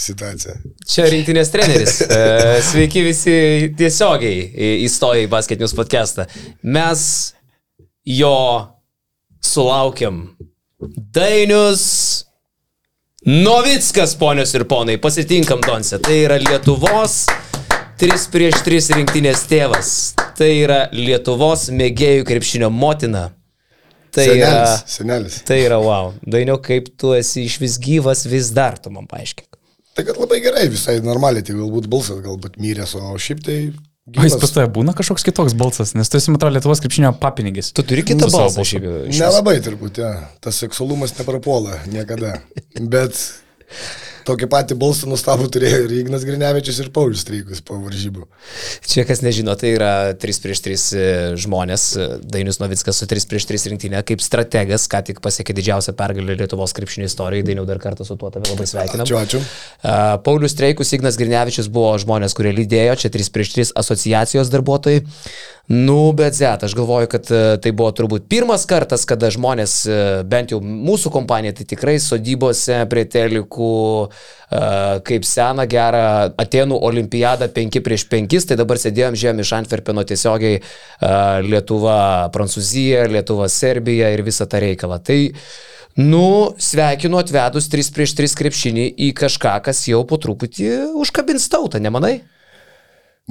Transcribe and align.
situacija. 0.00 0.56
Čia 0.88 1.08
rinktinės 1.12 1.52
treneris. 1.52 2.00
E, 2.10 2.60
Sveiki 2.64 3.02
visi 3.04 3.34
tiesiogiai 3.78 4.48
įstoję 4.86 5.26
į 5.26 5.30
basketinius 5.32 5.76
podcastą. 5.76 6.26
Mes 6.62 7.02
jo 8.08 8.36
sulaukiam. 9.44 10.24
Dainius 11.14 11.84
Novickas, 13.26 14.14
ponios 14.16 14.54
ir 14.56 14.64
ponai, 14.64 14.96
pasitinkam 14.96 15.60
Donse. 15.60 15.98
Tai 16.00 16.14
yra 16.16 16.38
Lietuvos 16.40 17.26
3 18.00 18.30
prieš 18.32 18.62
3 18.64 18.94
rinktinės 18.96 19.44
tėvas. 19.50 19.90
Tai 20.38 20.48
yra 20.48 20.86
Lietuvos 20.96 21.66
mėgėjų 21.76 22.24
krepšinio 22.30 22.70
motina. 22.72 23.26
Tai 24.10 24.24
yra, 24.24 24.48
Senelis, 24.48 24.96
senelis. 24.96 25.36
tai 25.46 25.60
yra 25.66 25.76
wow. 25.78 26.14
Dainio, 26.26 26.56
kaip 26.64 26.88
tu 26.98 27.12
esi 27.14 27.44
iš 27.46 27.60
vis 27.62 27.76
gyvas, 27.78 28.24
vis 28.26 28.48
dar, 28.56 28.80
tu 28.80 28.90
man 28.90 29.04
paaiškink. 29.06 29.59
Tai 29.96 30.06
kad 30.06 30.18
labai 30.22 30.40
gerai, 30.42 30.66
visai 30.70 30.98
normaliai, 31.04 31.44
tai 31.46 31.56
galbūt 31.58 31.88
balsas 31.90 32.20
galbūt 32.24 32.60
myrės, 32.62 32.94
o 32.98 33.14
šiaip 33.18 33.40
tai... 33.46 33.60
O 34.10 34.24
jis 34.24 34.32
gyvas. 34.32 34.42
pas 34.42 34.52
tave 34.54 34.70
būna 34.74 34.94
kažkoks 34.96 35.22
kitoks 35.26 35.54
balsas, 35.58 35.92
nes 35.94 36.08
tu 36.10 36.18
esi, 36.18 36.32
man 36.32 36.40
atrodo, 36.40 36.56
Lietuvos 36.56 36.80
krepšinio 36.82 37.12
papinigis. 37.20 37.68
Tu 37.76 37.84
turi 37.86 38.02
kitą 38.06 38.26
savo 38.26 38.48
balsą 38.48 38.64
šiaip. 38.66 38.86
vis. 39.06 39.20
Nelabai 39.20 39.58
turbūt, 39.62 40.00
ja. 40.02 40.12
tas 40.42 40.58
seksualumas 40.64 41.14
neprapuola 41.18 41.78
niekada. 41.90 42.40
Bet 42.94 43.18
tokį 44.28 44.48
patį 44.50 44.76
balsą 44.80 45.08
nustabų 45.10 45.48
turėjo 45.54 45.82
ir 45.86 45.94
Ignas 46.00 46.24
Grinevičius 46.26 46.80
ir 46.82 46.90
Paulius 46.94 47.24
Streikus 47.24 47.62
po 47.64 47.78
varžybų. 47.80 48.26
Čia 48.86 49.04
kas 49.08 49.22
nežino, 49.24 49.54
tai 49.58 49.74
yra 49.76 49.92
3 50.18 50.40
prieš 50.44 50.62
3 50.66 50.86
žmonės. 51.40 51.86
Dainius 52.24 52.60
Novickas 52.62 53.00
su 53.00 53.08
3 53.10 53.28
prieš 53.30 53.48
3 53.50 53.72
rinktinė 53.74 54.02
kaip 54.06 54.24
strategas, 54.24 54.88
ką 54.90 55.02
tik 55.10 55.22
pasiekė 55.24 55.56
didžiausią 55.56 55.94
pergalę 55.98 56.38
Lietuvos 56.40 56.74
krepšinio 56.76 57.10
istorijoje. 57.10 57.48
Dainiau 57.50 57.68
dar 57.68 57.82
kartą 57.82 58.06
su 58.08 58.18
tuo 58.20 58.32
tave 58.32 58.50
labai 58.50 58.68
sveikinam. 58.70 59.06
Ačiū, 59.06 59.20
ačiū. 59.20 59.42
A, 59.82 60.18
Paulius 60.24 60.56
Streikus, 60.56 60.92
Ignas 60.96 61.20
Grinevičius 61.20 61.70
buvo 61.72 61.94
žmonės, 62.00 62.36
kurie 62.36 62.54
lydėjo, 62.56 62.98
čia 63.04 63.12
3 63.14 63.32
prieš 63.34 63.54
3 63.56 63.72
asociacijos 63.84 64.52
darbuotojai. 64.52 65.04
Nu, 65.70 66.12
bet 66.12 66.34
zet, 66.34 66.64
aš 66.66 66.74
galvoju, 66.74 67.06
kad 67.06 67.28
e, 67.30 67.40
tai 67.62 67.70
buvo 67.70 67.92
turbūt 67.94 68.24
pirmas 68.26 68.64
kartas, 68.66 69.04
kada 69.06 69.28
žmonės, 69.30 69.74
e, 69.86 69.98
bent 70.26 70.50
jau 70.50 70.58
mūsų 70.58 71.12
kompanija, 71.14 71.54
tai 71.54 71.66
tikrai 71.70 71.94
sodybose 72.02 72.80
prie 72.90 73.04
telikų, 73.06 73.76
e, 74.08 74.09
kaip 75.06 75.26
seną 75.28 75.66
gerą 75.70 76.04
Atenų 76.40 76.78
olimpiadą 76.90 77.50
5 77.54 77.80
prieš 77.86 78.06
5, 78.10 78.38
tai 78.50 78.58
dabar 78.60 78.80
sėdėjom 78.82 79.18
žiemį 79.18 79.46
iš 79.46 79.52
Antverpeno 79.60 80.04
tiesiogiai 80.06 80.60
Lietuva, 81.46 82.30
Prancūzija, 82.34 83.06
Lietuva, 83.10 83.50
Serbija 83.52 84.10
ir 84.14 84.24
visą 84.26 84.48
tą 84.50 84.62
reikalą. 84.62 85.02
Tai 85.04 85.20
Nu, 85.98 86.54
sveikinu 86.56 87.18
atvedus 87.18 87.66
3 87.66 87.90
prieš 87.90 88.12
3 88.14 88.36
krepšinį 88.38 88.84
į 88.94 89.08
kažką, 89.18 89.56
kas 89.66 89.82
jau 89.90 90.04
po 90.06 90.20
truputį 90.22 90.94
užkabins 91.02 91.48
tautą, 91.50 91.80
nemanai? 91.82 92.20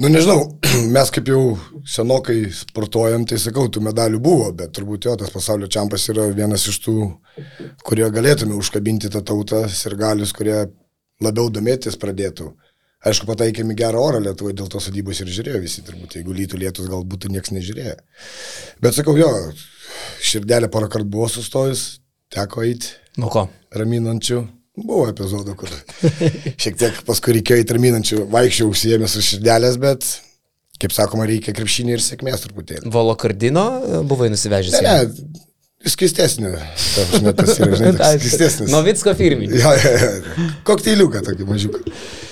Nu 0.00 0.08
nežinau, 0.08 0.46
mes 0.96 1.10
kaip 1.12 1.26
jau 1.28 1.58
senokai 1.84 2.46
sportuojam, 2.56 3.26
tai 3.28 3.36
sakau, 3.42 3.66
tų 3.68 3.82
medalių 3.84 4.20
buvo, 4.24 4.46
bet 4.56 4.72
turbūt 4.72 5.04
jo, 5.04 5.12
tas 5.20 5.32
pasaulio 5.34 5.68
čempas 5.68 6.06
yra 6.08 6.24
vienas 6.32 6.64
iš 6.70 6.78
tų, 6.86 6.94
kurie 7.84 8.06
galėtume 8.08 8.56
užkabinti 8.56 9.10
tą 9.12 9.20
tautą, 9.28 9.66
ir 9.68 9.96
galius, 10.00 10.32
kurie 10.36 10.56
labiau 11.20 11.52
domėtis 11.52 12.00
pradėtų. 12.00 12.48
Aišku, 13.10 13.28
pataikėme 13.28 13.76
gerą 13.76 14.00
orą 14.00 14.22
Lietuvoje, 14.24 14.56
dėl 14.56 14.70
to 14.72 14.80
sodybos 14.80 15.20
ir 15.20 15.28
žiūrėjo 15.36 15.60
visi, 15.66 15.84
turbūt, 15.84 16.16
jeigu 16.16 16.36
lytų 16.36 16.62
lietus, 16.64 16.88
gal 16.88 17.04
būtų 17.04 17.32
niekas 17.32 17.52
nežiūrėjo. 17.56 17.98
Bet 18.80 18.96
sakau, 18.96 19.18
jo, 19.20 19.28
širdelė 20.24 20.72
porą 20.72 20.88
kartų 20.92 21.12
buvo 21.12 21.28
sustojus, 21.32 21.84
teko 22.32 22.64
eiti 22.64 22.96
Nu 23.20 23.28
ko? 23.32 23.50
raminančių. 23.76 24.40
Buvo 24.80 25.06
epizodų, 25.10 25.54
kur 25.60 25.72
šiek 26.60 26.78
tiek 26.80 26.98
paskui 27.08 27.36
reikėjo 27.38 27.64
įtarminančių, 27.64 28.24
vaikščiau 28.32 28.70
užsiemęs 28.72 29.16
su 29.16 29.24
širdelės, 29.26 29.76
bet, 29.82 30.06
kaip 30.80 30.94
sakoma, 30.96 31.28
reikia 31.28 31.54
krepšinį 31.56 31.96
ir 31.96 32.04
sėkmės 32.04 32.46
truputėlį. 32.46 32.88
Volo 32.94 33.16
kardino 33.20 33.66
buvai 34.08 34.30
nusivežęs. 34.32 34.80
Ne, 34.80 34.96
ne, 34.96 35.28
toks 37.38 37.60
skistesnis. 38.20 38.72
Novicko 38.72 39.14
firminį. 39.16 39.60
Jo, 39.62 39.76
jo, 39.80 39.92
jo. 40.02 40.48
Kokteiliuką 40.68 41.22
tokį 41.30 41.46
mažiuką. 41.48 41.84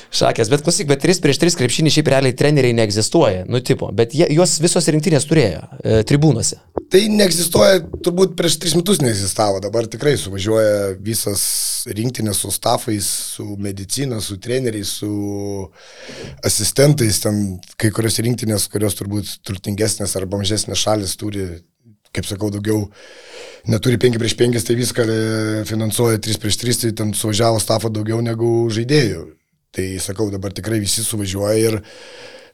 Šakės, 0.08 0.48
bet 0.48 0.62
klausyk, 0.64 0.88
bet 0.88 1.02
3 1.04 1.20
prieš 1.20 1.38
3 1.42 1.56
krepšinį 1.60 1.90
šiaip 1.92 2.08
realiai 2.08 2.36
treneriai 2.36 2.76
neegzistuoja, 2.78 3.42
nu 3.50 3.60
tipo, 3.60 3.90
bet 3.92 4.14
jie, 4.16 4.24
juos 4.32 4.54
visos 4.64 4.88
rinktinės 4.88 5.28
turėjo 5.28 5.66
e, 5.82 5.98
tribūnose. 6.08 6.56
Tai 6.88 7.02
neegzistuoja, 7.12 7.82
turbūt 8.06 8.32
prieš 8.38 8.56
tris 8.62 8.76
metus 8.78 9.02
neegzistavo, 9.04 9.60
dabar 9.60 9.84
tikrai 9.90 10.14
suvažiuoja 10.16 10.94
visas 11.04 11.42
rinktinės 11.92 12.40
su 12.40 12.52
stafais, 12.54 13.08
su 13.36 13.50
medicina, 13.60 14.22
su 14.24 14.38
treneriais, 14.40 14.94
su 15.02 15.68
asistentais, 16.40 17.20
ten 17.26 17.58
kai 17.76 17.92
kurios 17.92 18.16
rinktinės, 18.24 18.70
kurios 18.72 18.96
turbūt 18.96 19.38
turtingesnės 19.44 20.16
arba 20.16 20.40
mažesnės 20.40 20.88
šalis 20.88 21.18
turi, 21.20 21.50
kaip 22.16 22.24
sakau, 22.24 22.48
daugiau 22.54 22.86
neturi 23.68 24.00
5 24.00 24.16
prieš 24.22 24.40
5, 24.40 24.64
tai 24.64 24.78
viską 24.80 25.04
e, 25.04 25.18
finansuoja 25.68 26.24
3 26.24 26.40
prieš 26.40 26.64
3, 26.64 26.84
tai 26.86 26.96
ten 27.02 27.12
suvažiavo 27.12 27.60
stafą 27.60 27.92
daugiau 27.92 28.24
negu 28.24 28.70
žaidėjų. 28.72 29.34
Tai 29.74 29.86
sakau, 30.00 30.30
dabar 30.32 30.54
tikrai 30.56 30.80
visi 30.80 31.04
suvažiuoja 31.04 31.58
ir 31.60 31.80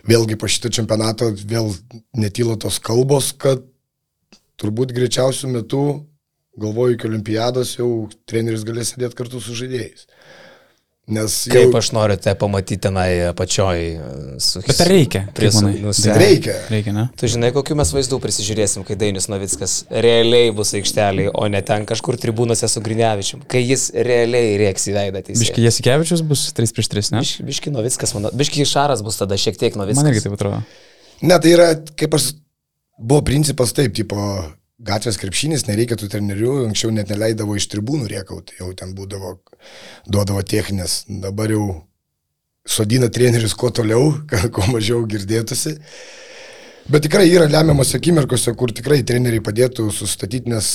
vėlgi 0.09 0.37
po 0.41 0.51
šito 0.51 0.71
čempionato 0.75 1.31
vėl 1.47 1.71
netyla 2.19 2.57
tos 2.61 2.81
kalbos, 2.83 3.31
kad 3.39 3.63
turbūt 4.61 4.95
greičiausių 4.97 5.53
metų, 5.55 5.85
galvoju, 6.61 6.97
iki 6.97 7.09
olimpiados 7.09 7.77
jau 7.79 7.91
treneris 8.29 8.67
galės 8.67 8.93
sėdėti 8.93 9.19
kartu 9.19 9.41
su 9.43 9.57
žaidėjais. 9.59 10.07
Nes 11.05 11.33
jau 11.45 11.53
Kaip 11.53 11.75
aš 11.77 11.91
noriu 11.93 12.17
te 12.17 12.33
pamatyti 12.41 12.79
tenai 12.87 13.27
apačioj. 13.29 13.81
e, 13.93 14.37
Su, 14.41 14.63
Bet 14.65 14.79
ar 14.81 14.89
reikia? 14.89 15.27
Manai? 15.59 15.75
nusia. 15.83 16.15
reikia. 16.17 16.55
Reikia, 16.73 16.95
ne? 16.97 17.05
Tu 17.21 17.29
žinai, 17.29 17.51
kokiu 17.53 17.77
mes 17.77 17.91
vaizdų 17.93 18.17
prisižiūrėsim, 18.23 18.87
kai 18.89 18.97
Dainis 18.97 19.29
Novickas 19.29 19.75
realiai 19.93 20.49
bus 20.57 20.73
aikšteliai, 20.79 21.29
o 21.37 21.45
ne 21.53 21.61
ten 21.61 21.85
kažkur 21.85 22.17
tribūnose 22.17 22.71
su 22.73 22.81
Grinevičium, 22.81 23.45
kai 23.53 23.61
jis 23.67 23.91
realiai 23.93 24.57
rėks 24.65 24.89
į 24.89 24.97
veidą. 24.97 25.23
Biški 25.29 25.67
Jasikevičius 25.67 26.25
bus 26.25 26.47
3 26.57 26.73
prieš 26.73 26.89
3, 26.97 27.13
ne? 27.13 27.21
Biški, 27.21 27.47
biški 27.53 27.75
Novickas, 27.77 28.17
mano. 28.17 28.33
Biški 28.33 28.65
Šaras 28.65 29.05
bus 29.05 29.21
tada 29.21 29.37
šiek 29.37 29.61
tiek 29.61 29.77
Novickas. 29.77 30.01
Man 30.01 30.09
irgi 30.15 30.25
taip 30.25 30.39
atrodo. 30.41 30.63
Ne, 31.21 31.37
tai 31.37 31.53
yra, 31.53 31.69
kaip 32.01 32.17
aš, 32.17 32.31
buvo 32.97 33.21
principas 33.29 33.77
taip, 33.77 33.93
tipo, 33.93 34.17
gatvės 34.83 35.19
krepšinis, 35.21 35.67
nereikia 35.69 35.97
tų 35.99 36.09
trenerių, 36.11 36.55
anksčiau 36.69 36.91
net 36.95 37.11
neleidavo 37.13 37.57
iš 37.59 37.69
tribūnų 37.73 38.09
riekauti, 38.11 38.59
jau 38.61 38.73
ten 38.77 38.95
būdavo, 38.97 39.37
duodavo 40.11 40.43
techninės, 40.43 41.05
dabar 41.09 41.53
jau 41.55 41.67
sodina 42.67 43.11
trenerius 43.13 43.55
kuo 43.55 43.71
toliau, 43.71 44.15
kuo 44.55 44.67
mažiau 44.73 45.05
girdėtųsi. 45.07 45.77
Bet 46.91 47.07
tikrai 47.07 47.31
yra 47.31 47.47
lemiamos 47.49 47.95
akimirkose, 47.97 48.53
kur 48.59 48.73
tikrai 48.75 49.01
treneriai 49.07 49.45
padėtų 49.45 49.89
sustatyti, 49.95 50.51
nes 50.53 50.67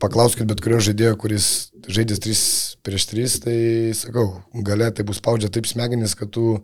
paklauskit 0.00 0.48
bet 0.48 0.62
kurio 0.64 0.80
žaidėjo, 0.82 1.18
kuris 1.20 1.48
žaidės 1.90 2.22
3 2.22 2.40
prieš 2.86 3.06
3, 3.10 3.36
tai 3.44 3.58
sakau, 3.98 4.26
gale 4.66 4.88
tai 4.94 5.04
bus 5.06 5.20
spaudžia 5.20 5.50
taip 5.52 5.68
smegenis, 5.68 6.16
kad 6.18 6.32
tu 6.32 6.62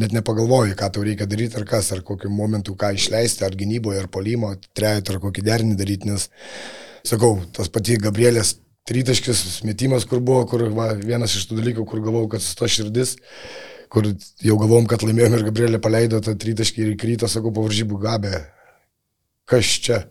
net 0.00 0.12
nepagalvoji, 0.16 0.76
ką 0.76 0.90
tau 0.92 1.04
reikia 1.06 1.28
daryti 1.28 1.58
ar 1.60 1.64
kas, 1.68 1.90
ar 1.94 2.02
kokiu 2.06 2.30
momentu 2.32 2.76
ką 2.78 2.92
išleisti, 2.96 3.44
ar 3.46 3.56
gynyboje, 3.56 4.02
ar 4.02 4.10
polimo, 4.12 4.52
trejat, 4.76 5.12
ar 5.12 5.20
kokį 5.22 5.44
derinį 5.46 5.78
daryti, 5.78 6.10
nes, 6.10 6.28
sakau, 7.06 7.38
tas 7.56 7.72
pati 7.72 7.96
Gabrielės 8.00 8.56
tritaškis 8.86 9.62
metimas, 9.66 10.06
kur 10.06 10.20
buvo, 10.22 10.44
kur 10.50 10.66
va, 10.76 10.92
vienas 10.94 11.34
iš 11.38 11.48
tų 11.48 11.60
dalykų, 11.60 11.86
kur 11.88 12.04
galvojau, 12.04 12.34
kad 12.36 12.44
susto 12.44 12.68
širdis, 12.70 13.16
kur 13.92 14.10
jau 14.44 14.58
galvom, 14.60 14.86
kad 14.90 15.02
laimėjom 15.06 15.38
ir 15.38 15.46
Gabrielė 15.48 15.80
paleido 15.82 16.20
tą 16.22 16.36
tritaškį 16.38 16.84
ir 16.84 16.92
įkryto, 16.94 17.30
sakau, 17.30 17.54
po 17.54 17.64
varžybų 17.66 17.98
gabė. 18.02 18.44
Kas 19.46 19.72
čia? 19.82 20.04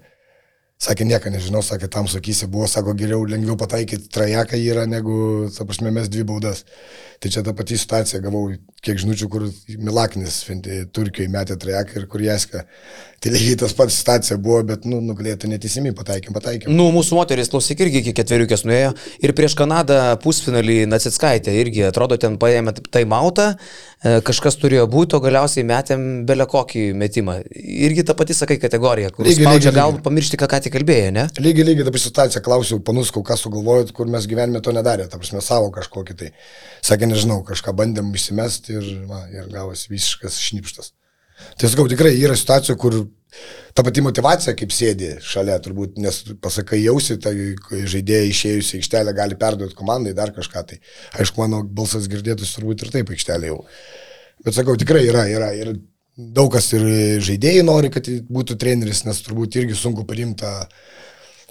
Sakė, 0.76 1.06
nieko 1.08 1.32
nežinau, 1.32 1.62
sakė, 1.64 1.88
tam 1.88 2.08
sakysi, 2.12 2.50
buvo, 2.52 2.66
sako, 2.68 2.92
geriau 3.00 3.24
lengviau 3.32 3.56
pataikyti 3.56 4.10
trajeką 4.12 4.58
yra, 4.60 4.84
negu, 4.92 5.48
ta 5.56 5.64
prasme, 5.64 5.92
mes 5.96 6.10
dvi 6.12 6.26
baudas. 6.28 6.66
Tai 7.24 7.32
čia 7.32 7.46
ta 7.48 7.54
pati 7.56 7.78
situacija, 7.80 8.20
gavau 8.26 8.50
kiek 8.84 9.00
žinučių, 9.00 9.30
kur 9.32 9.46
Milaknis 9.80 10.42
Turkijoje 10.92 11.32
metė 11.32 11.56
trajeką 11.64 12.02
ir 12.02 12.10
kur 12.12 12.26
Jeska. 12.26 12.66
Tai 13.26 13.32
lygiai 13.34 13.58
tas 13.58 13.72
pats 13.74 13.96
situacija 13.98 14.36
buvo, 14.38 14.60
bet, 14.70 14.84
nu, 14.86 15.00
nugalėtų 15.02 15.48
neteisimi, 15.50 15.90
pataikėm, 15.98 16.36
pataikėm. 16.36 16.70
Nu, 16.78 16.92
mūsų 16.94 17.16
moteris, 17.18 17.48
klausyk, 17.50 17.80
irgi 17.82 18.04
iki 18.04 18.12
ketveriukės 18.20 18.62
nuėjo. 18.70 18.92
Ir 19.26 19.32
prieš 19.34 19.56
Kanadą 19.58 19.96
pusfinalį 20.22 20.76
Nacitskaitė 20.92 21.56
irgi, 21.58 21.82
atrodo, 21.88 22.20
ten 22.22 22.36
paėmė 22.38 22.76
taimautą, 22.94 23.48
e, 23.56 24.20
kažkas 24.28 24.60
turėjo 24.62 24.84
būti, 24.94 25.18
o 25.18 25.22
galiausiai 25.24 25.66
metėm 25.66 26.04
belę 26.30 26.46
kokį 26.52 26.84
metimą. 27.02 27.40
Irgi 27.90 28.04
ta 28.06 28.14
pati, 28.20 28.36
sakai, 28.38 28.60
kategorija, 28.62 29.10
kur 29.16 29.26
Lygiai, 29.26 29.48
spaudžia 29.48 29.72
lygiai, 29.72 29.80
gal 29.80 29.96
lygiai. 29.96 30.06
pamiršti, 30.06 30.40
ką 30.44 30.50
ką 30.52 30.60
tik 30.68 30.76
kalbėjai, 30.78 31.16
ne? 31.16 31.24
Lygiai, 31.42 31.66
lygiai 31.72 31.88
dabar 31.90 32.04
situacija, 32.04 32.44
klausiau, 32.46 32.78
panuskau, 32.86 33.24
ką 33.26 33.40
sugalvojot, 33.42 33.90
kur 33.98 34.06
mes 34.06 34.28
gyvenime 34.30 34.62
to 34.62 34.76
nedarė, 34.78 35.10
ta 35.10 35.18
prasme 35.18 35.42
savo 35.42 35.74
kažkokį 35.74 36.20
tai. 36.22 36.30
Sakė, 36.86 37.10
nežinau, 37.10 37.42
kažką 37.50 37.74
bandėm 37.82 38.14
įsimesti 38.14 38.78
ir, 38.78 38.94
va, 39.10 39.24
ir 39.34 39.50
gavosi 39.50 39.90
visiškas 39.96 40.38
šnipštas. 40.46 40.94
Tai 41.60 41.72
sakau, 41.72 41.88
tikrai 41.92 42.14
yra 42.20 42.36
situacijų, 42.38 42.76
kur 42.80 42.98
ta 43.76 43.84
pati 43.84 44.04
motivacija, 44.04 44.56
kaip 44.58 44.72
sėdi 44.72 45.16
šalia, 45.24 45.58
turbūt, 45.64 45.98
nes 46.02 46.22
pasakai 46.44 46.80
jausi, 46.82 47.18
tai 47.22 47.34
žaidėjai 47.72 48.30
išėjusi 48.32 48.80
aikštelę 48.80 49.16
gali 49.18 49.38
perduoti 49.40 49.76
komandai 49.76 50.16
dar 50.16 50.32
kažką. 50.36 50.64
Tai 50.70 50.80
aišku, 51.20 51.42
mano 51.44 51.64
balsas 51.68 52.08
girdėtus 52.12 52.56
turbūt 52.56 52.86
ir 52.86 52.94
taip 52.96 53.12
aikštelė 53.12 53.52
jau. 53.52 53.60
Bet 54.46 54.56
sakau, 54.56 54.78
tikrai 54.80 55.04
yra, 55.10 55.26
yra. 55.32 55.52
Ir 55.60 55.76
daug 56.16 56.52
kas 56.54 56.72
ir 56.76 56.86
žaidėjai 57.24 57.66
nori, 57.68 57.92
kad 57.92 58.08
būtų 58.32 58.56
treneris, 58.62 59.04
nes 59.08 59.20
turbūt 59.26 59.60
irgi 59.60 59.76
sunku 59.80 60.08
priimti 60.08 60.48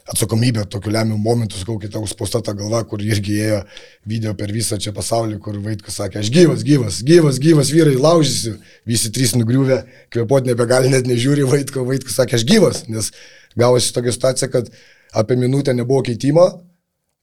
tą 0.04 0.12
atsakomybę 0.12 0.64
tokiu 0.64 0.90
lemiamu 0.90 1.18
momentu, 1.18 1.56
sakau, 1.58 1.78
kita 1.78 1.98
užspausta 1.98 2.42
ta 2.42 2.52
galva, 2.52 2.84
kur 2.84 3.00
irgi 3.00 3.38
ėjo 3.40 3.62
video 4.06 4.34
per 4.34 4.52
visą 4.52 4.76
čia 4.78 4.92
pasaulį, 4.92 5.38
kur 5.40 5.56
Vaitkus 5.58 5.96
sakė, 5.96 6.18
aš 6.20 6.28
gyvas, 6.30 6.62
gyvas, 6.62 7.02
gyvas, 7.02 7.38
gyvas, 7.38 7.70
vyrai, 7.72 7.96
laužysiu, 7.96 8.58
visi 8.84 9.10
trys 9.10 9.34
nugriuvę, 9.34 9.84
kvepuoti 10.12 10.52
nebegali, 10.52 10.92
net 10.92 11.08
nežiūri 11.08 11.46
Vaitko, 11.48 11.86
Vaitkus 11.88 12.18
sakė, 12.20 12.36
aš 12.36 12.44
gyvas, 12.44 12.84
nes 12.88 13.10
gavosi 13.56 13.94
tokia 13.96 14.12
situacija, 14.12 14.50
kad 14.52 14.68
apie 15.14 15.40
minutę 15.40 15.72
nebuvo 15.72 16.02
keitimo, 16.04 16.50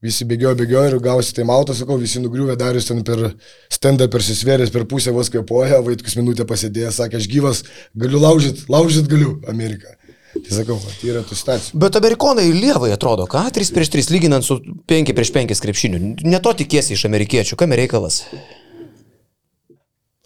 visi 0.01 0.25
bėgiojo, 0.25 0.57
bėgiojo 0.57 0.95
ir 0.95 0.99
gausi 1.05 1.37
tai 1.37 1.45
mautą, 1.45 1.77
sakau, 1.77 1.99
visi 2.01 2.17
nugriuvę, 2.23 2.57
darius 2.57 2.89
ten 2.89 3.05
per 3.05 3.35
stendą 3.69 4.09
persisvėręs, 4.09 4.73
per 4.73 4.89
pusę 4.89 5.13
vos 5.13 5.29
kvepuoja, 5.29 5.83
Vaitkus 5.85 6.17
minutę 6.17 6.49
pasėdėjęs, 6.49 6.97
sakė, 6.97 7.21
aš 7.21 7.29
gyvas, 7.29 7.63
galiu 7.93 8.25
laužyti, 8.25 8.65
laužyti 8.73 9.13
galiu 9.13 9.37
Ameriką. 9.45 10.00
Tai 10.31 10.55
sakau, 10.55 10.77
tai 10.79 11.09
yra 11.11 11.21
tų 11.27 11.35
situacijų. 11.35 11.79
Bet 11.81 11.97
amerikonai 11.99 12.45
lievai 12.55 12.93
atrodo, 12.95 13.25
ką? 13.29 13.43
3 13.51 13.73
prieš 13.75 13.91
3 13.91 14.11
lyginant 14.13 14.47
su 14.47 14.61
5 14.87 15.11
prieš 15.17 15.31
5 15.35 15.63
krepšiniu. 15.65 15.99
Neto 16.23 16.53
tikėsi 16.55 16.95
iš 16.95 17.03
amerikiečių, 17.09 17.57
kam 17.59 17.75
reikalas? 17.75 18.21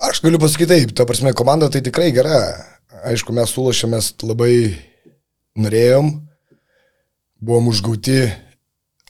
Aš 0.06 0.22
galiu 0.22 0.38
pasakyti 0.42 0.69
taip, 0.69 0.94
ta 0.94 1.07
prasme, 1.10 1.34
komanda 1.34 1.72
tai 1.74 1.81
tikrai 1.81 2.12
gera. 2.13 2.38
Aišku, 3.06 3.34
mes 3.34 3.50
sulašėmės 3.54 4.13
labai 4.22 4.75
norėjom, 5.57 6.12
buvom 7.42 7.72
užgauti 7.72 8.19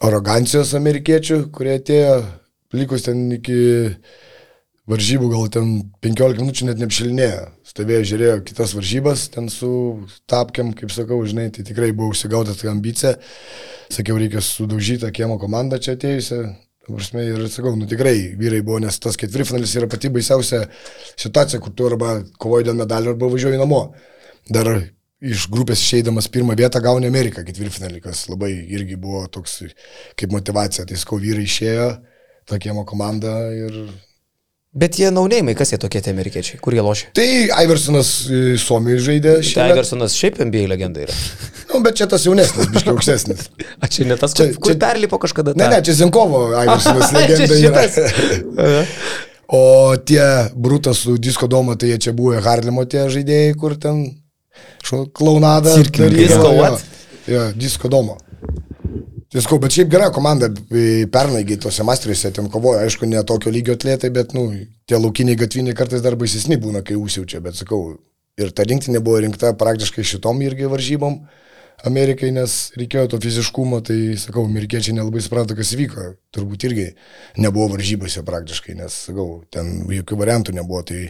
arogancijos 0.06 0.74
amerikiečių, 0.78 1.42
kurie 1.56 1.76
atėjo, 1.80 2.16
likus 2.76 3.08
ten 3.08 3.28
iki 3.36 3.60
varžybų 4.90 5.30
gal 5.32 5.48
ten 5.54 5.72
15 6.06 6.42
minučių 6.42 6.68
net 6.70 6.82
neapšilinėjo. 6.82 7.46
Stovėjo, 7.66 8.06
žiūrėjo 8.12 8.36
kitas 8.46 8.76
varžybas, 8.78 9.28
ten 9.34 9.50
su 9.50 9.70
tapkiam, 10.30 10.74
kaip 10.78 10.94
sakau, 10.94 11.18
žinai, 11.26 11.48
tai 11.54 11.66
tikrai 11.66 11.90
buvo 11.96 12.14
užsigautęs 12.14 12.62
tą 12.62 12.70
ambiciją. 12.72 13.16
Sakiau, 13.94 14.20
reikia 14.22 14.44
sudaužyti 14.46 15.04
tą 15.06 15.12
kiemo 15.16 15.40
komandą 15.42 15.82
čia 15.82 15.98
atėjusią. 15.98 16.44
Prasme, 16.86 17.24
ir 17.26 17.48
sakau, 17.50 17.74
nu 17.74 17.88
tikrai 17.90 18.36
vyrai 18.38 18.62
buvo, 18.62 18.78
nes 18.84 19.00
tas 19.02 19.18
ketvirtfinalis 19.18 19.74
yra 19.80 19.90
pati 19.90 20.12
baisiausia 20.14 20.68
situacija, 21.18 21.58
kur 21.64 21.74
tu 21.74 21.88
arba 21.90 22.20
kovoji 22.38 22.68
dėl 22.68 22.78
medalio, 22.78 23.16
arba 23.16 23.30
važiuoji 23.32 23.58
namo. 23.58 23.88
Dar 24.54 24.70
iš 25.26 25.48
grupės 25.50 25.82
išeidamas 25.82 26.30
pirmą 26.30 26.54
vietą 26.60 26.78
gauni 26.86 27.10
Ameriką 27.10 27.42
ketvirtfinalį, 27.48 28.04
kas 28.06 28.28
labai 28.30 28.52
irgi 28.78 29.00
buvo 29.02 29.24
toks 29.34 29.64
kaip 30.14 30.36
motivacija. 30.36 30.86
Tai 30.86 31.00
sakau, 31.02 31.18
vyrai 31.24 31.48
išėjo, 31.50 31.88
ta 32.46 32.62
kiemo 32.62 32.86
komanda 32.86 33.34
ir 33.58 33.88
Bet 34.76 34.98
jie 35.00 35.08
naunėjimai, 35.16 35.54
kas 35.56 35.72
jie 35.72 35.78
tokie 35.80 36.02
tie 36.04 36.12
amerikiečiai, 36.12 36.58
kur 36.60 36.76
jie 36.76 36.84
lošia? 36.84 37.08
Tai 37.16 37.26
Iversonas 37.64 38.10
e, 38.28 38.40
Suomijoje 38.60 39.06
žaidė 39.06 39.36
šį. 39.40 39.54
Tai 39.56 39.68
Iversonas 39.72 40.16
šiaip 40.20 40.42
NBA 40.50 40.66
legenda 40.72 41.06
yra. 41.08 41.16
Nu, 41.66 41.80
bet 41.84 41.96
čia 41.98 42.06
tas 42.08 42.24
jaunesnis, 42.24 42.68
biškiai 42.72 42.92
aukštesnis. 42.94 43.48
A 43.84 43.88
čia 43.92 44.06
ne 44.08 44.16
tas, 44.20 44.36
kur, 44.38 44.46
Čia- 44.46 44.60
kur 44.62 44.72
čia- 44.72 44.80
perlipo 44.80 45.18
kažkada. 45.20 45.56
Ne, 45.60 45.66
ne, 45.74 45.80
čia 45.84 45.96
Zinkovo 45.98 46.44
Iversonas 46.62 47.10
legenda 47.16 47.58
yra. 47.58 48.84
O 49.48 49.96
tie 49.98 50.24
Brutas 50.56 51.02
su 51.04 51.18
Disko 51.18 51.48
Doma, 51.52 51.76
tai 51.76 51.90
jie 51.94 51.98
čia 52.06 52.14
buvo 52.18 52.38
Harlemo 52.42 52.86
tie 52.90 53.08
žaidėjai, 53.12 53.56
kur 53.60 53.76
ten 53.82 54.06
Disco 56.14 56.52
jo. 56.54 56.62
what? 56.62 56.86
Jo, 57.28 57.48
Disko 57.58 57.90
Domo. 57.92 58.18
Tieskau, 59.36 59.58
bet 59.60 59.74
šiaip 59.76 59.90
gera 59.92 60.06
komanda, 60.16 60.48
e, 60.72 61.06
pernaigi 61.12 61.58
tose 61.60 61.84
mastriuose 61.84 62.30
ten 62.32 62.46
kovoja, 62.48 62.86
aišku, 62.88 63.04
ne 63.12 63.20
tokio 63.28 63.52
lygio 63.52 63.74
atletai, 63.76 64.08
bet, 64.16 64.32
nu, 64.32 64.46
tie 64.88 64.96
laukiniai 64.96 65.36
gatviniai 65.42 65.76
kartais 65.76 66.04
dar 66.06 66.16
baisesni 66.16 66.56
būna, 66.56 66.80
kai 66.88 66.96
užsiaučia, 66.96 67.42
bet 67.44 67.60
sakau, 67.60 67.98
ir 68.40 68.54
ta 68.56 68.64
rinktinė 68.64 69.02
buvo 69.04 69.20
rinkta 69.26 69.52
praktiškai 69.60 70.08
šitom 70.08 70.40
irgi 70.46 70.72
varžybom 70.72 71.20
Amerikai, 71.84 72.32
nes 72.32 72.56
reikėjo 72.80 73.12
to 73.12 73.20
fiziškumo, 73.28 73.82
tai, 73.84 74.00
sakau, 74.24 74.48
amerikiečiai 74.48 74.96
nelabai 74.96 75.20
suprato, 75.20 75.60
kas 75.60 75.76
vyko, 75.76 76.14
turbūt 76.32 76.70
irgi 76.70 76.90
nebuvo 77.44 77.74
varžybose 77.76 78.24
praktiškai, 78.24 78.80
nes, 78.80 79.04
sakau, 79.12 79.42
ten 79.52 79.82
jokių 79.92 80.24
variantų 80.24 80.56
nebuvo, 80.56 80.86
tai 80.88 81.10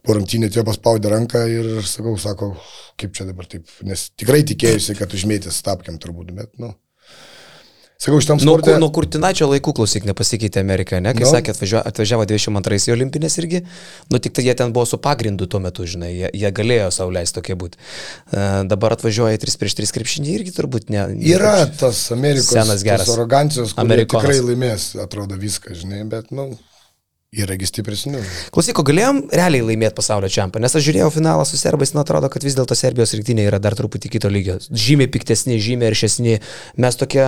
po 0.00 0.16
rungtynė 0.16 0.48
tie 0.48 0.64
paspaudė 0.64 1.12
ranką 1.12 1.44
ir, 1.52 1.74
sakau, 1.84 2.16
sako, 2.16 2.54
kaip 2.96 3.12
čia 3.12 3.28
dabar 3.28 3.52
taip, 3.52 3.68
nes 3.84 4.08
tikrai 4.16 4.46
tikėjusi, 4.48 4.96
kad 4.96 5.12
užmėtys 5.12 5.60
tapkiam 5.68 6.00
turbūt, 6.00 6.32
bet, 6.32 6.56
nu. 6.56 6.72
Sakau, 8.00 8.16
šitam 8.24 8.38
Nuo, 8.40 8.54
sportui. 8.56 8.72
kur, 8.72 8.80
nuo 8.80 8.88
Kurtinaičio 8.96 9.44
laikų 9.50 9.74
klausyk 9.76 10.06
nepasikeitė 10.08 10.62
Amerika, 10.62 10.96
ne? 11.04 11.12
Kai 11.12 11.26
Nu. 11.26 11.28
sakė, 11.34 11.52
atvažiavo, 11.52 11.82
atvažiavo 11.90 12.24
22 12.30 12.88
į 12.88 12.94
olimpinės 12.94 13.36
irgi, 13.42 13.60
nu 14.08 14.16
tik 14.24 14.32
tai 14.32 14.44
jie 14.46 14.54
ten 14.56 14.72
buvo 14.72 14.86
su 14.88 14.96
pagrindu 14.96 15.44
tuo 15.46 15.60
metu, 15.60 15.84
žinai, 15.84 16.08
jie, 16.16 16.30
jie 16.32 16.50
galėjo 16.56 16.86
savo 16.96 17.12
leisti 17.12 17.36
tokie 17.36 17.58
būti. 17.60 17.76
Uh, 18.32 18.64
dabar 18.72 18.96
atvažiuoja 18.96 19.36
3 19.44 19.58
prieš 19.60 19.76
3 19.82 19.92
krepšinį 19.98 20.32
irgi 20.38 20.54
turbūt 20.56 20.88
ne. 20.88 21.04
Yra 21.34 21.66
tas 21.68 22.00
Amerikos 22.16 22.48
Senas 22.56 22.80
geras. 22.88 23.04
arogancijos, 23.12 23.76
Amerikonas. 23.76 24.24
tikrai 24.24 24.40
laimės, 24.48 24.88
atrodo 25.04 25.36
viską, 25.36 25.76
žinai, 25.76 26.00
bet, 26.08 26.32
nu, 26.32 26.54
yragi 27.30 27.68
stipresnių. 27.68 28.20
Klausyk, 28.50 28.80
o 28.80 28.82
galėjom 28.82 29.20
realiai 29.30 29.62
laimėti 29.62 29.94
pasaulio 29.94 30.26
čempą, 30.34 30.58
nes 30.58 30.72
aš 30.74 30.82
žiūrėjau 30.82 31.12
finalą 31.14 31.44
su 31.46 31.60
serbais, 31.60 31.92
nu 31.94 32.02
atrodo, 32.02 32.26
kad 32.32 32.42
vis 32.42 32.56
dėlto 32.58 32.74
Serbijos 32.74 33.14
rinktinė 33.14 33.44
yra 33.46 33.60
dar 33.62 33.76
truputį 33.78 34.10
kito 34.16 34.30
lygio. 34.32 34.56
Žymiai 34.66 35.06
piktesni, 35.14 35.60
žymiai 35.62 35.92
aršesni. 35.92 36.40
Mes 36.82 36.98
tokie, 36.98 37.22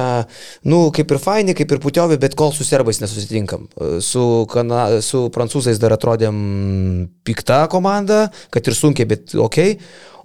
nu, 0.67 0.81
kaip 0.97 1.15
ir 1.15 1.23
faini, 1.23 1.55
kaip 1.55 1.71
ir 1.71 1.83
putiovi, 1.85 2.19
bet 2.19 2.35
kol 2.35 2.51
su 2.51 2.67
serbais 2.67 2.99
nesusitinkam. 2.99 3.69
Su, 4.03 4.25
kana, 4.51 4.89
su 5.07 5.29
prancūzais 5.31 5.79
dar 5.79 5.95
atrodėm 5.95 6.43
pikta 7.23 7.69
komanda, 7.71 8.25
kad 8.51 8.67
ir 8.67 8.75
sunkiai, 8.75 9.07
bet 9.15 9.39
ok. 9.39 9.63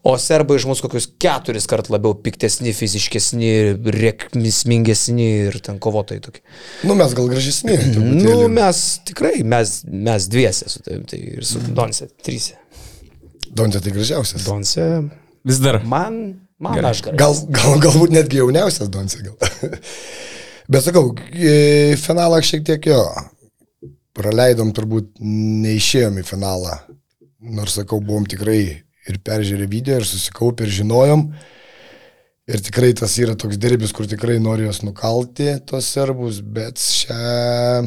O 0.08 0.14
serbai 0.22 0.56
iš 0.56 0.66
mūsų 0.70 0.86
kokius 0.86 1.08
keturis 1.20 1.66
kart 1.68 1.90
labiau 1.92 2.16
piktesni, 2.24 2.72
fiziškesni, 2.76 3.50
rekmismingesni 3.98 5.26
ir 5.50 5.58
ten 5.66 5.82
kovotojai 5.84 6.22
tokie. 6.24 6.44
Nu, 6.88 6.96
mes 6.96 7.16
gal 7.18 7.28
gražesni. 7.32 7.76
Nu, 8.28 8.38
mes 8.52 8.82
tikrai, 9.08 9.42
mes, 9.44 9.82
mes 9.92 10.30
dviese 10.32 10.70
su 10.72 10.80
tavim, 10.86 11.04
tai 11.10 11.20
ir 11.34 11.48
su 11.48 11.60
Donse, 11.76 12.08
trysia. 12.24 12.56
Dontė 13.58 13.82
tai 13.84 13.94
gražiausias. 13.96 14.46
Donse, 14.48 14.88
Vis 15.48 15.60
dar. 15.64 15.82
man, 15.84 16.18
man 16.62 16.80
Gerai. 16.80 16.94
aš 16.96 17.04
gerai. 17.06 17.20
Gal, 17.20 17.38
gal, 17.60 17.78
galbūt 17.88 18.16
netgi 18.16 18.40
jauniausias 18.42 18.92
Dontė 18.94 19.26
gal. 19.28 19.38
Bet 20.72 20.84
sakau, 20.88 21.12
į 21.36 21.96
finalą 22.00 22.40
šiek 22.44 22.64
tiek 22.68 22.90
jo. 22.94 23.04
Praleidom 24.18 24.72
turbūt, 24.76 25.18
neišėjom 25.22 26.24
į 26.24 26.28
finalą. 26.28 26.80
Nors 27.44 27.76
sakau, 27.80 28.00
buvom 28.04 28.26
tikrai 28.28 28.87
ir 29.12 29.20
peržiūrė 29.24 29.68
video, 29.72 30.00
ir 30.00 30.08
susikaupę, 30.08 30.68
ir 30.68 30.76
žinojom. 30.82 31.28
Ir 32.48 32.64
tikrai 32.64 32.94
tas 32.96 33.18
yra 33.20 33.36
toks 33.40 33.60
derbis, 33.60 33.92
kur 33.96 34.08
tikrai 34.08 34.38
nori 34.40 34.68
juos 34.68 34.80
nukalti, 34.86 35.50
tos 35.68 35.90
serbus, 35.92 36.40
bet 36.40 36.80
šią, 36.80 37.84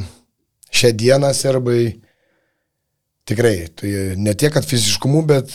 šią 0.69 0.93
dieną 1.00 1.33
serbai 1.37 1.83
tikrai, 3.31 3.71
tai 3.73 3.95
ne 4.21 4.35
tiek, 4.37 4.53
kad 4.53 4.67
fiziškumu, 4.69 5.23
bet 5.31 5.55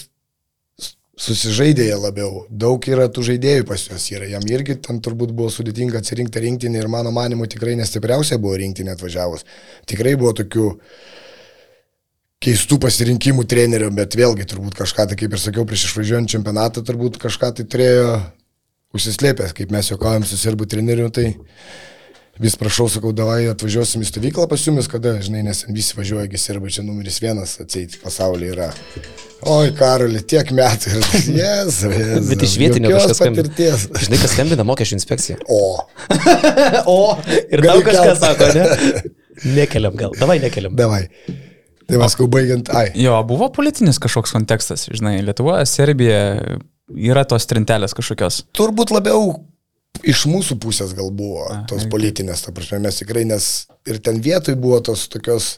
susižaidė 1.16 1.88
jie 1.88 1.98
labiau. 2.00 2.44
Daug 2.50 2.84
yra 2.92 3.08
tų 3.12 3.24
žaidėjų 3.30 3.66
pas 3.70 3.86
juos 3.88 4.08
yra. 4.12 4.28
Jam 4.34 4.44
irgi 4.50 4.78
ten 4.84 5.00
turbūt 5.04 5.32
buvo 5.36 5.52
sudėtinga 5.54 6.02
atsirinkti 6.02 6.44
rinktinį 6.44 6.82
ir 6.82 6.90
mano 6.92 7.14
manimu 7.16 7.48
tikrai 7.52 7.78
nestipriausia 7.80 8.40
buvo 8.42 8.58
rinktinė 8.60 8.96
atvažiavus. 8.96 9.46
Tikrai 9.88 10.16
buvo 10.20 10.34
tokių 10.42 10.68
keistų 12.46 12.78
pasirinkimų 12.84 13.46
trenerių, 13.50 13.90
bet 13.98 14.18
vėlgi 14.18 14.46
turbūt 14.52 14.78
kažką, 14.78 15.10
tai 15.10 15.18
kaip 15.20 15.34
ir 15.34 15.42
sakiau, 15.42 15.66
prieš 15.68 15.90
išvažiuojant 15.90 16.32
čempionatą 16.32 16.86
turbūt 16.86 17.18
kažką 17.22 17.52
tai 17.58 17.66
turėjo 17.66 18.12
užsislėpęs, 18.96 19.56
kaip 19.58 19.74
mes 19.76 19.92
juokaujam 19.92 20.26
su 20.28 20.38
serbų 20.40 20.68
treneriu, 20.72 21.10
tai 21.14 21.34
vis 22.42 22.56
prašau, 22.60 22.88
sakau, 22.92 23.14
davai 23.16 23.46
atvažiuosim 23.52 24.04
į 24.04 24.10
stovyklą 24.10 24.48
pas 24.52 24.64
jumis, 24.68 24.90
kada, 24.92 25.16
žinai, 25.24 25.44
nes 25.48 25.64
visi 25.72 25.96
važiuoja, 25.96 26.28
gi 26.32 26.42
serbai 26.42 26.72
čia 26.74 26.84
numeris 26.84 27.22
vienas 27.24 27.56
atseit 27.64 27.96
pasaulyje 28.04 28.52
yra. 28.56 28.70
Oi, 29.52 29.72
Karoli, 29.78 30.20
tiek 30.26 30.52
metų 30.56 30.92
ir 30.92 31.08
jes, 31.40 31.82
jes. 31.86 32.30
Bet 32.30 32.46
iš 32.48 32.58
vietinio 32.60 32.92
kažkas 32.96 33.22
patirties. 33.24 33.88
Žinai, 34.06 34.22
kas 34.24 34.36
skambina 34.36 34.68
mokesčių 34.68 35.00
inspekcija. 35.00 35.40
O, 35.48 35.62
O, 36.92 37.00
ir 37.50 37.64
tau 37.66 37.80
kažkas 37.86 38.22
sako, 38.24 38.52
ne? 38.56 39.04
Nekeliam 39.56 39.96
gal, 40.00 40.16
davai 40.20 40.40
nekeliam. 40.44 40.76
davai. 40.76 41.06
Tai 41.86 42.00
mes 42.02 42.16
kau 42.18 42.28
baigiant, 42.32 42.70
ai. 42.74 42.88
Jo, 42.98 43.18
buvo 43.28 43.50
politinis 43.54 44.00
kažkoks 44.02 44.34
kontekstas, 44.36 44.88
žinai, 44.94 45.20
Lietuva, 45.26 45.60
Serbija, 45.70 46.22
yra 46.94 47.26
tos 47.30 47.46
trintelės 47.50 47.94
kažkokios. 47.98 48.44
Turbūt 48.58 48.94
labiau 48.96 49.36
iš 50.04 50.26
mūsų 50.30 50.58
pusės 50.62 50.96
gal 50.98 51.12
buvo 51.16 51.46
A, 51.52 51.62
tos 51.70 51.86
politinės, 51.92 52.46
ta 52.46 52.54
prasme, 52.56 52.82
mes 52.84 52.98
tikrai, 53.02 53.24
nes 53.30 53.52
ir 53.88 54.02
ten 54.04 54.20
vietoj 54.24 54.58
buvo 54.60 54.82
tos 54.84 55.06
tokios 55.12 55.56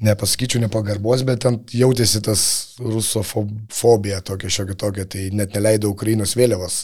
nepasakyčiau 0.00 0.62
nepagarbos, 0.62 1.24
bet 1.28 1.42
ten 1.44 1.58
jautėsi 1.76 2.22
tas 2.24 2.42
rusofobija 2.80 4.22
tokia 4.24 4.52
šiokia 4.52 4.76
tokia, 4.80 5.04
tai 5.04 5.26
net 5.36 5.52
neleido 5.56 5.90
Ukrainos 5.92 6.32
vėliavos 6.38 6.78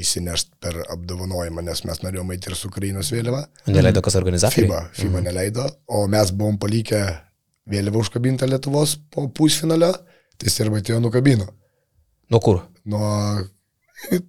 įsinešti 0.00 0.58
per 0.62 0.80
apdovanojimą, 0.96 1.62
nes 1.66 1.84
mes 1.86 2.02
norėjome 2.02 2.34
eiti 2.34 2.50
ir 2.50 2.58
su 2.58 2.70
Ukrainos 2.72 3.12
vėliava. 3.14 3.44
Neleido 3.70 4.02
kas 4.02 4.18
organizatoriai? 4.18 4.66
FIBA, 4.66 4.82
FIBA 4.98 5.20
mhm. 5.20 5.28
neleido, 5.30 5.68
o 5.86 6.02
mes 6.10 6.34
buvom 6.34 6.58
palikę 6.62 7.04
vėliavą 7.70 8.02
užkabintą 8.04 8.48
Lietuvos 8.50 8.96
po 9.12 9.26
pusfinalio, 9.34 9.92
tai 10.40 10.52
serbai 10.52 10.82
atėjo 10.82 11.00
nukabino. 11.04 11.48
Nuo 12.32 12.42
kur? 12.42 12.60
Nuo 12.90 13.08
e, 14.10 14.20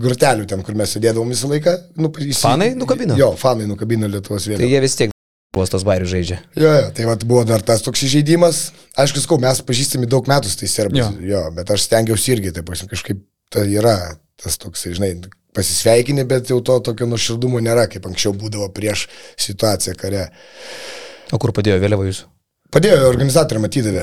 grotelių 0.00 0.48
ten, 0.50 0.64
kur 0.66 0.76
mes 0.78 0.96
sėdėdavom 0.96 1.32
visą 1.32 1.50
laiką. 1.50 1.76
Nu, 2.00 2.12
jis... 2.20 2.42
Fanai 2.42 2.72
nukabino? 2.78 3.16
Jo, 3.20 3.32
fanai 3.40 3.68
nukabino 3.70 4.10
Lietuvos 4.10 4.48
vėliavą. 4.48 4.64
Tai 4.64 4.74
jie 4.74 4.84
vis 4.84 4.98
tiek 5.00 5.16
Postas 5.50 5.82
bairių 5.82 6.06
žaidžia. 6.06 6.36
Jo, 6.54 6.68
jo, 6.76 6.90
tai 6.94 7.06
vat, 7.08 7.24
buvo 7.26 7.42
dar 7.42 7.62
tas 7.66 7.82
toks 7.82 8.04
žaidimas. 8.06 8.68
Aišku, 9.02 9.18
skau, 9.24 9.38
mes 9.42 9.58
pažįstami 9.66 10.06
daug 10.06 10.28
metų 10.30 10.46
su 10.46 10.60
tais 10.60 10.76
serbais. 10.78 11.02
Jo. 11.02 11.08
jo, 11.26 11.40
bet 11.56 11.72
aš 11.74 11.88
stengiausi 11.88 12.36
irgi, 12.36 12.52
taip 12.54 12.70
kažkaip 12.70 13.24
tai 13.50 13.64
yra 13.74 13.96
tas 14.38 14.54
toks, 14.62 14.86
žinai, 14.94 15.16
pasisveikini, 15.56 16.22
bet 16.30 16.52
jau 16.52 16.60
to 16.62 16.78
tokio 16.86 17.08
nuoširdumo 17.10 17.58
nėra, 17.66 17.88
kaip 17.90 18.06
anksčiau 18.06 18.32
būdavo 18.38 18.70
prieš 18.76 19.08
situaciją 19.42 19.96
kare. 19.98 20.28
O 21.34 21.42
kur 21.42 21.50
padėjo 21.56 21.80
vėliava 21.82 22.06
jūs? 22.06 22.22
Padėjo, 22.70 22.98
organizatoriai 23.10 23.64
matydavė. 23.64 24.02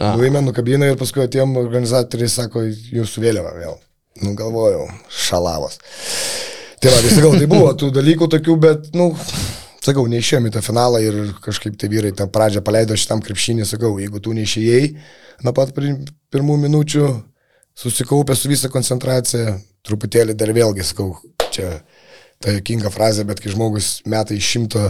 Nuėmė, 0.00 0.40
nukabino 0.46 0.86
ir 0.86 0.98
paskui 0.98 1.24
atėjom 1.24 1.56
organizatoriai, 1.58 2.30
sako, 2.30 2.62
jūsų 2.70 3.22
vėliava 3.24 3.50
vėl. 3.56 3.72
Nu, 4.22 4.34
galvojau, 4.38 4.84
šalavas. 5.10 5.80
Tai 6.80 6.92
va, 6.94 7.00
vis 7.02 7.16
sakau, 7.16 7.32
tai 7.34 7.48
buvo 7.50 7.72
tų 7.76 7.90
dalykų 7.96 8.28
tokių, 8.30 8.54
bet, 8.62 8.86
nu, 8.96 9.10
sakau, 9.82 10.04
neišėjom 10.12 10.46
į 10.46 10.52
tą 10.54 10.62
finalą 10.64 11.00
ir 11.02 11.18
kažkaip 11.42 11.74
tai 11.80 11.90
vyrai 11.92 12.12
tą 12.16 12.28
pradžią 12.30 12.62
paleido 12.64 12.96
šitam 12.96 13.24
krepšinį, 13.26 13.66
sakau, 13.68 13.96
jeigu 14.00 14.22
tu 14.22 14.36
neišėjai, 14.38 14.86
nuo 15.44 15.54
pat 15.56 15.74
pirmų 15.74 16.60
minučių 16.68 17.10
susikaupę 17.80 18.38
su 18.38 18.52
visą 18.52 18.70
koncentraciją, 18.72 19.58
truputėlį 19.86 20.38
dar 20.38 20.54
vėlgi 20.54 20.86
sakau, 20.86 21.16
čia 21.50 21.80
ta 22.40 22.54
jokinga 22.54 22.94
frazė, 22.94 23.26
bet 23.28 23.42
kai 23.42 23.52
žmogus 23.52 23.98
metai 24.08 24.38
iš 24.38 24.54
šimto 24.54 24.86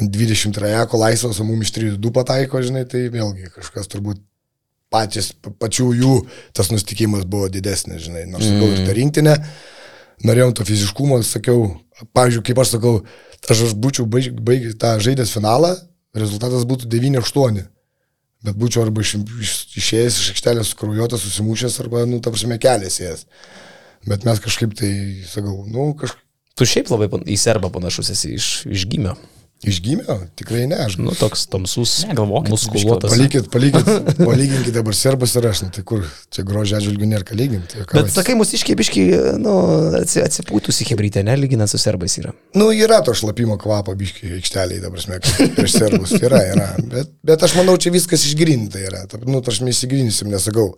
20 0.00 0.54
trajeko 0.56 1.00
laisvas, 1.00 1.40
o 1.40 1.46
mums 1.46 1.68
iš 1.68 1.74
3-2 1.76 2.12
pataiko, 2.14 2.62
žinai, 2.64 2.84
tai 2.88 3.06
vėlgi 3.12 3.52
kažkas 3.54 3.90
turbūt 3.92 4.22
patys, 4.94 5.32
pačių 5.60 5.88
jų 5.98 6.14
tas 6.56 6.70
nustikimas 6.72 7.26
buvo 7.28 7.48
didesnis, 7.52 8.04
žinai, 8.06 8.24
nors 8.30 8.46
sakau, 8.46 8.70
ir 8.70 8.80
ta 8.80 8.90
mm. 8.90 8.96
rinktinė, 8.98 9.34
norėjom 10.28 10.54
to 10.56 10.66
fiziškumo, 10.68 11.20
sakiau, 11.26 11.68
pavyzdžiui, 12.16 12.44
kaip 12.48 12.62
aš 12.62 12.76
sakau, 12.76 12.94
aš, 13.48 13.66
aš 13.68 13.76
būčiau 13.80 14.06
baigęs 14.10 14.40
baig, 14.46 14.68
tą 14.80 14.94
žaidęs 15.02 15.34
finalą, 15.34 15.74
rezultatas 16.16 16.66
būtų 16.68 16.90
9-8. 16.92 17.62
Bet 18.44 18.56
būčiau 18.60 18.82
arba 18.84 19.00
iš, 19.00 19.14
iš, 19.40 19.52
išėjęs 19.80 20.16
iš 20.20 20.32
aikštelės 20.34 20.74
sukrujuotas, 20.74 21.22
susimušęs, 21.24 21.78
arba, 21.80 22.02
nu, 22.08 22.18
ta 22.20 22.32
prasme, 22.32 22.58
kelias 22.60 23.00
ėjęs. 23.00 23.24
Bet 24.04 24.26
mes 24.28 24.42
kažkaip 24.44 24.74
tai, 24.76 24.90
sakau, 25.30 25.62
nu, 25.64 25.92
kažkaip. 25.96 26.20
Tu 26.54 26.66
šiaip 26.68 26.92
labai 26.92 27.08
į 27.32 27.38
serbą 27.40 27.70
panašus 27.72 28.12
esi 28.12 28.34
iš, 28.36 28.48
iš 28.70 28.84
gimio. 28.90 29.16
Išgimė? 29.70 30.16
Tikrai 30.38 30.64
ne. 30.70 30.78
Aš... 30.84 30.96
Nu, 31.00 31.14
toks 31.16 31.46
tamsus, 31.52 31.94
negalvok, 32.08 32.50
muskuluotas. 32.52 33.14
Palikit, 33.14 33.48
palikit, 33.52 33.88
palyginkit 34.20 34.74
dabar 34.76 34.96
serbas 34.96 35.34
ir 35.38 35.48
aš, 35.50 35.64
nu, 35.66 35.72
tai 35.74 35.84
kur, 35.86 36.04
čia 36.34 36.44
grožio 36.46 36.78
atžvilgių 36.80 37.10
nėra 37.10 37.28
ką 37.28 37.38
lyginti. 37.38 37.84
Bet 37.92 38.12
sakai, 38.14 38.36
mūsų 38.40 38.58
iškėbiški, 38.60 39.06
nu, 39.42 39.54
atsipūtusi 40.00 40.88
hebrytė, 40.90 41.24
ne, 41.26 41.36
lyginant 41.40 41.70
su 41.70 41.80
serbais 41.80 42.18
yra. 42.20 42.34
Nu, 42.58 42.70
yra 42.74 43.00
to 43.06 43.16
šlapimo 43.16 43.58
kvapo 43.60 43.94
biški 43.98 44.34
aikšteliai, 44.38 44.82
dabar 44.84 45.02
smėk, 45.02 45.28
prieš 45.56 45.78
serbus, 45.78 46.16
yra, 46.20 46.44
yra. 46.52 46.70
Bet, 46.92 47.12
bet 47.24 47.46
aš 47.46 47.56
manau, 47.58 47.76
čia 47.80 47.94
viskas 47.94 48.26
išgrinta 48.28 48.82
yra. 48.82 49.04
Nu, 49.24 49.40
aš 49.40 49.62
mes 49.64 49.78
įsigrinsim, 49.78 50.32
nesakau. 50.32 50.72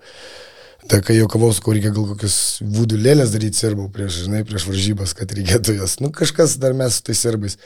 Tai 0.86 1.00
kai 1.02 1.16
kavos, 1.30 1.58
kur 1.62 1.74
reikia 1.74 1.90
gal 1.94 2.04
kokius 2.12 2.36
vudulėlės 2.62 3.32
daryti 3.34 3.58
serbų 3.58 3.88
prieš, 3.94 4.20
žinai, 4.26 4.44
prieš 4.46 4.68
varžybas, 4.68 5.14
kad 5.18 5.32
reikėtų 5.34 5.74
jas. 5.80 5.96
Nu, 6.02 6.12
kažkas 6.14 6.54
dar 6.62 6.76
mes 6.78 7.00
su 7.00 7.06
tais 7.08 7.22
serbais. 7.24 7.56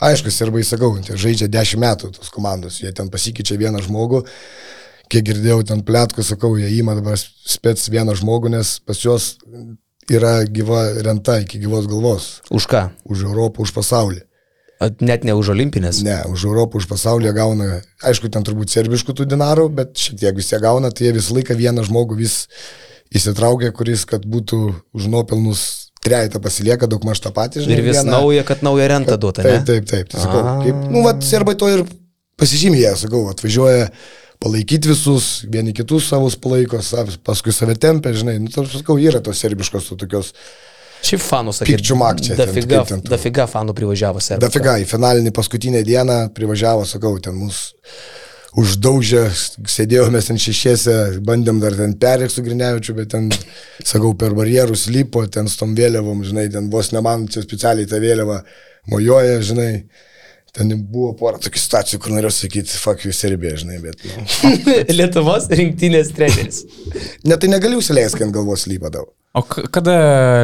Aišku, 0.00 0.32
serbai, 0.32 0.62
sakau, 0.64 0.94
tai 1.04 1.18
žaidžia 1.20 1.50
10 1.52 1.82
metų 1.82 2.12
tos 2.16 2.32
komandos, 2.32 2.80
jie 2.80 2.92
ten 2.96 3.12
pasikeičia 3.12 3.58
vieną 3.60 3.82
žmogų. 3.84 4.22
Kiek 5.12 5.26
girdėjau 5.26 5.60
ten 5.68 5.84
plėtko, 5.84 6.24
sakau, 6.24 6.54
jie 6.56 6.70
įima 6.78 6.96
dabar 6.96 7.20
spets 7.20 7.90
vieną 7.92 8.16
žmogų, 8.16 8.54
nes 8.56 8.78
pas 8.86 9.04
juos 9.04 9.34
yra 10.10 10.38
gyva 10.48 10.86
renta 11.04 11.36
iki 11.42 11.60
gyvos 11.60 11.90
galvos. 11.90 12.32
Už 12.48 12.70
ką? 12.70 12.86
Už 13.04 13.26
Europą, 13.28 13.66
už 13.66 13.76
pasaulį. 13.76 14.24
Net 14.80 15.26
ne 15.28 15.34
už 15.36 15.52
olimpinės. 15.52 16.00
Ne, 16.06 16.22
už 16.32 16.46
Europą, 16.48 16.80
už 16.80 16.86
pasaulį 16.88 17.34
gauna, 17.36 17.82
aišku, 18.00 18.30
ten 18.32 18.46
turbūt 18.46 18.72
serbiškų 18.72 19.12
tų 19.12 19.26
dinarų, 19.28 19.66
bet 19.76 19.92
šiek 20.00 20.16
tiek 20.22 20.38
vis 20.38 20.48
jie 20.54 20.60
gauna, 20.62 20.88
tai 20.88 21.10
jie 21.10 21.12
visą 21.18 21.36
laiką 21.36 21.56
vieną 21.58 21.84
žmogų 21.84 22.16
vis 22.16 22.46
įsitraukia, 23.12 23.74
kuris, 23.76 24.06
kad 24.08 24.24
būtų 24.24 24.60
už 24.96 25.10
nuopelnus 25.12 25.90
trejetą 26.00 26.40
pasilieka 26.40 26.88
daug 26.88 27.04
maž 27.04 27.20
tą 27.20 27.32
patį. 27.36 27.66
Žinai, 27.66 27.76
ir 27.76 27.84
vis 27.84 27.98
vieną, 27.98 28.14
nauja, 28.14 28.46
kad 28.48 28.64
naują 28.64 28.88
rentą 28.88 29.18
duota. 29.20 29.44
Taip, 29.44 29.68
taip, 29.68 29.84
taip. 29.90 30.08
Tai 30.14 30.22
sakau, 30.24 30.42
kaip, 30.64 30.80
nu, 30.94 31.04
vat, 31.04 31.20
serbai 31.28 31.58
to 31.60 31.68
ir 31.68 31.84
pasižymė, 32.40 32.80
sakau, 33.02 33.26
atvažiuoja 33.34 33.90
palaikyti 34.40 34.88
visus, 34.88 35.28
vieni 35.52 35.76
kitus 35.76 36.08
savus 36.08 36.38
palaiko, 36.40 36.80
paskui 37.28 37.52
save 37.52 37.76
tempia, 37.76 38.16
žinai, 38.16 38.38
nu, 38.40 38.48
tai 38.48 38.64
sakau, 38.72 38.96
yra 38.96 39.20
tos 39.24 39.44
serbiškos 39.44 39.92
tokios 40.00 40.32
Šiaip 41.06 41.22
fanų 41.24 41.54
sakė. 41.56 41.74
Pikčių 41.74 41.96
makčiai. 42.00 42.38
Dafiga, 42.38 42.84
ten, 42.88 43.04
dafiga 43.06 43.46
fanų 43.50 43.74
privažiavo 43.76 44.22
serbiją. 44.22 44.46
Dafiga, 44.46 44.78
į 44.82 44.88
finalinį 44.90 45.32
paskutinę 45.36 45.84
dieną 45.86 46.18
privažiavo, 46.36 46.84
sakau, 46.88 47.14
ten 47.24 47.38
mūsų 47.40 47.78
uždaužė, 48.58 49.24
sėdėjome 49.70 50.20
ten 50.26 50.38
šešiese, 50.40 50.96
bandėm 51.26 51.60
dar 51.62 51.76
ten 51.78 51.94
perėti 52.00 52.34
su 52.34 52.44
Grinevičiu, 52.46 52.96
bet 52.98 53.12
ten, 53.14 53.28
sakau, 53.86 54.12
per 54.18 54.34
barjerus 54.38 54.88
lipo, 54.90 55.22
ten 55.30 55.48
su 55.50 55.60
tom 55.60 55.74
vėliavom, 55.78 56.24
žinai, 56.26 56.48
ten 56.52 56.70
vos 56.72 56.90
ne 56.94 57.02
man 57.04 57.28
čia 57.30 57.44
specialiai 57.46 57.88
tą 57.90 58.00
vėliavą 58.02 58.40
mojoja, 58.90 59.42
žinai. 59.52 59.72
Ten 60.50 60.72
buvo 60.90 61.12
pora 61.14 61.38
tokių 61.38 61.60
situacijų, 61.62 61.98
kur 62.02 62.10
norėjau 62.10 62.32
sakyti, 62.40 62.74
fuck 62.74 63.04
you 63.06 63.14
Serbija, 63.14 63.54
žinai, 63.60 63.76
bet... 63.84 64.02
Nu. 64.02 64.72
Lietuvos 64.98 65.46
rinktinės 65.46 66.10
treneris. 66.16 66.64
ne, 67.22 67.36
tai 67.38 67.52
negaliu 67.52 67.78
įsileisti, 67.78 68.18
kai 68.18 68.26
ant 68.26 68.34
galvos 68.34 68.66
lypa 68.66 68.90
daug. 68.90 69.12
O 69.36 69.44
kada 69.46 69.94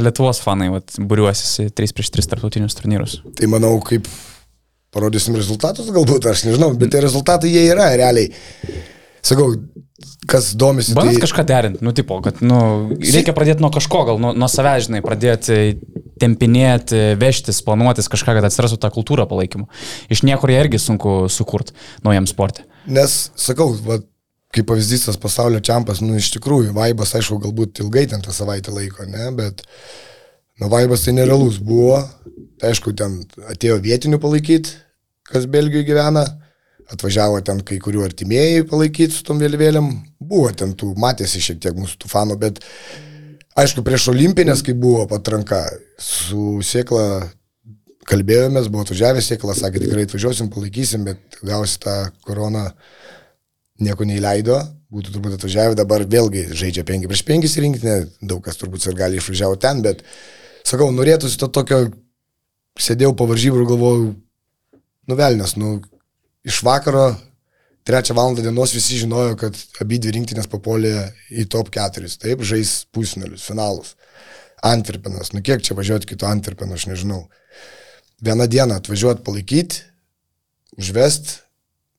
Lietuvos 0.05 0.39
fanai 0.43 0.69
vat, 0.71 0.95
būriuosis 1.11 1.73
3 1.75 1.95
prieš 1.97 2.13
3 2.15 2.31
tarptautinius 2.31 2.77
turnyrus? 2.79 3.19
Tai 3.39 3.49
manau, 3.51 3.75
kaip 3.83 4.07
parodysim 4.95 5.35
rezultatus, 5.37 5.89
galbūt, 5.93 6.29
aš 6.31 6.47
nežinau, 6.47 6.71
bet 6.79 6.93
tie 6.95 7.03
rezultatai 7.03 7.51
jie 7.51 7.67
yra 7.73 7.91
realiai. 7.99 8.31
Sakau, 9.27 9.51
kas 10.31 10.53
domisi. 10.59 10.95
Bandai 10.97 11.17
tai... 11.17 11.25
kažką 11.25 11.45
derinti, 11.49 11.83
nu, 11.85 11.93
tipo, 11.97 12.21
kad, 12.23 12.39
nu, 12.47 12.59
reikia 13.03 13.35
pradėti 13.37 13.65
nuo 13.65 13.73
kažko, 13.75 14.05
gal 14.07 14.23
nuo, 14.23 14.33
nuo 14.39 14.49
savęs, 14.51 14.87
žinai, 14.87 15.03
pradėti 15.05 15.59
tempinėti, 16.23 17.19
vežtis, 17.21 17.61
planuotis 17.67 18.09
kažką, 18.13 18.39
kad 18.39 18.47
atsirastų 18.49 18.79
tą 18.81 18.93
kultūrą 18.95 19.27
palaikymų. 19.29 19.67
Iš 20.15 20.23
niekur 20.29 20.53
jie 20.53 20.63
irgi 20.63 20.81
sunku 20.81 21.25
sukurti 21.33 21.75
naujam 22.07 22.29
sportui. 22.31 22.65
Nes, 22.87 23.19
sakau, 23.35 23.73
va, 23.85 23.99
kaip 24.57 24.69
pavyzdys 24.71 25.07
tas 25.09 25.21
pasaulio 25.21 25.61
čempas, 25.65 26.01
nu, 26.05 26.17
iš 26.17 26.31
tikrųjų, 26.39 26.73
vaibas, 26.77 27.15
aišku, 27.19 27.39
galbūt 27.45 27.83
ilgai 27.85 28.07
ten 28.11 28.25
tą 28.25 28.33
savaitę 28.35 28.73
laiko, 28.75 29.05
ne, 29.11 29.29
bet, 29.37 29.63
nu, 30.61 30.71
vaibas 30.73 31.05
tai 31.05 31.17
nerealus 31.19 31.61
buvo, 31.63 32.01
tai, 32.57 32.73
aišku, 32.73 32.95
ten 32.97 33.21
atėjo 33.53 33.79
vietinių 33.85 34.21
palaikyti, 34.23 34.75
kas 35.29 35.49
Belgijoje 35.51 35.91
gyvena 35.91 36.25
atvažiavo 36.93 37.41
ten 37.47 37.61
kai 37.67 37.81
kurių 37.83 38.05
artimieji 38.07 38.67
palaikyti 38.71 39.17
su 39.17 39.25
tom 39.27 39.41
vėliavėlėm, 39.43 39.91
buvo 40.23 40.53
ten 40.55 40.75
tų, 40.79 40.93
matėsi 41.03 41.43
šiek 41.43 41.59
tiek 41.63 41.79
mūsų 41.79 41.99
tų 42.03 42.11
fanų, 42.13 42.37
bet 42.43 42.61
aišku, 43.59 43.83
prieš 43.87 44.11
olimpinės, 44.13 44.63
kai 44.65 44.77
buvo 44.79 45.07
patranka, 45.11 45.65
su 45.99 46.61
sėkla 46.65 47.27
kalbėjomės, 48.07 48.71
buvo 48.71 48.87
atvažiavęs 48.87 49.33
sėkla, 49.33 49.57
sakė, 49.59 49.83
tikrai 49.83 50.07
atvažiuosim, 50.07 50.51
palaikysim, 50.55 51.07
bet 51.09 51.41
gausi 51.43 51.81
tą 51.83 51.97
koroną, 52.27 52.69
nieko 53.83 54.07
neįleido, 54.09 54.59
būtų 54.93 55.15
turbūt 55.15 55.37
atvažiavę, 55.37 55.77
dabar 55.79 56.05
vėlgi 56.09 56.47
žaidžia 56.57 56.85
5 56.87 57.09
prieš 57.11 57.25
5 57.29 57.57
rinktinė, 57.65 57.97
daug 58.23 58.43
kas 58.45 58.59
turbūt 58.61 58.87
ir 58.87 58.97
gali 58.99 59.21
išvažiavo 59.21 59.59
ten, 59.61 59.83
bet 59.85 60.03
sakau, 60.67 60.89
norėtųsi 60.95 61.39
to 61.41 61.51
tokio, 61.53 61.87
sėdėjau 62.81 63.15
po 63.19 63.27
varžybų 63.31 63.63
ir 63.63 63.71
galvojau, 63.71 64.11
nuvelnės, 65.11 65.57
nu, 65.61 65.79
iš 66.47 66.63
vakaro, 66.67 67.11
trečią 67.87 68.17
valandą 68.19 68.43
dienos 68.43 68.75
visi 68.75 69.01
žinojo, 69.03 69.37
kad 69.39 69.59
abi 69.83 70.01
dvi 70.03 70.17
rinktinės 70.19 70.49
papolė 70.51 70.95
į 71.31 71.47
top 71.53 71.71
4, 71.75 72.11
taip, 72.23 72.43
žais 72.47 72.81
pusnelius, 72.95 73.47
finalus. 73.47 73.95
Antverpenas, 74.67 75.31
nu 75.35 75.43
kiek 75.45 75.63
čia 75.63 75.77
važiuoti 75.79 76.09
kito 76.11 76.27
Antverpeno, 76.27 76.75
aš 76.75 76.89
nežinau. 76.91 77.27
Vieną 78.25 78.47
dieną 78.51 78.79
atvažiuoti 78.81 79.23
palaikyti, 79.23 79.83
užvest, 80.81 81.46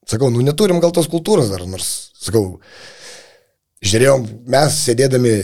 sakau, 0.08 0.30
nu 0.32 0.44
neturim 0.44 0.80
gal 0.82 0.92
tos 0.94 1.08
kultūros 1.10 1.50
dar, 1.52 1.64
nors, 1.68 2.10
sakau, 2.18 2.58
žiūrėjom, 3.84 4.26
mes 4.50 4.82
sėdėdami 4.86 5.34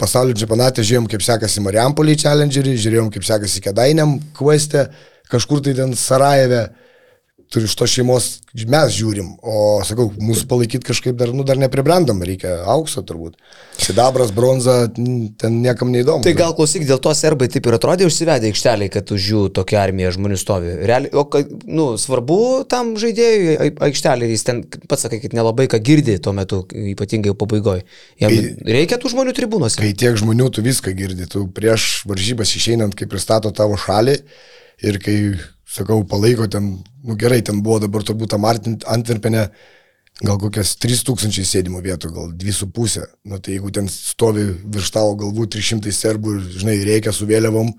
pasaulio 0.00 0.36
čempionate, 0.38 0.84
žiūrėjom, 0.86 1.08
kaip 1.12 1.24
sekasi 1.24 1.62
Mariampolį 1.64 2.16
Challengerį, 2.22 2.76
žiūrėjom, 2.80 3.10
kaip 3.12 3.26
sekasi 3.28 3.62
Kedainiam 3.64 4.16
Queste, 4.36 4.86
kažkur 5.32 5.60
tai 5.64 5.74
ten 5.76 5.92
Sarajeve 5.98 6.62
turi 7.52 7.68
iš 7.68 7.74
to 7.78 7.86
šeimos, 7.90 8.26
mes 8.66 8.94
žiūrim, 8.96 9.28
o 9.44 9.78
sakau, 9.86 10.08
mūsų 10.18 10.46
palaikyti 10.50 10.88
kažkaip 10.88 11.16
dar, 11.18 11.30
nu, 11.36 11.44
dar 11.46 11.58
nepribrendom, 11.60 12.18
reikia 12.26 12.56
aukso 12.72 13.02
turbūt. 13.06 13.36
Sidabras, 13.80 14.32
bronza, 14.34 14.74
ten 14.96 15.60
niekam 15.62 15.92
neįdomu. 15.94 16.24
Tai 16.26 16.32
gal 16.38 16.54
klausyk, 16.58 16.86
dėl 16.88 16.98
to 17.02 17.12
serbai 17.16 17.48
taip 17.52 17.68
ir 17.68 17.76
atrodė 17.78 18.08
užsivedę 18.08 18.50
aikšteliai, 18.50 18.90
kad 18.92 19.12
už 19.14 19.28
jų 19.30 19.42
tokia 19.56 19.82
armija 19.84 20.10
žmonių 20.16 20.40
stovi. 20.40 20.74
Realiai, 20.88 21.12
o 21.14 21.26
nu, 21.68 21.88
svarbu 22.00 22.40
tam 22.70 22.94
žaidėjui 23.00 23.56
ai- 23.62 23.72
aikšteliai, 23.90 24.32
jis 24.34 24.46
ten 24.48 24.62
pats 24.90 25.06
sakai, 25.06 25.22
kad 25.22 25.36
nelabai 25.36 25.68
ką 25.70 25.80
girdi 25.86 26.18
tuo 26.22 26.34
metu, 26.36 26.64
ypatingai 26.66 27.36
pabaigoje. 27.38 27.86
Jam 28.22 28.34
reikia 28.66 28.98
tų 28.98 29.14
žmonių 29.14 29.36
tribūnose. 29.36 29.78
Kai 29.80 29.92
tiek 29.94 30.18
žmonių 30.18 30.50
tu 30.56 30.66
viską 30.66 30.96
girdi, 30.98 31.28
tu 31.30 31.46
prieš 31.46 32.06
varžybas 32.10 32.56
išeinant, 32.58 32.96
kai 32.98 33.08
pristato 33.10 33.52
tavo 33.54 33.78
šalį 33.78 34.18
ir 34.86 34.98
kai, 35.02 35.16
sakau, 35.66 36.02
palaiko 36.08 36.46
ten, 36.50 36.76
nu 37.04 37.16
gerai, 37.18 37.42
ten 37.44 37.62
buvo 37.62 37.80
dabar 37.82 38.04
turbūt 38.06 38.34
tam 38.34 38.46
Antverpene 38.46 39.48
gal 40.24 40.38
kokias 40.40 40.76
3000 40.80 41.44
sėdimų 41.44 41.82
vietų, 41.84 42.10
gal 42.14 42.30
2,5. 42.40 43.04
Nu 43.28 43.38
tai 43.38 43.56
jeigu 43.58 43.72
ten 43.74 43.88
stovi 43.92 44.46
virš 44.64 44.92
tavo 44.94 45.16
galvų 45.20 45.48
300 45.58 45.92
serbų 45.92 46.36
ir, 46.38 46.44
žinai, 46.62 46.76
reikia 46.88 47.12
su 47.12 47.28
vėliavom, 47.28 47.74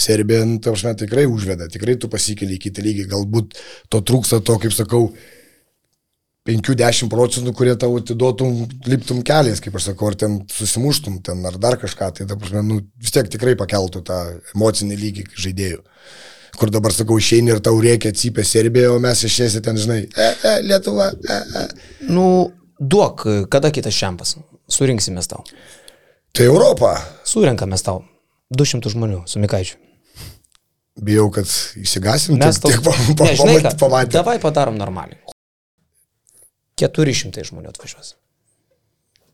Serbija, 0.00 0.42
nu, 0.48 0.58
tai 0.58 0.72
aš 0.74 0.82
net 0.88 0.98
tikrai 1.04 1.22
užveda, 1.30 1.68
tikrai 1.70 1.94
tu 2.00 2.08
pasikeli 2.10 2.56
į 2.56 2.62
kitą 2.64 2.82
lygį, 2.82 3.04
galbūt 3.12 3.52
to 3.92 4.00
trūksta 4.02 4.40
to, 4.42 4.56
kaip 4.58 4.74
sakau, 4.74 5.04
5-10 6.44 7.08
procentų, 7.12 7.54
kurie 7.56 7.72
tau 7.80 7.94
atiduotum, 8.00 8.64
liptum 8.90 9.22
keliais, 9.24 9.62
kaip 9.64 9.78
aš 9.78 9.92
sakau, 9.92 10.10
ar 10.10 10.18
ten 10.18 10.40
susimuštum, 10.52 11.22
ten 11.24 11.46
ar 11.46 11.56
dar 11.62 11.78
kažką, 11.80 12.10
tai 12.18 12.26
ta 12.28 12.36
prasme, 12.36 12.64
nu, 12.66 12.80
vis 13.00 13.14
tiek 13.14 13.30
tikrai 13.32 13.54
pakeltų 13.60 14.02
tą 14.04 14.18
emocinį 14.52 14.98
lygį 15.04 15.28
žaidėjų. 15.46 15.80
Kur 16.58 16.70
dabar 16.70 16.92
sakau, 16.94 17.16
išeini 17.18 17.50
ir 17.54 17.60
tau 17.64 17.78
reikia 17.82 18.12
atsipę 18.14 18.44
Serbiją, 18.46 18.94
o 18.96 18.98
mes 19.02 19.24
išėsi 19.26 19.60
ten, 19.64 19.76
žinai, 19.80 20.04
e, 20.06 20.28
e, 20.50 20.52
Lietuva, 20.62 21.08
e, 21.10 21.38
e. 21.60 21.64
Nu, 22.10 22.26
duok, 22.78 23.24
kada 23.50 23.70
kitas 23.74 23.94
šempas. 23.96 24.36
Surinksime 24.70 25.20
tau. 25.28 25.42
Tai 26.34 26.44
Europa. 26.46 26.94
Surenkame 27.26 27.76
tau. 27.82 28.04
200 28.54 28.92
žmonių 28.94 29.24
su 29.26 29.40
Mikaičiu. 29.42 29.76
Bijau, 31.04 31.26
kad 31.34 31.48
įsigasim, 31.80 32.36
Mes 32.38 32.60
tiek 32.62 32.78
pa, 32.84 32.92
pa, 33.18 33.24
Ne, 33.26 33.34
žinai 33.34 33.56
ką, 33.64 33.72
pamatyti. 33.80 34.14
Davai 34.14 34.36
padarom 34.42 34.76
normaliai. 34.78 35.18
400 36.78 37.42
žmonių 37.50 37.70
atvažiuos. 37.72 38.14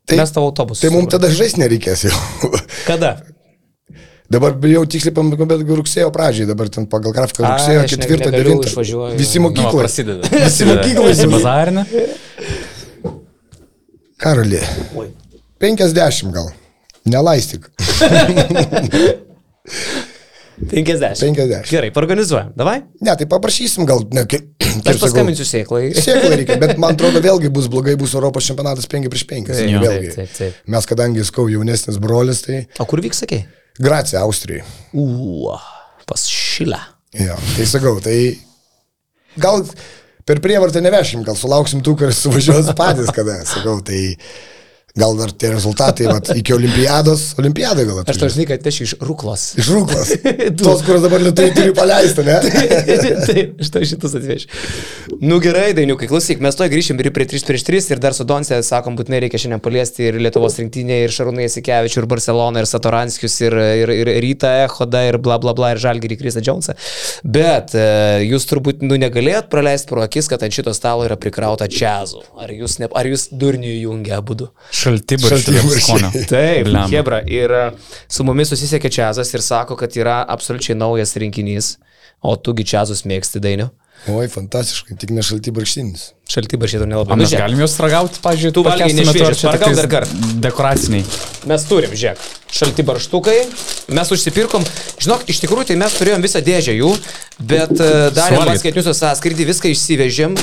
Tai- 0.09 0.17
Mes 0.17 0.31
tavo 0.33 0.49
autobusą. 0.49 0.81
Tai 0.81 0.89
mums 0.95 1.11
tada 1.13 1.29
žais 1.29 1.53
nereikės 1.61 2.07
jau. 2.09 2.17
Kada? 2.89 3.11
Dabar 4.31 4.53
bijau 4.63 4.85
tiksliai 4.87 5.13
pamatyti, 5.15 5.45
bet 5.49 5.63
rugsėjo 5.81 6.11
pradžiai, 6.15 6.47
dabar 6.47 6.69
ten 6.71 6.85
pagal 6.87 7.11
grafiką 7.15 7.43
rugsėjo 7.43 7.81
aš 7.83 7.95
ne- 7.97 8.05
4, 8.05 8.29
negaliu, 8.31 8.53
9. 8.61 8.69
išvažiuoju. 8.71 9.17
Visi 9.19 9.39
Nu, 9.41 9.49
mokykloje. 9.49 9.81
prasideda. 9.83 10.29
Visi 10.45 10.67
mokykloje. 10.69 11.13
Visi 11.17 11.27
bazarinė. 11.33 11.83
Karali. 14.21 14.61
Oi. 14.95 15.07
50 15.59 16.31
gal. 16.35 16.47
Nelaistyk. 17.11 17.67
50. 20.61 21.17
50. 21.17 21.69
Gerai, 21.71 21.91
organizuojam. 21.97 22.51
Davai? 22.55 22.81
Ne, 23.01 23.15
tai 23.17 23.25
paprašysim 23.29 23.85
gal. 23.89 24.03
Ne, 24.13 24.27
kaip, 24.29 24.43
kaip 24.61 24.91
Aš 24.93 24.99
paskambinsiu 25.01 25.45
sėklai. 25.49 25.87
Sėklai 25.97 26.35
reikia, 26.43 26.57
bet 26.61 26.77
man 26.81 26.93
atrodo 26.93 27.19
vėlgi 27.27 27.49
bus 27.53 27.65
blogai, 27.71 27.95
bus 27.97 28.13
Europos 28.17 28.45
čempionatas 28.45 28.85
5 28.91 29.09
prieš 29.09 29.25
5. 29.31 29.49
Taip, 29.57 30.11
taip, 30.15 30.35
taip. 30.37 30.59
Mes 30.69 30.85
kadangi 30.89 31.25
skau 31.25 31.47
jaunesnis 31.49 31.97
brolis, 32.01 32.43
tai 32.45 32.61
O 32.79 32.85
kur 32.89 33.01
vyks, 33.01 33.23
sakei? 33.25 33.41
Gracija, 33.79 34.21
Austrijai. 34.25 34.65
Uo, 34.97 35.55
pas 36.09 36.25
šilą. 36.27 36.79
Jo, 37.15 37.35
tai 37.55 37.67
sakau, 37.67 37.97
tai 38.03 38.17
gal 39.39 39.65
per 40.27 40.39
prievartą 40.43 40.83
nevešim, 40.83 41.25
gal 41.27 41.37
sulauksim 41.39 41.83
tų, 41.83 41.97
kuris 41.99 42.21
suvažiuos 42.23 42.71
patys 42.77 43.11
kada, 43.15 43.41
sakau, 43.47 43.79
tai 43.85 44.15
gal 44.97 45.15
dar 45.19 45.31
tie 45.31 45.51
rezultatai, 45.53 46.07
vat, 46.11 46.31
iki 46.35 46.53
olimpiados, 46.55 47.31
olimpiadai 47.39 47.85
gal 47.87 48.01
Aš 48.01 48.05
tau 48.05 48.11
atvažiuos. 48.27 48.35
žinai, 48.35 48.47
kad 48.49 48.67
aš 48.71 48.79
iš 48.85 48.93
Ruklos. 49.01 49.45
Iš 49.61 49.69
rūklos. 49.71 50.09
Tos, 50.59 50.83
kurios 50.85 51.05
dabar 51.05 51.21
lietuviai 51.23 51.53
turi 51.55 51.73
paleisti, 51.77 52.25
ne? 52.27 52.37
Taip, 53.27 53.53
aš 53.63 53.71
tau 53.73 53.85
šitus 53.87 54.15
atvešiu. 54.19 54.49
Nu 55.21 55.39
gerai, 55.43 55.71
Dainiukai, 55.77 56.09
klausyk, 56.11 56.41
mes 56.43 56.57
to 56.57 56.67
grįšim 56.71 56.99
ir 57.01 57.11
prie 57.15 57.27
3 57.29 57.45
prieš 57.47 57.65
3 57.67 57.91
ir 57.95 58.01
dar 58.03 58.15
su 58.17 58.25
Donce, 58.27 58.57
sakom, 58.67 58.97
būtinai 58.99 59.21
reikia 59.25 59.39
šiandien 59.41 59.61
paliesti 59.63 60.07
ir 60.09 60.19
Lietuvos 60.21 60.57
rinktinė, 60.59 61.01
ir 61.05 61.13
Šarūnai 61.15 61.47
Jasikevičių, 61.47 62.01
ir 62.03 62.09
Barcelona, 62.11 62.63
ir 62.63 62.69
Satoranskius, 62.69 63.37
ir, 63.45 63.55
ir, 63.83 63.93
ir 64.03 64.11
Ryta 64.25 64.51
Ehoda, 64.65 65.03
ir 65.07 65.19
bla 65.23 65.37
bla 65.41 65.53
bla, 65.57 65.71
ir 65.75 65.81
Žalgirį 65.83 66.19
Kristą 66.19 66.43
Džonsą. 66.45 66.75
Bet 67.23 67.75
e, 67.77 67.85
jūs 68.27 68.47
turbūt 68.49 68.83
nu, 68.85 68.97
negalėjot 69.01 69.49
praleisti 69.51 69.89
pro 69.91 70.03
akis, 70.05 70.29
kad 70.31 70.43
ant 70.45 70.55
šito 70.55 70.73
stalo 70.77 71.05
yra 71.07 71.17
prikrauta 71.21 71.67
čiazų. 71.71 72.23
Ar 72.41 72.51
jūs, 72.53 72.79
ne, 72.81 72.89
ar 72.97 73.09
jūs 73.09 73.27
durnių 73.31 73.73
jungia 73.81 74.19
abudu? 74.21 74.51
Šaltibarščiai. 74.81 75.81
skonio. 75.85 76.09
Taip. 76.29 76.71
Hebra. 76.91 77.21
Ir 77.29 77.53
e, 77.57 77.61
su 78.11 78.25
mumis 78.27 78.51
susisiekė 78.53 78.91
Čiazas 78.93 79.33
ir 79.35 79.43
sako, 79.45 79.77
kad 79.79 79.93
yra 79.99 80.21
absoliučiai 80.35 80.77
naujas 80.79 81.13
rinkinys, 81.21 81.75
o 82.21 82.33
tugi 82.37 82.65
Čiazus 82.73 83.05
mėgsti 83.09 83.43
dainių. 83.43 83.69
Oi, 84.09 84.25
fantastiškai, 84.33 84.95
tik 84.97 85.11
ne 85.13 85.21
šalti 85.21 85.51
barštinis. 85.53 86.07
Šalti 86.31 86.57
baršėtų 86.57 86.87
nelabai. 86.89 87.13
O 87.13 87.17
Nu, 87.19 87.21
mes 87.21 87.33
galim 87.37 87.59
juos 87.61 87.75
ragauti, 87.83 88.17
pažiūrėjau, 88.23 88.55
Tu 88.55 88.63
valgai 88.65 88.87
nešviežius, 88.97 89.43
paragauk 89.45 89.75
dar 89.77 89.89
kartą. 89.91 90.29
Dekoraciniai. 90.41 91.03
Mes 91.51 91.65
turim, 91.69 91.93
žiūrėk, 91.93 92.23
šalti 92.49 92.85
barštukai, 92.87 93.37
mes 93.93 94.13
užsipirkom, 94.15 94.65
žinok, 95.05 95.27
iš 95.29 95.43
tikrųjų 95.43 95.69
tai 95.69 95.77
mes 95.83 95.99
turėjom 95.99 96.25
visą 96.25 96.41
dėžę 96.47 96.73
jų, 96.79 96.89
bet 97.53 97.75
e, 97.77 97.91
darėm 98.17 98.47
paskaitinius 98.49 98.89
sąskrydį, 99.03 99.49
viską 99.51 99.69
išsivežėm 99.75 100.39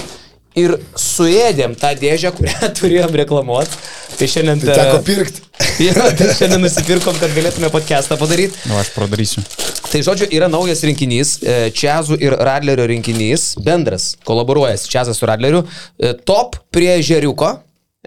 ir 0.56 0.76
suėdėm 0.98 1.74
tą 1.78 1.92
dėžę, 1.98 2.32
kurią 2.36 2.70
turėjom 2.78 3.16
reklamuoti. 3.22 3.80
Tai 4.18 4.28
šiandien... 4.30 4.62
Tai 4.64 4.78
teko 4.78 5.02
pirkti. 5.06 5.44
Jo, 5.78 5.94
tai 5.94 6.32
šiandien 6.34 6.62
nusipirkom, 6.62 7.14
kad 7.20 7.30
galėtume 7.34 7.68
podcastą 7.70 8.16
padaryti. 8.18 8.56
Na, 8.66 8.80
aš 8.82 8.90
padarysiu. 8.94 9.42
Tai 9.88 10.00
žodžiu, 10.06 10.26
yra 10.34 10.48
naujas 10.50 10.82
rinkinys, 10.86 11.36
e, 11.42 11.56
Čiazų 11.74 12.18
ir 12.22 12.34
Radlerio 12.46 12.86
rinkinys, 12.90 13.52
bendras, 13.62 14.12
kolaboruojas 14.26 14.88
Čiazas 14.90 15.18
su 15.18 15.28
Radleriu, 15.28 15.62
e, 15.98 16.14
top 16.26 16.58
prie 16.74 16.96
žeriuko. 17.02 17.52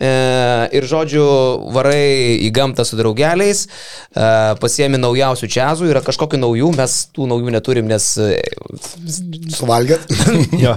E, 0.01 0.11
ir 0.73 0.85
žodžiu, 0.89 1.23
varai 1.75 2.39
į 2.41 2.49
gamtą 2.55 2.81
su 2.87 2.97
draugeliais, 2.97 3.67
e, 3.67 4.29
pasiemi 4.61 4.97
naujausių 4.97 5.49
čiazų, 5.55 5.91
yra 5.91 6.01
kažkokių 6.05 6.39
naujų, 6.41 6.71
mes 6.79 6.95
tų 7.13 7.27
naujų 7.29 7.53
neturim, 7.53 7.89
nes... 7.91 8.07
E, 8.17 8.39
Suvalgėt. 9.53 10.07
jo. 10.65 10.73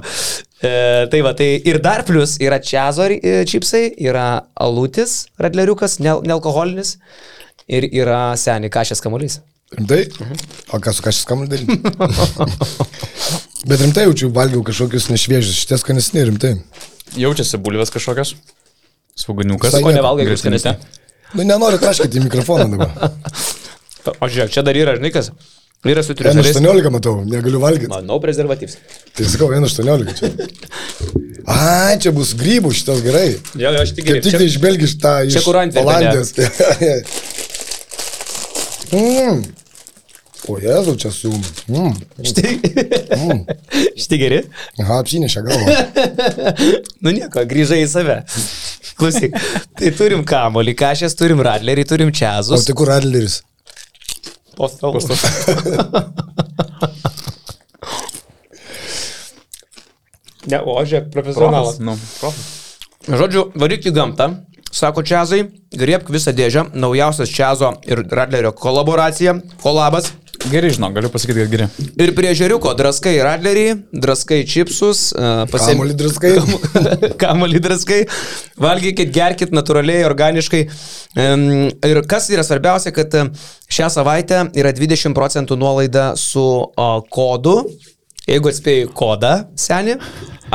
E, 0.61 0.75
tai 1.13 1.23
va, 1.25 1.33
tai 1.37 1.55
ir 1.65 1.81
dar 1.85 2.05
plus 2.05 2.37
yra 2.43 2.59
čiazo 2.61 3.09
čipsai, 3.49 3.87
yra 4.01 4.45
alutis, 4.61 5.23
radleriukas, 5.41 5.99
ne, 6.05 6.19
nealkoholinis 6.29 6.99
ir 7.73 7.89
yra 7.89 8.35
seniai 8.41 8.73
kažkas 8.73 9.01
kamuolys. 9.05 9.39
Rimtai? 9.75 10.03
O 10.77 10.81
ką 10.85 10.93
su 10.93 11.05
ką 11.05 11.15
šis 11.17 11.25
kamuolį 11.31 11.49
daryti? 11.55 11.79
Bet 13.71 13.81
rimtai 13.81 14.05
jaučiu, 14.05 14.29
valgiau 14.37 14.61
kažkokius 14.67 15.09
nešviežius, 15.09 15.63
šitie 15.63 15.81
skanesni, 15.81 16.27
rimtai. 16.29 16.53
Jaučiasi 17.17 17.61
bulvės 17.65 17.93
kažkokios. 17.95 18.35
Svaguniukas. 19.19 19.69
Visai 19.71 19.83
Ko 19.85 19.91
nevalgai, 19.95 20.25
Grėsmėse. 20.29 20.51
grįžtinėse? 20.51 20.73
Nu, 21.35 21.41
nenoriu 21.47 21.79
traškyti 21.83 22.15
į 22.21 22.23
mikrofoną 22.29 22.67
dabar. 22.77 22.91
O 24.21 24.25
žiūrėk, 24.29 24.51
čia 24.53 24.61
dar 24.61 24.77
yra, 24.77 24.99
žinai 24.99 25.09
kas? 25.15 25.27
Yra 25.89 26.03
su 26.05 26.13
N18 26.13 26.17
triušeliais. 26.19 26.59
matau, 26.93 27.15
negaliu 27.25 27.57
valgyti. 27.61 27.89
Manau, 27.89 28.19
prezervatyvs. 28.21 28.75
Tai 29.17 29.25
sakau, 29.29 29.49
N18 29.57 30.13
čia. 30.19 30.29
A, 31.55 31.57
čia 32.01 32.11
bus 32.17 32.35
grybų 32.41 32.71
šitas 32.77 33.01
gerai. 33.05 33.29
Jo, 33.57 33.71
jo, 33.73 33.81
aš 33.81 33.91
tik 33.97 34.05
Kaip 34.09 34.23
tik 34.25 34.33
tai 34.37 34.47
iš 34.49 34.57
Belgijos 34.63 34.95
tą 35.01 35.13
iš. 35.29 35.35
Olandijos. 35.81 36.31
mm. 38.93 39.43
O 40.49 40.59
jezu, 40.61 40.93
čia 41.01 41.11
su... 41.15 41.31
Mm. 41.69 41.95
Šitai 43.97 44.19
geri? 44.23 44.43
Aha, 44.83 44.99
apsinešė 45.01 45.41
galvą. 45.47 45.77
Nu 47.05 47.13
nieko, 47.17 47.45
grįžai 47.49 47.79
į 47.85 47.89
save. 47.89 48.19
Klausyk, 49.01 49.35
tai 49.81 49.91
turim 49.97 50.23
kamolį, 50.29 50.75
kažės, 50.79 51.17
turim 51.19 51.41
radlerį, 51.45 51.85
turim 51.89 52.13
O 52.13 52.17
čiazus. 52.17 52.67
tai 52.69 52.77
kur 52.77 52.93
Adleris? 52.95 53.41
Po 54.55 54.69
stalu. 54.71 55.01
Ne, 60.45 60.59
o 60.61 60.75
žiūrėk, 60.85 61.07
profesionalas. 61.15 61.79
Nu, 61.81 61.95
profas. 62.21 62.51
Žodžiu, 63.09 63.47
varyk 63.61 63.87
į 63.89 63.93
gamtą, 63.97 64.27
sako 64.75 65.01
Čiazai, 65.07 65.39
griebk 65.73 66.11
visą 66.13 66.35
dėžę, 66.37 66.67
naujausias 66.77 67.33
Čiazo 67.33 67.71
ir 67.89 68.03
Radlerio 68.13 68.53
kolaboracija, 68.57 69.39
kolabas. 69.63 70.11
Gerai, 70.53 70.71
žinau, 70.77 70.91
galiu 70.93 71.09
pasakyti, 71.13 71.45
kad 71.45 71.53
geri. 71.55 71.69
Ir 72.05 72.13
prie 72.17 72.33
žeriuko 72.37 72.75
draskai 72.77 73.15
Radlerį, 73.25 73.67
draskai 74.05 74.43
čipsus, 74.49 75.07
pasiemi. 75.53 75.79
Kamuolį 75.79 75.97
draskai. 76.03 76.35
Kamuolį 77.23 77.63
draskai. 77.65 78.01
Valgykit, 78.61 79.15
gerkit 79.15 79.57
natūraliai, 79.57 80.05
organiškai. 80.09 80.63
Ir 81.89 82.03
kas 82.11 82.29
yra 82.35 82.45
svarbiausia, 82.47 82.93
kad 82.97 83.17
em, 83.21 83.33
šią 83.73 83.89
savaitę 83.97 84.45
yra 84.61 84.75
20 84.77 85.17
procentų 85.17 85.59
nuolaida 85.61 86.13
su 86.21 86.45
kodu 87.15 87.59
Jeigu 88.25 88.49
atspėjai 88.49 88.85
kodą, 88.97 89.33
seni, 89.61 89.99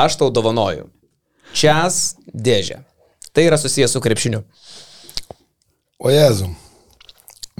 aš 0.00 0.16
tau 0.18 0.30
dovanoju. 0.34 0.88
Čias 1.54 2.16
dėžė. 2.34 2.80
Tai 3.30 3.44
yra 3.46 3.58
susijęs 3.62 3.94
su 3.94 4.02
krepšiniu. 4.02 4.40
O 6.02 6.10
Jezu. 6.10 6.48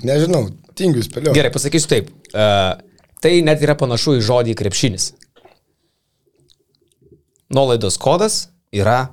Nežinau, 0.03 0.49
tingiu 0.75 1.05
spėliau. 1.07 1.35
Gerai, 1.37 1.53
pasakysiu 1.55 1.93
taip. 1.93 2.11
Uh, 2.31 2.79
tai 3.21 3.40
net 3.47 3.62
yra 3.64 3.75
panašu 3.79 4.19
į 4.19 4.25
žodį 4.27 4.55
krepšinis. 4.59 5.12
Nuolaidos 7.51 7.97
kodas 7.99 8.45
yra 8.71 9.09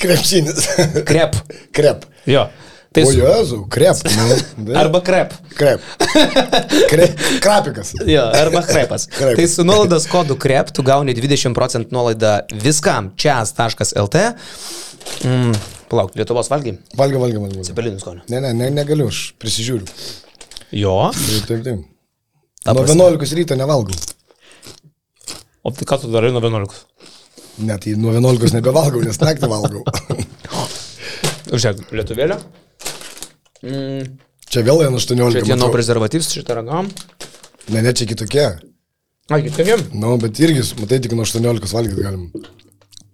Krepšinis. 0.00 0.66
krep. 1.08 1.36
krep. 1.76 2.04
Jo. 2.28 2.46
Tai 2.92 3.02
o 3.04 3.10
su... 3.12 3.18
Jezu, 3.20 3.58
krep. 3.68 3.96
Nu. 4.56 4.72
Arba 4.78 5.00
krep. 5.04 5.32
Krep. 5.56 5.80
krep. 6.90 7.20
Krapikas. 7.44 7.92
Jo, 8.08 8.24
arba 8.32 8.62
krepas. 8.64 9.06
Krepas. 9.18 9.36
tai 9.36 9.48
su 9.48 9.64
nuolaidos 9.64 10.06
kodu 10.08 10.36
krep 10.40 10.72
tu 10.72 10.84
gauni 10.84 11.14
20 11.16 11.52
procentų 11.56 11.92
nuolaidą 11.96 12.38
viskam 12.64 13.10
čias.lt. 13.20 14.22
Mm, 15.24 15.52
palauk, 15.92 16.16
Lietuvos 16.16 16.48
valgy. 16.52 16.76
Valga, 16.96 17.20
valga. 17.20 17.40
valga. 17.44 17.64
Cepelinų 17.68 18.00
skonio. 18.00 18.24
Ne, 18.32 18.40
ne, 18.44 18.52
ne, 18.56 18.70
negaliu, 18.80 19.08
aš 19.12 19.34
prisižiūriu. 19.40 19.88
Jo. 20.74 20.96
Taip, 21.14 21.46
taip, 21.48 21.62
taip. 21.66 21.84
Ta 22.66 22.74
Nuo 22.74 22.82
prasme. 22.82 23.04
11 23.14 23.36
ryto 23.38 23.56
nevalgau. 23.58 23.94
O 25.66 25.70
tai 25.74 25.86
ką 25.86 26.00
tu 26.02 26.10
darai 26.10 26.32
nuo 26.34 26.42
11? 26.42 26.84
Net 27.66 27.82
tai 27.84 27.94
nuo 27.98 28.12
11 28.14 28.54
nebevalgau, 28.58 29.02
nes 29.06 29.18
naktį 29.22 29.50
valgau. 29.50 29.82
Žiūrėk, 31.50 31.84
lietuvėlė. 31.94 32.36
Mm, 33.66 34.16
Čia 34.50 34.62
vėl 34.66 34.82
N18. 34.86 35.42
čia 35.46 35.56
matau. 35.56 35.72
prezervatyvs, 35.74 36.28
šitą 36.38 36.58
ragam. 36.60 36.90
Ne, 37.70 37.82
ne, 37.82 37.92
čia 37.94 38.06
kitokie. 38.06 38.46
Ai, 39.30 39.40
kitokiem. 39.46 39.82
Nu, 39.98 40.14
bet 40.22 40.38
irgi, 40.42 40.62
matai, 40.82 41.00
tik 41.02 41.14
nuo 41.18 41.26
18 41.26 41.74
valgyti 41.74 42.02
galim. 42.06 42.28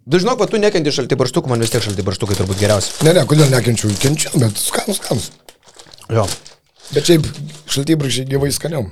Du 0.04 0.18
žinok, 0.20 0.40
kad 0.42 0.50
tu 0.52 0.58
nekenti 0.60 0.92
šalti 0.92 1.16
barštukų, 1.16 1.48
man 1.52 1.62
vis 1.62 1.70
tiek 1.72 1.84
šalti 1.84 2.04
barštukai 2.04 2.36
turbūt 2.36 2.58
geriausi. 2.60 2.92
Ne, 3.06 3.14
ne, 3.16 3.22
kodėl 3.28 3.48
nekenčiu, 3.52 3.92
kenčiu, 4.02 4.32
bet 4.42 4.58
skanus, 4.60 4.98
skanus. 5.00 5.28
Jo. 6.12 6.26
Bet 6.90 7.08
šiaip 7.08 7.26
šaltybrakščiai 7.72 8.28
gyvai 8.28 8.50
skaniau. 8.54 8.88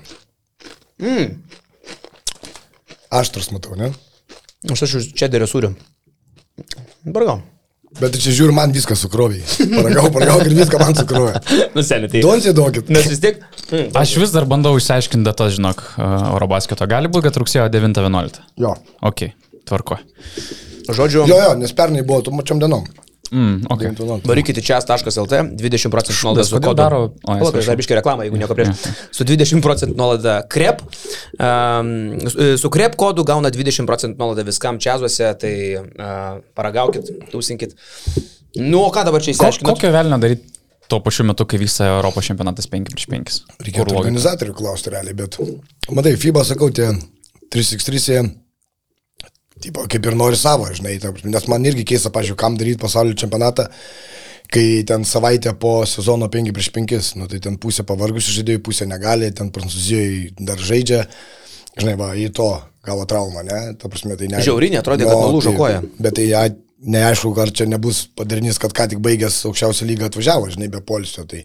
Mm. 1.03 1.41
Aštrus 3.11 3.51
matau, 3.55 3.75
ne? 3.79 3.91
Aš 4.71 4.87
aš 4.87 5.11
čia 5.17 5.29
dėrė 5.33 5.49
sūriu. 5.51 5.73
Bargau. 7.09 7.41
Bet 7.99 8.15
čia 8.23 8.31
žiūriu, 8.31 8.55
man 8.55 8.71
viską 8.71 8.95
sukroviai. 8.95 9.43
Paragau, 9.73 10.13
paragau 10.15 10.45
ir 10.45 10.55
viską 10.61 10.79
man 10.79 10.95
sukrovė. 10.95 11.41
Nusenė, 11.77 12.07
tai. 12.13 12.21
Duonsiai 12.23 12.55
duokit. 12.55 12.93
Nes 12.95 13.09
vis 13.11 13.19
tiek. 13.23 13.41
Mm. 13.73 13.89
Aš 13.99 14.15
vis 14.23 14.35
dar 14.35 14.47
bandau 14.51 14.77
išsiaiškinti 14.79 15.27
datas, 15.27 15.57
žinok, 15.57 15.83
e, 15.97 16.11
Eurobasketo. 16.31 16.87
Gali 16.91 17.11
būti, 17.11 17.27
kad 17.27 17.41
rugsėjo 17.43 17.67
9-11. 17.75 18.39
Jo. 18.63 18.77
Ok, 19.11 19.27
tvarko. 19.67 19.99
Žodžiu, 20.87 21.25
Jo, 21.31 21.41
jo, 21.43 21.51
nes 21.59 21.75
pernai 21.75 22.07
buvo 22.07 22.23
tu 22.27 22.35
mačiam 22.35 22.63
dienom. 22.63 22.87
Mm, 23.31 23.67
okay. 23.71 23.91
9:11. 23.95 24.27
varykite 24.27 24.63
čia.lt, 24.67 25.35
20 25.57 25.91
procentų 25.93 26.25
nuolaida 26.27 26.45
su 26.49 26.59
kodu. 26.61 26.75
daro- 26.83 27.03
o, 27.05 27.11
Palauk, 27.27 27.55
aš 27.61 27.67
dar 27.71 27.77
biškai 27.79 27.99
reklamą, 28.01 28.25
jeigu 28.27 28.37
nieko 28.41 28.57
prieš. 28.59 28.83
Su 29.15 29.25
20 29.25 29.63
procentų 29.63 29.95
nuolaida 29.97 30.41
krep. 30.51 30.83
Um, 31.39 32.19
su- 32.59 32.71
krep 32.75 32.97
kodu 32.99 33.25
gauna 33.25 33.51
20 33.55 33.87
procentų 33.87 34.19
nuolaidą 34.19 34.45
viskam 34.49 34.79
čiazuose, 34.83 35.31
tai 35.39 35.55
uh, 35.79 36.41
paragaukit, 36.59 37.07
tūsinkit. 37.31 37.77
Nu, 38.59 38.83
o 38.83 38.91
ką 38.91 39.05
dabar 39.07 39.23
čia 39.23 39.33
Ko, 39.37 39.45
įsiaiškinot? 39.47 39.71
kokio 39.79 39.93
velnio 39.95 40.19
daryti 40.19 40.57
tuo 40.91 40.99
pačiu 41.01 41.23
metu, 41.23 41.45
kai 41.47 41.61
vyksta 41.63 41.87
Europos 41.87 42.27
čempionatas 42.27 42.67
5 42.67 42.91
prieš 42.91 43.07
5? 43.07 43.35
Reikėtų 43.63 43.95
organizatorių 43.95 44.55
klausti 44.59 44.91
realiai, 44.91 45.15
bet 45.15 45.39
matai, 45.95 46.17
FIBA, 46.19 46.43
sakau, 46.49 46.67
tie 46.75 46.89
363, 47.55 48.01
jie, 48.11 48.25
tipo, 49.63 49.85
kaip 49.91 50.07
ir 50.07 50.17
nori 50.19 50.39
savo, 50.41 50.69
žinai, 50.75 50.97
nes 51.25 51.49
man 51.51 51.67
irgi 51.69 51.85
keista, 51.93 52.13
pažiūrėjau, 52.15 52.39
kam 52.41 52.57
daryti 52.61 52.81
pasaulio 52.81 53.17
čempionatą, 53.19 53.69
kai 54.51 54.83
ten 54.89 55.05
savaitę 55.07 55.53
po 55.61 55.81
sezono 55.87 56.29
5 56.33 56.55
prieš 56.57 56.71
5, 56.75 57.13
nu 57.21 57.29
tai 57.31 57.39
ten 57.45 57.59
pusė 57.61 57.85
pavargusių 57.87 58.35
žaidėjų, 58.41 58.63
pusė 58.67 58.89
negali, 58.91 59.31
ten 59.37 59.53
Prancūzijoje 59.55 60.33
dar 60.49 60.59
žaidžia, 60.59 61.05
žinai, 61.79 61.95
va, 62.01 62.11
į 62.19 62.31
to 62.35 62.49
gavo 62.87 63.05
traumą, 63.07 63.45
ne, 63.47 63.61
ta 63.79 63.91
prasme, 63.93 64.17
tai 64.19 64.31
ne. 64.33 64.41
Žiaurinė, 64.43 64.81
atrodė, 64.81 65.07
kad 65.07 65.21
nulūžo 65.21 65.53
tai- 65.53 65.61
koja. 65.61 65.83
Bet 66.01 66.17
tai 66.19 66.27
ja, 66.31 66.47
neaišku, 66.81 67.35
ar 67.39 67.53
čia 67.53 67.69
nebus 67.69 68.07
padarinys, 68.17 68.59
kad 68.59 68.73
ką 68.73 68.89
tik 68.95 69.03
baigęs 69.05 69.43
aukščiausią 69.51 69.87
lygą 69.93 70.09
atvažiavo, 70.09 70.49
žinai, 70.51 70.71
be 70.73 70.81
polisio, 70.81 71.27
tai 71.29 71.45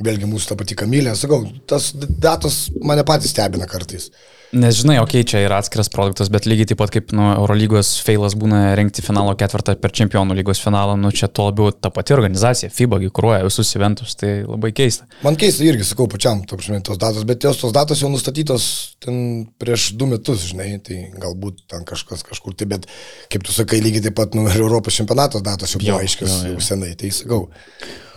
vėlgi 0.00 0.30
mūsų 0.30 0.52
ta 0.52 0.56
pati 0.56 0.76
Kamilė, 0.78 1.16
sakau, 1.18 1.42
tas 1.66 1.90
datos 1.94 2.68
mane 2.80 3.02
patys 3.04 3.34
stebina 3.34 3.66
kartais. 3.66 4.10
Nes 4.52 4.78
žinai, 4.80 4.96
okei, 5.02 5.20
okay, 5.20 5.28
čia 5.28 5.42
yra 5.44 5.58
atskiras 5.60 5.90
produktas, 5.92 6.30
bet 6.32 6.46
lygiai 6.48 6.70
taip 6.70 6.78
pat 6.80 6.92
kaip 6.94 7.10
nu, 7.12 7.26
Eurolygos 7.34 7.90
feilas 8.00 8.32
būna 8.38 8.72
rengti 8.78 9.04
finalo 9.04 9.34
ketvirtą 9.36 9.74
per 9.76 9.92
čempionų 9.92 10.38
lygos 10.38 10.62
finalą, 10.64 10.94
nu 10.96 11.10
čia 11.12 11.28
tuo 11.28 11.50
labiau 11.50 11.68
ta 11.68 11.90
pati 11.92 12.16
organizacija, 12.16 12.72
FIBA 12.72 13.02
gikuruoja 13.02 13.42
visus 13.44 13.74
eventus, 13.76 14.16
tai 14.16 14.38
labai 14.46 14.72
keista. 14.72 15.04
Man 15.20 15.36
keista 15.36 15.66
irgi, 15.68 15.84
sakau, 15.90 16.08
pačiam, 16.08 16.40
ta 16.48 16.56
prasme, 16.56 16.80
tos 16.80 16.96
datos, 16.96 17.28
bet 17.28 17.44
jos 17.44 17.60
tos 17.60 17.76
datos 17.76 18.00
jau 18.00 18.08
nustatytos 18.08 18.70
ten 19.04 19.20
prieš 19.60 19.90
du 20.00 20.08
metus, 20.08 20.48
žinai, 20.48 20.70
tai 20.80 21.02
galbūt 21.20 21.66
ten 21.68 21.84
kažkas 21.88 22.24
kažkur 22.24 22.56
tai, 22.56 22.70
bet 22.72 22.88
kaip 23.28 23.44
tu 23.44 23.52
sakai, 23.52 23.82
lygiai 23.84 24.08
taip 24.08 24.16
pat, 24.16 24.32
nu, 24.38 24.48
ir 24.48 24.64
Europos 24.64 24.96
čempionatos 24.96 25.44
datos 25.44 25.76
jau 25.76 25.84
buvo 25.84 26.00
aiškios 26.00 26.40
jau 26.48 26.64
senai, 26.64 26.94
tai 26.96 27.12
sakau, 27.12 27.44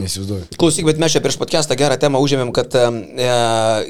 nesivizduoju. 0.02 0.48
Klausyk, 0.58 0.88
bet 0.88 1.02
mes 1.02 1.14
čia 1.14 1.22
prieš 1.24 1.38
podcastą 1.42 1.76
gerą 1.80 2.00
temą 2.02 2.22
užėmėm, 2.24 2.54
kad 2.56 2.74
e, 2.80 2.88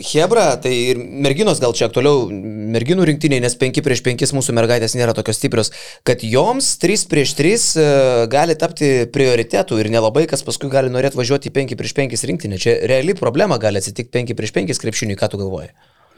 Hebra, 0.09 0.49
tai 0.61 0.73
ir 0.91 0.99
merginos 0.99 1.61
gal 1.63 1.75
čia 1.77 1.87
aktualiau, 1.87 2.30
merginų 2.31 3.05
rinktiniai, 3.09 3.41
nes 3.43 3.55
5 3.59 3.81
prieš 3.85 4.01
5 4.05 4.33
mūsų 4.37 4.55
mergaitės 4.57 4.95
nėra 4.97 5.15
tokios 5.17 5.39
stiprios, 5.39 5.71
kad 6.07 6.23
joms 6.25 6.73
3 6.81 7.05
prieš 7.11 7.35
3 7.37 7.53
e, 7.53 7.85
gali 8.31 8.57
tapti 8.59 8.91
prioritetų 9.13 9.79
ir 9.81 9.91
nelabai 9.93 10.25
kas 10.31 10.45
paskui 10.47 10.71
gali 10.73 10.93
norėti 10.93 11.19
važiuoti 11.19 11.51
į 11.51 11.55
5 11.59 11.77
prieš 11.79 11.95
5 11.99 12.27
rinktinę. 12.31 12.59
Čia 12.61 12.77
reali 12.89 13.15
problema 13.17 13.59
gali 13.61 13.81
atsitikti 13.81 14.13
5 14.17 14.35
prieš 14.39 14.55
5 14.57 14.81
krepšiniui, 14.85 15.19
ką 15.19 15.31
tu 15.31 15.41
galvoji? 15.41 15.71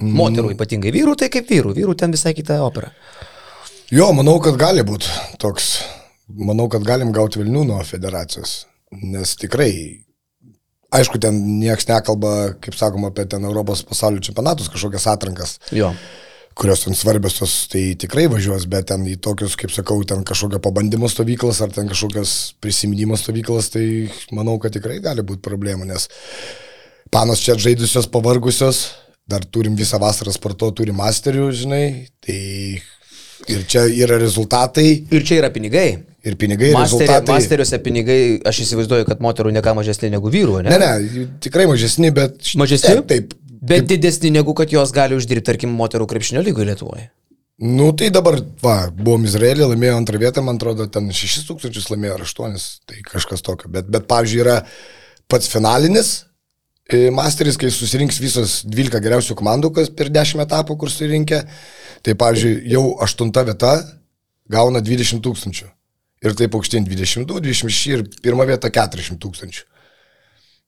Moterų 0.03 0.55
ypatingai, 0.55 0.93
vyrų 0.93 1.13
tai 1.19 1.29
kaip 1.33 1.51
vyrų, 1.51 1.75
vyrų 1.77 1.93
ten 1.99 2.13
visai 2.15 2.33
kita 2.33 2.57
opera. 2.65 2.89
Jo, 3.93 4.09
manau, 4.15 4.39
kad 4.41 4.57
gali 4.57 4.81
būti 4.85 5.11
toks, 5.41 5.83
manau, 6.33 6.65
kad 6.71 6.85
galim 6.87 7.11
gauti 7.13 7.41
Vilnių 7.41 7.67
nuo 7.69 7.81
federacijos, 7.85 8.63
nes 9.03 9.35
tikrai, 9.37 9.73
aišku, 10.93 11.19
ten 11.21 11.37
niekas 11.61 11.87
nekalba, 11.89 12.53
kaip 12.63 12.77
sakoma, 12.77 13.09
apie 13.13 13.25
ten 13.29 13.45
Europos 13.45 13.83
pasaulio 13.87 14.23
čempionatus, 14.23 14.69
kažkokias 14.73 15.09
atrankas. 15.11 15.57
Jo. 15.73 15.93
kurios 16.53 16.83
ten 16.85 16.93
svarbiosios, 16.93 17.53
tai 17.65 17.95
tikrai 17.97 18.27
važiuos, 18.29 18.67
bet 18.69 18.85
ten 18.91 19.01
į 19.09 19.15
tokius, 19.25 19.55
kaip 19.57 19.71
sakau, 19.73 19.95
ten 20.05 20.21
kažkokio 20.21 20.59
pabandymo 20.61 21.09
stovyklas 21.09 21.63
ar 21.65 21.73
ten 21.73 21.87
kažkokios 21.89 22.33
prisiminimo 22.61 23.17
stovyklas, 23.17 23.71
tai 23.73 23.85
manau, 24.37 24.59
kad 24.61 24.75
tikrai 24.75 24.99
gali 25.01 25.25
būti 25.25 25.41
problemų, 25.41 25.87
nes 25.89 26.05
panos 27.09 27.41
čia 27.41 27.57
žaidusios, 27.57 28.05
pavargusios, 28.13 28.83
dar 29.25 29.41
turim 29.49 29.73
visą 29.79 29.97
vasarą 29.97 30.33
sporto, 30.35 30.69
turim 30.77 31.01
masterių, 31.01 31.49
žinai, 31.57 31.85
tai 32.21 32.39
ir 33.49 33.65
čia 33.65 33.87
yra 33.89 34.21
rezultatai, 34.21 35.07
Ir 35.09 35.25
čia 35.25 35.41
yra 35.41 35.49
pinigai. 35.53 36.03
Ir 36.23 36.37
pinigai, 36.39 36.71
ir 36.71 36.77
Masterė, 36.77 37.07
rezultatai. 37.07 37.37
masteriuose 37.37 37.79
pinigai, 37.83 38.19
aš 38.49 38.63
įsivaizduoju, 38.65 39.07
kad 39.09 39.23
moterų 39.23 39.51
neką 39.57 39.75
mažesnė 39.79 40.11
negu 40.13 40.31
vyrų, 40.33 40.61
ne? 40.65 40.73
Ne, 40.73 40.79
ne, 40.79 41.25
tikrai 41.43 41.67
mažesni, 41.69 42.13
bet... 42.15 42.39
Mažesni? 42.59 42.95
Taip, 43.01 43.09
taip. 43.11 43.35
Bet 43.63 43.87
didesni 43.87 44.31
negu 44.33 44.55
kad 44.57 44.71
jos 44.71 44.91
gali 44.95 45.15
uždirbti, 45.15 45.45
tarkim, 45.51 45.75
moterų 45.79 46.07
krepšinio 46.11 46.43
lygoje 46.43 46.71
Lietuvoje. 46.71 47.05
Nu, 47.63 47.91
tai 47.95 48.09
dabar, 48.11 48.39
va, 48.63 48.89
buvom 48.91 49.27
Izraelį, 49.27 49.67
laimėjo 49.71 49.95
antrą 49.99 50.19
vietą, 50.19 50.41
man 50.43 50.57
atrodo, 50.59 50.87
ten 50.91 51.11
6 51.13 51.45
tūkstančius 51.47 51.91
laimėjo 51.91 52.17
ar 52.17 52.25
8, 52.25 52.57
tai 52.89 53.03
kažkas 53.07 53.45
tokio. 53.45 53.69
Bet, 53.71 53.87
bet 53.93 54.07
pavyzdžiui, 54.09 54.41
yra 54.41 54.55
pats 55.31 55.47
finalinis 55.51 56.09
e, 56.89 57.11
masteris, 57.13 57.59
kai 57.61 57.69
susirinks 57.71 58.19
visos 58.19 58.57
12 58.65 58.99
geriausių 59.05 59.37
komandų, 59.39 59.71
kas 59.77 59.93
per 59.93 60.11
10 60.11 60.43
etapų, 60.43 60.79
kur 60.81 60.91
surinkę. 60.91 61.43
Tai, 62.03 62.17
pavyzdžiui, 62.25 62.57
jau 62.73 62.83
8 63.05 63.31
vieta 63.53 63.77
gauna 64.51 64.83
20 64.83 65.23
tūkstančių. 65.23 65.69
Ir 66.23 66.33
taip 66.39 66.55
aukštyn 66.55 66.85
22, 66.87 67.41
26 67.43 67.91
ir 67.97 68.03
pirma 68.23 68.45
vieta 68.47 68.69
40 68.71 69.17
tūkstančių. 69.19 69.65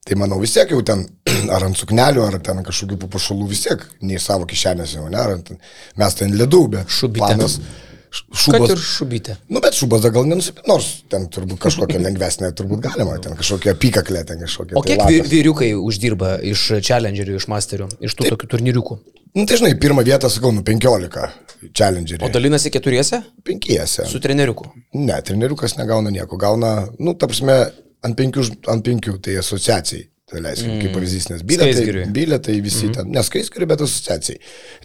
Tai 0.05 0.17
manau 0.21 0.37
vis 0.41 0.51
tiek 0.53 0.69
jau 0.69 0.81
ten, 0.85 1.05
ar 1.55 1.63
ant 1.65 1.77
suknelių, 1.79 2.25
ar 2.27 2.35
ten 2.43 2.59
kažkokių 2.67 2.97
papuošalų 3.05 3.47
vis 3.49 3.63
tiek, 3.65 3.81
nei 4.05 4.19
savo 4.21 4.45
kišenėse 4.49 4.99
jau, 4.99 5.07
ne, 5.09 5.17
ar 5.17 5.37
ant, 5.39 5.53
mes 5.97 6.17
ten 6.19 6.35
ledų, 6.37 6.59
bet 6.75 6.91
Šubytė. 6.93 7.23
planas. 7.23 7.55
š- 8.15 8.51
Kad 8.53 8.69
ir 8.71 8.79
šubytė. 8.79 9.33
nu 9.51 9.59
bet 9.59 9.73
šubas 9.75 10.05
gal 10.07 10.23
nenusipirkti, 10.29 10.69
nors 10.71 10.85
ten 11.11 11.25
turbūt 11.27 11.57
kažkokia 11.65 11.99
lengvesnė, 11.99 12.51
turbūt 12.55 12.79
galima, 12.85 13.17
ten 13.19 13.33
kažkokia 13.35 13.73
apykaklė, 13.75 14.21
ten 14.29 14.39
kažkokia. 14.39 14.77
O 14.79 14.83
tai 14.85 14.95
kiek 14.95 15.07
vy- 15.09 15.25
vyriukai 15.33 15.71
uždirba 15.75 16.35
iš 16.47 16.67
challengerių, 16.87 17.35
iš 17.41 17.47
masterių, 17.51 17.89
iš 18.07 18.15
tų 18.15 18.29
tokių 18.35 18.47
turnyriukų? 18.53 18.99
Nu 19.35 19.43
tai 19.43 19.57
žinai, 19.59 19.73
pirmą 19.75 20.03
vietą 20.07 20.29
sakau, 20.31 20.53
nu 20.55 20.61
15 20.63 21.25
challengerių. 21.75 22.23
O 22.23 22.31
dalinasi 22.31 22.71
keturiese? 22.71 23.19
Penkiese. 23.43 24.05
Su 24.07 24.21
treneriuku. 24.23 24.69
Ne, 24.95 25.17
treneriukas 25.27 25.75
negauna 25.75 26.13
nieko, 26.13 26.37
gauna, 26.39 26.69
nu, 27.03 27.17
ta 27.19 27.27
prasme, 27.27 27.57
ant 28.07 28.15
penkių, 28.15 28.45
ant 28.71 28.85
penkių 28.85 29.17
tai 29.25 29.35
asociacijai. 29.41 30.05
Tai 30.25 30.39
leiskim, 30.41 30.79
kaip 30.81 30.95
pavyzdys, 30.95 31.27
nes 31.29 31.41
biletai, 31.45 32.05
biletai 32.15 32.55
visi 32.65 32.87
ten, 32.95 33.11
neskaisgiriui, 33.13 33.67
bet 33.69 33.83
asociacijai. 33.85 34.39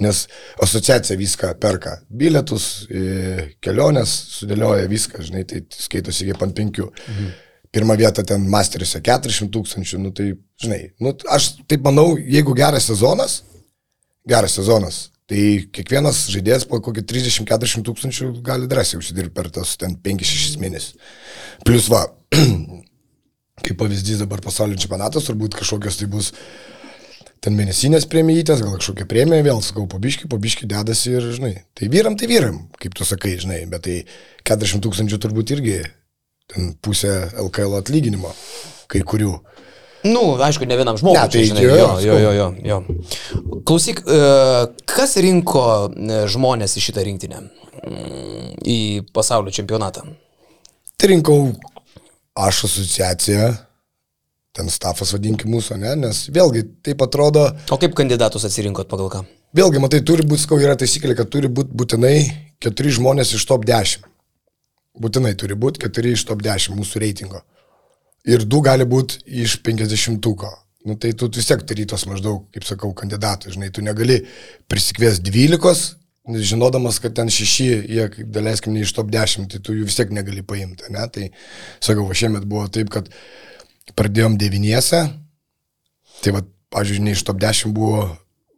Nes 0.04 0.24
asociacija 0.66 1.16
viską 1.16 1.54
perka. 1.62 1.94
Biletus, 2.12 2.66
e, 2.92 3.46
keliones, 3.64 4.12
sudėlioja 4.34 4.90
viską, 4.90 5.22
žinai, 5.30 5.46
tai 5.48 5.62
skaitosi 5.72 6.26
kaip 6.28 6.44
ant 6.44 6.58
penkių. 6.58 6.90
Pirmą 7.72 7.96
vietą 7.96 8.26
ten 8.26 8.44
masteriuose 8.52 9.00
400 9.06 9.48
tūkstančių, 9.54 10.02
nu 10.02 10.12
tai, 10.12 10.34
žinai, 10.60 10.82
nu, 11.00 11.14
aš 11.32 11.54
taip 11.70 11.86
manau, 11.86 12.18
jeigu 12.18 12.52
geras 12.58 12.90
sezonas, 12.90 13.40
geras 14.30 14.56
sezonas, 14.58 15.00
tai 15.30 15.66
kiekvienas 15.74 16.24
žaidėjas 16.32 16.66
po 16.70 16.80
kokį 16.82 17.04
30-40 17.12 17.86
tūkstančių 17.86 18.32
gali 18.46 18.70
drąsiai 18.70 19.00
užsidirbti 19.00 19.36
per 19.36 19.50
tas 19.54 19.76
ten 19.80 19.94
5-6 20.06 20.58
mėnesius. 20.62 21.14
Plius 21.66 21.90
va, 21.92 22.06
kaip 23.64 23.78
pavyzdys 23.78 24.24
dabar 24.24 24.42
pasaulio 24.44 24.78
čempionatas, 24.80 25.28
turbūt 25.28 25.58
kažkokios 25.60 26.00
tai 26.00 26.10
bus 26.10 26.32
ten 27.44 27.56
mėnesinės 27.56 28.04
premijytės, 28.10 28.60
gal 28.64 28.76
kažkokia 28.76 29.06
premija, 29.08 29.44
vėl 29.46 29.62
sakau, 29.64 29.86
pabiški, 29.88 30.28
pabiški 30.30 30.68
dedasi 30.68 31.14
ir, 31.16 31.30
žinai, 31.36 31.54
tai 31.76 31.88
vyram, 31.92 32.18
tai 32.20 32.28
vyram, 32.28 32.58
kaip 32.80 32.96
tu 32.96 33.06
sakai, 33.08 33.38
žinai, 33.40 33.62
bet 33.70 33.86
tai 33.86 33.96
40 34.48 34.84
tūkstančių 34.84 35.20
turbūt 35.24 35.54
irgi 35.56 35.78
ten 36.50 36.74
pusė 36.82 37.14
LKL 37.40 37.78
atlyginimo, 37.78 38.34
kai 38.90 39.02
kurių. 39.06 39.38
Nu, 40.06 40.22
aišku, 40.40 40.64
ne 40.64 40.76
vienam 40.80 40.96
žmogui. 40.96 41.18
Ne, 41.18 41.28
tai 41.28 41.42
žinai, 41.44 41.64
jo, 41.66 41.88
jo, 42.00 42.18
jo, 42.24 42.30
jo, 42.32 42.46
jo. 42.64 42.78
Klausyk, 43.68 44.00
e, 44.08 44.20
kas 44.88 45.16
rinko 45.20 45.64
e, 45.92 46.22
žmonės 46.32 46.76
į 46.80 46.84
šitą 46.88 47.04
rinktinę? 47.04 47.42
Mm, 47.80 48.46
Į 48.64 48.78
pasaulio 49.16 49.52
čempionatą. 49.56 50.02
Tai 51.00 51.08
rinkau 51.08 51.36
aš 52.36 52.64
asociaciją, 52.68 53.50
ten 54.56 54.68
stafas 54.72 55.12
vadinkim 55.14 55.52
mūsų, 55.54 55.78
ne, 55.80 55.94
nes 56.06 56.26
vėlgi 56.32 56.64
taip 56.84 57.00
atrodo, 57.04 57.46
O 57.72 57.78
kaip 57.80 57.94
kandidatus 57.96 58.44
atsirinkot 58.48 58.88
pagal 58.90 59.08
ką? 59.12 59.22
vėlgi 59.56 59.80
matai, 59.82 60.00
turi 60.06 60.22
būti, 60.26 60.44
skau, 60.44 60.58
yra 60.62 60.76
taisyklė, 60.78 61.16
kad 61.18 61.30
turi 61.32 61.48
būti 61.48 61.72
būtinai 61.76 62.14
keturi 62.62 62.92
žmonės 62.96 63.32
iš 63.38 63.46
top 63.48 63.64
10. 63.68 64.04
Būtinai 65.00 65.32
turi 65.38 65.56
būti 65.56 65.80
keturi 65.86 66.12
iš 66.16 66.26
top 66.28 66.42
10 66.44 66.76
mūsų 66.76 67.00
reitingo. 67.02 67.40
Ir 68.28 68.44
du 68.44 68.60
gali 68.64 68.84
būti 68.84 69.22
iš 69.40 69.60
50-uko. 69.64 70.50
Nu, 70.88 70.96
tai 70.96 71.12
tu 71.12 71.28
vis 71.32 71.48
tiek 71.48 71.62
turi 71.68 71.84
tos 71.88 72.06
maždaug, 72.08 72.46
kaip 72.54 72.64
sakau, 72.64 72.92
kandidatų, 72.96 73.52
žinai, 73.52 73.68
tu 73.72 73.84
negali 73.84 74.22
prisikviesti 74.70 75.28
12, 75.28 75.90
nes 76.32 76.46
žinodamas, 76.48 76.96
kad 77.04 77.12
ten 77.16 77.28
šeši, 77.32 77.66
jie, 77.84 78.06
daleiskim, 78.32 78.72
ne 78.72 78.86
iš 78.86 78.94
top 78.96 79.10
10, 79.12 79.50
tai 79.52 79.60
tu 79.64 79.76
jų 79.76 79.84
vis 79.88 79.98
tiek 79.98 80.12
negali 80.16 80.44
paimti, 80.46 80.88
ne? 80.94 81.04
Tai, 81.12 81.26
sakau, 81.84 82.06
šiemet 82.16 82.48
buvo 82.48 82.64
taip, 82.72 82.88
kad 82.92 83.10
pradėjom 83.98 84.38
devyniese, 84.40 85.02
tai 86.24 86.34
va, 86.36 86.44
pažiūrėjau, 86.72 87.06
ne 87.10 87.16
iš 87.16 87.26
top 87.28 87.40
10 87.44 87.76
buvo 87.76 88.06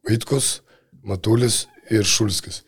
Vaitkus, 0.07 0.61
Matulis 1.03 1.65
ir 1.91 2.07
Šulskis. 2.07 2.63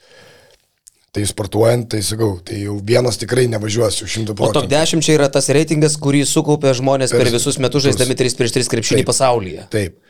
Tai 1.15 1.23
sportuojant, 1.31 1.87
tai 1.93 2.01
sakau, 2.03 2.41
tai 2.43 2.65
jau 2.65 2.81
vienas 2.83 3.15
tikrai 3.21 3.45
nevažiuosiu 3.53 4.09
šimtų 4.11 4.35
O 4.35 4.49
top 4.49 4.65
procentų. 4.67 4.73
10 4.99 5.05
čia 5.07 5.13
yra 5.15 5.29
tas 5.31 5.47
reitingas, 5.55 5.95
kurį 6.03 6.25
sukaupė 6.27 6.73
žmonės 6.75 7.13
per, 7.15 7.23
Per 7.23 7.37
visus 7.37 7.61
metus 7.63 7.85
žaisdami 7.87 8.17
3 8.19 8.35
prieš 8.41 8.55
3 8.57 8.71
krepšinį 8.73 9.05
Taip. 9.05 9.11
pasaulyje. 9.13 9.67
Taip. 9.71 10.01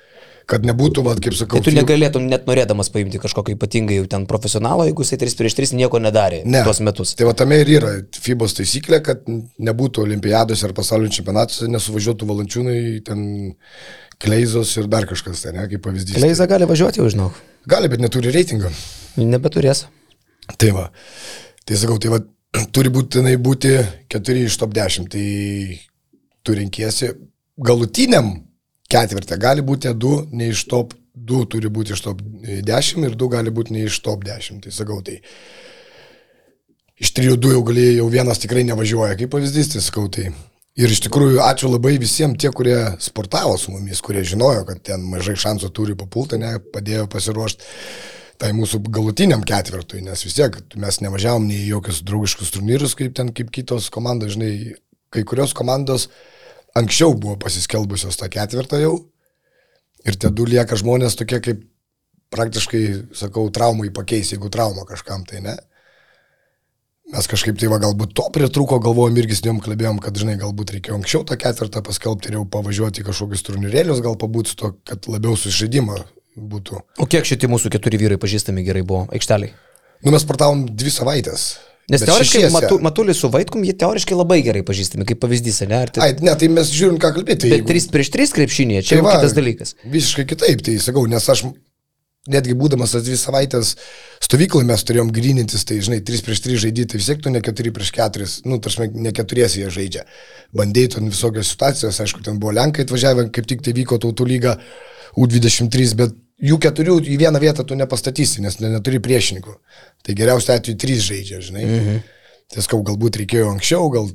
Kad 0.49 0.65
nebūtų, 0.69 1.03
va, 1.05 1.15
kaip 1.17 1.33
sakau, 1.37 1.57
Tai 1.61 1.65
tu 1.65 1.73
negalėtum 1.77 2.25
net 2.29 2.45
norėdamas 2.49 2.91
paimti 2.93 3.17
kažkokio 3.21 3.55
ypatingai 3.57 3.97
jau 3.97 4.07
ten 4.13 4.25
profesionalo, 4.29 4.85
jeigu 4.89 5.05
jisai 5.05 5.17
3 5.23 5.37
prieš 5.39 5.57
3 5.61 5.73
nieko 5.81 6.01
nedarė 6.01 6.43
Ne. 6.45 6.61
tuos 6.65 6.81
metus. 6.85 7.15
Tai 7.17 7.29
va 7.29 7.33
tame 7.37 7.57
ir 7.63 7.71
yra 7.79 7.93
FIBOS 8.13 8.57
taisyklė, 8.61 9.01
kad 9.05 9.25
nebūtų 9.29 10.05
olimpiados 10.05 10.65
ar 10.69 10.73
pasaulio 10.77 11.09
čempionatuose, 11.09 11.69
nesuvažiuotų 11.73 12.29
valančiūnai, 12.29 12.79
ten 13.09 13.25
kleizos 14.21 14.73
ir 14.81 14.89
dar 14.89 15.05
kažkas, 15.09 15.45
tai 15.45 15.53
ne, 15.57 15.65
kaip 15.69 15.85
pavyzdys. 15.85 16.21
Leiza 16.21 16.47
gali 16.49 16.69
važiuoti 16.69 17.01
jau, 17.01 17.09
žinau. 17.13 17.31
Gali, 17.69 17.89
bet 17.93 18.01
neturi 18.05 18.33
reitingo. 18.33 18.69
Nebeturės. 19.21 19.87
Tai 20.59 20.71
va. 20.77 20.89
Tai 21.65 21.79
sakau, 21.81 21.99
tai 21.99 22.13
va, 22.13 22.21
turi 22.75 22.93
būtinai 22.93 23.37
būti 23.41 23.75
keturi 24.13 24.45
iš 24.49 24.59
top 24.61 24.75
10. 24.77 25.09
Tai 25.13 25.27
tu 26.45 26.57
renkiesi 26.59 27.13
galutiniam 27.57 28.35
ketvirtį. 28.91 29.41
Gali 29.41 29.65
būti 29.65 29.93
du, 29.97 30.19
ne 30.33 30.51
iš 30.53 30.67
top 30.71 30.95
2 31.15 31.45
turi 31.51 31.71
būti 31.73 31.95
iš 31.95 32.05
top 32.05 32.23
10 32.23 33.07
ir 33.09 33.15
du 33.19 33.31
gali 33.33 33.53
būti 33.55 33.77
ne 33.77 33.87
iš 33.89 34.01
top 34.05 34.27
10. 34.27 34.65
Tai 34.65 34.75
sakau, 34.75 35.01
tai 35.05 35.21
iš 37.01 37.15
trijų 37.17 37.39
du 37.41 37.55
jau 37.55 37.63
galėjai, 37.67 38.01
jau 38.01 38.11
vienas 38.13 38.43
tikrai 38.43 38.65
nevažiuoja, 38.69 39.17
kaip 39.19 39.33
pavyzdys, 39.33 39.73
tai 39.75 39.85
sakau, 39.85 40.09
tai. 40.13 40.31
Ir 40.75 40.91
iš 40.91 41.05
tikrųjų 41.05 41.39
ačiū 41.39 41.69
labai 41.71 41.93
visiems 42.03 42.35
tie, 42.43 42.51
kurie 42.51 42.77
sportavo 43.03 43.55
su 43.59 43.71
mumis, 43.71 44.01
kurie 44.03 44.25
žinojo, 44.27 44.65
kad 44.67 44.81
ten 44.83 45.05
mažai 45.07 45.37
šansų 45.39 45.71
turi 45.71 45.95
papulti, 45.99 46.39
ne, 46.43 46.57
padėjo 46.75 47.07
pasiruošti 47.13 47.69
tai 48.41 48.53
mūsų 48.57 48.81
galutiniam 48.93 49.43
ketvirtui, 49.47 50.03
nes 50.05 50.25
vis 50.27 50.37
tiek 50.37 50.57
mes 50.81 51.01
nevažiavom 51.05 51.47
nei 51.49 51.67
jokius 51.69 52.03
draugiškus 52.07 52.55
turnyrus, 52.55 52.97
kaip 52.99 53.15
ten, 53.17 53.33
kaip 53.37 53.53
kitos 53.55 53.91
komandos, 53.95 54.35
žinai, 54.37 54.77
kai 55.15 55.23
kurios 55.29 55.55
komandos 55.57 56.09
anksčiau 56.75 57.15
buvo 57.15 57.37
pasiskelbusios 57.43 58.19
tą 58.19 58.29
ketvirtą 58.33 58.81
jau 58.83 58.97
ir 60.05 60.19
tie 60.19 60.31
du 60.31 60.47
lieka 60.49 60.77
žmonės 60.81 61.17
tokie 61.19 61.41
kaip 61.45 61.63
praktiškai, 62.35 62.83
sakau, 63.15 63.47
traumai 63.55 63.93
pakeis, 63.95 64.33
jeigu 64.35 64.51
trauma 64.51 64.83
kažkam 64.89 65.23
tai 65.29 65.43
ne. 65.45 65.55
Mes 67.13 67.29
kažkaip 67.31 67.59
tai 67.61 67.69
va 67.71 67.79
galbūt 67.83 68.15
to 68.17 68.25
pritruko, 68.35 68.81
galvojom 68.83 69.19
irgi 69.21 69.37
su 69.39 69.47
jom 69.47 69.61
kalbėjom, 69.63 70.01
kad, 70.03 70.17
žinai, 70.19 70.39
galbūt 70.41 70.73
reikėjo 70.75 70.97
anksčiau 70.99 71.27
tą 71.29 71.37
ketvirtą 71.39 71.83
paskelbti 71.85 72.31
ir 72.31 72.39
jau 72.39 72.47
pavažiuoti 72.57 73.05
kažkokius 73.07 73.45
turnyrėlius, 73.47 74.01
gal 74.03 74.17
pabūti 74.19 74.51
su 74.51 74.59
to, 74.63 74.73
kad 74.89 75.07
labiau 75.13 75.37
sužaidimą 75.39 76.01
būtų. 76.37 76.81
O 77.01 77.07
kiek 77.11 77.27
šitie 77.29 77.51
mūsų 77.51 77.71
keturi 77.75 78.01
vyrai 78.01 78.19
pažįstami 78.21 78.65
gerai 78.67 78.83
buvo 78.87 79.07
aikšteliai? 79.15 79.55
Nu, 80.05 80.13
mes 80.13 80.25
sportavom 80.27 80.67
dvi 80.69 80.91
savaitės. 80.93 81.55
Nes 81.85 82.01
Bet 82.01 82.09
teoriškai 82.09 82.41
šešiese. 82.41 82.53
matu, 82.55 82.79
Matulis 82.81 83.19
su 83.21 83.29
Vaitkum, 83.29 83.61
jie 83.65 83.75
teoriškai 83.77 84.17
labai 84.17 84.39
gerai 84.45 84.63
pažįstami, 84.65 85.05
kaip 85.05 85.19
pavyzdys, 85.21 85.59
ne? 85.69 85.83
Tai, 85.93 86.07
Ai, 86.07 86.15
ne, 86.25 86.33
tai 86.41 86.49
mes 86.49 86.71
žiūrim, 86.73 86.97
ką 86.97 87.11
kalbėti. 87.19 87.51
bet 87.53 87.67
3 87.69 87.91
prieš 87.93 88.09
3 88.15 88.33
krepšinėje, 88.39 88.83
čia 88.89 88.95
Tai 88.95 89.03
jau 89.03 89.05
va, 89.05 89.19
kitas 89.19 89.35
dalykas. 89.37 89.75
Visiškai 89.85 90.25
kitaip, 90.31 90.63
tai 90.65 90.79
sakau, 90.81 91.05
nes 91.13 91.29
aš 91.29 91.45
netgi 92.33 92.57
būdamas 92.57 92.95
tas 92.97 93.05
dvi 93.05 93.19
savaitės 93.21 93.75
stovyklai 94.25 94.65
mes 94.65 94.81
turėjom 94.89 95.13
grinintis, 95.13 95.67
tai 95.69 95.77
žinai, 95.85 96.01
3 96.01 96.25
prieš 96.25 96.41
3 96.47 96.63
žaidyti, 96.65 96.89
tai 96.95 97.03
vis 97.03 97.11
tiek 97.13 97.21
tu 97.21 97.29
ne 97.35 97.45
4 97.45 97.75
prieš 97.77 97.93
4, 98.01 98.31
nu, 98.49 98.57
tarsi 98.65 98.89
ne 98.97 99.13
keturiesi 99.13 99.61
jie 99.61 99.69
žaidžia. 99.77 100.07
Bandėjai 100.57 100.95
ten 100.97 101.13
visokios 101.13 101.53
situacijos, 101.53 102.01
aišku, 102.01 102.25
ten 102.25 102.41
buvo 102.41 102.57
Lenkai 102.57 102.89
atvažiavę, 102.89 103.29
kaip 103.29 103.45
tik 103.53 103.61
tai 103.61 103.77
vyko 103.77 104.01
tautų 104.01 104.25
lyga 104.33 104.57
U23, 105.21 105.93
bet 106.01 106.17
jų 106.45 106.59
keturių 106.67 106.99
į 107.09 107.17
vieną 107.21 107.41
vietą 107.43 107.65
tu 107.67 107.77
nepastatysi, 107.79 108.43
nes 108.45 108.59
ne- 108.61 108.73
neturi 108.77 109.01
priešininkų. 109.03 109.55
Tai 110.05 110.17
geriausia 110.19 110.59
atveju 110.59 110.77
3 110.81 111.01
žaidžia, 111.09 111.41
žinai. 111.45 111.65
Mhm. 111.65 112.03
Sakau, 112.55 112.83
galbūt 112.87 113.17
reikėjo 113.23 113.49
anksčiau, 113.55 113.89
gal 113.91 114.13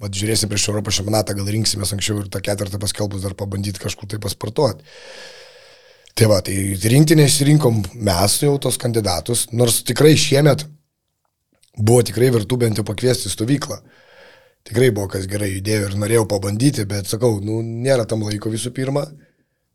Vat 0.00 0.16
žiūrėsim 0.16 0.48
prieš 0.48 0.70
Europos 0.70 0.96
čempionatą, 0.96 1.34
gal 1.36 1.48
rinksimės 1.52 1.92
anksčiau 1.92 2.22
ir 2.22 2.28
tą 2.32 2.40
ketvirtą 2.40 2.78
paskelbus 2.80 3.20
dar 3.20 3.34
pabandyti 3.36 3.82
kažkur 3.82 4.08
tai 4.08 4.16
pasportuoti. 4.22 4.86
Tai 6.16 6.28
va, 6.32 6.38
tai 6.44 6.54
rinktinė 6.80 7.26
išsirinkom 7.28 7.82
mes 8.08 8.36
jau 8.40 8.54
tos 8.64 8.78
kandidatus, 8.80 9.46
nors 9.52 9.82
tikrai 9.84 10.14
šiemet 10.18 10.64
buvo 11.76 12.00
tikrai 12.06 12.30
vertų 12.32 12.58
bent 12.64 12.80
jau 12.80 12.86
pakviesti 12.88 13.28
stovyklą. 13.32 13.76
Tikrai 14.68 14.88
buvo 14.96 15.08
kas 15.12 15.28
gerai 15.28 15.52
judėjo 15.52 15.90
ir 15.90 15.98
norėjau 16.00 16.24
pabandyti, 16.32 16.86
bet 16.88 17.08
sakau, 17.08 17.36
nu, 17.44 17.60
nėra 17.60 18.08
tam 18.08 18.24
laiko 18.24 18.52
visų 18.52 18.72
pirma, 18.76 19.04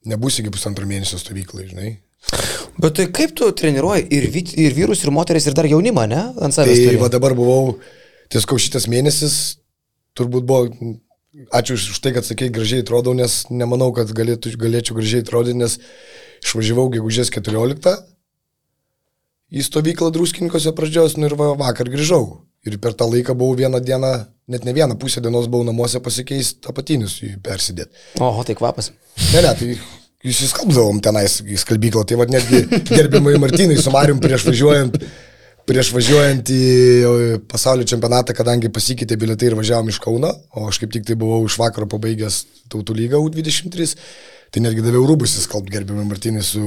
nebus 0.06 0.40
iki 0.42 0.54
pusantro 0.54 0.88
mėnesio 0.90 1.20
stovyklai, 1.22 1.68
žinai. 1.72 1.92
Bet 2.82 2.96
tai 2.98 3.06
kaip 3.14 3.36
tu 3.38 3.48
treniruoji 3.54 4.08
ir, 4.14 4.30
vy- 4.34 4.56
ir 4.66 4.74
vyrus, 4.76 5.04
ir 5.06 5.14
moteris, 5.14 5.46
ir 5.48 5.54
dar 5.58 5.68
jaunimą, 5.70 6.08
ne? 6.10 6.24
Ant 6.42 6.56
savęs. 6.56 6.80
Tai 6.80 6.88
turi. 6.90 7.02
va 7.02 7.10
dabar 7.14 7.36
buvau, 7.38 7.76
tieskau 8.34 8.58
šitas 8.62 8.88
mėnesis, 8.92 9.58
turbūt 10.18 10.48
buvo, 10.50 10.72
ačiū 11.56 11.78
už 11.78 12.00
tai, 12.02 12.16
kad 12.16 12.26
sakai, 12.26 12.50
gražiai 12.50 12.84
atrodau, 12.84 13.14
nes 13.18 13.44
nemanau, 13.52 13.92
kad 13.96 14.10
galėtų, 14.16 14.56
galėčiau 14.60 14.98
gražiai 14.98 15.24
atrodyti, 15.24 15.60
nes 15.62 15.78
išvažiavau 16.46 16.90
gegužės 16.98 17.32
14 17.34 17.96
į 19.56 19.64
stovyklą 19.64 20.10
druskininkose 20.12 20.74
pradžios, 20.76 21.16
nu 21.20 21.30
ir 21.30 21.36
va, 21.40 21.54
vakar 21.60 21.88
grįžau. 21.92 22.45
Ir 22.66 22.80
per 22.82 22.96
tą 22.98 23.06
laiką 23.12 23.36
buvau 23.38 23.58
vieną 23.60 23.82
dieną, 23.84 24.12
net 24.50 24.66
ne 24.66 24.74
vieną 24.74 24.98
pusę 25.02 25.22
dienos 25.22 25.46
buvau 25.52 25.68
namuose 25.68 26.02
pasikeisti 26.02 26.66
apatinius 26.72 27.20
jų 27.22 27.36
persidėti. 27.46 27.94
Oho, 28.26 28.42
tai 28.48 28.56
kvapas. 28.58 28.90
Ne, 29.34 29.44
ne, 29.46 29.52
tai 29.54 29.76
jūs 30.26 30.42
įskalbdavom 30.48 31.02
tenais 31.06 31.40
į 31.46 31.60
skalbyklą, 31.62 32.06
tai 32.10 32.18
vad 32.18 32.34
netgi 32.34 32.64
gerbimai 32.90 33.38
Martinai 33.42 33.78
su 33.78 33.94
Marium 33.94 34.22
prieš 34.24 34.48
važiuojant, 34.50 34.98
prieš 35.70 35.92
važiuojant 35.94 36.50
į 36.54 36.64
pasaulio 37.52 37.86
čempionatą, 37.90 38.34
kadangi 38.38 38.74
pasikeitė 38.74 39.18
bilietai 39.22 39.52
ir 39.52 39.58
važiavom 39.60 39.92
iš 39.94 40.02
Kauno, 40.02 40.34
o 40.58 40.66
aš 40.70 40.82
kaip 40.82 40.94
tik 40.96 41.06
tai 41.06 41.18
buvau 41.22 41.44
iš 41.46 41.60
vakaro 41.62 41.90
pabaigęs 41.92 42.42
tautų 42.74 42.98
lygą 42.98 43.22
U23, 43.28 43.94
tai 44.56 44.64
netgi 44.64 44.84
daviau 44.86 45.04
rūbus 45.10 45.36
įskalbti 45.42 45.74
gerbimai 45.74 46.06
Martinai 46.08 46.44
su, 46.48 46.64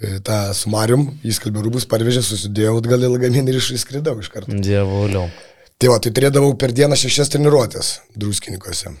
e, 0.00 0.16
ta, 0.24 0.54
su 0.56 0.72
Marium, 0.72 1.10
įskalbė 1.28 1.66
rūbus, 1.66 1.84
parvežė, 1.90 2.22
susidėjau 2.24 2.78
atgal 2.80 3.04
į 3.04 3.12
lagaminą 3.12 3.52
ir 3.52 3.60
išskridau 3.60 4.16
iš 4.22 4.32
karto. 4.32 4.56
Dievuliau. 4.64 5.28
Tai 5.76 5.92
va, 5.92 6.00
tai 6.00 6.14
turėdavau 6.16 6.54
per 6.56 6.72
dieną 6.72 6.96
šešias 6.96 7.34
treniruotės 7.34 7.92
druskininkose. 8.16 8.94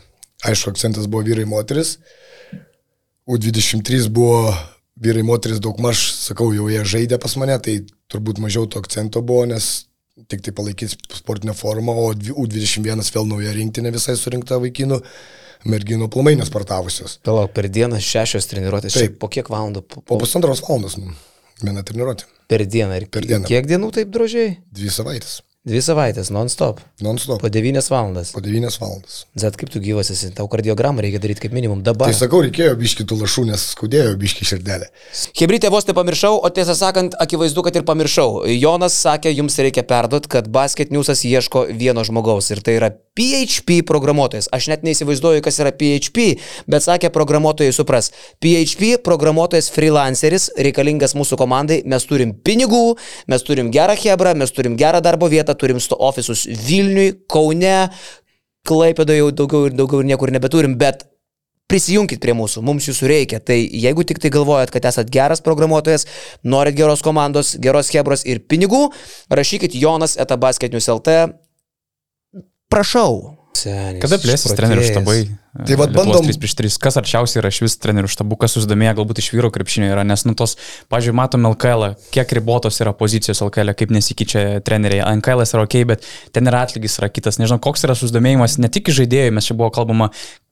Aišku, 0.44 0.74
akcentas 0.74 1.08
buvo 1.08 1.24
vyrai 1.24 1.46
moteris. 1.48 1.96
U23 3.26 4.10
buvo 4.12 4.52
vyrai, 5.00 5.24
moteris 5.24 5.62
daugmaž, 5.64 6.04
sakau, 6.20 6.50
jau 6.52 6.68
jie 6.68 6.84
žaidė 6.84 7.16
pas 7.22 7.32
mane, 7.40 7.56
tai 7.64 7.78
turbūt 8.12 8.44
mažiau 8.44 8.68
to 8.68 8.84
akcento 8.84 9.24
buvo, 9.24 9.48
nes 9.48 9.86
tik 10.28 10.44
tai 10.44 10.52
palaikys 10.56 10.98
sportinę 11.16 11.56
formą, 11.56 11.96
o 11.96 12.12
U21 12.12 13.08
vėl 13.16 13.26
nauja 13.32 13.56
rinktinė 13.56 13.92
visai 13.96 14.16
surinkta 14.20 14.60
vaikinų, 14.60 15.00
merginų 15.64 16.10
plumai 16.12 16.36
nespartavusios. 16.36 17.18
Palauk, 17.26 17.52
per 17.56 17.68
dieną 17.72 18.00
šešios 18.02 18.46
treniruotės. 18.50 18.98
Taip. 18.98 19.18
Po 19.22 19.28
kiek 19.32 19.48
valandų? 19.52 19.82
Po, 19.86 20.02
Po 20.02 20.18
pusantros 20.20 20.60
valandos, 20.66 20.98
nu, 21.00 21.12
viena 21.62 21.82
treniruotė, 21.86 22.24
per 22.48 22.66
dieną. 22.66 22.96
Ir 23.02 23.08
Per 23.10 23.22
dieną. 23.26 23.46
Kiek 23.48 23.66
dienų 23.66 23.92
taip 23.92 24.10
drožiai? 24.14 24.56
dvi 24.72 24.90
savaitės, 24.92 25.42
Dvi 25.66 25.80
savaitės, 25.82 26.28
non-stop. 26.30 26.78
non-stop, 27.02 27.40
Po 27.42 27.48
devynias 27.50 27.88
valandas. 27.90 28.30
po 28.30 28.38
devynias 28.40 28.76
valandas. 28.78 29.24
Zet, 29.34 29.56
kaip 29.58 29.68
tu 29.68 29.80
gyvas 29.82 30.12
esi? 30.14 30.30
Tau 30.30 30.46
kardiogramą 30.46 31.02
reikia 31.02 31.18
daryti 31.18 31.40
kaip 31.42 31.52
minimum 31.52 31.82
dabar. 31.82 32.06
Tai 32.06 32.14
sakau, 32.14 32.38
reikėjo 32.44 32.76
biški 32.78 33.02
tų 33.02 33.18
lašų, 33.24 33.46
nes 33.50 33.64
skaudėjo 33.74 34.12
biški 34.16 34.46
širdelė. 34.46 34.86
Hebrytė 35.34 35.70
vos 35.74 35.88
nepamiršau, 35.88 36.38
o 36.38 36.48
tiesą 36.54 36.76
sakant, 36.78 37.16
akivaizdu, 37.18 37.64
kad 37.66 37.74
ir 37.74 37.82
pamiršau. 37.82 38.46
Jonas 38.46 38.94
sakė, 38.94 39.34
jums 39.34 39.58
reikia 39.58 39.82
perduoti, 39.82 40.28
kad 40.28 40.46
Basket 40.46 40.90
Newsas 40.94 41.24
ieško 41.26 41.66
vieno 41.74 42.04
žmogaus 42.06 42.48
ir 42.54 42.62
tai 42.62 42.78
yra 42.78 42.92
PHP 43.16 43.80
programuotojas. 43.88 44.50
Aš 44.54 44.68
net 44.72 44.84
neįsivaizduoju, 44.86 45.42
kas 45.44 45.60
yra 45.62 45.72
PHP, 45.76 46.28
bet 46.70 46.84
sakė, 46.84 47.10
programuotojai 47.14 47.74
supras. 47.74 48.12
PHP 48.44 49.00
programuotojas 49.06 49.70
freelanceris, 49.74 50.50
reikalingas 50.68 51.16
mūsų 51.18 51.40
komandai, 51.40 51.80
mes 51.88 52.06
turim 52.08 52.36
pinigų, 52.46 52.84
mes 53.32 53.46
turim 53.46 53.72
gerą 53.74 53.96
hebrą, 54.04 54.36
mes 54.38 54.54
turim 54.54 54.78
gerą 54.78 55.02
darbo 55.04 55.30
vietą, 55.32 55.56
turim 55.58 55.80
sto 55.82 55.98
ofisus 55.98 56.46
Vilniui, 56.46 57.16
Kaune, 57.30 57.90
Klaipėdoje 58.66 59.20
jau 59.20 59.28
daugiau 59.42 59.68
ir 59.68 59.76
daugiau 59.78 60.02
ir 60.02 60.08
niekur 60.10 60.32
nebeturim, 60.34 60.72
bet 60.78 61.04
Prisijunkit 61.66 62.20
prie 62.22 62.30
mūsų, 62.38 62.60
mums 62.62 62.86
jūsų 62.86 63.08
reikia. 63.10 63.40
Tai 63.42 63.56
jeigu 63.58 64.04
tik 64.06 64.20
tai 64.22 64.30
galvojat, 64.30 64.70
kad 64.70 64.84
esat 64.86 65.08
geras 65.10 65.42
programuotojas, 65.42 66.06
norit 66.46 66.76
geros 66.78 67.02
komandos, 67.02 67.56
geros 67.58 67.90
hebros 67.90 68.22
ir 68.22 68.38
pinigų, 68.46 68.84
rašykit 69.34 69.74
Jonas 69.74 70.14
etabasketinius 70.22 70.86
LT. 70.94 71.16
Prašau. 72.72 73.36
Senis, 73.56 74.02
Kada 74.02 74.18
plėsis 74.20 74.52
trenerių 74.52 74.82
štabai? 74.84 75.20
Tai 75.56 75.76
vat 75.80 75.88
Lietuvos 75.88 75.96
bandom- 75.96 76.26
3 76.28 76.36
prieš 76.42 76.54
3. 76.58 76.78
Kas 76.82 76.98
arčiausiai 77.00 77.40
yra 77.40 77.48
iš 77.48 77.62
vis 77.64 77.76
trenerių 77.80 78.10
štabų, 78.12 78.36
kas 78.42 78.52
susidomėję 78.52 78.92
galbūt 78.98 79.22
iš 79.22 79.30
vyro 79.32 79.48
krepšinio 79.50 79.88
yra, 79.94 80.04
nes, 80.04 80.26
nu, 80.28 80.34
tos, 80.36 80.58
pažiūrėjau, 80.92 81.16
matom 81.16 81.48
LKL, 81.48 81.96
kiek 82.12 82.28
ribotos 82.36 82.76
yra 82.84 82.92
pozicijos 82.92 83.40
LKL, 83.40 83.72
kaip 83.72 83.94
nesikeičia 83.96 84.60
treneriai. 84.60 85.08
NKL 85.16 85.40
yra 85.46 85.64
ok, 85.64 85.78
bet 85.88 86.04
ten 86.36 86.44
yra 86.44 86.66
atlygis 86.66 86.98
yra 87.00 87.08
kitas. 87.08 87.40
Nežinau, 87.40 87.56
koks 87.64 87.88
yra 87.88 87.96
susidomėjimas 87.96 88.58
ne 88.60 88.68
tik 88.68 88.92
iš 88.92 89.00
žaidėjų, 89.00 89.32
mes 89.32 89.48
čia 89.48 89.56
buvo 89.56 89.72
kalbama, 89.72 90.10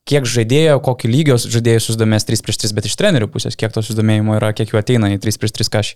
kiek 0.09 0.25
žaidėjo, 0.25 0.81
kokį 0.81 1.13
lygio 1.13 1.37
žaidėjų 1.37 1.85
susidomės 1.85 2.25
3 2.25 2.41
prieš 2.41 2.57
3, 2.65 2.73
bet 2.73 2.89
iš 2.89 2.97
trenerių 2.97 3.29
pusės, 3.29 3.53
kiek 3.53 3.69
to 3.69 3.85
susidomėjimo 3.85 4.41
yra, 4.41 4.49
kiek 4.57 4.73
jų 4.73 4.81
ateina 4.81 5.13
į 5.13 5.21
3 5.21 5.37
prieš 5.37 5.53
3 5.61 5.69
kažį. 5.77 5.95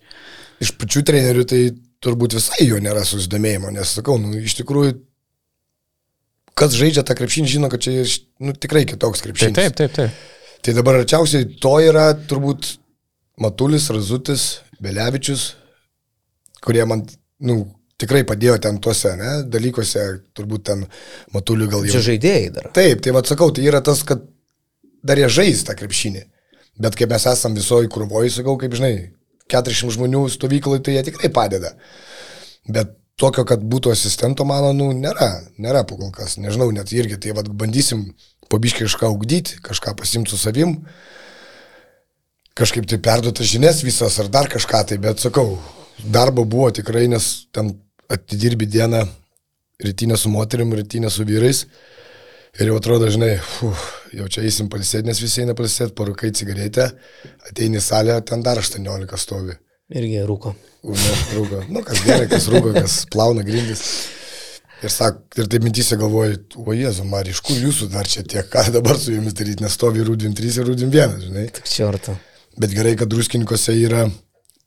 Iš 0.62 0.77
pačių 0.77 1.01
trenerių 1.10 1.49
tai 1.49 1.62
turbūt 2.05 2.38
visai 2.38 2.69
jo 2.69 2.77
nėra 2.77 3.01
susidomėjimo, 3.01 3.73
nes 3.73 3.97
sakau, 3.97 4.19
nu, 4.21 4.38
iš 4.38 4.60
tikrųjų, 4.62 4.99
kas 6.60 6.76
žaidžia 6.78 7.06
tą 7.08 7.15
krepšinį, 7.17 7.52
žino, 7.56 7.69
kad 7.72 7.84
čia 7.84 8.04
nu, 8.43 8.54
tikrai 8.54 8.86
kitoks 8.89 9.22
Tai 9.24 9.30
krepšinis. 9.30 9.56
taip, 9.58 9.78
taip, 9.80 9.95
taip. 9.95 10.28
Tai 10.65 10.76
dabar 10.76 11.00
arčiausiai 11.00 11.48
to 11.63 11.74
yra 11.80 12.10
turbūt 12.28 12.74
Matulis, 13.39 13.88
Razutis, 13.95 14.48
Belevičius, 14.84 15.54
kurie 16.63 16.84
man, 16.88 17.06
nu, 17.48 17.62
tikrai 18.00 18.26
padėjo 18.28 18.58
ten 18.63 18.80
tuose, 18.84 19.13
ne, 19.19 19.32
dalykuose, 19.48 20.04
turbūt 20.36 20.65
ten 20.72 20.84
Matuliu 21.36 21.69
gal 21.72 21.88
jau. 21.88 21.95
Čia 21.95 22.04
žaidėjai 22.12 22.52
dar. 22.58 22.67
Taip, 22.76 23.06
tai 23.06 23.15
vad 23.15 23.32
sakau, 23.32 23.54
tai 23.56 23.63
yra 23.67 23.80
tas, 23.86 24.04
kad 24.08 24.28
dar 25.04 25.19
jie 25.19 25.32
žais 25.39 25.63
tą 25.67 25.78
krepšinį. 25.80 26.26
Bet 26.80 26.95
kai 27.00 27.08
mes 27.12 27.26
esam 27.32 27.56
visoji 27.56 27.91
krūvoji, 27.91 28.36
sakau, 28.36 28.58
kaip 28.60 28.76
žinai, 28.76 28.93
40 29.52 29.95
žmonių 29.95 30.28
stovyklai, 30.32 30.80
tai 30.84 30.98
jie 30.98 31.08
tikrai 31.10 31.32
padeda. 31.34 31.74
Bet 32.67 32.98
tokio, 33.19 33.45
kad 33.47 33.63
būtų 33.63 33.93
asistento 33.93 34.45
mano, 34.47 34.71
nu, 34.75 34.89
nėra, 34.95 35.29
nėra 35.62 35.84
po 35.88 35.97
kol 35.99 36.12
kas, 36.15 36.38
nežinau, 36.41 36.69
net 36.75 36.93
irgi, 36.95 37.19
tai 37.21 37.36
vad 37.38 37.51
bandysim 37.51 38.10
pabiškai 38.49 38.88
kažką 38.88 39.12
ugdyti, 39.13 39.60
kažką 39.65 39.93
pasimti 39.99 40.34
su 40.34 40.39
savim, 40.41 40.77
kažkaip 42.60 42.88
tai 42.89 42.99
perduoti 43.03 43.47
žinias 43.47 43.84
visas 43.86 44.17
ar 44.19 44.32
dar 44.32 44.49
kažką 44.51 44.84
tai, 44.89 44.97
bet 45.01 45.21
sakau, 45.23 45.60
darbo 46.03 46.45
buvo 46.45 46.71
tikrai, 46.75 47.08
nes 47.12 47.29
ten 47.55 47.75
atidirbi 48.10 48.67
dieną 48.67 49.05
rytinę 49.84 50.17
su 50.17 50.29
moterim, 50.29 50.73
rytinę 50.73 51.10
su 51.10 51.25
vyrais. 51.25 51.65
Ir 52.60 52.71
jau 52.71 52.79
atrodo, 52.79 53.08
žinai, 53.13 53.36
uf, 53.63 53.84
jau 54.12 54.25
čia 54.27 54.41
eisim 54.43 54.67
palisėti, 54.73 55.05
nes 55.08 55.19
visi 55.21 55.43
eina 55.43 55.53
palisėti, 55.55 55.93
parukai 55.95 56.32
cigaretę, 56.36 56.89
ateini 57.47 57.77
į 57.77 57.84
salę, 57.86 58.17
ten 58.25 58.41
dar 58.43 58.60
18 58.60 59.19
stovi. 59.21 59.53
Irgi 59.89 60.21
rūko. 60.30 60.54
Ne, 60.86 61.13
rūko. 61.34 61.63
Nu, 61.73 61.82
kas 61.86 62.04
gerai, 62.06 62.28
kas 62.30 62.47
rūko, 62.52 62.73
kas 62.75 63.02
plauna 63.10 63.43
grindis. 63.45 63.84
Ir, 64.80 64.91
sak, 64.93 65.17
ir 65.36 65.49
taip 65.52 65.65
mintyse 65.65 65.97
galvoju, 65.99 66.38
o 66.62 66.75
Jėzu, 66.78 67.04
Marija, 67.10 67.36
iš 67.36 67.41
kur 67.43 67.58
jūsų 67.60 67.89
dar 67.91 68.08
čia 68.08 68.21
tiek, 68.23 68.45
ką 68.47 68.69
dabar 68.71 68.95
su 69.02 69.12
jumis 69.12 69.36
daryti, 69.36 69.65
nes 69.65 69.73
stovi 69.75 70.06
Rūdim 70.08 70.36
3 70.38 70.62
ir 70.62 70.69
Rūdim 70.69 70.93
1, 70.93 71.17
žinai. 71.25 71.47
Tik 71.58 71.67
čiorto. 71.67 72.15
Bet 72.60 72.71
gerai, 72.75 72.93
kad 72.99 73.12
druskininkose 73.12 73.75
yra 73.75 74.06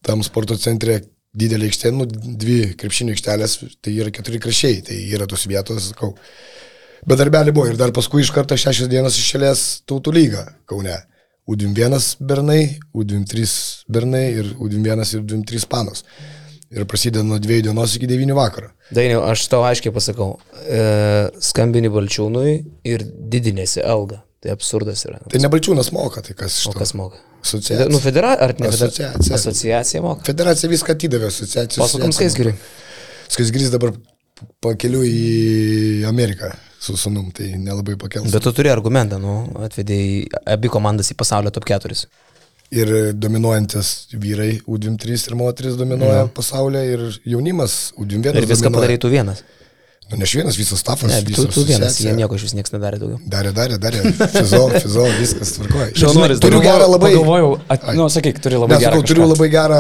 tam 0.04 0.24
sporto 0.26 0.58
centre 0.61 0.98
didelė 1.32 1.70
aikštė, 1.70 1.94
nu, 1.96 2.04
dvi 2.11 2.74
krepšinio 2.76 3.14
aikštelės, 3.14 3.56
tai 3.80 3.94
yra 4.02 4.12
keturi 4.12 4.42
krašiai, 4.42 4.82
tai 4.85 4.98
yra 5.14 5.28
tos 5.30 5.46
vietos, 5.48 5.92
sakau. 5.94 6.12
Bet 7.08 7.22
darbelį 7.22 7.54
buvo 7.56 7.70
ir 7.70 7.78
dar 7.80 7.94
paskui 7.94 8.20
iš 8.22 8.35
karto 8.35 8.58
šešias 8.58 8.90
dienas 8.92 9.16
išėlės 9.18 9.64
tautų 9.88 10.12
lyga 10.18 10.44
Kaune. 10.68 10.98
U21 11.48 12.16
bernai, 12.22 12.78
U23 12.94 13.46
bernai 13.90 14.26
ir 14.38 14.52
U21 14.62 15.02
ir 15.16 15.24
U23 15.24 15.66
panos. 15.68 16.05
Ir 16.72 16.87
prasideda 16.88 17.24
nuo 17.26 17.37
dviejų 17.42 17.66
dienos 17.66 17.96
iki 17.98 18.07
devynių 18.09 18.37
vakaro. 18.38 18.70
Dainiau, 18.94 19.24
aš 19.28 19.42
tau 19.52 19.61
aiškiai 19.68 19.92
pasakau, 19.92 20.38
e, 20.64 20.78
skambini 21.44 21.90
balčiūnui 21.92 22.55
ir 22.88 23.05
didinėsi 23.05 23.83
algą. 23.85 24.22
Tai 24.42 24.50
absurdas 24.57 25.05
yra. 25.07 25.20
Tai 25.31 25.38
ne 25.38 25.46
Balčiūnas 25.52 25.92
moka, 25.94 26.18
tai 26.26 26.35
kas 26.35 26.57
iš 26.59 26.64
O 26.66 26.72
to? 26.72 26.78
kas 26.81 26.94
moka? 26.98 27.20
Asociacija. 27.44 27.85
Nu, 27.92 28.00
federacija, 28.02 28.42
ar 28.48 28.55
ne? 28.59 28.70
federa- 28.72 28.88
Asociacija. 28.88 29.37
Asociacija 29.37 30.02
moka. 30.02 30.24
Federacija 30.26 30.70
viską 30.72 30.96
atidavė 30.96 31.28
asociacijos. 31.31 31.78
Pasakom 31.85 32.11
skaisgirį. 32.16 32.55
Skaisgiris 33.31 33.70
dabar 33.70 33.92
pakeliu 34.64 35.05
į 35.07 36.02
Ameriką 36.11 36.50
su 36.82 36.96
sunum, 36.98 37.30
tai 37.34 37.52
nelabai 37.62 37.94
pakels. 38.00 38.32
Bet 38.34 38.42
tu 38.42 38.52
turi 38.56 38.72
argumentą, 38.72 39.20
nu, 39.22 39.36
atvedėjai 39.68 40.26
abi 40.56 40.70
komandas 40.72 41.12
į 41.14 41.18
pasaulio 41.20 41.52
top 41.54 41.68
4. 41.70 42.04
Ir 42.72 42.90
dominuojantis 43.20 43.88
vyrai 44.16 44.52
U23 44.64 45.26
ir 45.28 45.34
moteris 45.36 45.74
dominuoja 45.76 46.24
pasaulyje 46.32 46.94
ir 46.94 47.02
jaunimas 47.34 47.92
U21. 48.00 48.38
Ir 48.40 48.48
viską 48.48 48.72
tu 49.02 49.10
vienas. 49.12 49.44
Nu, 50.12 50.18
ne 50.20 50.26
aš 50.26 50.32
vienas, 50.36 50.56
visas 50.60 50.80
stafas. 50.82 51.08
Ne, 51.08 51.22
tu, 51.24 51.46
tu 51.48 51.62
vienas, 51.64 51.94
jie 52.00 52.12
nieko 52.12 52.36
iš 52.36 52.42
vis 52.48 52.52
niekas 52.58 52.74
nedarė 52.74 52.98
daugiau. 53.00 53.20
Darė, 53.32 53.52
darė, 53.56 53.78
darė. 53.80 54.00
Fizo, 54.34 54.66
fizo, 54.74 55.04
viskas 55.16 55.54
tvarkoja. 55.56 55.86
Šaunuolis, 56.02 56.40
Turiu 56.42 56.60
gerą 56.64 56.88
labai... 56.90 57.14
Pagalvojau, 57.14 57.54
at, 57.72 57.86
nu, 57.96 58.08
sakyk, 58.12 58.40
turi 58.44 58.58
labai 58.60 58.76
Nesakau, 58.76 59.00
gerą. 59.00 59.08
turiu 59.08 59.22
kažką. 59.24 59.30
labai 59.32 59.48
gerą, 59.54 59.78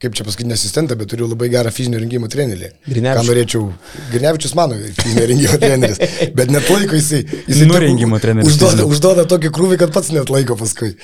kaip 0.00 0.14
čia 0.16 0.24
pasakyti, 0.24 0.48
ne 0.48 0.56
asistentą, 0.56 0.96
bet 0.96 1.10
turiu 1.12 1.28
labai 1.28 1.50
gerą 1.52 1.70
fizinio 1.74 2.00
rengimo 2.00 2.28
trenerį. 2.32 2.70
Ką 2.88 3.24
norėčiau. 3.26 3.66
Grinevičius 4.14 4.54
mano 4.56 4.78
fizinio 4.96 5.26
rengimo 5.28 5.58
treneris. 5.60 6.00
Bet 6.38 6.52
net 6.54 6.68
laiko 6.72 6.96
jisai. 6.96 7.20
jisai 7.44 7.68
Nu, 7.68 7.76
rengimo 7.82 8.20
treneris, 8.22 8.48
Užduoda, 8.48 8.86
užduoda 8.88 9.26
tokį 9.28 9.52
krūvį, 9.56 9.76
kad 9.82 9.92
pats 9.92 10.08
net 10.14 10.32
laiko 10.32 10.56
paskui. 10.56 10.94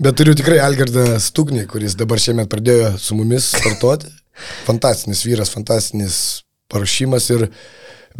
Bet 0.00 0.18
turiu 0.20 0.36
tikrai 0.36 0.60
Algardą 0.64 1.14
Stuknį, 1.20 1.64
kuris 1.70 1.96
dabar 1.96 2.20
šiemet 2.20 2.50
pradėjo 2.52 2.94
su 3.00 3.16
mumis 3.16 3.48
startuoti. 3.54 4.12
Fantastinis 4.66 5.24
vyras, 5.24 5.52
fantastinis 5.52 6.16
paruošimas 6.72 7.28
ir 7.32 7.46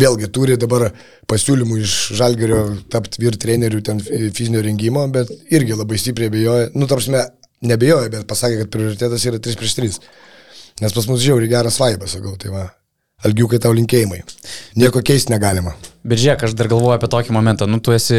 vėlgi 0.01 0.31
turi 0.33 0.57
dabar 0.61 0.91
pasiūlymų 1.29 1.81
iš 1.85 1.97
Žalgerio 2.17 2.63
tapti 2.93 3.21
vyr 3.25 3.37
trenerių 3.41 3.83
ten 3.85 4.01
fizinio 4.01 4.65
rengimo, 4.65 5.05
bet 5.13 5.33
irgi 5.53 5.77
labai 5.77 6.01
stipriai 6.01 6.33
abejoja. 6.33 6.73
Nu, 6.77 6.89
tarsi, 6.91 7.13
nebejoja, 7.65 8.11
bet 8.13 8.29
pasakė, 8.31 8.63
kad 8.63 8.73
prioritetas 8.75 9.27
yra 9.29 9.41
3 9.43 9.61
prieš 9.61 9.77
3. 9.79 9.99
Nes 10.81 10.97
pas 10.97 11.09
mus 11.11 11.23
žiauriai 11.23 11.53
geras 11.53 11.81
vaibas, 11.81 12.15
sakau, 12.17 12.37
tai 12.41 12.53
va. 12.55 12.69
Algiukai 13.21 13.61
tau 13.61 13.75
linkėjimai. 13.77 14.23
Nieko 14.81 15.03
keisti 15.05 15.35
negalima. 15.35 15.75
Bet 16.01 16.17
žiūrėk, 16.17 16.47
aš 16.47 16.55
dar 16.57 16.71
galvoju 16.71 16.95
apie 16.95 17.09
tokį 17.13 17.35
momentą. 17.37 17.67
Nu, 17.69 17.77
tu 17.85 17.93
esi 17.93 18.17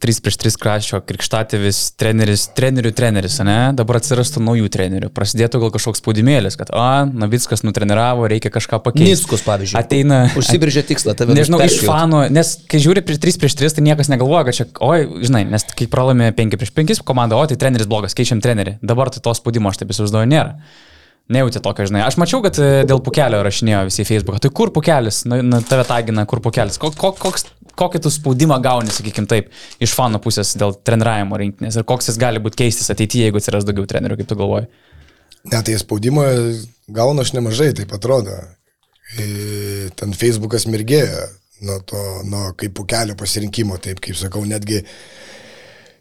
3 0.00 0.20
prieš 0.24 0.38
3 0.40 0.54
kraščio, 0.62 1.00
krikštatėvis, 1.04 1.80
treneris, 2.00 2.46
trenerių 2.56 2.94
treneris, 2.96 3.36
ne? 3.44 3.58
Dabar 3.76 3.98
atsirastų 4.00 4.40
naujų 4.46 4.70
trenerių. 4.72 5.10
Prasidėtų 5.12 5.60
gal 5.60 5.74
kažkoks 5.74 6.00
spaudimėlis, 6.00 6.56
kad, 6.56 6.72
a, 6.72 7.04
Navickas 7.04 7.66
nutreniravo, 7.68 8.24
reikia 8.32 8.48
kažką 8.54 8.80
pakeisti. 8.86 9.12
Niskus, 9.12 9.44
pavyzdžiui. 9.44 9.76
Ateina. 9.82 10.22
Užsibrėžė 10.40 10.86
tikslą, 10.88 11.12
tave 11.20 11.36
Nežinau, 11.36 11.60
iš 11.68 11.82
fanų, 11.84 12.24
nes 12.32 12.56
kai 12.72 12.80
žiūri 12.80 13.04
prie 13.04 13.20
3 13.20 13.42
prieš 13.44 13.60
3, 13.60 13.76
tai 13.76 13.84
niekas 13.90 14.08
negalvoja, 14.08 14.48
kad 14.48 14.62
čia, 14.62 14.70
oi, 14.88 15.04
žinai, 15.28 15.44
nes 15.52 15.68
kai 15.76 15.92
pralaimė 15.92 16.32
5 16.40 16.56
prieš 16.56 16.72
5 16.80 17.04
komanda, 17.04 17.36
o 17.36 17.44
tai 17.44 17.60
treneris 17.60 17.90
blogas, 17.90 18.16
keičiam 18.16 18.40
trenerį. 18.40 18.78
Dabar 18.80 19.12
tai 19.12 19.20
to 19.20 19.36
spaudimo 19.36 19.68
aš 19.68 19.82
taip 19.82 19.92
įsivaizduoju 19.92 20.32
nėra. 20.32 20.56
Nejauti 21.28 21.60
tokio, 21.60 21.84
žinai. 21.90 22.06
Aš 22.06 22.16
mačiau, 22.16 22.40
kad 22.44 22.56
e, 22.56 22.68
dėl 22.88 23.02
pukelio 23.04 23.42
rašinėjo 23.44 23.82
visi 23.90 24.00
į 24.00 24.08
Facebook. 24.08 24.38
Tai 24.40 24.48
kur 24.56 24.70
pukelis? 24.72 25.26
Na, 25.28 25.42
na, 25.44 25.60
tave 25.60 25.84
tagina, 25.84 26.24
kur 26.28 26.40
pukelis. 26.44 26.78
Kok, 26.80 26.96
kok, 26.96 27.18
koks, 27.20 27.44
kokį 27.76 28.00
tu 28.06 28.12
spaudimą 28.12 28.56
gauni, 28.64 28.92
sakykim 28.94 29.28
taip, 29.28 29.50
iš 29.84 29.92
fano 29.96 30.20
pusės 30.24 30.54
dėl 30.58 30.72
treniravimo 30.88 31.36
rinktinės 31.42 31.76
ir 31.76 31.84
koks 31.88 32.08
jis 32.08 32.20
gali 32.20 32.40
būti 32.40 32.62
keistis 32.62 32.88
ateityje, 32.94 33.28
jeigu 33.28 33.42
atsiras 33.42 33.68
daugiau 33.68 33.84
trenerių, 33.90 34.16
kaip 34.22 34.30
tu 34.30 34.38
galvoji? 34.40 34.70
Ne, 35.52 35.60
tai 35.60 35.76
spaudimą 35.80 36.24
gaunu 36.96 37.26
aš 37.26 37.34
nemažai, 37.36 37.74
taip 37.76 37.92
atrodo. 37.98 38.40
E, 39.20 39.28
ten 40.00 40.16
Facebookas 40.16 40.64
mirgėjo 40.68 41.28
nuo 41.68 41.78
to, 41.84 42.02
nuo 42.28 42.50
kaip 42.56 42.72
po 42.76 42.88
kelio 42.88 43.20
pasirinkimo, 43.20 43.76
taip 43.84 44.00
kaip 44.04 44.16
sakau, 44.16 44.48
netgi 44.48 44.80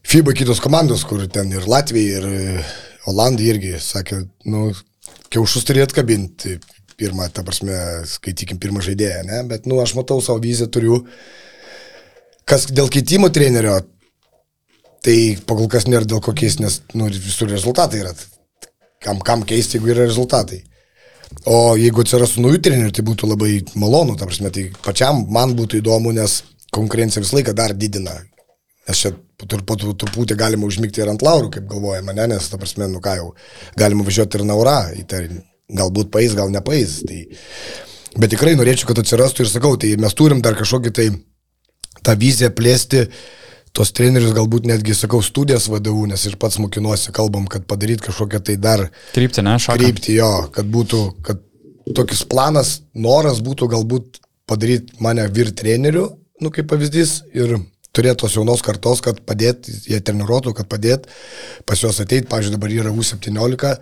FIBA 0.07 0.39
kitos 0.39 0.63
komandos, 0.63 1.03
kur 1.07 1.25
ten 1.27 1.51
ir 1.51 1.67
Latvija, 1.67 2.19
ir 2.21 2.75
Olandija 3.11 3.55
irgi 3.55 3.79
sakė, 3.83 4.21
nu, 4.51 4.69
kiaušus 5.33 5.67
turėt 5.67 5.93
kabinti 5.95 6.57
pirmą, 6.97 7.27
ta 7.33 7.43
prasme, 7.45 7.75
skaitykim 8.09 8.59
pirmą 8.61 8.81
žaidėją, 8.85 9.21
ne, 9.27 9.43
bet, 9.49 9.67
nu, 9.69 9.77
aš 9.83 9.93
matau 9.97 10.17
savo 10.23 10.41
viziją, 10.41 10.69
turiu, 10.73 11.03
kas 12.49 12.65
dėl 12.73 12.89
keitimo 12.93 13.29
trenerio, 13.33 13.77
tai 15.05 15.37
pakol 15.47 15.69
kas 15.71 15.85
nėra 15.87 16.09
dėl 16.09 16.23
kokiais, 16.25 16.57
nes, 16.63 16.79
nu, 16.97 17.11
visur 17.13 17.51
rezultatai 17.51 18.01
yra, 18.01 18.15
kam, 19.03 19.21
kam 19.21 19.45
keisti, 19.45 19.77
jeigu 19.77 19.93
yra 19.93 20.07
rezultatai. 20.07 20.63
O 21.47 21.75
jeigu 21.77 22.01
atsirastų 22.01 22.43
naujų 22.43 22.63
trenerių, 22.63 22.93
tai 22.95 23.03
būtų 23.05 23.29
labai 23.29 23.51
malonu, 23.75 24.15
ta 24.17 24.25
prasme, 24.25 24.49
tai 24.53 24.69
pačiam 24.83 25.25
man 25.33 25.53
būtų 25.59 25.81
įdomu, 25.81 26.15
nes 26.15 26.39
konkurencija 26.73 27.21
visą 27.23 27.37
laiką 27.37 27.53
dar 27.55 27.75
didina. 27.75 28.15
Nes 28.87 29.03
čia 29.03 29.11
turbūt 29.43 29.83
truputį 29.99 30.37
galima 30.39 30.67
užmygti 30.67 31.03
ir 31.03 31.11
ant 31.11 31.23
laurų, 31.25 31.51
kaip 31.57 31.67
galvojama, 31.69 32.15
ne, 32.17 32.27
nes, 32.33 32.49
ta 32.49 32.59
prasme, 32.59 32.87
nu 32.89 33.01
ką 33.03 33.17
jau, 33.19 33.31
galima 33.77 34.05
važiuoti 34.07 34.39
ir 34.39 34.45
naura, 34.47 34.77
tai 35.09 35.25
galbūt 35.67 36.11
paės, 36.13 36.35
gal 36.37 36.53
nepaės. 36.53 37.01
Tai, 37.07 37.19
bet 38.17 38.31
tikrai 38.33 38.55
norėčiau, 38.57 38.89
kad 38.91 39.01
atsirastų 39.03 39.43
ir 39.43 39.51
sakau, 39.51 39.75
tai 39.79 39.93
mes 39.99 40.15
turim 40.17 40.41
dar 40.45 40.57
kažkokį 40.57 40.93
tai 40.95 41.09
tą 42.07 42.15
viziją 42.17 42.49
plėsti, 42.55 43.03
tos 43.77 43.91
trenerius 43.93 44.33
galbūt 44.33 44.65
netgi, 44.69 44.95
sakau, 44.97 45.19
studijas 45.25 45.67
vadovų, 45.69 46.07
nes 46.13 46.23
ir 46.25 46.37
pats 46.41 46.57
mokinuosi, 46.61 47.13
kalbam, 47.13 47.45
kad 47.51 47.67
padaryti 47.69 48.07
kažkokią 48.07 48.41
tai 48.47 48.55
dar... 48.61 48.87
Krypti, 49.13 49.43
ne, 49.45 49.57
šaką. 49.61 49.77
Krypti 49.83 50.17
jo, 50.17 50.31
kad 50.55 50.69
būtų, 50.73 51.01
kad 51.27 51.43
tokis 51.97 52.23
planas, 52.29 52.79
noras 52.97 53.43
būtų 53.43 53.69
galbūt 53.75 54.21
padaryti 54.49 54.97
mane 55.03 55.27
vir 55.35 55.51
treneriu, 55.55 56.07
nu 56.41 56.51
kaip 56.53 56.69
pavyzdys, 56.71 57.19
ir 57.37 57.57
turėti 57.95 58.21
tos 58.23 58.35
jaunos 58.37 58.63
kartos, 58.65 59.01
kad 59.05 59.21
padėt, 59.27 59.69
jie 59.89 59.99
treniruotų, 60.03 60.53
kad 60.57 60.69
padėt 60.69 61.07
pas 61.67 61.81
juos 61.81 62.01
ateiti, 62.03 62.27
pavyzdžiui, 62.29 62.55
dabar 62.57 62.73
yra 62.73 62.93
U17, 62.93 63.73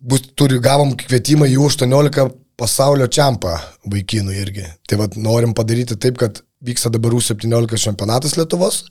bus, 0.00 0.24
turi, 0.38 0.60
gavom 0.62 0.94
kvietimą 0.98 1.48
į 1.50 1.58
U18 1.66 2.30
pasaulio 2.60 3.08
čempą 3.10 3.56
vaikinų 3.90 4.34
irgi. 4.38 4.66
Tai 4.88 5.00
vad 5.02 5.16
norim 5.18 5.54
padaryti 5.56 5.98
taip, 6.00 6.18
kad 6.20 6.42
vyksta 6.62 6.92
dabar 6.92 7.14
U17 7.16 7.78
čempionatas 7.80 8.36
Lietuvos. 8.38 8.84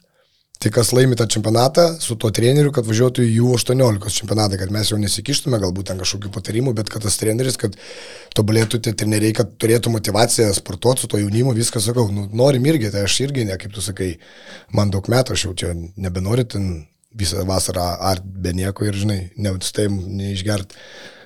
Tai 0.62 0.70
kas 0.70 0.92
laimi 0.94 1.16
tą 1.18 1.26
čempionatą 1.26 1.88
su 2.04 2.14
tuo 2.22 2.30
treneriu, 2.30 2.70
kad 2.74 2.86
važiuotų 2.86 3.24
į 3.26 3.40
U18 3.48 4.14
čempionatą, 4.14 4.60
kad 4.62 4.74
mes 4.74 4.92
jau 4.92 5.00
nesikištume, 5.02 5.58
galbūt 5.64 5.88
ten 5.90 6.02
kažkokių 6.02 6.30
patarimų, 6.36 6.76
bet 6.78 6.92
kad 6.94 7.02
tas 7.02 7.18
treneris, 7.18 7.58
kad 7.58 7.74
tobulėtų 8.38 8.78
tie 8.86 8.94
treneriai, 8.94 9.34
kad 9.40 9.56
turėtų 9.58 9.90
motivaciją 9.96 10.52
sportuoti 10.54 11.02
su 11.02 11.10
to 11.10 11.18
jaunimu, 11.18 11.56
viską 11.58 11.82
sakau, 11.82 12.06
nu, 12.14 12.28
norim 12.38 12.70
irgi, 12.70 12.94
tai 12.94 13.08
aš 13.08 13.18
irgi, 13.26 13.48
ne 13.50 13.58
kaip 13.58 13.74
tu 13.74 13.82
sakai, 13.82 14.12
man 14.78 14.94
daug 14.94 15.10
metų, 15.10 15.34
aš 15.34 15.48
jau 15.48 15.56
čia 15.64 15.74
nebenoriu 15.98 16.46
ten 16.54 16.70
visą 17.18 17.42
vasarą 17.50 17.90
ar 18.12 18.22
be 18.22 18.54
nieko 18.54 18.86
ir, 18.86 19.02
žinai, 19.02 19.20
neudstain 19.42 19.98
neišgert, 20.22 20.78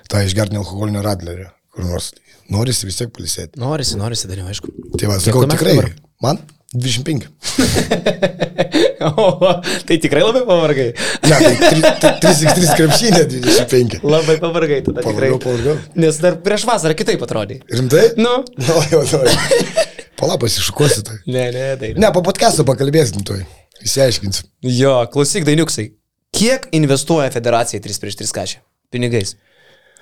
tą 0.08 0.24
išgert 0.24 0.56
nealkoholinio 0.56 1.04
radlerio, 1.04 1.52
kur 1.76 1.84
nors. 1.84 2.14
Norisi 2.48 2.88
vis 2.88 3.02
tiek 3.02 3.12
palisėti. 3.12 3.60
Norisi, 3.60 4.00
norisi, 4.00 4.30
dariau, 4.32 4.48
aišku. 4.48 4.72
Tai 4.96 5.12
va, 5.12 5.20
sakau, 5.20 5.44
tikrai. 5.50 5.82
Man 6.24 6.40
25. 6.74 7.28
o, 9.16 9.62
tai 9.86 9.98
tikrai 10.02 10.22
labai 10.22 10.42
pavargai. 10.48 10.88
ne, 11.22 11.36
tai 11.60 12.12
3x3 12.22 12.72
krepšinė 12.80 13.22
25. 13.30 14.00
Labai 14.02 14.38
pavargai 14.42 14.80
tada. 14.86 15.04
Pavargau, 15.06 15.38
pavargau. 15.42 15.76
Nes 15.94 16.18
dar 16.22 16.40
prieš 16.42 16.66
vasarą 16.68 16.96
kitaip 16.98 17.22
atrodė. 17.22 17.60
Rimtai? 17.70 18.08
Nu. 18.18 18.40
No, 18.66 18.80
jau, 18.90 19.04
jau. 19.06 19.22
Palapas 20.18 20.58
iššukuosi 20.58 21.04
tai. 21.06 21.20
Ne, 21.28 21.46
ne, 21.54 21.68
tai. 21.80 21.92
Ne, 22.00 22.10
po 22.12 22.24
podcast'o 22.26 22.66
pakalbėsim 22.66 23.22
toj. 23.26 23.44
Įsiaiškinsim. 23.86 24.48
Jo, 24.72 24.98
klausyk, 25.12 25.46
Dainiuksai. 25.46 25.90
Kiek 26.36 26.66
investuoja 26.76 27.30
federacija 27.32 27.80
3 27.84 28.00
prieš 28.02 28.18
3 28.24 28.34
kažė? 28.40 28.62
Pinigais. 28.92 29.36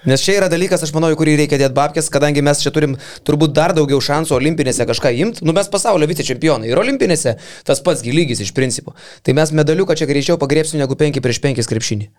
Nes 0.08 0.24
čia 0.24 0.36
yra 0.38 0.50
dalykas, 0.52 0.82
aš 0.84 0.92
manau, 0.96 1.10
į 1.14 1.18
kurį 1.20 1.38
reikia 1.40 1.60
dėti 1.60 1.76
babkės, 1.76 2.10
kadangi 2.12 2.44
mes 2.44 2.60
čia 2.60 2.72
turim 2.74 2.98
turbūt 3.24 3.54
dar 3.56 3.72
daugiau 3.76 4.02
šansų 4.04 4.36
olimpinėse 4.36 4.84
kažką 4.88 5.14
imti. 5.24 5.46
Nu 5.48 5.56
mes 5.56 5.70
pasaulio 5.72 6.08
vicečempionai 6.10 6.68
ir 6.72 6.80
olimpinėse 6.80 7.38
tas 7.64 7.80
pats 7.84 8.04
lygis 8.04 8.44
iš 8.44 8.52
principo. 8.56 8.96
Tai 9.24 9.36
mes 9.40 9.54
medaliuką 9.56 9.96
čia 9.96 10.10
greičiau 10.10 10.40
pagrėpsim 10.40 10.82
negu 10.82 10.98
5 11.00 11.24
prieš 11.24 11.40
5 11.44 11.72
krepšinį. 11.72 12.12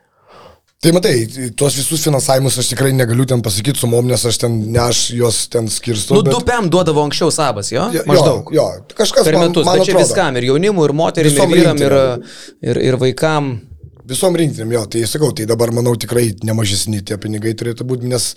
Tai 0.86 0.92
matai, 0.94 1.14
tuos 1.58 1.74
visus 1.80 2.04
finansavimus 2.04 2.60
aš 2.62 2.68
tikrai 2.74 2.92
negaliu 2.94 3.26
ten 3.26 3.42
pasakyti 3.42 3.80
su 3.80 3.88
mom, 3.90 4.06
nes 4.06 4.22
aš 4.28 4.38
ten, 4.44 4.58
ne 4.74 4.82
aš 4.84 5.06
juos 5.18 5.46
ten 5.50 5.70
skirstu. 5.72 6.18
Nu, 6.18 6.26
bet... 6.26 6.36
du 6.36 6.42
PM 6.46 6.68
duodavo 6.70 7.02
anksčiau 7.08 7.32
sabas, 7.34 7.72
jo? 7.74 7.88
jo 7.96 8.04
Maždaug. 8.06 8.52
Jo, 8.54 8.68
jo, 8.76 8.98
kažkas 8.98 9.26
per 9.26 9.40
metus, 9.40 9.66
man, 9.66 9.80
man 9.80 9.82
bet 9.82 9.90
čia 9.90 9.96
viskam, 9.98 10.38
ir 10.38 10.50
jaunimui, 10.52 10.86
ir 10.86 10.94
moterim, 11.00 11.40
ir 11.40 11.54
vyram, 11.56 11.82
ir, 11.82 11.96
ir, 12.70 12.82
ir 12.92 13.00
vaikam. 13.02 13.56
Visom 14.06 14.38
rinktinėm, 14.38 14.74
jo, 14.76 14.84
tai 14.91 15.03
sakau, 15.10 15.32
tai 15.36 15.47
dabar 15.49 15.74
manau 15.74 15.95
tikrai 15.97 16.30
nemažesni 16.45 17.01
tie 17.06 17.18
pinigai 17.22 17.56
turėtų 17.58 17.88
būti, 17.89 18.10
nes, 18.12 18.32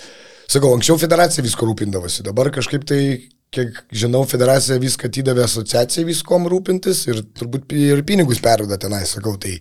sakau, 0.48 0.72
anksčiau 0.76 0.96
federacija 1.00 1.44
visko 1.44 1.68
rūpindavosi, 1.68 2.24
dabar 2.26 2.48
kažkaip 2.54 2.86
tai, 2.88 3.00
kiek 3.54 3.80
žinau, 3.92 4.24
federacija 4.28 4.80
viską 4.80 5.08
atidavė 5.08 5.44
asociacijai 5.46 6.08
viskom 6.08 6.48
rūpintis 6.52 7.06
ir 7.08 7.22
turbūt 7.36 7.72
ir 7.76 8.04
pinigus 8.08 8.40
perveda 8.44 8.80
tenai, 8.80 9.04
sakau, 9.08 9.36
tai 9.40 9.58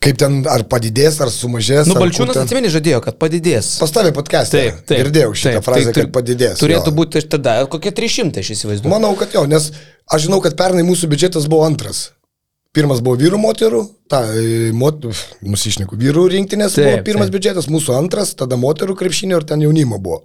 Kaip 0.00 0.16
ten, 0.16 0.38
ar 0.48 0.62
padidės, 0.72 1.18
ar 1.20 1.28
sumažės. 1.28 1.84
Nu, 1.90 1.98
Balčiūnas 2.00 2.38
ten... 2.38 2.46
atsimeni 2.46 2.70
žadėjo, 2.72 3.02
kad 3.04 3.18
padidės. 3.20 3.74
Pastavė 3.82 4.14
podcast'ą. 4.16 4.56
Taip, 4.56 4.78
taip. 4.88 5.02
Girdėjau 5.02 5.34
šitą 5.36 5.52
taip, 5.58 5.66
frazę, 5.66 5.90
tai, 5.90 5.94
kad 5.98 6.14
padidės. 6.14 6.54
Turėtų 6.62 6.88
jo. 6.88 6.94
būti 6.96 7.22
tada 7.34 7.58
kokie 7.68 7.92
300, 7.98 8.40
aš 8.40 8.54
įsivaizduoju. 8.54 8.92
Manau, 8.94 9.12
kad 9.20 9.36
jo, 9.36 9.44
nes 9.50 9.68
aš 10.08 10.24
žinau, 10.24 10.40
kad 10.44 10.56
pernai 10.56 10.86
mūsų 10.88 11.12
biudžetas 11.12 11.44
buvo 11.52 11.68
antras. 11.68 12.06
Pirmas 12.72 13.02
buvo 13.04 13.18
vyrų 13.20 13.36
moterų, 13.36 13.82
ta, 14.08 14.22
e, 14.32 14.70
mot, 14.72 15.04
nusišneku, 15.44 15.96
vyrų 16.00 16.24
rinktinės 16.32 16.78
taip, 16.78 16.86
buvo 16.86 17.02
pirmas 17.04 17.28
taip. 17.28 17.34
biudžetas, 17.34 17.68
mūsų 17.68 17.92
antras, 17.98 18.32
tada 18.38 18.56
moterų 18.56 18.96
krepšinio 18.96 19.42
ir 19.42 19.44
ten 19.48 19.60
jaunimo 19.60 19.98
buvo. 20.00 20.22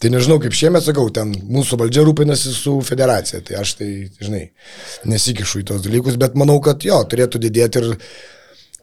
Tai 0.00 0.12
nežinau, 0.14 0.38
kaip 0.40 0.54
šiemet 0.54 0.86
sakau, 0.86 1.08
ten 1.12 1.34
mūsų 1.34 1.76
valdžia 1.80 2.04
rūpinasi 2.06 2.54
su 2.54 2.76
federacija, 2.86 3.42
tai 3.44 3.58
aš 3.60 3.74
tai, 3.80 3.88
žinai, 4.22 4.44
nesikišu 5.10 5.60
į 5.60 5.66
tos 5.68 5.82
dalykus, 5.84 6.16
bet 6.22 6.38
manau, 6.38 6.56
kad 6.64 6.86
jo, 6.86 7.00
turėtų 7.10 7.40
didėti 7.42 7.82
ir 7.82 7.88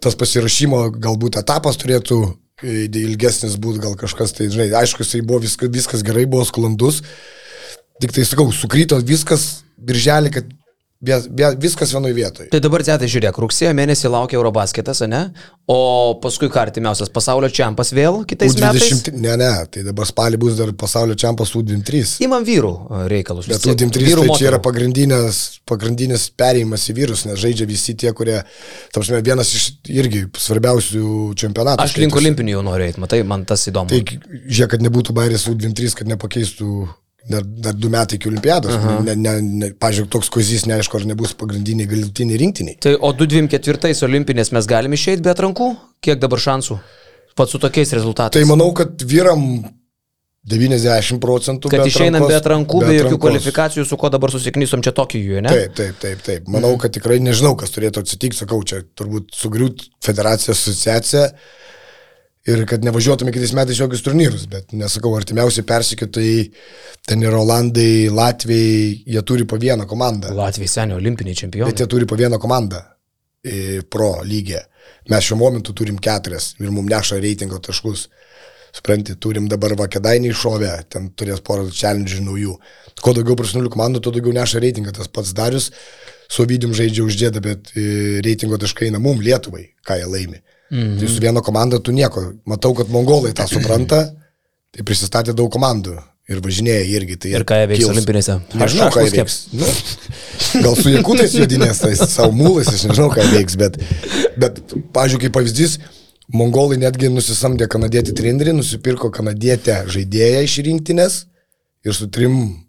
tas 0.03 0.17
pasirašymo 0.19 0.81
galbūt 1.01 1.39
etapas 1.39 1.79
turėtų 1.81 2.19
e, 2.61 2.83
ilgesnis 3.01 3.55
būti, 3.63 3.81
gal 3.87 3.95
kažkas, 3.97 4.35
tai 4.35 4.51
žinai, 4.51 4.67
aišku, 4.83 5.01
jisai 5.07 5.23
buvo 5.25 5.39
viskas, 5.47 5.71
viskas 5.73 6.03
gerai, 6.05 6.27
buvo 6.29 6.45
sklandus, 6.45 6.99
tik 8.03 8.13
tai 8.13 8.27
sakau, 8.27 8.51
sukryto 8.53 8.99
viskas 9.01 9.63
birželį, 9.81 10.35
kad 10.35 10.53
Viskas 11.61 11.93
vienoje 11.93 12.15
vietoje. 12.17 12.47
Tai 12.53 12.59
dabar, 12.63 12.83
Zetai, 12.85 13.09
žiūrėk, 13.11 13.37
rugsėjo 13.43 13.73
mėnesį 13.77 14.09
laukia 14.13 14.39
Eurobasketas, 14.39 15.03
ne? 15.09 15.21
O 15.69 15.77
paskui 16.21 16.49
ką 16.53 16.61
artimiausias 16.61 17.09
pasaulio 17.13 17.49
čempas 17.49 17.89
vėl 17.95 18.19
kitais 18.29 18.53
U20, 18.53 18.61
metais? 18.61 19.13
Ne, 19.13 19.35
ne, 19.41 19.51
tai 19.71 19.81
dabar 19.85 20.05
spalį 20.09 20.39
bus 20.41 20.57
dar 20.59 20.69
pasaulio 20.77 21.17
čempas 21.17 21.55
U23. 21.57 22.19
Įmam 22.25 22.45
vyrų 22.45 22.73
reikalus. 23.11 23.49
Bet 23.49 23.65
U23 23.65 24.05
vyrų 24.09 24.25
tai 24.25 24.29
moterų. 24.29 24.41
čia 24.41 24.49
yra 24.51 24.59
pagrindinės, 24.65 25.39
pagrindinis 25.69 26.27
perėjimas 26.37 26.85
į 26.91 26.97
vyrus, 26.99 27.25
nes 27.29 27.39
žaidžia 27.41 27.69
visi 27.69 27.95
tie, 27.97 28.13
kurie, 28.17 28.41
tarpsime, 28.93 29.21
vienas 29.25 29.53
iš 29.57 29.71
irgi 29.89 30.27
svarbiausių 30.37 31.33
čempionatų. 31.41 31.85
Aš 31.85 31.97
link 32.01 32.17
olimpinių 32.21 32.59
jau 32.59 32.65
noriu 32.69 32.89
eiti, 32.89 33.01
matai, 33.01 33.23
man 33.25 33.47
tas 33.49 33.65
įdomu. 33.71 33.89
Tai 33.89 34.03
žiūrėk, 34.45 34.75
kad 34.75 34.85
nebūtų 34.85 35.17
bairės 35.17 35.49
U23, 35.49 35.97
kad 35.97 36.13
nepakeistų 36.13 36.85
dar, 37.29 37.45
dar 37.67 37.73
du 37.73 37.89
metai 37.89 38.19
iki 38.19 38.29
olimpiados. 38.29 38.75
Ne, 39.05 39.15
ne, 39.15 39.33
ne, 39.41 39.71
Pavyzdžiui, 39.81 40.09
toks 40.13 40.29
kozys 40.33 40.65
neaišku, 40.69 40.99
ar 40.99 41.07
nebus 41.09 41.33
pagrindiniai 41.37 41.89
galutiniai 41.89 42.41
rinktiniai. 42.41 42.77
Tai 42.85 42.95
o 42.99 43.13
224 43.15 44.05
olimpinės 44.09 44.53
mes 44.55 44.69
galime 44.69 44.99
išeiti 44.99 45.25
be 45.25 45.33
atrankų? 45.33 45.71
Kiek 46.05 46.21
dabar 46.21 46.41
šansų? 46.43 46.77
Pats 47.35 47.55
su 47.55 47.59
tokiais 47.59 47.91
rezultatais. 47.97 48.37
Tai 48.37 48.47
manau, 48.47 48.69
kad 48.77 49.01
vyram 49.09 49.43
90 50.45 51.19
procentų. 51.23 51.71
Kad 51.73 51.87
išeinam 51.89 52.27
be 52.29 52.37
atrankų, 52.37 52.83
be, 52.83 52.91
be 52.91 52.97
jokių 52.99 53.19
kvalifikacijų, 53.23 53.85
su 53.89 53.97
ko 53.99 54.11
dabar 54.13 54.31
susiknysom 54.33 54.83
čia 54.85 54.93
Tokijuje, 54.95 55.41
ne? 55.41 55.51
Taip, 55.51 55.73
taip, 55.77 55.99
taip, 56.03 56.21
taip. 56.25 56.49
Manau, 56.53 56.75
kad 56.81 56.93
tikrai 56.93 57.17
nežinau, 57.23 57.55
kas 57.57 57.73
turėtų 57.73 58.05
atsitikti, 58.05 58.37
sakau, 58.43 58.61
čia 58.67 58.83
turbūt 58.97 59.33
sugriūt 59.33 59.87
federacija, 60.05 60.53
asociacija 60.53 61.31
ir 62.45 62.65
kad 62.69 62.83
nevažiuotume 62.85 63.33
kitais 63.33 63.53
metais 63.57 63.79
jokius 63.79 64.03
turnyrus, 64.05 64.45
bet 64.49 64.73
nesakau, 64.77 65.15
artimiausiai 65.17 65.65
persikėtojai, 65.65 66.41
ten 67.09 67.23
yra 67.25 67.39
Olandai, 67.41 68.09
Latvijai, 68.13 69.05
jie 69.15 69.23
turi 69.25 69.47
po 69.49 69.57
vieną 69.61 69.87
komandą. 69.89 70.33
Latvijai 70.35 70.69
seniai 70.69 70.99
olimpiniai 70.99 71.37
čempionai. 71.41 71.71
Bet 71.71 71.81
jie 71.81 71.89
turi 71.89 72.09
po 72.09 72.19
vieną 72.19 72.41
komandą 72.41 72.83
pro 73.93 74.11
lygį. 74.25 74.61
Mes 75.09 75.25
šiuo 75.25 75.37
momentu 75.37 75.73
turim 75.77 75.97
keturias 76.01 76.53
ir 76.61 76.71
mums 76.73 76.89
neša 76.89 77.19
reitingo 77.21 77.59
taškus. 77.61 78.07
Supranti, 78.75 79.13
turim 79.21 79.45
dabar 79.47 79.71
vakedainį 79.79 80.33
iššovę, 80.33 80.71
ten 80.91 81.07
turės 81.15 81.39
porą 81.45 81.69
challenge 81.71 82.19
naujų. 82.25 82.57
Kuo 82.99 83.13
daugiau 83.15 83.37
profesionalių 83.39 83.71
komandų, 83.71 84.01
tuo 84.03 84.11
daugiau 84.11 84.33
neša 84.35 84.59
reitingą. 84.59 84.91
Tas 84.97 85.07
pats 85.07 85.31
Darius 85.37 85.69
su 86.27 86.43
Ovidijum 86.43 86.73
žaidžia 86.75 87.05
uždėda, 87.05 87.39
bet 87.45 87.71
e, 87.71 87.85
reitingo 88.25 88.59
taškai 88.59 88.89
eina 88.89 88.99
mum 88.99 89.21
Lietuvai, 89.23 89.69
ką 89.85 90.01
jie 90.01 90.09
laimi. 90.11 90.41
-hmm. 90.71 90.99
Tai 90.99 91.07
su 91.07 91.19
viena 91.21 91.41
komanda 91.41 91.79
tu 91.79 91.91
nieko. 91.91 92.33
Matau, 92.45 92.73
kad 92.73 92.89
mongolai 92.89 93.33
tą 93.33 93.47
supranta, 93.47 94.11
tai 94.71 94.83
prisistatė 94.83 95.33
daug 95.33 95.51
komandų. 95.51 95.97
Ir 96.25 96.39
važinėja 96.41 96.85
irgi. 96.89 97.15
Tai 97.21 97.29
Ir 97.29 97.43
ką 97.45 97.53
jie 97.59 97.67
veiks 97.69 97.83
kils- 97.83 97.91
olimpinėse? 97.93 98.39
Nežinau, 98.57 98.87
ką 98.89 99.03
jie 99.05 99.11
veiks. 99.13 99.35
Nu, 99.53 99.65
gal 100.63 100.75
su 100.75 100.89
jekutais 100.89 101.35
judinės, 101.37 101.81
tai 101.83 101.93
savo 101.95 102.31
mūlais, 102.33 102.65
aš 102.73 102.87
nežinau, 102.89 103.11
ką 103.13 103.21
jie 103.21 103.37
veiks, 103.37 103.55
bet, 103.61 103.77
bet 104.35 104.57
pažiūrėjau, 104.95 105.21
kaip 105.21 105.35
pavyzdys, 105.37 105.77
mongolai 106.33 106.79
netgi 106.81 107.11
nusisamdė 107.13 107.67
kanadietį 107.69 108.15
trenerį, 108.17 108.55
nusipirko 108.57 109.11
kanadietę 109.13 109.83
žaidėją 109.85 110.41
iš 110.47 110.57
rinktinės 110.65 111.19
ir 111.85 111.93
su 111.93 112.09
trim 112.09 112.64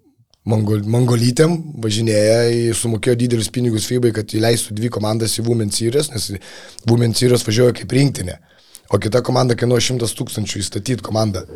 mongol, 0.49 0.83
mongolytėm 0.91 1.57
važinėja, 1.83 2.75
sumokėjo 2.79 3.17
didelius 3.23 3.53
pinigus 3.53 3.89
FIBA, 3.91 4.13
kad 4.17 4.35
įleistų 4.37 4.77
dvi 4.79 4.91
komandas 4.95 5.37
į 5.41 5.47
Women 5.47 5.73
Series, 5.75 6.11
nes 6.15 6.33
Women 6.89 7.17
Series 7.19 7.45
važiuoja 7.47 7.77
kaip 7.81 7.97
rinktinė, 7.97 8.39
o 8.91 9.01
kita 9.03 9.23
komanda 9.27 9.59
kainuoja 9.59 9.93
100 9.93 10.13
tūkstančių 10.21 10.63
įstatyti 10.63 11.07
komandą. 11.07 11.47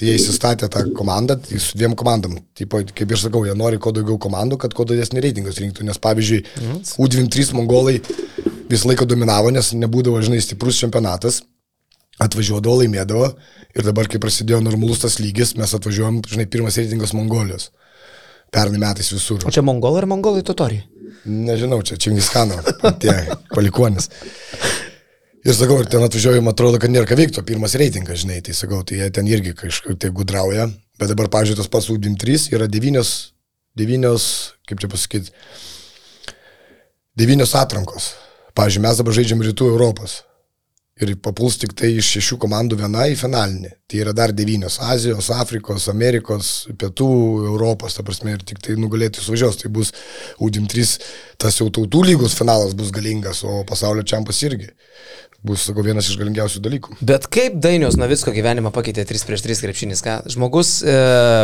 Tai 0.00 0.08
jie 0.08 0.14
įsistatė 0.16 0.70
tą 0.72 0.80
komandą 0.96 1.34
tai 1.44 1.58
su 1.60 1.76
dviem 1.76 1.92
komandom. 1.98 2.38
Tipo, 2.56 2.78
kaip 2.96 3.10
ir 3.12 3.18
sakau, 3.20 3.42
jie 3.44 3.52
nori 3.58 3.76
kuo 3.76 3.90
daugiau 3.92 4.16
komandų, 4.22 4.56
kad 4.62 4.72
kuo 4.72 4.86
didesnį 4.88 5.20
reitingus 5.26 5.58
rinktų. 5.60 5.84
Nes 5.84 6.00
pavyzdžiui, 6.00 6.38
U23 6.96 7.52
mongolai 7.58 7.98
visą 8.70 8.88
laiką 8.88 9.04
dominavo, 9.10 9.50
nes 9.52 9.74
nebūdavo, 9.76 10.22
žinai, 10.24 10.40
stiprus 10.40 10.80
čempionatas. 10.80 11.42
Atvažiuodavo, 12.20 12.78
laimėdavo. 12.80 13.28
Ir 13.76 13.84
dabar, 13.90 14.08
kai 14.08 14.22
prasidėjo 14.22 14.62
normalus 14.64 15.04
tas 15.04 15.18
lygis, 15.20 15.52
mes 15.60 15.76
atvažiuojam, 15.76 16.22
žinai, 16.32 16.48
pirmas 16.48 16.80
reitingas 16.80 17.12
Mongolijos. 17.16 17.68
Pernai 18.50 18.80
metais 18.82 19.12
visur. 19.14 19.42
O 19.46 19.52
čia 19.54 19.62
mongolai 19.62 20.02
ar 20.02 20.08
mongolai 20.10 20.42
totoriai? 20.46 20.82
Nežinau, 21.24 21.82
čia 21.86 21.98
Čingiskano, 22.00 22.56
tie 23.02 23.12
palikonis. 23.52 24.08
Ir 25.44 25.56
sakau, 25.56 25.78
ir 25.80 25.88
ten 25.88 26.04
atvažiuoju, 26.04 26.42
man 26.44 26.52
atrodo, 26.52 26.80
kad 26.80 26.92
nėra 26.92 27.08
ką 27.08 27.16
veikti, 27.16 27.42
pirmas 27.48 27.76
reitingas, 27.80 28.22
žinai, 28.24 28.40
tai 28.44 28.52
sakau, 28.56 28.82
tai 28.84 28.98
jie 29.00 29.10
ten 29.16 29.28
irgi 29.28 29.54
kažkaip 29.56 30.00
tai 30.00 30.10
gudrauja. 30.16 30.66
Bet 31.00 31.12
dabar, 31.12 31.30
pažiūrėjau, 31.32 31.62
tas 31.62 31.70
pats 31.72 31.88
U23 31.92 32.50
yra 32.56 32.66
devynios, 32.68 33.32
devynios, 33.78 34.24
kaip 34.68 34.82
čia 34.82 34.90
pasakyti, 34.92 35.32
devynios 37.16 37.54
atrankos. 37.56 38.12
Pavyzdžiui, 38.56 38.84
mes 38.84 39.00
dabar 39.00 39.16
žaidžiam 39.16 39.44
rytų 39.46 39.70
Europos. 39.72 40.20
Ir 41.00 41.14
papuls 41.24 41.56
tik 41.56 41.72
tai 41.72 41.94
iš 41.96 42.10
šešių 42.16 42.36
komandų 42.42 42.76
viena 42.82 43.06
į 43.08 43.14
finalinį. 43.16 43.70
Tai 43.88 44.00
yra 44.02 44.12
dar 44.12 44.34
devynios- 44.36 44.76
Azijos, 44.92 45.30
Afrikos, 45.32 45.88
Amerikos, 45.88 46.68
Pietų 46.76 47.08
Europos, 47.48 47.94
ta 47.96 48.02
prasme, 48.02 48.34
ir 48.36 48.44
tik 48.44 48.60
tai 48.60 48.76
nugalėti 48.76 49.24
suvažiuos. 49.24 49.56
Tai 49.62 49.70
bus 49.70 49.92
U23, 50.38 50.98
tas 51.38 51.56
jau 51.56 51.70
tautų 51.70 52.04
lygos 52.04 52.36
finalas 52.36 52.74
bus 52.74 52.90
galingas, 52.90 53.42
o 53.44 53.64
pasaulio 53.64 54.04
čempas 54.04 54.42
irgi. 54.42 54.68
Bus, 55.40 55.62
sakau, 55.64 55.80
vienas 55.80 56.04
iš 56.04 56.18
galingiausių 56.20 56.60
dalykų. 56.60 56.98
Bet 57.00 57.24
kaip 57.32 57.54
Dainius 57.64 57.94
Navicko 57.96 58.32
gyvenimą 58.36 58.74
pakeitė 58.76 59.06
3 59.08 59.22
prieš 59.24 59.44
3 59.46 59.62
krepšinis? 59.64 60.02
Ką? 60.04 60.16
Žmogus 60.28 60.72
e, 60.84 60.96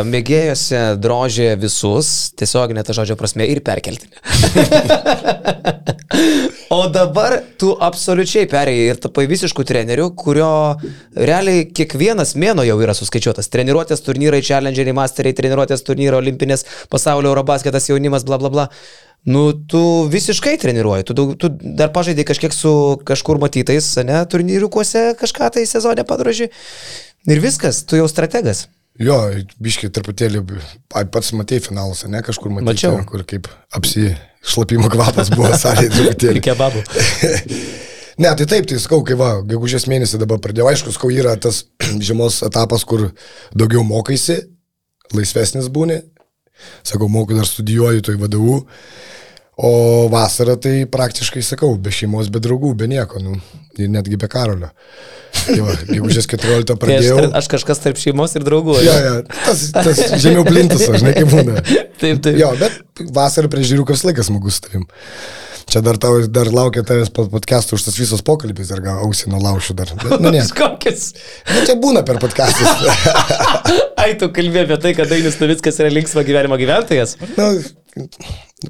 mėgėjose 0.05 0.81
drožė 1.01 1.55
visus, 1.57 2.11
tiesioginė 2.37 2.83
ta 2.85 2.93
žodžio 2.93 3.17
prasme, 3.17 3.47
ir 3.49 3.63
perkeltinė. 3.65 4.21
o 6.77 6.83
dabar 6.93 7.39
tu 7.57 7.71
absoliučiai 7.89 8.45
perėjai 8.51 8.85
ir 8.91 9.01
tapai 9.01 9.25
visiškų 9.33 9.65
trenerių, 9.65 10.11
kurio 10.21 10.51
realiai 11.17 11.65
kiekvienas 11.65 12.35
mėno 12.37 12.67
jau 12.69 12.77
yra 12.85 12.93
suskaičiuotas. 12.97 13.49
Treniruotės 13.49 14.05
turnyrai, 14.05 14.43
challengeriai, 14.45 14.93
masteriai, 14.93 15.33
treniruotės 15.41 15.81
turnyrai, 15.89 16.21
olimpinės, 16.21 16.67
pasaulio 16.93 17.33
eurobasketas, 17.33 17.89
jaunimas, 17.89 18.29
bla 18.29 18.37
bla 18.45 18.53
bla. 18.53 18.69
Nu, 19.25 19.51
tu 19.53 19.79
visiškai 20.11 20.55
treniruoji, 20.61 21.03
tu, 21.09 21.15
daug, 21.17 21.33
tu 21.39 21.49
dar 21.51 21.89
pažaidai 21.91 22.23
kažkiek 22.27 22.53
su 22.55 22.71
kažkur 23.07 23.41
matytais, 23.41 23.89
ne, 24.07 24.21
turnyriukuose 24.31 25.17
kažką 25.19 25.49
tai 25.57 25.65
sezonė 25.67 26.05
padroži. 26.07 26.47
Ir 27.27 27.41
viskas, 27.43 27.81
tu 27.83 27.99
jau 27.99 28.05
strategas. 28.07 28.67
Jo, 28.97 29.17
biškai 29.61 29.89
truputėlį, 29.93 30.45
pats 30.89 31.33
matėjai 31.35 31.65
finaluose, 31.67 32.07
ne, 32.09 32.21
kažkur 32.25 32.53
matėjai, 32.55 32.71
Mačiau. 32.71 33.01
kur 33.09 33.25
kaip 33.27 33.49
apsišlapimo 33.77 34.89
kvapas 34.93 35.29
buvo 35.35 35.51
salėje 35.65 35.91
truputėlį. 35.97 36.45
kebabų. 36.47 36.85
Ne, 38.17 38.31
tai 38.33 38.47
taip, 38.49 38.65
tai 38.65 38.79
sakau, 38.81 39.03
kai 39.05 39.13
va, 39.13 39.43
gegužės 39.45 39.83
mėnesį 39.85 40.17
dabar 40.17 40.39
pradėjau, 40.41 40.65
aišku, 40.71 40.89
sakau, 40.95 41.11
yra 41.13 41.35
tas 41.37 41.67
žiemos 42.07 42.39
etapas, 42.47 42.81
kur 42.89 43.11
daugiau 43.53 43.83
mokaisi, 43.85 44.39
laisvesnis 45.13 45.67
būni, 45.69 45.99
sakau, 46.87 47.09
moku 47.11 47.37
dar 47.37 47.47
studijuoju 47.49 48.05
toj 48.07 48.17
VDU, 48.21 48.57
o 49.57 49.71
vasarą 50.13 50.57
tai 50.61 50.83
praktiškai, 50.91 51.41
sakau, 51.45 51.71
be 51.81 51.93
šeimos, 51.93 52.29
be 52.33 52.41
draugų, 52.43 52.75
be 52.77 52.89
nieko, 52.91 53.21
nu, 53.23 53.39
ir 53.77 53.89
netgi 53.93 54.19
be 54.21 54.29
karolio. 54.29 54.69
Tai 55.37 55.55
gegužės 55.87 56.25
14 56.29 56.65
Tai 56.65 56.75
aš, 56.75 56.79
pradėjau. 56.81 57.17
aš 57.39 57.47
kažkas 57.51 57.81
tarp 57.83 57.99
šeimos 58.01 58.33
ir 58.37 58.45
draugų. 58.45 58.77
Jo, 58.85 58.93
jo, 59.05 59.15
tas, 59.45 59.63
tas 59.75 59.99
žemiau 60.23 60.45
plintas, 60.47 60.85
žinai, 60.87 61.13
kaip 61.17 61.29
būna. 61.33 61.61
Taip, 62.01 62.19
taip. 62.21 62.35
Jo, 62.37 62.51
bet 62.59 63.01
vasarą 63.13 63.49
prie 63.49 63.63
žiūriukas 63.65 64.03
laikas 64.05 64.29
smagus 64.29 64.59
tavim. 64.61 64.83
Čia 65.67 65.81
dar, 65.83 65.97
tau, 65.99 66.21
dar 66.31 66.47
laukia 66.47 66.79
tavęs 66.87 67.09
pod 67.11 67.27
podcastų 67.33 67.75
už 67.75 67.83
tas 67.89 67.97
visas 67.99 68.21
pokalbis, 68.23 68.69
dar 68.71 68.79
gal 68.85 69.01
ausį 69.03 69.33
nulaušiu 69.33 69.75
dar. 69.75 69.89
Bet, 69.99 70.13
nu, 70.23 70.31
ne. 70.31 70.43
Kokias? 70.59 71.09
Nu, 71.49 71.63
čia 71.67 71.75
būna 71.81 72.05
per 72.07 72.21
podcastus. 72.23 72.69
Ai, 74.01 74.13
tu 74.19 74.29
kalbėjai 74.31 74.63
apie 74.63 74.77
tai, 74.85 74.93
kad 74.95 75.11
Dainis 75.11 75.35
Navickas 75.41 75.81
yra 75.83 75.91
linksmo 75.91 76.23
gyvenimo 76.27 76.55
gyventojas? 76.61 77.17
nu, 77.35 77.49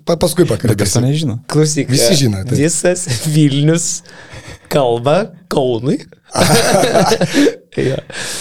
pa, 0.02 0.18
paskui 0.18 0.48
to 0.48 0.56
pakalbėsim. 0.56 1.06
nežino? 1.06 1.38
Klausyk. 1.54 1.92
Visi 1.94 2.16
e, 2.16 2.20
žino, 2.24 2.42
taip. 2.42 2.58
Visas 2.58 3.06
Vilnius 3.30 3.88
kalba 4.74 5.20
Kaunui. 5.54 6.02
Jo. 7.78 7.94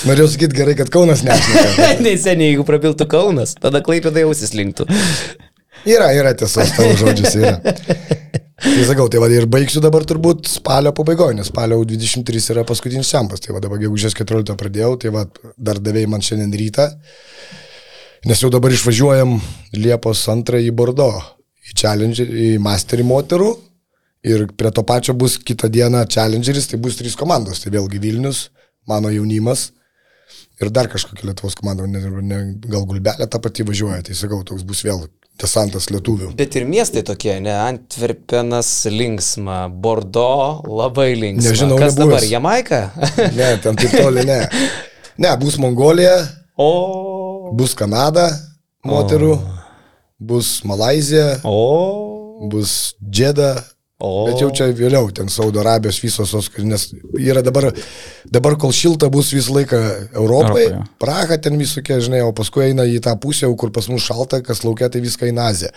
Norėjau 0.09 0.30
sakyti 0.32 0.57
gerai, 0.57 0.72
kad 0.78 0.88
Kaunas 0.88 1.20
nešneka. 1.26 1.90
Neseniai, 2.00 2.54
jeigu 2.54 2.64
prabiltų 2.64 3.04
Kaunas, 3.12 3.52
tada 3.61 3.82
klaipėda 3.84 4.22
jausis 4.22 4.54
linktų. 4.57 4.86
Yra, 5.84 6.09
yra 6.16 6.32
tiesos 6.40 6.72
tavo 6.72 6.94
žodžius. 6.96 7.36
Yra. 7.36 8.40
Tai 8.57 8.84
sakau, 8.88 9.04
tai 9.12 9.20
va 9.20 9.28
ir 9.28 9.44
baigsiu 9.52 9.82
dabar 9.84 10.04
turbūt 10.09 10.48
spalio 10.48 10.88
pabaigoje, 10.96 11.36
nes 11.36 11.50
spalio 11.50 11.82
23 11.84 12.40
yra 12.54 12.64
paskutinis 12.64 13.11
čempas. 13.12 13.42
Tai 13.44 13.52
va 13.52 13.61
dabar 13.61 13.80
gegužės 13.82 14.16
14 14.16 14.57
pradėjau, 14.57 14.94
tai 15.02 15.12
va 15.12 15.26
dar 15.61 15.76
davėjai 15.76 16.09
man 16.09 16.24
šiandien 16.24 16.57
rytą. 16.57 16.86
Nes 18.26 18.40
jau 18.40 18.48
dabar 18.50 18.72
išvažiuojam 18.72 19.36
Liepos 19.76 20.24
2 20.24 20.62
į 20.70 20.72
Bordo, 20.74 21.11
į, 21.68 21.76
challenge, 21.76 22.24
į 22.24 22.57
masterį 22.64 23.04
moterų. 23.07 23.52
Ir 24.26 24.48
prie 24.59 24.72
to 24.74 24.82
pačio 24.88 25.12
bus 25.14 25.36
kitą 25.36 25.68
dieną 25.70 26.07
challengeris, 26.11 26.70
tai 26.72 26.80
bus 26.80 26.96
trys 26.96 27.14
komandos. 27.14 27.61
Tai 27.61 27.76
vėlgi 27.76 28.00
Vilnius, 28.02 28.46
mano 28.88 29.12
jaunimas 29.12 29.68
ir 30.62 30.70
dar 30.72 30.88
kažkokia 30.92 31.28
Lietuvos 31.30 31.54
komanda, 31.59 31.86
ne, 31.86 32.00
ne, 32.22 32.40
gal 32.66 32.86
gulbelė 32.88 33.26
tą 33.30 33.40
patį 33.44 33.66
važiuoja. 33.70 34.02
Tai 34.07 34.14
sakau, 34.16 34.42
toks 34.48 34.64
bus 34.66 34.82
vėl 34.86 35.07
desantas 35.36 35.90
lietuvių. 35.92 36.30
Bet 36.38 36.57
ir 36.57 36.64
miestai 36.68 37.02
tokie, 37.04 37.34
ne? 37.44 37.52
Antverpenas 37.66 38.70
linksma, 38.88 39.66
Bordo 39.68 40.62
labai 40.64 41.11
linksma. 41.18 41.50
Nežinau, 41.52 41.76
Kas 41.80 41.96
nebuvęs. 41.98 42.14
dabar, 42.16 42.28
Jamaika? 42.30 42.80
Ne, 43.36 43.50
ten 43.64 43.76
taip 43.76 43.92
toli 44.00 44.24
ne. 44.28 44.40
Ne, 45.20 45.30
bus 45.40 45.59
Mongolija, 45.61 46.16
o. 46.61 47.52
bus 47.57 47.74
Kanada 47.76 48.26
moterų, 48.86 49.34
bus 50.20 50.61
Malazija, 50.64 51.40
O. 51.44 52.48
bus 52.52 52.94
Džeda. 53.04 53.54
O. 53.97 54.26
Bet 54.28 54.42
jau 54.42 54.51
čia 54.53 54.66
vėliau, 54.76 55.07
ten 55.16 55.30
Saudo 55.32 55.62
Arabijos 55.62 55.97
visos 56.05 56.28
tos, 56.34 56.51
nes 56.61 56.82
yra 57.16 57.40
dabar, 57.40 57.70
dabar 58.28 58.59
kol 58.61 58.74
šilta 58.76 59.09
bus 59.09 59.30
visą 59.32 59.55
laiką 59.57 59.78
Europai, 59.80 60.66
Europoje. 60.66 60.80
Praha 61.01 61.38
ten 61.40 61.57
visokie, 61.57 61.97
žinai, 62.05 62.20
o 62.26 62.34
paskui 62.36 62.66
eina 62.66 62.84
į 62.84 62.99
tą 63.07 63.14
pusę, 63.22 63.49
kur 63.57 63.72
pas 63.72 63.88
mus 63.88 64.05
šalta, 64.05 64.42
kas 64.44 64.61
laukia, 64.66 64.90
tai 64.92 65.01
viską 65.01 65.30
į 65.30 65.34
Aziją. 65.47 65.70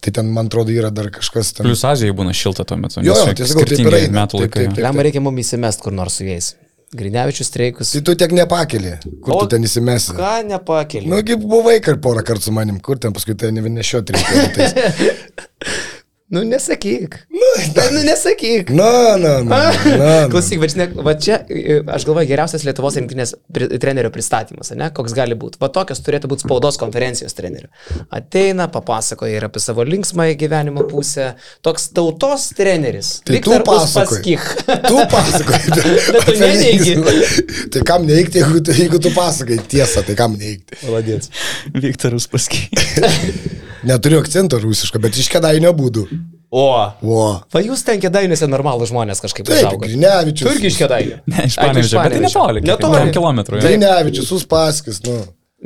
Tai 0.00 0.14
ten, 0.16 0.30
man 0.32 0.48
atrodo, 0.48 0.72
yra 0.72 0.88
dar 0.88 1.10
kažkas 1.12 1.52
ten. 1.58 1.68
Plius 1.68 1.84
Azijai 1.84 2.16
būna 2.16 2.32
šilta 2.32 2.64
tuo 2.64 2.78
metu. 2.80 3.02
Jo, 3.04 3.18
jo, 3.20 3.36
tai 3.36 3.50
sakau, 3.50 3.66
taip 3.68 3.84
ir 3.84 3.98
eina. 4.00 4.22
metų 4.22 4.40
laikai. 4.46 4.64
Lemą 4.88 5.04
reikia 5.04 5.20
mums 5.28 5.44
įsimest 5.44 5.84
kur 5.84 5.92
nors 5.92 6.16
su 6.22 6.24
jais. 6.24 6.54
Grinevičius 6.96 7.50
streikus. 7.50 7.92
Tai 7.92 8.00
tu 8.00 8.14
tiek 8.16 8.32
nepakeli, 8.32 8.94
kur 9.20 9.34
O 9.34 9.42
tu 9.42 9.52
ten 9.52 9.68
įsimesi. 9.68 10.16
Ką 10.16 10.38
nepakeli? 10.48 11.10
Nu, 11.12 11.20
kaip 11.20 11.44
buvai 11.44 11.76
kar 11.84 12.00
porą 12.00 12.24
kartų 12.24 12.48
su 12.48 12.56
manim, 12.56 12.80
kur 12.80 12.96
ten 12.96 13.12
paskui 13.12 13.36
tai 13.36 13.52
nevinešioti 13.52 14.16
reikia. 14.16 14.72
Nu, 16.28 16.42
nesakyk. 16.44 17.14
Nu, 17.32 17.46
Tai, 17.74 17.86
nu, 17.92 18.02
nesakyk. 18.04 18.68
Na, 18.70 19.16
na, 19.16 19.30
na. 19.42 19.60
na, 19.72 19.96
na. 19.96 20.08
Klausyk, 20.28 20.58
bet 20.60 20.74
žinai, 20.74 20.86
va 21.06 21.14
čia, 21.16 21.38
e, 21.48 21.78
aš 21.88 22.04
galvoju, 22.04 22.28
geriausias 22.28 22.66
Lietuvos 22.68 22.98
rinktinės 23.00 23.32
pri, 23.54 23.68
trenerio 23.80 24.10
pristatymas, 24.12 24.74
ne, 24.76 24.90
koks 24.92 25.14
gali 25.16 25.38
būti. 25.40 25.56
Va 25.62 25.70
tokios 25.72 26.02
turėtų 26.04 26.28
būti 26.28 26.44
spaudos 26.44 26.76
konferencijos 26.80 27.32
trenerių. 27.38 27.70
Ateina, 28.12 28.66
papasakoja 28.74 29.38
ir 29.40 29.46
apie 29.48 29.62
savo 29.64 29.86
linksmąją 29.88 30.36
gyvenimo 30.42 30.84
pusę. 30.90 31.30
Toks 31.64 31.88
tautos 31.96 32.50
treneris. 32.58 33.14
Tai 33.24 33.32
tu 33.40 33.54
Viktor 33.54 33.64
pasakoji. 33.70 34.36
Uspaskich. 34.36 34.44
Tu 34.84 35.00
pasakoji. 35.14 35.94
Bet 36.12 36.28
tu 36.28 36.36
neneigi. 36.42 36.98
Tai 37.72 37.86
kam 37.88 38.04
neikti, 38.08 38.42
jeigu, 38.42 38.60
tu- 38.68 38.76
jeigu 38.76 39.00
tu 39.00 39.14
pasakai 39.16 39.62
tiesą, 39.64 40.04
tai 40.04 40.18
kam 40.18 40.36
neikti. 40.36 40.76
Maladėts. 40.84 41.32
Viktoras 41.72 42.28
paskui. 42.28 42.68
Neturiu 43.86 44.18
akcento 44.22 44.58
rusiško, 44.62 45.00
bet 45.02 45.16
iš 45.18 45.30
kedainio 45.32 45.72
būdų. 45.76 46.06
O. 46.48 46.68
O. 47.04 47.24
Va 47.52 47.60
jūs 47.60 47.82
ten 47.84 48.00
kėdainiuose 48.00 48.48
normalų 48.48 48.88
žmonės 48.88 49.20
kažkaip 49.20 49.46
Taip, 49.46 49.58
užaugot. 49.60 49.84
Grinevičius. 49.84 50.48
Tu 50.48 50.54
irgi 50.56 50.70
iš 50.72 50.78
kėdainių. 50.80 51.18
Ne, 51.28 51.48
iš 51.50 51.58
Panevežio, 51.60 51.98
bet 52.00 52.14
tai 52.16 52.22
netoli. 52.24 52.62
Netoli. 52.64 52.94
Netoli 52.94 53.16
kilometrų. 53.18 53.60
Grinevičius, 53.64 54.32
Uspaskis, 54.38 55.02
nu. 55.04 55.18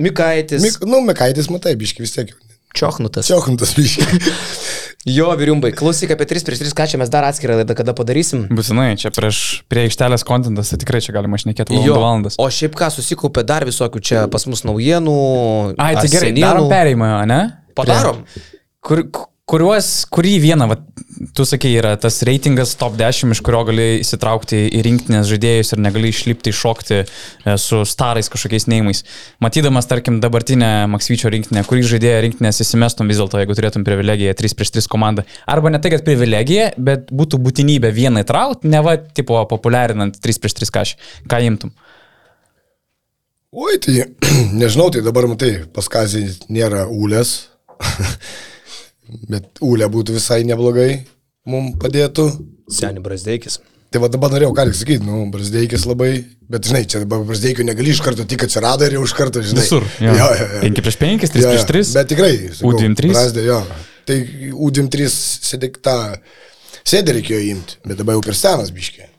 Mikaitis. 0.02 0.64
Mik, 0.64 0.82
nu, 0.88 1.04
Mikaitis, 1.06 1.52
matai, 1.52 1.76
biški 1.78 2.02
vis 2.02 2.16
tiek. 2.16 2.34
Čiochnutas. 2.74 3.28
Čiaukintas 3.28 3.76
biški. 3.78 4.08
Jo, 5.02 5.32
vyriumbai, 5.34 5.72
klausyk 5.74 6.12
apie 6.14 6.28
3 6.30 6.44
prieš 6.46 6.60
3, 6.62 6.74
ką 6.78 6.84
čia 6.86 6.98
mes 7.00 7.10
dar 7.10 7.24
atskirą 7.26 7.56
laidą 7.58 7.74
kada 7.74 7.90
padarysim. 7.90 8.44
Būtinai, 8.54 8.92
čia 8.94 9.10
prieš 9.10 9.64
prie 9.66 9.88
aikštelės 9.88 10.22
kontentas, 10.22 10.70
tai 10.70 10.78
tikrai 10.78 11.00
čia 11.02 11.10
galima 11.16 11.40
šnekėti 11.42 11.74
valandų 11.74 11.96
valandas. 11.96 12.36
o 12.38 12.46
šiaip 12.46 12.76
ką 12.78 12.86
susikaupė 12.94 13.42
dar 13.42 13.66
visokių 13.66 13.98
čia 13.98 14.22
pas 14.30 14.46
mus 14.46 14.62
naujienų. 14.62 15.16
Ai, 15.74 15.96
tai 15.98 16.06
gerai, 16.06 16.30
darom 16.38 16.70
perėjimą, 16.70 17.10
ne? 17.26 17.40
Padarom. 17.76 18.24
Kur, 18.82 19.04
kuriuos, 19.52 19.88
kurį 20.12 20.36
vieną, 20.42 20.66
va, 20.70 20.76
tu 21.36 21.44
sakai, 21.46 21.72
yra 21.76 21.92
tas 22.00 22.20
reitingas 22.26 22.72
top 22.78 22.94
10, 22.98 23.34
iš 23.34 23.42
kurio 23.44 23.62
gali 23.68 23.86
įsitraukti 24.00 24.62
į 24.78 24.80
rinktinės 24.86 25.28
žaidėjus 25.28 25.74
ir 25.74 25.82
negali 25.84 26.12
išlipti, 26.12 26.52
iššokti 26.54 26.96
e, 26.98 27.04
su 27.60 27.82
starais 27.88 28.30
kažkokiais 28.32 28.68
neimais. 28.72 29.02
Matydamas, 29.44 29.88
tarkim, 29.90 30.20
dabartinę 30.24 30.88
Maksvyčio 30.92 31.32
rinktinę, 31.34 31.66
kurį 31.68 31.84
žaidėją 31.92 32.24
rinktinės 32.26 32.62
įsimestum 32.64 33.12
vis 33.12 33.20
dėlto, 33.20 33.42
jeigu 33.42 33.58
turėtum 33.58 33.86
privilegiją 33.86 34.34
3 34.40 34.56
prieš 34.58 34.74
3 34.78 34.90
komandą. 34.94 35.26
Arba 35.50 35.74
ne 35.74 35.82
tai, 35.82 35.92
kad 35.96 36.06
privilegija, 36.06 36.72
bet 36.80 37.12
būtų 37.12 37.42
būtinybė 37.44 37.92
vieną 37.92 38.24
įtraukti, 38.24 38.72
ne 38.72 38.82
va, 38.84 38.96
tipo, 38.96 39.36
populiarinant 39.50 40.16
3 40.22 40.42
prieš 40.42 40.60
3 40.62 40.74
kažką. 40.80 41.10
Ką 41.28 41.44
imtum? 41.50 41.76
Oi, 43.52 43.76
tai 43.84 44.08
nežinau, 44.62 44.88
tai 44.88 45.04
dabar 45.04 45.28
matai, 45.28 45.58
pas 45.76 45.92
Kazį 45.92 46.24
nėra 46.48 46.86
ūlės. 46.88 47.51
Bet 49.32 49.60
ūlė 49.64 49.88
būtų 49.92 50.14
visai 50.16 50.40
neblogai, 50.48 51.02
mums 51.50 51.76
padėtų. 51.82 52.26
Seniai 52.72 53.02
Brasdeikis. 53.04 53.58
Tai 53.92 54.00
va 54.00 54.08
dabar 54.08 54.30
norėjau 54.32 54.54
ką 54.56 54.64
sakyti, 54.72 55.04
nu, 55.04 55.18
Brasdeikis 55.34 55.82
labai, 55.84 56.12
bet 56.48 56.64
žinai, 56.64 56.86
čia 56.88 57.02
dabar 57.02 57.20
Brasdeikio 57.28 57.66
negali 57.68 57.92
iš 57.92 58.00
karto, 58.00 58.24
tik 58.24 58.46
atsirado 58.46 58.86
ir 58.88 58.94
jau 58.96 59.02
iš 59.04 59.12
karto, 59.18 59.42
žinai. 59.44 59.66
Visur. 59.66 59.84
Jo, 60.00 60.14
jo, 60.16 60.28
jo. 60.40 60.46
5 60.62 60.80
prieš 60.86 60.96
5, 61.02 61.26
3 61.34 61.42
Jo, 61.42 61.50
jo. 61.50 61.50
prieš 61.52 61.66
3. 61.68 61.90
Bet 61.98 62.08
tikrai. 62.14 62.32
sakau, 62.56 62.70
U23? 62.72 63.10
Brazdė, 63.12 63.44
jo. 63.50 63.58
Tai 64.08 64.16
U23 64.56 65.10
sėdėk 65.50 65.76
tą, 65.84 65.96
sėdė 66.88 67.18
reikėjo 67.18 67.42
imti, 67.52 67.76
bet 67.84 68.00
dabar 68.00 68.16
jau 68.16 68.24
per 68.30 68.38
senas 68.38 68.72
biškė. 68.74 69.10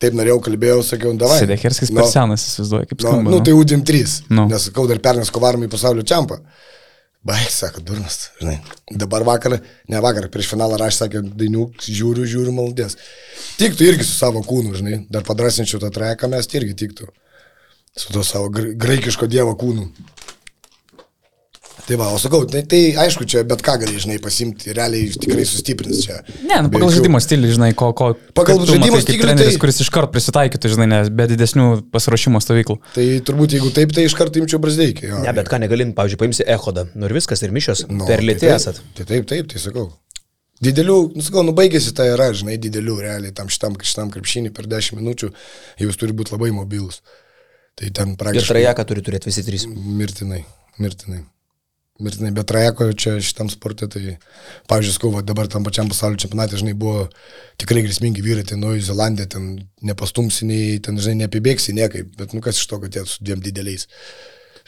Taip 0.00 0.14
norėjau, 0.16 0.38
kalbėjau, 0.46 0.78
sakiau, 0.86 1.10
davai. 1.20 1.40
Sėdėkerskis 1.42 1.90
per 1.92 2.06
senas, 2.08 2.46
įsivaizduoju, 2.52 2.86
kaip 2.92 3.02
Nu, 3.02 3.08
skamba. 3.10 3.34
nu, 3.34 3.42
tai 3.44 3.52
U23. 3.58 4.14
Nu. 4.32 4.46
Nes 4.48 4.70
sakau, 4.70 4.86
dar 4.88 5.02
pernės 5.04 5.28
kovarom 5.34 5.66
į 5.66 5.72
pasaulio 5.74 6.06
čempą. 6.08 6.38
Baig, 7.20 7.50
sako, 7.52 7.82
durnas, 7.84 8.30
žinai. 8.40 8.56
Dabar 8.96 9.22
vakar, 9.28 9.58
ne 9.92 9.98
vakar, 10.00 10.30
prieš 10.32 10.54
finalą 10.54 10.78
aš 10.86 11.02
sakė, 11.02 11.20
dainių, 11.36 11.66
žiūriu, 11.84 12.24
žiūriu, 12.24 12.54
maldės. 12.56 12.96
Tiktų 13.60 13.90
irgi 13.90 14.06
su 14.08 14.14
savo 14.16 14.40
kūnu, 14.46 14.72
žinai. 14.78 15.02
Dar 15.12 15.26
padrasinčiau 15.28 15.82
tą 15.82 15.90
treką, 15.92 16.30
mes 16.32 16.48
irgi 16.56 16.78
tiktų. 16.84 17.10
Su 17.92 18.14
to 18.14 18.22
savo 18.24 18.48
gra- 18.54 18.72
graikiško 18.72 19.28
dievo 19.28 19.52
kūnu. 19.60 19.90
Tai 21.86 21.96
va, 21.98 22.08
o 22.14 22.18
sakau, 22.20 22.44
tai, 22.50 22.60
tai 22.68 22.80
aišku, 23.02 23.24
čia 23.30 23.42
bet 23.48 23.62
ką 23.66 23.74
gali, 23.82 23.98
žinai, 24.02 24.18
pasimti, 24.22 24.72
realiai 24.76 25.08
tikrai 25.14 25.44
sustiprins 25.48 26.02
čia. 26.04 26.18
Ne, 26.46 26.58
nu, 26.66 26.70
pagal 26.74 26.92
žaidimo 26.94 27.18
stilių, 27.22 27.50
žinai, 27.56 27.70
ko, 27.78 27.88
ko 27.96 28.10
Pagal 28.36 28.60
žaidimo 28.68 29.00
stilių, 29.02 29.24
treneris, 29.24 29.56
tai- 29.56 29.62
kuris 29.64 29.80
iš 29.84 29.90
karto 29.94 30.12
prisitaikytų, 30.14 30.72
žinai, 30.74 30.86
nes 30.92 31.08
be 31.10 31.26
didesnių 31.32 31.66
pasiruošimo 31.94 32.42
stovyklų. 32.44 32.76
Tai 32.94 33.06
turbūt 33.30 33.56
jeigu 33.56 33.72
taip, 33.74 33.94
tai 33.96 34.04
iš 34.10 34.14
karto 34.18 34.38
imčiau 34.42 34.60
brazdeikį. 34.62 35.08
jo. 35.08 35.22
Ne, 35.24 35.32
bet 35.40 35.48
ką 35.48 35.58
negalim, 35.64 35.94
pavyzdžiui, 35.96 36.20
paimsi 36.22 36.44
Ehodą. 36.46 36.86
Nu 36.94 37.06
ir 37.10 37.16
viskas, 37.16 37.42
ir 37.42 37.50
mišios. 37.50 37.86
Nu, 37.88 38.06
per 38.06 38.18
tai 38.22 38.26
lėtį 38.30 38.46
taip, 38.46 38.54
esat. 38.60 38.80
Tai 38.94 39.04
taip, 39.10 39.26
taip, 39.26 39.48
tai 39.50 39.58
sakau. 39.58 39.88
Didelių, 40.60 40.98
nu 41.16 41.22
sakau, 41.24 41.40
nu 41.42 41.54
baigėsi 41.56 41.94
tai 41.96 42.10
yra, 42.12 42.30
žinai, 42.36 42.58
didelių 42.60 42.98
realiai 43.00 43.32
tam 43.32 43.48
šitam, 43.48 43.78
šitam 43.80 44.10
krepšinį 44.12 44.52
per 44.52 44.66
10 44.68 44.98
minučių, 45.00 45.30
jūs 45.80 45.96
turi 45.96 46.12
būti 46.12 46.34
labai 46.36 46.50
mobilus. 46.52 47.00
Tai 47.80 47.88
ten 47.96 48.10
Ir 48.12 48.16
praktiškai 48.20 48.58
trajeką 48.58 48.84
turi 48.90 49.00
turėti 49.06 49.30
visi 49.30 49.42
trys. 49.46 49.64
mirtinai, 49.66 50.42
mirtinai. 50.78 51.22
Mirtinai, 52.04 52.32
bet 52.36 52.48
trajeko 52.50 52.90
čia 52.98 53.16
šitam 53.24 53.50
sportė, 53.52 53.88
tai, 53.92 54.16
pavyzdžiui, 54.70 54.94
sakau, 54.96 55.10
va, 55.14 55.22
dabar 55.26 55.50
tam 55.50 55.66
pačiam 55.66 55.90
pasaulio 55.90 56.20
čempionate, 56.20 56.58
žinai, 56.60 56.74
buvo 56.78 57.06
tikrai 57.60 57.84
grėsmingi 57.86 58.24
vyrai, 58.24 58.44
tai 58.48 58.58
Naujoji 58.60 58.86
Zelandija, 58.88 59.30
ten 59.36 59.50
nepastumsiniai, 59.86 60.80
ten, 60.84 61.00
žinai, 61.00 61.24
neapibėgsi 61.24 61.76
niekaip, 61.76 62.14
bet, 62.18 62.34
nu, 62.36 62.42
kas 62.44 62.60
iš 62.60 62.70
to, 62.70 62.80
kad 62.84 62.96
jie 62.96 63.04
su 63.08 63.24
dviem 63.24 63.44
dideliais, 63.44 63.86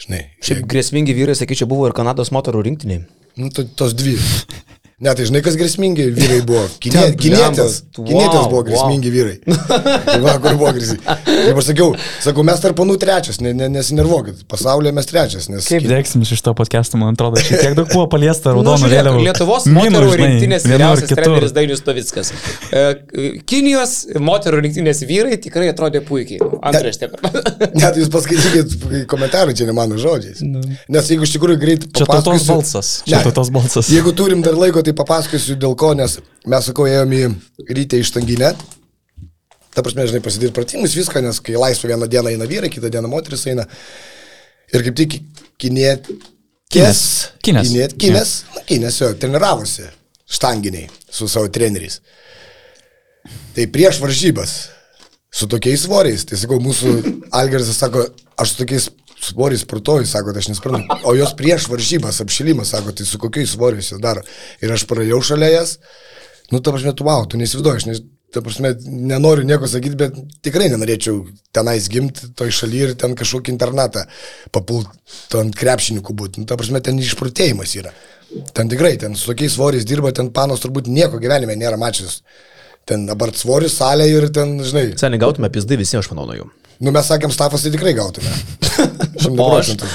žinai. 0.05 0.23
Šiaip 0.45 0.65
grėsmingi 0.69 1.17
vyrai, 1.17 1.37
sakyčiau, 1.39 1.69
buvo 1.71 1.89
ir 1.89 1.97
Kanados 1.97 2.33
moterų 2.35 2.63
rinktiniai. 2.69 3.05
Nu, 3.41 3.49
tai 3.53 3.65
tos 3.77 3.97
dvi. 3.97 4.17
Ne, 5.03 5.11
tai 5.11 5.25
žinai, 5.27 5.41
kas 5.43 5.57
grėsmingi 5.59 6.05
vyrai 6.15 6.39
buvo. 6.47 6.63
Kinė, 6.83 7.09
Kinietės 7.19 7.81
wow, 7.97 8.47
buvo 8.47 8.61
grėsmingi 8.69 9.11
vyrai. 9.11 9.33
Tai 10.07 10.19
va, 10.23 10.37
kur 10.39 10.55
buvo 10.55 10.71
grėsmingi. 10.77 11.03
Kaip 11.27 11.59
aš 11.59 11.67
sakiau, 11.67 11.89
sakau, 12.23 12.45
mes 12.47 12.61
tarp 12.63 12.77
panų 12.79 12.95
trečias, 13.01 13.41
ne, 13.43 13.51
ne, 13.57 13.67
nesinervuokit. 13.73 14.45
Pasaulyje 14.51 14.93
mes 14.95 15.09
trečias, 15.09 15.49
nes... 15.51 15.67
Kaip 15.67 15.83
dėksim 15.89 16.23
iš 16.23 16.43
to 16.45 16.53
podcast'o, 16.55 16.99
man 17.01 17.17
atrodo, 17.17 17.41
šiek 17.43 17.65
tiek 17.65 17.75
daug 17.75 17.91
buvo 17.91 18.05
paliesta 18.13 18.53
Nu, 18.53 18.61
raudonų 18.61 18.85
žiūrėk, 18.85 18.95
vėliavų. 19.01 19.25
Lietuvos 19.27 19.67
Minų, 19.67 19.83
moterų 19.83 20.13
žinai, 20.13 20.29
rinktinės 20.29 20.67
vyriausias 20.69 21.13
treneris 21.17 21.55
Dainius 21.57 21.83
Tovickas. 21.83 22.31
E, 22.71 22.83
Kinijos 23.49 23.97
moterų 24.23 24.63
rinktinės 24.67 25.03
vyrai 25.09 25.39
tikrai 25.43 25.67
atrodė 25.73 26.03
puikiai. 26.07 26.39
Antraštė. 26.63 27.11
Net 27.81 27.99
jūs 27.99 28.11
paskaitykit 28.13 29.07
komentarų, 29.11 29.55
čia 29.57 29.67
ne 29.67 29.75
mano 29.75 29.99
žodžiais. 29.99 30.39
Nes 30.43 31.11
jeigu 31.11 31.27
iš 31.27 31.35
tikrųjų 31.37 31.59
greit 31.59 31.87
Čia 31.91 32.07
tautos 32.09 32.47
balsas. 32.47 32.95
Čia 33.07 33.23
tautos 33.27 33.51
balsas. 33.53 33.91
Jeigu 33.91 34.15
turim 34.15 34.43
dar 34.45 34.55
laiko, 34.59 34.83
tai 34.85 34.92
papasakosiu 34.97 35.57
dėl 35.59 35.75
ko, 35.79 35.93
nes 35.97 36.17
mes, 36.45 36.65
sakau, 36.67 36.87
ėjom 36.89 37.13
į 37.17 37.23
rytę 37.77 37.99
iš 38.01 38.13
tanginę. 38.15 38.53
Ta 39.73 39.81
prasme, 39.81 40.05
žinai, 40.09 40.21
pasidaryti 40.21 40.55
pratimus 40.55 40.93
viską, 40.97 41.21
nes 41.25 41.39
kai 41.41 41.57
laisvą 41.57 41.89
vieną 41.89 42.09
dieną 42.11 42.33
eina 42.33 42.47
vyrai, 42.49 42.69
kitą 42.73 42.91
dieną 42.93 43.09
moteris 43.09 43.47
eina. 43.49 43.65
Ir 44.73 44.85
kaip 44.85 44.99
tik 44.99 45.17
kinėt... 45.61 46.11
Kinės. 46.73 47.01
Kinės. 47.45 47.69
Kinėt, 47.69 47.97
kinės, 48.01 48.29
na, 48.53 48.63
kinės 48.69 48.99
jo, 49.01 49.09
treniravosi 49.21 49.85
štanginiai 50.33 50.87
su 51.09 51.27
savo 51.29 51.49
treneriais. 51.53 51.99
Tai 53.53 53.67
prieš 53.73 53.99
varžybas 54.01 54.55
su 55.33 55.47
tokiais 55.49 55.85
svoriais, 55.85 56.25
tai 56.29 56.37
sakau, 56.37 56.59
mūsų 56.61 56.95
Algeris 57.33 57.71
sako, 57.77 58.07
aš 58.37 58.53
su 58.53 58.61
tokiais 58.63 58.89
svoriais 59.23 59.63
sportuoju, 59.65 60.07
sako, 60.09 60.33
tai 60.33 60.43
aš 60.43 60.51
nesprantu. 60.53 60.97
O 61.09 61.15
jos 61.17 61.35
prieš 61.39 61.67
varžybas, 61.71 62.21
apšilimas, 62.23 62.73
sako, 62.75 62.95
tai 62.97 63.07
su 63.07 63.19
kokiais 63.21 63.55
svoriais 63.55 63.93
jos 63.93 64.01
daro. 64.03 64.23
Ir 64.63 64.73
aš 64.73 64.87
praėjau 64.89 65.21
šalia 65.33 65.53
jas, 65.53 65.77
nu, 66.51 66.59
ta 66.59 66.73
prasme, 66.73 66.95
tu 66.97 67.07
wow, 67.07 67.25
tu 67.29 67.39
neįsivaizduoji, 67.39 67.81
aš 67.81 67.87
nes, 67.89 68.03
ta 68.33 68.41
prasme, 68.41 68.73
nenoriu 69.13 69.45
nieko 69.47 69.69
sakyti, 69.69 69.97
bet 69.99 70.17
tikrai 70.45 70.69
nenorėčiau 70.73 71.21
tenais 71.55 71.87
gimti 71.91 72.31
toj 72.37 72.53
šaly 72.57 72.81
ir 72.87 72.95
ten 72.99 73.13
kažkokį 73.17 73.53
internatą 73.53 74.07
papult 74.53 74.89
ant 75.37 75.55
krepšininkų 75.57 76.15
būti. 76.17 76.41
Nu, 76.41 76.49
ta 76.49 76.57
prasme, 76.59 76.81
ten 76.83 76.99
išprotėjimas 77.01 77.75
yra. 77.79 77.93
Ten 78.57 78.71
tikrai, 78.71 78.95
ten 79.01 79.13
su 79.19 79.29
tokiais 79.29 79.53
svoriais 79.53 79.85
dirba, 79.85 80.13
ten 80.15 80.31
panos 80.33 80.63
turbūt 80.63 80.89
nieko 80.89 81.21
gyvenime 81.21 81.57
nėra 81.59 81.77
mačius. 81.77 82.21
Ten 82.89 83.05
dabar 83.07 83.31
svoris 83.37 83.77
salė 83.79 84.09
ir 84.11 84.27
ten, 84.33 84.57
žinai, 84.65 84.89
Seniai 84.99 85.21
gautume 85.21 85.47
pizdai 85.53 85.77
visi, 85.79 85.95
aš 85.99 86.09
manau, 86.11 86.25
nuo 86.27 86.39
jų. 86.41 86.49
Nu, 86.83 86.91
mes 86.91 87.07
sakėm, 87.07 87.31
stafas 87.31 87.63
tai 87.63 87.71
tikrai 87.73 87.93
gautume. 87.95 88.31
Aš- 89.19 89.29
procentų. 89.37 89.87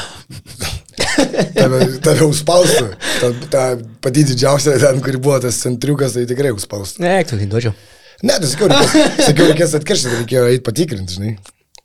Tave, 1.59 1.78
tave 2.03 2.26
užspaustų. 2.28 2.89
Ta, 3.20 3.30
ta 3.53 3.62
pati 4.05 4.24
didžiausia, 4.28 4.76
ten, 4.80 5.01
kur 5.05 5.18
buvo 5.22 5.39
tas 5.43 5.59
centriukas, 5.61 6.14
tai 6.16 6.24
tikrai 6.30 6.53
užspaustų. 6.55 7.03
Ne, 7.05 7.16
tu 7.28 7.39
duočiau. 7.39 7.74
Ne, 8.22 8.34
tai 8.41 8.51
sakiau, 8.51 8.70
reikės, 8.72 8.95
sakiau, 9.28 9.49
reikės 9.53 9.74
atkiršti, 9.78 10.14
reikėjo 10.22 10.47
eiti 10.53 10.64
patikrinti, 10.66 11.18
žinai. 11.18 11.34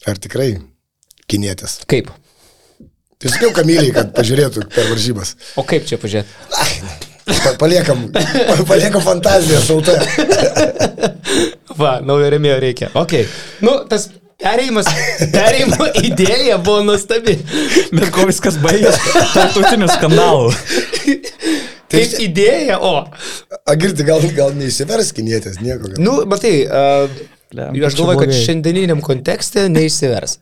Ar 0.10 0.20
tikrai 0.22 0.50
kinėtės. 1.32 1.82
Kaip? 1.90 2.10
Tai 3.22 3.32
sakiau 3.32 3.54
Kamiliai, 3.56 3.94
kad 3.96 4.12
pažiūrėtų 4.16 4.66
per 4.74 4.90
varžybas. 4.92 5.36
O 5.60 5.64
kaip 5.68 5.86
čia 5.88 6.00
pažiūrėti? 6.02 6.32
Pa, 7.24 7.54
paliekam, 7.62 8.10
pa, 8.12 8.24
paliekam 8.68 9.04
fantaziją 9.06 9.62
šaltą. 9.64 9.96
Va, 11.80 11.94
naujo 12.04 12.28
remėjo 12.34 12.58
reikia. 12.60 12.90
Ok. 13.00 13.16
Nu, 13.64 13.78
tas 13.90 14.10
perėjimas, 14.42 14.90
perėjimo 15.34 15.90
idėja 16.10 16.58
buvo 16.64 16.84
nuostabi. 16.88 17.38
Bet 17.94 18.10
ko 18.16 18.28
viskas 18.30 18.58
baigės? 18.64 19.00
Tartutinių 19.34 19.90
skandalų. 19.92 20.54
Kaip 21.94 22.16
idėja, 22.26 22.80
o. 22.82 22.96
Agirti, 23.70 24.06
gal, 24.08 24.24
gal 24.34 24.56
neįsivers 24.58 25.14
kinėtės, 25.14 25.60
nieko. 25.62 25.92
Gal. 25.92 26.02
Nu, 26.02 26.16
matai, 26.30 26.56
uh, 26.66 27.12
aš 27.54 28.00
galvoju, 28.00 28.24
kad 28.24 28.34
šiandieniniam 28.34 29.04
kontekste 29.06 29.68
neišsivers. 29.70 30.40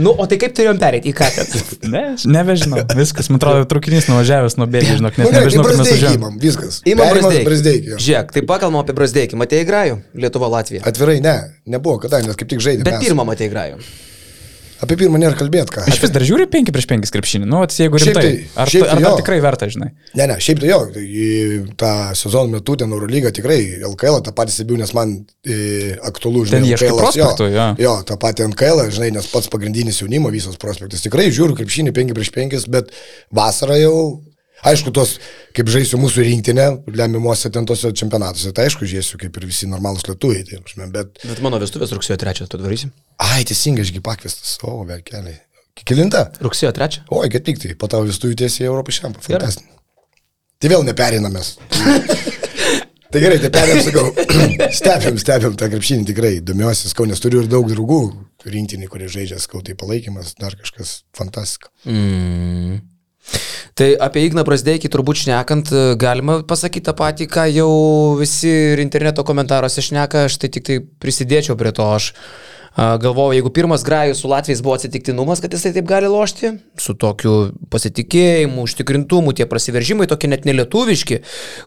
Nu, 0.00 0.10
o 0.10 0.26
tai 0.30 0.38
kaip 0.42 0.54
turėjom 0.56 0.78
perėti 0.82 1.12
į 1.12 1.16
ką 1.18 1.28
ten? 1.36 1.50
Ne, 1.94 2.02
nebežinau, 2.26 2.80
viskas, 2.96 3.28
man 3.30 3.38
atrodo, 3.38 3.66
traukinys 3.70 4.08
nuvažiavęs 4.10 4.56
nuo 4.58 4.66
bėgių, 4.70 4.96
žinok, 4.98 5.18
Nu, 5.20 5.26
net 5.26 5.34
gerai, 5.34 5.42
nebežinau, 5.44 5.66
kur 5.66 5.78
mes 5.78 6.06
įmam, 6.10 6.38
viskas. 6.42 6.80
Įmam 6.88 7.12
jo. 7.92 8.00
Žiūrėk, 8.06 8.32
tai 8.34 8.42
pakalbam 8.48 8.80
apie 8.80 8.96
Brasdeikį. 8.96 9.38
Matėjai 9.38 9.68
grajų? 9.68 10.00
Lietuva, 10.24 10.50
Latvija. 10.56 10.82
Atvirai, 10.88 11.20
ne, 11.22 11.36
nebuvo, 11.76 12.00
kada, 12.06 12.24
nes 12.24 12.40
kaip 12.40 12.50
tik 12.50 12.64
žaidėme. 12.64 12.88
Bet 12.88 13.04
pirmą 13.04 13.28
matėjai 13.28 13.52
grajų. 13.52 13.84
Apie 14.84 14.96
pirmą 15.00 15.18
nėra 15.20 15.36
kalbėti, 15.38 15.72
ką. 15.74 15.84
Aš 15.90 16.00
vis 16.02 16.12
dar 16.14 16.24
žiūriu 16.26 16.46
5 16.52 16.72
prieš 16.74 16.86
5 16.90 17.12
krepšinį, 17.14 17.48
nu, 17.48 17.60
vat 17.62 17.72
jeigu 17.74 18.00
Šiaip 18.02 18.18
rimtai, 18.18 18.24
tai- 18.28 18.62
ar, 18.62 18.70
šiaip 18.72 18.84
tai 18.84 18.92
ar 18.94 19.02
jo. 19.04 19.12
tikrai 19.22 19.38
verta, 19.44 19.68
žinai. 19.72 19.88
Ne, 20.18 20.26
ne, 20.30 20.36
šiaip 20.44 20.60
tai 20.62 20.68
jo, 20.70 20.80
tai 20.94 21.04
į 21.04 21.28
tą 21.80 21.92
sezono 22.20 22.52
metu 22.58 22.76
ten 22.80 22.92
Eurolyga 22.92 23.32
tikrai, 23.34 23.58
LKL 23.90 24.20
tą 24.26 24.34
patį 24.36 24.56
stebiu, 24.58 24.76
nes 24.80 24.92
man 24.96 25.16
e, 25.46 25.58
aktualu, 26.10 26.44
žinai, 26.50 26.74
LKL 26.76 27.00
prospektų, 27.00 27.48
jo. 27.54 27.66
Jo, 27.86 27.94
tą 28.08 28.18
patį 28.20 28.48
NKL, 28.52 28.84
žinai, 28.94 29.10
nes 29.16 29.30
pats 29.32 29.48
pagrindinis 29.52 30.02
jaunimo 30.02 30.30
visas 30.34 30.60
prospektas. 30.60 31.02
Tikrai 31.06 31.30
žiūriu 31.34 31.56
krepšinį 31.58 31.94
5 31.96 32.14
prieš 32.20 32.32
5, 32.36 32.68
bet 32.76 32.92
vasarą 33.34 33.80
jau, 33.80 33.96
aišku, 34.62 34.92
tos, 34.94 35.16
kaip 35.56 35.70
žaisiu 35.72 35.98
mūsų 36.02 36.24
rinktinę, 36.28 36.66
lemiamuose 36.94 37.50
ten 37.52 37.66
tose 37.68 37.90
čempionatuose, 37.96 38.52
tai 38.56 38.68
aišku, 38.68 38.86
žiūrėsiu 38.88 39.18
kaip 39.20 39.36
ir 39.40 39.48
visi 39.50 39.68
normalūs 39.70 40.06
lietuviai, 40.08 40.44
tai, 40.48 40.60
prasme, 40.64 40.88
bet, 40.94 41.18
Bet 41.24 41.42
mano 41.44 41.60
vestuvės 41.62 41.92
rugsėjo 41.96 42.20
3, 42.22 42.46
tu 42.48 42.60
darysi? 42.62 42.92
ai, 43.18 43.42
teisingai, 43.48 43.84
ašgi 43.86 44.04
pakviestas, 44.04 44.56
o, 44.64 44.76
verkeliai. 44.88 45.40
Kilinta? 45.84 46.28
Rugsėjo 46.44 46.70
3. 46.76 47.02
Oi, 47.10 47.28
kaip 47.34 47.46
tik 47.48 47.58
tai, 47.60 47.74
po 47.78 47.88
tavo 47.90 48.06
vestuvių 48.06 48.38
tiesiai 48.44 48.68
Europos 48.70 49.00
šiam. 49.00 49.16
Fantastinė. 49.24 49.72
Tai 50.62 50.70
vėl 50.70 50.84
neperinamės. 50.86 51.56
tai 53.12 53.20
gerai, 53.20 53.40
tai 53.42 53.50
perėm, 53.52 53.82
sakau, 53.82 54.06
stebėm, 54.78 55.18
stebėm 55.20 55.58
tą 55.58 55.68
krepšinį 55.74 56.06
tikrai, 56.12 56.32
domiuosi, 56.46 56.88
skau, 56.92 57.08
nes 57.10 57.20
turiu 57.20 57.42
ir 57.42 57.50
daug 57.50 57.66
draugų 57.68 58.00
rinktinį, 58.46 58.88
kurie 58.92 59.10
žaidžia, 59.10 59.42
skau, 59.42 59.64
tai 59.66 59.74
palaikymas, 59.78 60.36
dar 60.40 60.54
kažkas 60.60 61.00
fantastika. 61.16 61.74
Mm. 61.90 62.78
Tai 63.74 63.88
apie 64.06 64.22
Igną 64.28 64.44
Brasdeikį 64.46 64.90
turbūt 64.92 65.24
šnekant, 65.24 65.70
e, 65.74 65.84
galima 65.98 66.38
pasakyti 66.46 66.86
tą 66.86 66.94
patį, 66.98 67.26
ką 67.30 67.46
jau 67.50 67.70
visi 68.20 68.50
ir 68.74 68.82
interneto 68.82 69.24
komentaruose 69.26 69.82
šneka, 69.82 70.28
aš 70.28 70.38
tai 70.42 70.50
tik 70.54 70.66
tai 70.68 70.76
prisidėčiau 71.02 71.58
prie 71.58 71.72
to. 71.74 71.88
Aš 71.96 72.12
a, 72.74 72.96
galvoju, 72.98 73.36
jeigu 73.38 73.50
pirmas 73.54 73.84
grajus 73.86 74.20
su 74.20 74.28
Latvijais 74.28 74.62
buvo 74.62 74.74
atsitiktinumas, 74.74 75.40
kad 75.40 75.52
jisai 75.52 75.72
taip 75.76 75.86
gali 75.86 76.08
lošti, 76.10 76.50
su 76.80 76.94
tokiu 76.98 77.34
pasitikėjimu, 77.70 78.64
užtikrintumu, 78.66 79.34
tie 79.36 79.46
prasiveržimai 79.46 80.08
tokie 80.10 80.30
net 80.32 80.48
nelietuviški, 80.48 81.20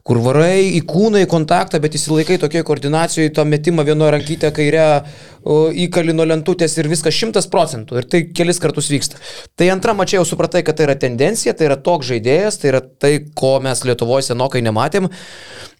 kur 0.08 0.20
varai 0.26 0.68
į 0.76 0.84
kūną, 0.90 1.24
į 1.24 1.30
kontaktą, 1.32 1.80
bet 1.84 1.96
įsilaikai 1.96 2.40
tokie 2.42 2.64
koordinacijoje, 2.68 3.32
tą 3.38 3.48
metimą 3.48 3.88
vienoje 3.88 4.18
rankytę 4.18 4.52
kairę 4.56 4.88
o, 4.98 5.70
įkali 5.88 6.16
nuo 6.18 6.28
lentutės 6.28 6.76
ir 6.78 6.92
viskas 6.92 7.16
šimtas 7.16 7.48
procentų. 7.52 8.02
Ir 8.02 8.12
tai 8.12 8.24
kelis 8.36 8.60
kartus 8.64 8.92
vyksta. 8.92 9.22
Tai 9.56 9.72
antra 9.72 9.96
mačia 9.96 10.20
jau 10.20 10.28
supratai, 10.28 10.66
kad 10.68 10.76
tai 10.76 10.90
yra 10.90 11.00
tendencija, 11.00 11.56
tai 11.56 11.70
yra 11.72 11.80
toks 11.80 12.12
žaidėjas, 12.12 12.60
tai 12.62 12.74
yra 12.74 12.84
tai, 12.84 13.14
ko 13.38 13.58
mes 13.64 13.86
Lietuvoje 13.88 14.28
senokai 14.28 14.64
nematėm. 14.66 15.08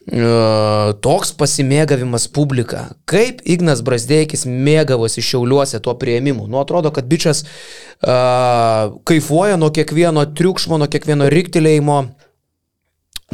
Toks 0.08 1.34
pasimėgavimas 1.36 2.30
publika. 2.32 2.94
Kaip 3.10 3.42
Ignas 3.44 3.82
Brasdeikis 3.84 4.46
mėgavosi 4.48 5.20
šiauliuose 5.20 5.82
tuo 5.84 5.98
prieimimu. 6.00 6.46
Nu, 6.48 6.62
atrodo, 6.62 6.94
kad 6.96 7.10
bičias 7.12 7.44
uh, 7.44 8.96
kaifuoja 9.04 9.58
nuo 9.60 9.68
kiekvieno 9.76 10.24
triukšmo, 10.32 10.80
nuo 10.80 10.88
kiekvieno 10.88 11.28
riktelėjimo. 11.34 11.98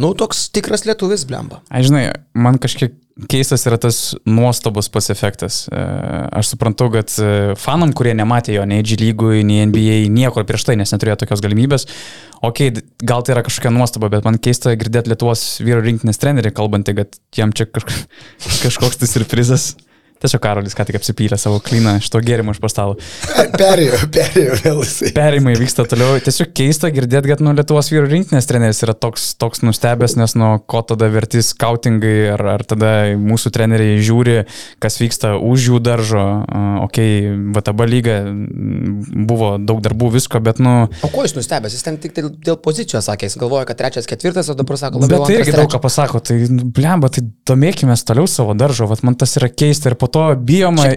Nu, 0.01 0.15
toks 0.17 0.47
tikras 0.49 0.87
lietuvis, 0.89 1.27
blemba. 1.29 1.61
Aš 1.69 1.91
žinai, 1.91 2.07
man 2.33 2.57
kažkiek 2.57 2.97
keistas 3.29 3.63
yra 3.69 3.77
tas 3.77 3.97
nuostabus 4.25 4.89
pats 4.93 5.11
efektas. 5.13 5.57
E, 5.69 5.81
Aš 6.39 6.53
suprantu, 6.53 6.89
kad 6.95 7.13
e, 7.21 7.53
fanam, 7.61 7.93
kurie 7.93 8.15
nematė 8.17 8.55
jo 8.57 8.65
nei 8.69 8.81
G 8.85 8.97
lygui, 8.99 9.43
nei 9.45 9.65
NBA, 9.69 9.99
niekur 10.13 10.47
prieš 10.49 10.65
tai, 10.69 10.77
nes 10.79 10.93
neturėjo 10.95 11.19
tokios 11.21 11.43
galimybės, 11.45 11.85
ok, 12.41 12.61
d- 12.73 12.83
gal 13.05 13.21
tai 13.25 13.35
yra 13.37 13.45
kažkokia 13.45 13.73
nuostaba, 13.75 14.09
bet 14.13 14.25
man 14.27 14.39
keista 14.41 14.73
girdėti 14.79 15.13
Lietuvos 15.13 15.45
vyro 15.63 15.83
rinktinės 15.85 16.21
trenerį 16.21 16.53
kalbantį, 16.57 16.97
kad 17.01 17.19
jam 17.37 17.53
čia 17.53 17.69
kažk 17.69 17.93
kažkoks 18.65 19.01
tai 19.03 19.11
surprizas. 19.11 19.73
Tiesiog 20.23 20.39
Karolis 20.39 20.75
ką 20.77 20.85
tik 20.87 20.95
apsipylė 20.95 21.35
savo 21.39 21.57
klyną 21.63 21.97
šito 22.03 22.21
gėrimo 22.23 22.53
iš 22.55 22.59
pastalo. 22.63 22.95
Perėjo, 23.59 23.97
perėjo 24.13 24.55
vėl 24.61 24.77
jisai. 24.85 25.09
Perimai 25.17 25.55
vyksta 25.59 25.83
toliau. 25.89 26.15
Tiesiog 26.23 26.53
keista 26.55 26.87
girdėti, 26.95 27.27
kad 27.33 27.43
nu, 27.43 27.51
Lietuvos 27.57 27.91
vyrų 27.91 28.07
rinktinės 28.07 28.47
treneris 28.47 28.79
yra 28.85 28.95
toks, 28.95 29.33
toks 29.35 29.65
nustebęs, 29.67 30.15
nes 30.21 30.35
nuo 30.39 30.53
ko 30.63 30.79
tada 30.87 31.09
verti 31.11 31.43
skautingai, 31.43 32.13
ar, 32.37 32.45
ar 32.53 32.63
tada 32.63 32.93
mūsų 33.19 33.51
treneriai 33.57 33.99
žiūri, 33.99 34.37
kas 34.83 35.01
vyksta 35.01 35.33
už 35.43 35.67
jų 35.67 35.81
daržo. 35.83 36.23
Ok, 36.85 37.01
VTB 37.57 37.89
lyga 37.91 38.17
buvo 39.27 39.57
daug 39.59 39.83
darbų, 39.83 40.13
visko, 40.15 40.39
bet 40.43 40.63
nu... 40.63 40.87
O 41.03 41.11
ko 41.11 41.27
jis 41.27 41.35
nustebęs? 41.35 41.75
Jis 41.75 41.83
ten 41.83 41.99
tik 41.99 42.15
dėl, 42.15 42.55
pozicijos 42.63 43.11
sakė, 43.11 43.27
jis 43.27 43.35
galvoja, 43.43 43.67
kad 43.67 43.81
trečias, 43.83 44.07
ketvirtas, 44.07 44.47
o 44.53 44.55
dabar 44.55 44.79
sako, 44.79 45.03
Bet 45.03 45.11
labiau 45.11 45.27
tai 45.27 45.35
antras, 45.35 45.51
irgi 45.51 45.59
daug 45.59 45.75
ką 45.75 45.83
pasako, 45.83 46.23
tai 46.23 46.39
nu, 46.47 46.71
blemba, 46.71 47.11
tai 47.11 47.25
domėkime 47.51 47.99
toliau 48.07 48.31
savo 48.31 48.55
daržo, 48.55 48.87
Vat 48.93 49.01
man 49.07 49.15
tas 49.17 49.33
yra 49.39 49.49
keista 49.49 49.89
ir 49.89 49.97
po 49.97 50.05
to 50.13 50.23
bijoma. 50.37 50.87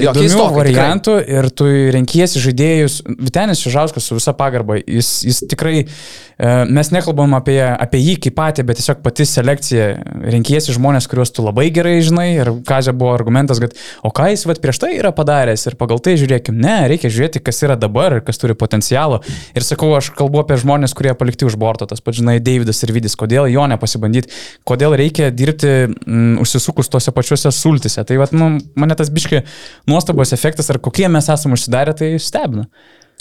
Jo, 0.00 0.14
įdomių 0.16 0.48
variantų 0.56 1.16
ir 1.36 1.48
tu 1.52 1.68
renkiesi 1.94 2.42
žaidėjus. 2.42 3.00
Vitenis 3.20 3.60
Šižauskas 3.64 4.08
su 4.08 4.16
visa 4.18 4.34
pagarba, 4.36 4.78
jis, 4.80 5.10
jis 5.26 5.42
tikrai, 5.50 5.84
e, 5.84 6.54
mes 6.64 6.90
nekalbam 6.94 7.36
apie, 7.36 7.58
apie 7.60 8.00
jį 8.00 8.16
kaip 8.26 8.36
patį, 8.38 8.64
bet 8.68 8.80
tiesiog 8.80 9.02
pati 9.04 9.26
selekcija, 9.28 9.88
renkiesi 10.34 10.74
žmonės, 10.76 11.08
kuriuos 11.10 11.34
tu 11.36 11.44
labai 11.44 11.68
gerai 11.74 11.98
žinai 12.04 12.28
ir 12.38 12.52
Kazė 12.66 12.94
buvo 12.96 13.12
argumentas, 13.14 13.60
kad 13.62 13.76
o 14.04 14.12
ką 14.14 14.30
jis 14.32 14.46
vat, 14.48 14.62
prieš 14.64 14.80
tai 14.82 14.94
yra 14.96 15.12
padaręs 15.14 15.66
ir 15.68 15.78
pagal 15.80 16.00
tai 16.04 16.16
žiūrėkim, 16.20 16.56
ne, 16.60 16.78
reikia 16.90 17.12
žiūrėti, 17.12 17.44
kas 17.44 17.60
yra 17.66 17.76
dabar 17.80 18.18
ir 18.18 18.24
kas 18.24 18.40
turi 18.40 18.56
potencialo. 18.58 19.20
Ir 19.54 19.66
sakau, 19.66 19.92
aš 19.98 20.10
kalbu 20.16 20.40
apie 20.42 20.58
žmonės, 20.60 20.96
kurie 20.96 21.12
palikti 21.18 21.48
už 21.48 21.58
borto, 21.60 21.88
tas 21.90 22.00
pats, 22.04 22.20
žinai, 22.22 22.38
Davidas 22.44 22.80
ir 22.86 22.94
Vidis, 22.94 23.16
kodėl 23.18 23.50
jo 23.52 23.66
nepasibandyti, 23.70 24.32
kodėl 24.68 24.96
reikia 24.98 25.30
dirbti 25.34 25.74
mm, 25.90 26.38
užsisukus 26.42 26.90
tose 26.92 27.12
pačiuose 27.14 27.52
sultise. 27.54 28.03
Tai 28.08 28.18
vat, 28.20 28.34
nu, 28.36 28.50
mane 28.80 28.96
tas 28.98 29.10
biški 29.14 29.42
nuostabos 29.90 30.34
efektas, 30.36 30.70
ar 30.72 30.80
kokie 30.84 31.08
mes 31.12 31.30
esame 31.32 31.58
užsidarę, 31.58 31.96
tai 31.98 32.14
stebina. 32.22 32.68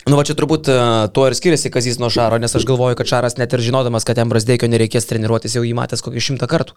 Nu, 0.10 0.18
va 0.20 0.26
čia 0.28 0.36
turbūt 0.36 0.68
e, 0.68 0.76
tuo 1.16 1.30
ir 1.30 1.36
skiriasi 1.38 1.72
Kazys 1.72 2.00
nuo 2.02 2.10
Šaro, 2.12 2.40
nes 2.42 2.52
aš 2.58 2.66
galvoju, 2.68 2.98
kad 3.00 3.08
Šaras 3.08 3.38
net 3.40 3.56
ir 3.56 3.64
žinodamas, 3.64 4.04
kad 4.08 4.20
jam 4.20 4.32
Brasdeikio 4.32 4.68
nereikės 4.72 5.08
treniruotis, 5.08 5.56
jau 5.56 5.64
jį 5.64 5.72
matęs 5.78 6.04
kokį 6.04 6.24
šimtą 6.28 6.50
kartų. 6.52 6.76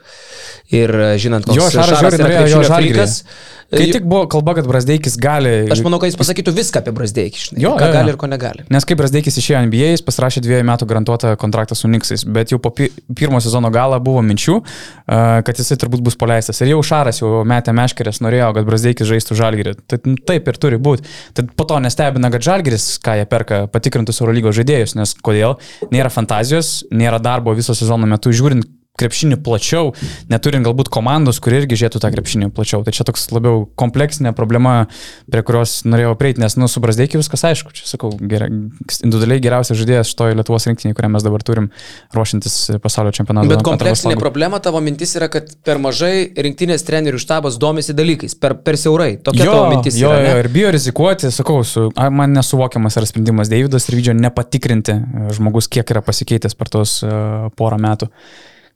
Ir 0.71 0.95
e, 0.95 1.11
žinant, 1.23 1.49
koks 1.49 1.59
Jo, 1.59 1.69
Šaras 1.75 2.05
žiūri, 2.05 2.23
norėjo 2.23 2.47
jo 2.55 2.65
frikas, 2.71 3.19
Kai 3.67 3.89
e, 3.89 3.93
tik 3.97 4.05
buvo 4.07 4.29
kalba, 4.31 4.53
kad 4.55 4.67
Brasdeikis 4.69 5.17
gali... 5.19 5.51
Aš 5.75 5.81
manau, 5.83 5.99
kad 5.99 6.13
jis 6.13 6.19
pasakytų 6.21 6.53
viską 6.55 6.85
apie 6.85 6.93
Brasdeikį, 6.95 7.41
Jo, 7.59 7.73
ką 7.75 7.89
jo, 7.89 7.89
jo. 7.91 7.95
gali 7.97 8.13
ir 8.13 8.19
ko 8.21 8.29
negali. 8.31 8.63
Nes 8.71 8.87
kaip 8.87 9.01
Brasdeikis 9.01 9.41
išėjo 9.41 9.65
NBA, 9.67 9.89
jis 9.97 10.05
pasirašė 10.07 10.43
dviejų 10.45 10.67
metų 10.69 10.87
garantuotą 10.87 11.33
kontraktą 11.41 11.75
su 11.75 11.91
Niksais, 11.91 12.23
bet 12.31 12.55
jau 12.55 12.61
po 12.63 12.71
pi 12.71 12.87
pirmo 13.19 13.41
sezono 13.43 13.73
galo 13.75 13.99
buvo 14.03 14.23
minčių, 14.23 14.61
kad 15.07 15.59
jisai 15.59 15.79
turbūt 15.83 16.05
bus 16.07 16.19
paleistas. 16.21 16.63
Ir 16.63 16.77
jau 16.77 16.85
Šaras 16.87 17.19
jau 17.25 17.43
metė 17.49 17.75
meškerės, 17.75 18.23
norėjo, 18.23 18.53
kad 18.55 18.71
Brasdeikis 18.71 19.11
žaistų 19.11 19.39
Žalgirį. 19.41 19.75
Tai 19.91 19.99
taip 20.31 20.53
ir 20.53 20.61
turi 20.63 20.79
būti. 20.79 21.11
Tad 21.35 21.51
po 21.59 21.67
to 21.67 21.81
nestebina, 21.83 22.31
kad 22.31 22.47
Žalgiris, 22.47 22.87
ką 23.03 23.16
jie 23.21 23.29
perka, 23.31 23.65
patikrintus 23.73 24.21
Eurolygos 24.23 24.57
žaidėjus, 24.59 24.97
nes 24.99 25.15
kodėl? 25.25 25.57
Nėra 25.95 26.13
fantazijos, 26.13 26.85
nėra 26.95 27.21
darbo 27.23 27.55
viso 27.57 27.75
sezono 27.77 28.09
metu, 28.11 28.33
žiūrint 28.35 28.67
krepšinį 28.99 29.39
plačiau, 29.45 29.93
neturint 30.33 30.67
galbūt 30.67 30.91
komandos, 30.93 31.41
kurie 31.43 31.63
irgi 31.63 31.79
žiūrėtų 31.83 32.03
tą 32.03 32.11
krepšinį 32.15 32.51
plačiau. 32.57 32.83
Tai 32.87 32.95
čia 32.97 33.07
toks 33.09 33.29
labiau 33.35 33.65
kompleksinė 33.79 34.33
problema, 34.37 34.87
prie 35.31 35.45
kurios 35.47 35.79
norėjau 35.89 36.15
prieiti, 36.21 36.43
nes, 36.43 36.57
nu, 36.61 36.69
su 36.71 36.83
Brasdeikiu 36.85 37.21
viskas 37.21 37.45
aišku. 37.51 37.75
Čia, 37.77 37.87
sakau, 37.93 38.13
geria, 38.17 38.49
individualiai 38.51 39.43
geriausias 39.45 39.81
žaidėjas 39.81 40.13
šitoje 40.13 40.39
Lietuvos 40.39 40.69
rinktinėje, 40.71 40.97
kurią 40.99 41.13
mes 41.15 41.27
dabar 41.27 41.45
turim, 41.47 41.69
ruošintis 42.17 42.57
pasaulio 42.85 43.15
čempionatui. 43.17 43.53
Bet 43.55 43.65
kompleksinė 43.67 44.17
problema 44.21 44.61
tavo 44.65 44.81
mintis 44.85 45.17
yra, 45.19 45.29
kad 45.33 45.53
per 45.67 45.81
mažai 45.83 46.29
rinktinės 46.47 46.87
trenerių 46.87 47.21
štabas 47.23 47.59
domisi 47.61 47.97
dalykais, 47.97 48.37
per, 48.41 48.57
per 48.67 48.79
siaurai. 48.81 49.17
Tokia 49.27 49.47
Jo, 49.47 49.55
tavo 49.59 49.71
mintis 49.75 49.99
jo, 50.01 50.11
yra. 50.13 50.33
jo, 50.33 50.43
ir 50.43 50.51
bijo 50.53 50.73
rizikuoti, 50.75 51.31
sakau, 51.35 51.61
su, 51.67 51.89
man 51.95 52.37
nesuvokiamas 52.37 52.99
yra 53.01 53.09
sprendimas 53.09 53.53
Davidas 53.53 53.89
ir 53.89 53.99
Vydžio 53.99 54.17
nepatikrinti 54.17 54.97
e, 54.97 55.31
žmogus, 55.37 55.71
kiek 55.73 55.95
yra 55.95 56.03
pasikeitęs 56.05 56.57
per 56.59 56.71
tos 56.73 56.99
uh, 57.07 57.49
porą 57.59 57.79
metų. 57.83 58.11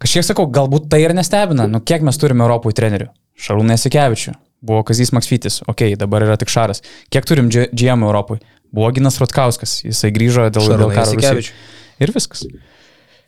Kažkiek 0.01 0.25
sakau, 0.25 0.47
galbūt 0.49 0.89
tai 0.93 1.03
ir 1.05 1.13
nestebina, 1.17 1.67
nu 1.69 1.83
kiek 1.85 2.05
mes 2.07 2.17
turime 2.21 2.47
Europoje 2.47 2.79
trenerių. 2.79 3.11
Šarūnai 3.41 3.77
Sikevičių, 3.81 4.33
buvo 4.65 4.83
Kazys 4.89 5.13
Maksvytis, 5.17 5.61
okei, 5.67 5.93
okay, 5.93 5.99
dabar 6.01 6.25
yra 6.25 6.39
tik 6.41 6.53
Šaras. 6.53 6.81
Kiek 7.13 7.29
turim 7.29 7.51
GM 7.53 8.07
Europoje? 8.09 8.41
Buvo 8.73 8.89
Ginas 8.95 9.19
Rotkauskas, 9.21 9.81
jisai 9.85 10.13
grįžo 10.15 10.47
dėl, 10.55 10.69
dėl 10.73 10.93
karo. 10.93 10.93
Rusijoj. 10.95 11.25
Jasikevičių. 11.25 11.57
Ir 12.01 12.13
viskas. 12.15 12.45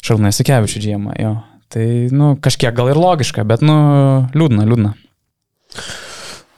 Šarūnai 0.03 0.33
Sikevičių 0.37 0.85
GM, 0.85 1.11
jo. 1.21 1.35
Tai, 1.73 1.87
nu, 2.13 2.35
kažkiek 2.45 2.75
gal 2.77 2.93
ir 2.93 3.01
logiška, 3.01 3.45
bet, 3.49 3.65
nu, 3.65 3.77
liūdna, 4.37 4.67
liūdna. 4.69 4.95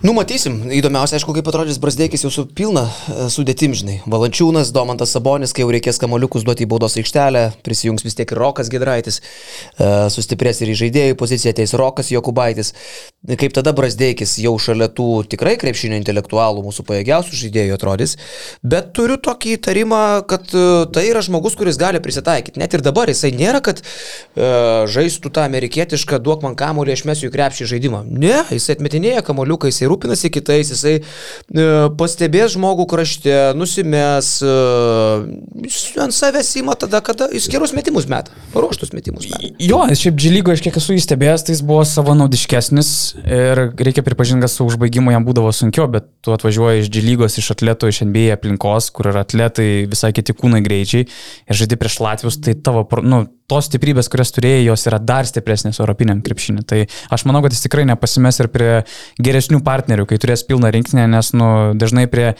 Numatysim. 0.04 0.58
Įdomiausia, 0.68 1.16
aišku, 1.16 1.32
kaip 1.32 1.46
atrodys 1.48 1.78
Brasdeikis 1.80 2.26
jau 2.26 2.28
su 2.28 2.42
pilna 2.44 2.82
e, 2.84 3.14
sudėtim, 3.32 3.72
žinai. 3.72 3.94
Valančiūnas, 4.04 4.68
Domantas 4.76 5.14
Sabonis, 5.16 5.54
kai 5.56 5.64
jau 5.64 5.70
reikės 5.72 5.96
kamoliukus 6.02 6.44
duoti 6.44 6.66
į 6.66 6.68
baudos 6.68 6.98
aikštelę, 7.00 7.46
prisijungs 7.64 8.04
vis 8.04 8.18
tiek 8.18 8.28
ir 8.28 8.40
Rokas 8.42 8.68
Gedraitis, 8.68 9.22
e, 9.80 9.88
sustiprės 10.12 10.60
ir 10.60 10.74
į 10.74 10.76
žaidėjų 10.82 11.16
poziciją, 11.22 11.54
ateis 11.56 11.72
Rokas 11.80 12.12
Jokubaitis. 12.12 12.74
Kaip 13.24 13.54
tada 13.56 13.72
Brasdeikis 13.76 14.36
jau 14.42 14.52
šalia 14.60 14.90
tų 14.92 15.24
tikrai 15.32 15.54
krepšinio 15.60 15.96
intelektualų 15.96 16.64
mūsų 16.66 16.84
pajėgiausių 16.88 17.38
žaidėjų 17.40 17.78
atrodys. 17.78 18.16
Bet 18.60 18.92
turiu 18.96 19.16
tokį 19.16 19.56
įtarimą, 19.58 20.02
kad 20.28 20.50
e, 20.52 20.64
tai 20.92 21.06
yra 21.08 21.22
žmogus, 21.24 21.56
kuris 21.56 21.80
gali 21.80 22.02
prisitaikyti. 22.04 22.60
Net 22.60 22.76
ir 22.76 22.84
dabar 22.84 23.08
jisai 23.08 23.32
nėra, 23.34 23.62
kad 23.64 23.80
uh, 23.80 24.84
žaistų 24.90 25.30
tą 25.34 25.44
amerikietišką 25.48 26.18
duok 26.22 26.44
man 26.44 26.56
kamolį, 26.58 26.94
aš 26.94 27.04
mesiu 27.08 27.28
į 27.28 27.32
krepšį 27.34 27.68
žaidimą. 27.72 28.02
Ne, 28.08 28.36
jisai 28.52 28.76
atmetinėja 28.76 29.24
kamoliuką, 29.26 29.70
jisai 29.70 29.88
rūpinasi 29.90 30.30
kitais, 30.34 30.70
jisai 30.72 30.94
e, 31.00 31.66
pastebės 31.98 32.54
žmogų 32.54 32.86
krašte, 32.90 33.34
nusimės, 33.58 34.30
e, 34.44 36.00
ant 36.04 36.16
savęs 36.16 36.54
įma 36.60 36.76
tada, 36.80 37.00
kada 37.04 37.28
jis 37.32 37.48
gerus 37.52 37.74
metimus 37.76 38.08
met, 38.10 38.30
paruoštus 38.54 38.94
metimus 38.96 39.28
met. 39.32 39.48
Jo, 39.62 39.82
šiaip 39.88 40.18
Džilygo, 40.20 40.54
aš 40.54 40.64
kiek 40.64 40.78
esu 40.80 40.96
įstebėjęs, 40.98 41.46
tai 41.46 41.56
jis 41.56 41.64
buvo 41.66 41.84
savanaudiškesnis 41.88 42.94
ir 43.22 43.60
reikia 43.78 44.02
pripažinti, 44.06 44.42
kad 44.44 44.52
su 44.52 44.66
užbaigimu 44.66 45.14
jam 45.14 45.26
būdavo 45.26 45.52
sunkiau, 45.54 45.86
bet 45.90 46.08
tu 46.24 46.34
atvažiuoji 46.34 46.84
iš 46.84 46.90
Džilygos, 46.90 47.38
iš 47.40 47.52
atleto, 47.54 47.90
iš 47.90 48.02
NBA 48.08 48.34
aplinkos, 48.34 48.90
kur 48.94 49.10
yra 49.12 49.22
atletai 49.24 49.86
visai 49.90 50.12
kiti 50.16 50.36
kūnai 50.36 50.62
greičiai. 50.64 51.08
Ir 51.48 51.60
žaidži 51.60 51.80
prieš 51.80 52.00
Latvius, 52.04 52.40
tai 52.42 52.56
tavo, 52.58 52.86
nu, 53.02 53.24
tos 53.50 53.68
stiprybės, 53.68 54.08
kurias 54.12 54.32
turėjai, 54.32 54.62
jos 54.64 54.86
yra 54.88 54.98
dar 55.02 55.28
stipresnės 55.28 55.80
europiniam 55.82 56.22
krepšinį. 56.24 56.64
Tai 56.68 56.78
aš 57.12 57.24
manau, 57.28 57.42
kad 57.44 57.52
jis 57.52 57.64
tikrai 57.66 57.84
nepasimes 57.88 58.40
ir 58.40 58.48
prie 58.52 58.70
geresnių 59.20 59.60
partnerių, 59.64 60.06
kai 60.08 60.18
turės 60.22 60.44
pilną 60.48 60.70
rinkinę, 60.72 61.04
nes 61.12 61.32
nu, 61.36 61.48
dažnai 61.76 62.06
prie 62.10 62.30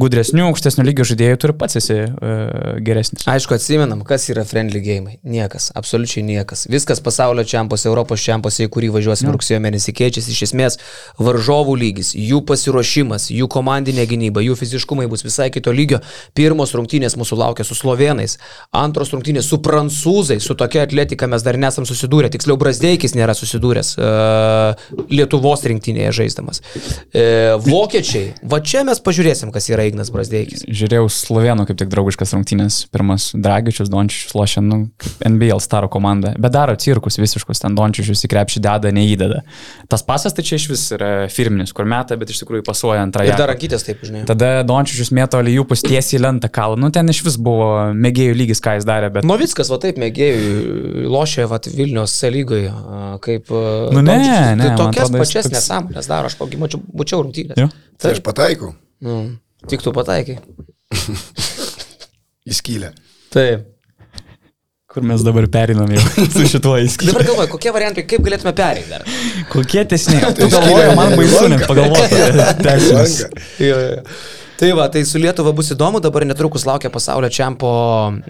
gudresnių, 0.00 0.46
aukštesnio 0.48 0.86
lygio 0.88 1.04
žaidėjų 1.10 1.40
turi 1.42 1.56
pats 1.60 1.78
esi 1.80 1.98
uh, 2.06 2.78
geresnis. 2.84 3.26
Aišku, 3.28 3.56
atsimenam, 3.58 4.00
kas 4.08 4.24
yra 4.32 4.46
friendly 4.48 4.80
game. 4.84 5.18
Niekas, 5.20 5.68
absoliučiai 5.76 6.24
niekas. 6.24 6.64
Viskas 6.72 7.02
pasaulio 7.04 7.44
čempionose, 7.44 7.90
Europos 7.90 8.24
čempionose, 8.24 8.64
į 8.64 8.72
kurį 8.72 8.90
važiuosime 8.96 9.28
no. 9.28 9.36
rugsėjo 9.36 9.60
mėnesį, 9.64 9.94
keičiasi 10.00 10.32
iš 10.32 10.42
esmės 10.48 10.80
varžovų 11.20 11.76
lygis, 11.82 12.14
jų 12.16 12.40
pasiruošimas, 12.48 13.28
jų 13.34 13.50
komandinė 13.52 14.08
gynyba, 14.08 14.42
jų 14.44 14.56
fiziškumai 14.62 15.06
bus 15.12 15.26
visai 15.26 15.50
kito 15.52 15.74
lygio. 15.76 16.00
Pirmos 16.36 16.72
rungtynės 16.76 17.18
mūsų 17.20 17.38
laukia 17.40 17.68
su 17.68 17.76
slovenais, 17.78 18.38
antros 18.74 19.12
rungtynės 19.14 19.52
su 19.52 19.60
prancūzais, 19.64 20.44
su 20.44 20.53
su 20.54 20.58
tokia 20.58 20.82
atletika 20.82 21.26
mes 21.26 21.42
dar 21.42 21.58
nesam 21.58 21.86
susidūrę, 21.88 22.30
tiksliau 22.30 22.56
Brasdeikis 22.60 23.14
nėra 23.18 23.34
susidūręs 23.34 23.94
uh, 23.98 24.84
Lietuvos 25.10 25.64
rinktinėje 25.66 26.12
žaisdamas. 26.20 26.62
Uh, 27.10 27.58
vokiečiai, 27.64 28.34
va 28.46 28.60
čia 28.62 28.84
mes 28.86 29.00
pažiūrėsim, 29.02 29.50
kas 29.54 29.66
yra 29.72 29.86
Ignas 29.88 30.12
Brasdeikis. 30.14 30.64
Žiūrėjau 30.70 31.08
Slovenų 31.10 31.66
kaip 31.68 31.80
tik 31.80 31.90
draugiškas 31.92 32.34
rungtynės, 32.36 32.84
pirmas 32.94 33.32
Dragičius, 33.34 33.90
Dončičius 33.90 34.36
lošia, 34.38 34.62
nu, 34.64 34.84
NBL 35.26 35.62
staro 35.64 35.90
komanda, 35.90 36.34
bet 36.38 36.54
daro 36.54 36.76
cirkus 36.78 37.18
visiškus, 37.18 37.64
ten 37.64 37.74
Dončičius 37.78 38.22
į 38.26 38.30
krepšį 38.30 38.62
deda, 38.64 38.94
neįdeda. 38.94 39.42
Tas 39.90 40.06
pasas 40.06 40.36
tai 40.36 40.46
čia 40.46 40.60
iš 40.60 40.68
vis 40.70 40.86
yra 40.94 41.12
firminis, 41.32 41.74
kur 41.74 41.88
meta, 41.88 42.18
bet 42.20 42.30
iš 42.30 42.44
tikrųjų 42.44 42.66
pasuoja 42.66 43.02
antrąją. 43.08 43.34
Ir 43.34 43.42
dar 43.42 43.50
rankytės 43.50 43.88
taip, 43.88 44.06
žinai. 44.06 44.24
Tada 44.28 44.52
Dončičius 44.66 45.10
mėto 45.14 45.42
alijupus 45.42 45.82
tiesiai 45.84 46.22
lentą 46.22 46.50
kalą, 46.52 46.78
nu 46.80 46.92
ten 46.94 47.10
iš 47.10 47.24
vis 47.26 47.40
buvo 47.40 47.90
mėgėjų 47.98 48.38
lygis, 48.38 48.62
ką 48.64 48.78
jis 48.78 48.88
darė, 48.88 49.10
bet... 49.14 49.26
Novickas, 49.26 49.72
va 49.72 49.80
taip, 49.82 49.98
mėgėjų 50.00 50.43
lošia 51.10 51.46
vat, 51.50 51.68
Vilnius 51.74 52.16
lygoje, 52.32 52.70
kaip... 53.24 53.52
Nu 53.94 54.02
ne, 54.04 54.14
Dončičius, 54.14 54.56
ne. 54.60 54.68
Tai 54.68 54.78
tokias 54.80 55.12
pačias 55.14 55.48
toks... 55.48 55.56
nesąmonės 55.56 56.10
daro, 56.10 56.30
aš 56.32 56.38
pagimačiau, 56.40 56.82
būčiau 56.94 57.22
rungtynės. 57.24 57.76
Tai, 58.00 58.14
aš 58.14 58.22
pataikau. 58.24 58.74
Nu, 59.04 59.20
tik 59.70 59.84
tu 59.84 59.94
pataikai. 59.96 60.40
Įskylę. 62.54 62.92
Taip. 63.34 63.70
Kur 64.94 65.02
mes 65.02 65.22
dabar 65.26 65.48
perinam 65.50 65.90
jau 65.90 66.02
su 66.36 66.44
šituo 66.52 66.76
įskylę. 66.84 67.10
Dabar 67.10 67.26
galvoju, 67.26 67.50
kokie 67.56 67.72
variantai, 67.74 68.04
kaip 68.06 68.22
galėtume 68.22 68.52
pereiti 68.54 68.92
dar. 68.92 69.02
Kokie 69.50 69.82
tesniai. 69.90 70.30
Tu 70.38 70.46
galvoji, 70.52 70.92
man 70.94 71.16
baisu 71.18 71.48
net 71.50 71.64
pagalvoti. 71.66 72.20
jo, 73.68 73.80
jo. 73.80 74.18
Tai 74.54 74.70
va, 74.72 74.84
tai 74.88 75.02
su 75.02 75.18
Lietuva 75.18 75.50
bus 75.50 75.72
įdomu, 75.74 75.98
dabar 75.98 76.22
netrukus 76.28 76.62
laukia 76.68 76.86
pasaulio 76.94 77.26
čempo 77.32 77.70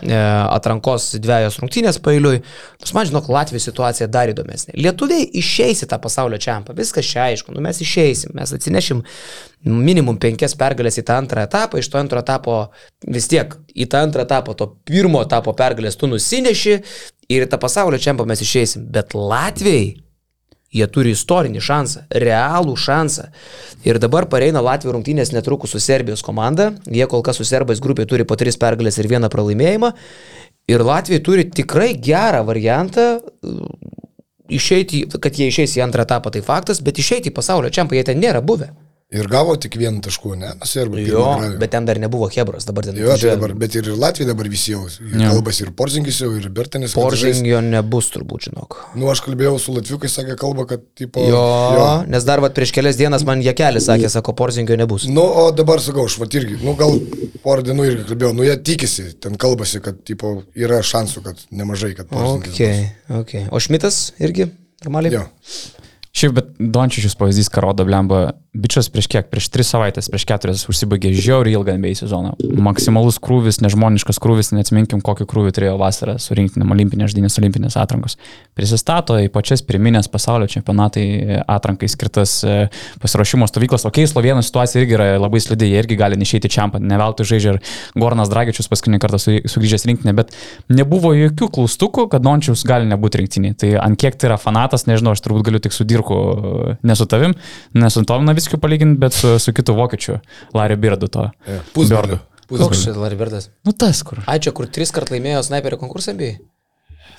e, 0.00 0.16
atrankos 0.16 1.10
dviejos 1.20 1.58
rungtynės 1.60 1.98
pailiui. 2.04 2.38
Nors 2.80 2.94
man 2.96 3.08
žinok, 3.10 3.28
Latvijos 3.28 3.66
situacija 3.68 4.08
dar 4.08 4.32
įdomesnė. 4.32 4.72
Lietuviai 4.80 5.26
išeis 5.36 5.84
į 5.84 5.90
tą 5.90 5.98
pasaulio 6.00 6.38
čempą, 6.40 6.72
viskas 6.78 7.10
čia 7.10 7.26
aišku, 7.26 7.52
nu 7.52 7.60
mes 7.64 7.82
išeisim, 7.84 8.32
mes 8.38 8.54
atsinešim 8.56 9.02
minimum 9.68 10.16
penkias 10.20 10.56
pergalės 10.56 10.96
į 11.00 11.04
tą 11.10 11.18
antrą 11.20 11.44
etapą, 11.44 11.82
iš 11.82 11.92
to 11.92 12.00
antro 12.00 12.24
etapo 12.24 12.56
vis 13.04 13.28
tiek 13.28 13.52
į 13.76 13.88
tą 13.92 14.00
antrą 14.08 14.24
etapą, 14.24 14.56
to 14.56 14.70
pirmo 14.88 15.20
etapo 15.24 15.52
pergalės 15.56 16.00
tu 16.00 16.08
nusineši 16.08 16.78
ir 17.28 17.44
į 17.44 17.50
tą 17.52 17.60
pasaulio 17.60 18.00
čempą 18.00 18.24
mes 18.28 18.40
išeisim. 18.40 18.88
Bet 18.96 19.12
Latvijai 19.12 20.03
Jie 20.74 20.86
turi 20.90 21.12
istorinį 21.14 21.62
šansą, 21.62 22.04
realų 22.24 22.74
šansą. 22.80 23.28
Ir 23.86 24.00
dabar 24.02 24.26
pareina 24.30 24.62
Latvijos 24.64 24.96
rungtynės 24.96 25.30
netrukus 25.34 25.74
su 25.74 25.80
Serbijos 25.82 26.24
komanda. 26.26 26.72
Jie 26.90 27.06
kol 27.10 27.22
kas 27.22 27.38
su 27.38 27.46
Serbais 27.46 27.82
grupėje 27.84 28.10
turi 28.10 28.26
po 28.26 28.38
tris 28.40 28.58
pergalės 28.58 28.98
ir 28.98 29.10
vieną 29.12 29.30
pralaimėjimą. 29.30 29.92
Ir 30.72 30.82
Latvija 30.82 31.22
turi 31.22 31.44
tikrai 31.52 31.92
gerą 32.00 32.42
variantą 32.48 33.20
išeiti, 34.48 35.04
kad 35.20 35.36
jie 35.38 35.48
išeis 35.52 35.76
į 35.78 35.84
antrą 35.84 36.04
etapą, 36.04 36.32
tai 36.32 36.42
faktas, 36.44 36.80
bet 36.84 36.98
išeiti 37.00 37.30
į 37.30 37.36
pasaulio 37.36 37.70
čempą 37.72 37.96
jie 37.96 38.04
ten 38.08 38.20
nėra 38.20 38.42
buvę. 38.44 38.72
Ir 39.14 39.28
gavo 39.30 39.54
tik 39.60 39.76
vieną 39.78 40.00
taškų, 40.02 40.32
ne? 40.40 40.48
Nusirbė. 40.58 41.02
Jo, 41.06 41.24
bet 41.60 41.70
ten 41.70 41.86
dar 41.86 42.00
nebuvo 42.02 42.26
Hebras, 42.34 42.66
dabar 42.66 42.88
ten. 42.88 42.96
Jo, 42.98 43.14
tai 43.14 43.34
dabar, 43.36 43.52
bet 43.58 43.76
ir 43.78 43.92
Latvija 43.94 44.32
dabar 44.32 44.48
visi 44.50 44.72
jau. 44.72 44.88
Kalbas 45.12 45.60
ir 45.62 45.70
Porzingis 45.76 46.18
jau, 46.24 46.32
ir 46.34 46.48
Bertanis. 46.54 46.96
Porzingio 46.98 47.60
nebus 47.62 48.10
turbūt, 48.14 48.48
žinok. 48.48 48.78
Nu, 48.98 49.06
aš 49.12 49.22
kalbėjau 49.26 49.60
su 49.62 49.74
Latviukai, 49.76 50.10
sakė 50.10 50.34
kalba, 50.40 50.66
kad 50.72 50.82
tipo... 50.98 51.22
Jo, 51.30 51.44
jo. 51.78 51.86
nes 52.10 52.26
dar 52.26 52.42
vat, 52.42 52.56
prieš 52.56 52.74
kelias 52.74 52.98
dienas 52.98 53.22
man 53.28 53.44
Jekelis 53.44 53.86
sakė, 53.86 54.10
sako, 54.10 54.34
Porzingio 54.40 54.78
nebus. 54.80 55.06
Nu, 55.06 55.22
o 55.22 55.46
dabar 55.54 55.82
sakau, 55.84 56.08
aš 56.10 56.18
vat 56.22 56.34
irgi, 56.34 56.58
nu 56.64 56.74
gal 56.80 56.98
porą 57.46 57.62
dienų 57.66 57.86
irgi 57.92 58.08
kalbėjau, 58.10 58.34
nu 58.34 58.48
jie 58.48 58.58
tikisi, 58.66 59.12
ten 59.22 59.38
kalbasi, 59.38 59.78
kad 59.84 60.02
tipo, 60.08 60.40
yra 60.58 60.82
šansų, 60.82 61.22
kad 61.28 61.46
nemažai, 61.54 61.94
kad 61.94 62.10
Porzingis. 62.10 62.56
Okay, 62.56 62.90
okay. 63.22 63.46
O 63.54 63.62
Šmitas 63.62 64.08
irgi 64.18 64.50
normaliai? 64.82 65.20
Jo. 65.20 65.28
Šiaip, 66.14 66.34
bet 66.36 66.50
Dončičius 66.58 67.16
pavyzdys, 67.18 67.50
ką 67.50 67.62
rodo 67.64 67.86
Blemba, 67.86 68.28
bičias 68.54 68.90
prieš 68.92 69.08
kiek, 69.10 69.28
prieš 69.32 69.48
tris 69.54 69.70
savaitės, 69.72 70.10
prieš 70.12 70.26
keturias 70.28 70.64
užsibaigė 70.70 71.12
žiauriai 71.16 71.56
ilgą 71.58 71.76
NBA 71.78 71.94
sezoną. 71.98 72.34
Maksimalus 72.62 73.18
krūvis, 73.22 73.60
nežmoniškas 73.64 74.20
krūvis, 74.22 74.52
neatsiminkim, 74.54 75.00
kokį 75.04 75.26
krūvį 75.30 75.54
turėjo 75.56 75.78
vasarą 75.80 76.16
surinkti 76.22 76.62
olimpinės 76.62 77.14
žaidynės, 77.14 77.38
olimpinės 77.40 77.78
atrankos. 77.80 78.18
Prisistato 78.54 79.16
į 79.22 79.30
pačias 79.34 79.64
pirminės 79.66 80.10
pasaulio 80.12 80.46
čempionatai 80.50 81.40
atrankai 81.50 81.88
skirtas 81.90 82.36
e, 82.46 82.68
pasiruošimo 83.02 83.48
stovyklas. 83.50 83.86
Ok, 83.88 84.04
Slovėnų 84.10 84.44
situacija 84.46 84.84
irgi 84.84 84.98
yra 84.98 85.08
labai 85.18 85.42
slidi, 85.42 85.72
jie 85.72 85.80
irgi 85.82 85.98
gali 85.98 86.20
neišeiti 86.20 86.52
čempą, 86.52 86.82
ne 86.82 87.00
veltui 87.00 87.26
žaidžia 87.32 87.56
ir 87.56 87.60
Gornas 87.98 88.30
Dragičius 88.30 88.70
paskutinį 88.70 89.02
kartą 89.02 89.22
sugrįžęs 89.24 89.88
rinktinė, 89.90 90.14
bet 90.20 90.36
nebuvo 90.70 91.14
jokių 91.16 91.50
klaustukų, 91.58 92.06
kad 92.12 92.22
Dončius 92.22 92.62
gali 92.68 92.86
nebūti 92.90 93.22
rinktinė. 93.22 93.54
Tai 93.58 93.74
ant 93.82 93.98
kiek 93.98 94.14
tai 94.20 94.30
yra 94.30 94.38
fanatas, 94.40 94.86
nežinau, 94.90 95.16
aš 95.16 95.24
turbūt 95.24 95.48
galiu 95.48 95.62
tik 95.64 95.74
sudirbu 95.74 95.94
Dirku, 95.94 96.76
ne 96.82 96.96
su 96.96 97.06
tavim, 97.06 97.34
ne 97.74 97.90
su 97.90 98.02
Tom 98.04 98.26
Navickiu 98.44 98.60
palyginti, 98.60 99.00
bet 99.00 99.14
su, 99.16 99.38
su 99.40 99.52
kitu 99.56 99.72
vokiečiu, 99.74 100.18
Larry 100.52 100.76
Birdu 100.76 101.08
to. 101.08 101.30
Yeah. 101.48 101.64
Pusberdu. 101.72 102.18
Koks 102.50 102.82
čia 102.84 102.92
Larry 102.92 103.16
Birdas? 103.16 103.48
Nu 103.64 103.72
tas 103.72 104.02
kur. 104.04 104.20
Ai, 104.28 104.36
čia 104.44 104.52
kur 104.52 104.68
tris 104.68 104.92
kart 104.92 105.08
laimėjo 105.08 105.40
snaiperio 105.46 105.78
konkursą 105.80 106.12
bei? 106.18 106.36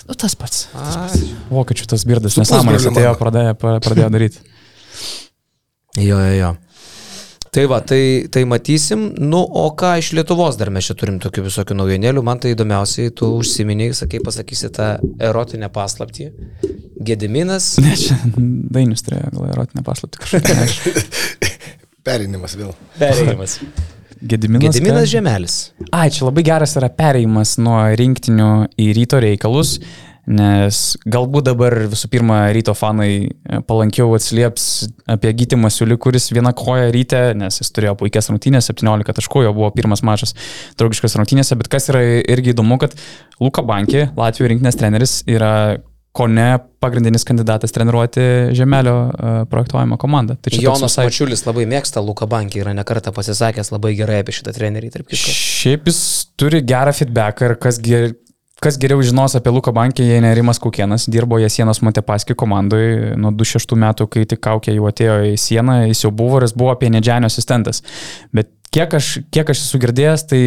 Nu 0.06 0.14
tas 0.14 0.38
pats. 0.38 0.68
Tas 0.70 1.00
pats. 1.02 1.24
Vokiečių 1.50 1.88
tas 1.96 2.06
Birdas 2.06 2.38
nesąmonės 2.38 2.86
atėjo, 2.92 3.16
pradėjo, 3.18 3.56
pradėjo 3.58 4.12
daryti. 4.14 4.44
jo, 5.98 6.20
jo, 6.22 6.36
jo. 6.38 6.52
Tai 7.56 7.66
va, 7.72 7.78
tai, 7.80 8.26
tai 8.30 8.44
matysim. 8.44 9.06
Nu, 9.16 9.40
o 9.40 9.70
ką 9.80 9.94
iš 10.02 10.10
Lietuvos 10.18 10.58
dar 10.60 10.68
mes 10.76 10.90
čia 10.90 10.96
turim 11.00 11.22
tokių 11.24 11.46
visokių 11.46 11.78
naujienėlių. 11.80 12.24
Man 12.28 12.42
tai 12.44 12.52
įdomiausiai, 12.52 13.14
tu 13.16 13.30
užsiminiai, 13.38 13.94
sakai, 13.96 14.20
pasakysi 14.26 14.68
tą 14.76 14.90
erotinę 15.24 15.70
paslaptį. 15.72 16.28
Gediminas. 17.08 17.70
Ne, 17.80 17.94
čia 17.96 18.18
Dainius 18.36 19.06
turėjo 19.08 19.32
gal 19.38 19.54
erotinę 19.54 19.86
paslaptį 19.88 20.26
kažkokią. 20.26 21.16
Perinimas 22.10 22.58
vėl. 22.60 22.76
Perinimas. 23.00 23.62
Gediminas. 24.34 24.76
Gediminas 24.76 25.08
Žemelis. 25.14 25.56
Ai, 25.96 26.10
čia 26.12 26.28
labai 26.28 26.44
geras 26.44 26.76
yra 26.76 26.92
pereimas 26.92 27.56
nuo 27.62 27.80
rinktinių 27.96 28.50
į 28.84 28.92
ryto 29.00 29.24
reikalus. 29.24 29.78
Nes 30.26 30.82
galbūt 31.06 31.46
dabar 31.46 31.76
visų 31.92 32.10
pirma 32.10 32.40
ryto 32.56 32.74
fanai 32.78 33.10
e, 33.30 33.60
palankiau 33.70 34.10
atsilieps 34.18 34.88
apie 35.12 35.34
Gytį 35.38 35.60
Masiulį, 35.62 36.00
kuris 36.02 36.32
vieną 36.34 36.54
koją 36.58 36.88
ryte, 36.96 37.22
nes 37.38 37.62
jis 37.62 37.70
turėjo 37.76 37.94
puikias 38.00 38.32
rungtynės, 38.32 38.72
17 38.72 39.18
taškų, 39.20 39.46
jo 39.46 39.54
buvo 39.54 39.70
pirmas 39.76 40.02
mačas 40.06 40.34
draugiškas 40.80 41.20
rungtynėse, 41.20 41.58
bet 41.60 41.70
kas 41.70 41.92
yra 41.94 42.02
irgi 42.24 42.56
įdomu, 42.56 42.80
kad 42.82 42.98
Luka 43.38 43.62
Bankė, 43.66 44.08
Latvijos 44.18 44.50
rinkinės 44.56 44.82
treneris, 44.82 45.20
yra 45.30 45.54
ko 46.16 46.30
ne 46.32 46.48
pagrindinis 46.84 47.26
kandidatas 47.28 47.74
treniruoti 47.76 48.24
Žemelio 48.56 48.96
uh, 48.96 49.38
projektuojamą 49.52 49.98
komandą. 50.00 50.38
Tai 50.40 50.54
Jonas 50.64 50.88
visai... 50.88 51.10
Mačiulis 51.10 51.44
labai 51.44 51.66
mėgsta 51.70 52.04
Luką 52.04 52.28
Bankį, 52.32 52.62
yra 52.64 52.76
nekartą 52.78 53.12
pasisakęs 53.16 53.74
labai 53.74 53.96
gerai 54.00 54.22
apie 54.24 54.36
šitą 54.38 54.54
trenerį. 54.56 54.94
Šiaip 55.12 55.90
jis 55.92 56.00
turi 56.40 56.64
gerą 56.64 56.94
feedback 56.96 57.44
ir 57.44 57.58
kas, 57.60 57.82
ger, 57.84 58.14
kas 58.64 58.78
geriau 58.82 59.04
žinos 59.04 59.36
apie 59.38 59.52
Luką 59.54 59.74
Bankį, 59.76 60.06
jei 60.10 60.24
nerimas 60.24 60.60
Kukienas, 60.64 61.08
dirbo 61.12 61.40
jie 61.42 61.50
sienos 61.52 61.82
Montepaski 61.86 62.38
komandoje 62.38 63.16
nuo 63.20 63.34
26 63.36 63.78
metų, 63.86 64.08
kai 64.12 64.26
tik 64.30 64.42
kaukė 64.46 64.76
jau 64.76 64.88
atėjo 64.90 65.18
į 65.34 65.36
sieną, 65.42 65.82
jis 65.90 66.06
jau 66.06 66.14
buvo 66.16 66.40
ir 66.40 66.48
jis 66.48 66.56
buvo 66.58 66.72
apie 66.74 66.92
Nedžianio 66.94 67.32
asistentas. 67.32 67.84
Bet 68.36 68.52
kiek 68.76 68.94
aš, 68.98 69.10
kiek 69.32 69.50
aš 69.54 69.62
esu 69.62 69.80
girdėjęs, 69.80 70.24
tai 70.28 70.40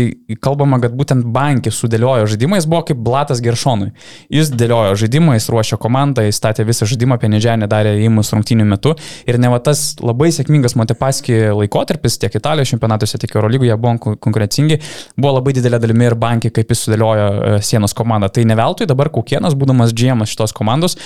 kalbama, 0.45 0.79
kad 0.83 0.93
būtent 0.97 1.25
bankė 1.33 1.73
sudėliojo 1.73 2.27
žaidimą, 2.35 2.59
jis 2.59 2.67
buvo 2.69 2.83
kaip 2.91 3.01
Blatas 3.05 3.41
Geršonui. 3.45 3.95
Jis 4.33 4.51
dėliojo 4.53 4.99
žaidimą, 5.01 5.37
jis 5.39 5.49
ruošė 5.53 5.79
komandą, 5.81 6.27
jis 6.27 6.37
statė 6.37 6.67
visą 6.69 6.89
žaidimą, 6.89 7.17
apie 7.17 7.31
Nedžianį 7.33 7.69
darė 7.73 7.95
įimus 8.03 8.33
rungtynių 8.35 8.67
metu 8.69 8.93
ir 9.29 9.39
ne 9.41 9.53
va 9.53 9.61
tas 9.65 9.95
labai 10.03 10.29
sėkmingas 10.35 10.77
Montepaski 10.77 11.39
laikotarpis 11.57 12.19
tiek 12.21 12.37
Italijos 12.37 12.75
čempionatuose, 12.75 13.21
tiek 13.23 13.33
Eurolygoje 13.39 13.79
buvo 13.81 14.17
konkurencingi, 14.21 14.81
buvo 15.17 15.39
labai 15.39 15.57
didelė 15.57 15.81
dalimi 15.81 16.11
ir 16.11 16.19
bankė, 16.21 16.53
kaip 16.59 16.75
jis 16.75 16.85
sudėliojo 16.85 17.31
e, 17.33 17.55
sienos 17.65 17.97
komandą. 17.97 18.29
Tai 18.35 18.45
ne 18.49 18.59
veltui 18.59 18.89
dabar 18.91 19.13
Kukienas, 19.15 19.57
būdamas 19.57 19.97
GM 19.97 20.27
šitos 20.29 20.53
komandos 20.57 20.99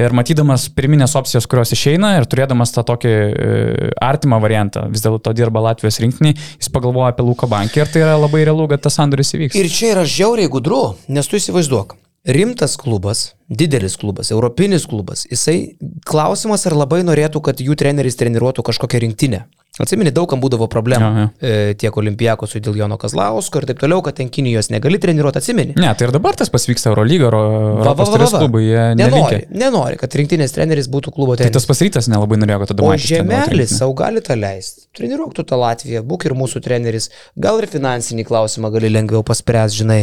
ir 0.00 0.16
matydamas 0.16 0.70
pirminės 0.72 1.18
opcijos, 1.20 1.48
kurios 1.50 1.74
išeina 1.76 2.16
ir 2.16 2.28
turėdamas 2.30 2.72
tą 2.72 2.86
tokį 2.88 3.12
e, 3.12 3.92
artimą 4.00 4.40
variantą, 4.40 4.88
vis 4.88 5.04
dėlto 5.04 5.36
dirba 5.36 5.66
Latvijos 5.68 6.00
rinkinį, 6.00 6.34
jis 6.56 6.69
jis 6.69 6.69
pagalvoja 6.74 7.14
apie 7.14 7.26
Luko 7.26 7.48
bankį 7.50 7.82
ir 7.82 7.90
tai 7.92 8.04
yra 8.04 8.18
labai 8.20 8.44
realu, 8.48 8.68
kad 8.70 8.82
tas 8.86 8.98
sandoris 8.98 9.34
įvyks. 9.36 9.58
Ir 9.58 9.70
čia 9.72 9.94
yra 9.94 10.06
žiauriai 10.08 10.50
gudru, 10.52 10.82
nes 11.08 11.28
tu 11.28 11.38
įsivaizduok. 11.40 11.96
Rimtas 12.28 12.76
klubas, 12.76 13.34
didelis 13.48 13.96
klubas, 13.96 14.28
europinis 14.30 14.84
klubas, 14.86 15.24
jisai 15.30 15.78
klausimas, 16.04 16.66
ar 16.68 16.76
labai 16.76 17.00
norėtų, 17.08 17.40
kad 17.46 17.62
jų 17.64 17.78
treneris 17.80 18.20
treniruotų 18.20 18.64
kažkokią 18.66 19.00
rinktinę. 19.06 19.46
Atsimeni, 19.80 20.10
daugam 20.12 20.42
būdavo 20.42 20.66
problemų 20.68 21.06
ja, 21.06 21.22
ja. 21.22 21.28
E, 21.40 21.74
tiek 21.80 21.94
olimpijakosui 21.96 22.60
dėl 22.60 22.74
Jono 22.76 22.98
Kazlausko 23.00 23.62
ir 23.62 23.66
taip 23.70 23.78
toliau, 23.80 24.02
kad 24.04 24.18
ten 24.18 24.28
Kinijos 24.28 24.68
negali 24.68 24.98
treniruoti, 25.00 25.40
atsimeni. 25.40 25.76
Ne, 25.80 25.88
tai 25.96 26.08
ir 26.08 26.12
dabar 26.12 26.36
tas 26.36 26.52
pasvyksta 26.52 26.90
Eurolyga, 26.90 27.30
Europos 27.30 28.12
turės 28.12 28.34
klubai, 28.34 28.66
nenori, 28.98 29.40
nenori, 29.62 29.96
kad 30.02 30.18
rinktinės 30.20 30.52
treneris 30.58 30.90
būtų 30.92 31.14
klubo 31.16 31.38
treneris. 31.38 31.54
Tai 31.54 31.62
tas 31.62 31.70
pasrytas 31.70 32.10
nelabai 32.12 32.36
norėjo, 32.42 32.60
kad 32.64 32.74
tada 32.74 32.84
būtų. 32.84 32.98
O 32.98 33.08
žemelis 33.14 33.72
savo 33.78 33.96
gali 34.02 34.20
tą 34.26 34.36
leisti. 34.36 34.84
Treniruok 34.98 35.32
tu 35.38 35.46
tą 35.48 35.56
Latviją, 35.62 36.04
būk 36.04 36.28
ir 36.28 36.36
mūsų 36.36 36.60
treneris, 36.66 37.08
gal 37.40 37.62
ir 37.62 37.70
finansinį 37.70 38.28
klausimą 38.28 38.74
gali 38.74 38.92
lengviau 38.92 39.24
paspręs, 39.24 39.80
žinai. 39.80 40.02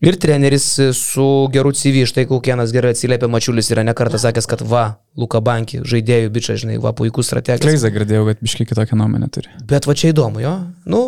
Ir 0.00 0.16
treneris 0.16 0.64
su 0.96 1.24
geru 1.52 1.74
CV, 1.76 2.06
štai 2.08 2.24
Kaukienas 2.28 2.70
gerai 2.72 2.94
atsiliepia, 2.94 3.28
Mačiulis 3.28 3.68
yra 3.74 3.82
nekartą 3.84 4.16
sakęs, 4.22 4.46
kad 4.48 4.62
va, 4.64 4.84
Luka 5.20 5.42
Banki, 5.44 5.82
žaidėjų 5.84 6.30
bičia, 6.32 6.56
žinai, 6.62 6.78
va, 6.80 6.94
puikus 6.96 7.28
strategas. 7.28 7.60
Kleiza 7.60 7.90
girdėjau, 7.92 8.22
kad 8.30 8.40
biškai 8.40 8.64
kitokią 8.70 8.96
nuomonę 8.96 9.28
turi. 9.34 9.52
Bet 9.68 9.84
va 9.84 9.96
čia 10.00 10.14
įdomu, 10.14 10.40
jo. 10.40 10.54
Nu, 10.88 11.02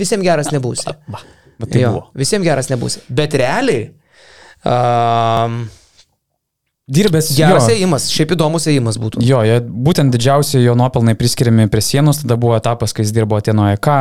visiems 0.00 0.24
geras 0.24 0.48
nebūsi. 0.54 0.88
Va, 1.12 1.20
va 1.60 1.68
tai 1.68 1.84
jo, 1.84 1.92
buvo. 1.92 2.06
Visiems 2.22 2.48
geras 2.48 2.72
nebūsi. 2.72 3.04
Bet 3.12 3.36
realiai, 3.42 3.90
um, 4.64 5.60
Dirbęs. 6.90 7.30
Geras 7.38 7.68
ėjimas, 7.70 8.08
šiaip 8.10 8.32
įdomus 8.34 8.66
ėjimas 8.70 8.96
būtų. 8.98 9.22
Jo, 9.22 9.44
jie, 9.46 9.60
būtent 9.62 10.10
didžiausi 10.14 10.58
jo 10.58 10.74
nuopelnai 10.78 11.14
priskiriami 11.18 11.68
prie 11.70 11.82
sienos, 11.84 12.22
tada 12.24 12.34
buvo 12.40 12.56
etapas, 12.58 12.94
kai 12.96 13.04
jis 13.04 13.12
dirbo 13.14 13.38
Atenoje 13.38 13.78
K, 13.84 13.94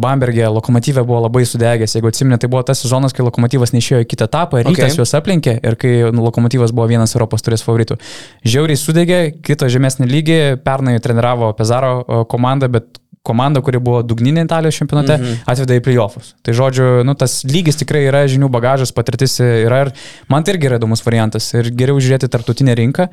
Bambergė, 0.00 0.46
Lokomotyvė 0.54 1.04
buvo 1.04 1.20
labai 1.26 1.44
sudegęs, 1.48 1.98
jeigu 1.98 2.08
atsimne, 2.08 2.38
tai 2.40 2.48
buvo 2.52 2.62
tas 2.66 2.80
sezonas, 2.80 3.12
kai 3.16 3.26
Lokomotyvas 3.26 3.74
neišėjo 3.76 4.06
į 4.06 4.08
kitą 4.14 4.30
etapą, 4.30 4.62
rytas 4.64 4.94
okay. 4.94 5.02
juos 5.02 5.12
aplenkė 5.18 5.58
ir 5.60 5.76
kai 5.80 5.92
Lokomotyvas 6.16 6.72
buvo 6.76 6.88
vienas 6.88 7.12
Europos 7.16 7.44
turės 7.44 7.66
favoritų. 7.66 8.00
Žiauriai 8.48 8.80
sudegė, 8.80 9.20
kito 9.44 9.68
žemesnį 9.68 10.08
lygį, 10.08 10.40
pernai 10.64 10.96
treniravo 11.04 11.52
Pezaro 11.58 12.24
komandą, 12.30 12.72
bet 12.72 12.88
komanda, 13.26 13.60
kuri 13.64 13.80
buvo 13.82 14.00
dugninė 14.06 14.46
Italijos 14.46 14.78
čempionate, 14.80 15.16
mm 15.18 15.24
-hmm. 15.24 15.42
atvedė 15.52 15.76
į 15.80 15.84
playoffus. 15.84 16.32
Tai 16.42 16.54
žodžiu, 16.56 16.88
nu, 17.04 17.14
tas 17.14 17.42
lygis 17.44 17.76
tikrai 17.76 18.06
yra, 18.08 18.24
žinių 18.24 18.48
bagažas, 18.48 18.94
patirtis 18.96 19.36
yra 19.40 19.82
ir 19.86 19.92
man 20.28 20.44
tai 20.44 20.54
irgi 20.54 20.70
yra 20.70 20.80
įdomus 20.80 21.04
variantas. 21.04 21.52
Ir 21.54 21.70
geriau 21.70 22.00
žiūrėti 22.00 22.30
tarptautinę 22.32 22.74
rinką, 22.74 23.08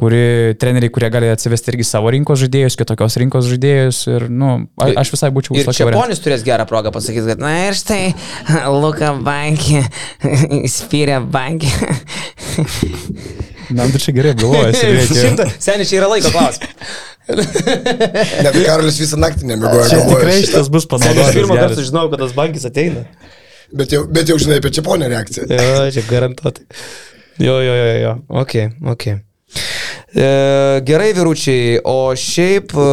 kuri 0.00 0.56
treneriai, 0.56 0.90
kurie 0.90 1.10
gali 1.12 1.28
atsivesti 1.28 1.74
irgi 1.74 1.84
savo 1.84 2.08
rinkos 2.10 2.40
žaidėjus, 2.40 2.78
kitokios 2.80 3.18
rinkos 3.20 3.44
žaidėjus. 3.52 4.00
Ir, 4.08 4.28
nu, 4.32 4.54
a, 4.80 4.88
aš 5.04 5.12
visai 5.12 5.28
būčiau 5.28 5.52
už 5.52 5.68
tai. 5.68 5.76
Ir 5.76 5.76
čia 5.76 5.90
ponis 5.92 6.24
turės 6.24 6.46
gerą 6.46 6.64
progą 6.64 6.94
pasakyti, 6.94 7.26
kad, 7.34 7.44
na 7.44 7.52
ir 7.68 7.76
štai, 7.76 8.14
Luka 8.80 9.12
bankė, 9.20 9.84
spyrė 10.78 11.20
bankė. 11.20 11.68
Na, 13.76 13.86
tu 13.90 14.00
čia 14.02 14.14
gerai 14.16 14.34
galvojasi. 14.38 14.90
Seniai, 15.64 15.86
čia 15.86 16.00
yra 16.00 16.10
laiko 16.10 16.32
klausimas. 16.34 16.96
Net 18.44 18.56
Karolis 18.56 18.98
visą 18.98 19.18
naktį 19.20 19.46
nemiegojo. 19.52 19.86
Čia 19.92 20.00
tikrai 20.08 20.38
šitas 20.42 20.70
bus 20.72 20.88
panaudotas. 20.90 21.30
Aš 21.30 21.38
pirmą 21.38 21.58
kartą 21.60 21.78
sužinojau, 21.78 22.10
kad 22.10 22.24
tas 22.24 22.34
bankis 22.34 22.66
ateina. 22.66 23.04
Bet 23.70 23.94
jau, 23.94 24.02
bet 24.10 24.30
jau 24.30 24.38
žinai 24.42 24.58
apie 24.58 24.72
Čiaponę 24.74 25.10
reakciją. 25.12 25.46
Jo, 25.46 25.84
čia 25.94 26.02
garantuotai. 26.08 26.66
Jo, 27.40 27.60
jo, 27.62 27.74
jo, 27.78 27.92
jo. 28.02 28.14
Ok, 28.42 28.56
ok. 28.94 29.06
E, 30.14 30.80
gerai, 30.82 31.12
vyručiai, 31.14 31.78
o 31.86 32.10
šiaip 32.18 32.72
e, 32.74 32.86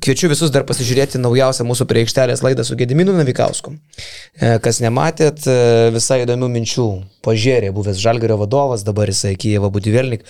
kviečiu 0.00 0.30
visus 0.32 0.52
dar 0.52 0.64
pasižiūrėti 0.64 1.20
naujausią 1.20 1.66
mūsų 1.68 1.86
prieikštelės 1.90 2.40
laidą 2.44 2.64
su 2.64 2.76
Gediminu 2.80 3.12
Navikausku. 3.18 3.74
E, 3.74 4.56
kas 4.64 4.80
nematėt, 4.80 5.44
visai 5.92 6.22
įdomių 6.24 6.48
minčių. 6.56 6.88
Pažėrė, 7.24 7.72
buvęs 7.76 8.00
Žalgario 8.00 8.38
vadovas, 8.40 8.84
dabar 8.86 9.12
jisai 9.12 9.34
Kijevo 9.40 9.68
Budivelnik. 9.74 10.24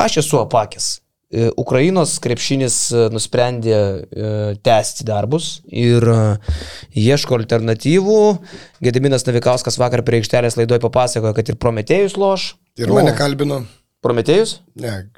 Aš 0.00 0.20
esu 0.24 0.42
apakęs. 0.44 0.98
Ukrainos 1.60 2.14
krepšinis 2.24 2.76
nusprendė 3.12 3.80
tęsti 4.64 5.04
darbus 5.04 5.58
ir 5.68 6.00
ieško 6.96 7.36
alternatyvų. 7.42 8.22
Gediminas 8.84 9.28
Navikauskas 9.28 9.76
vakar 9.76 10.06
prie 10.08 10.22
aikštelės 10.22 10.56
laidoje 10.56 10.80
papasakojo, 10.86 11.34
kad 11.36 11.52
ir 11.52 11.60
Prometėjus 11.60 12.16
loš. 12.16 12.54
Ir 12.80 12.96
mane 12.96 13.12
kalbino. 13.18 13.66
Prometėjus? 14.04 14.60
Ne, 14.78 15.08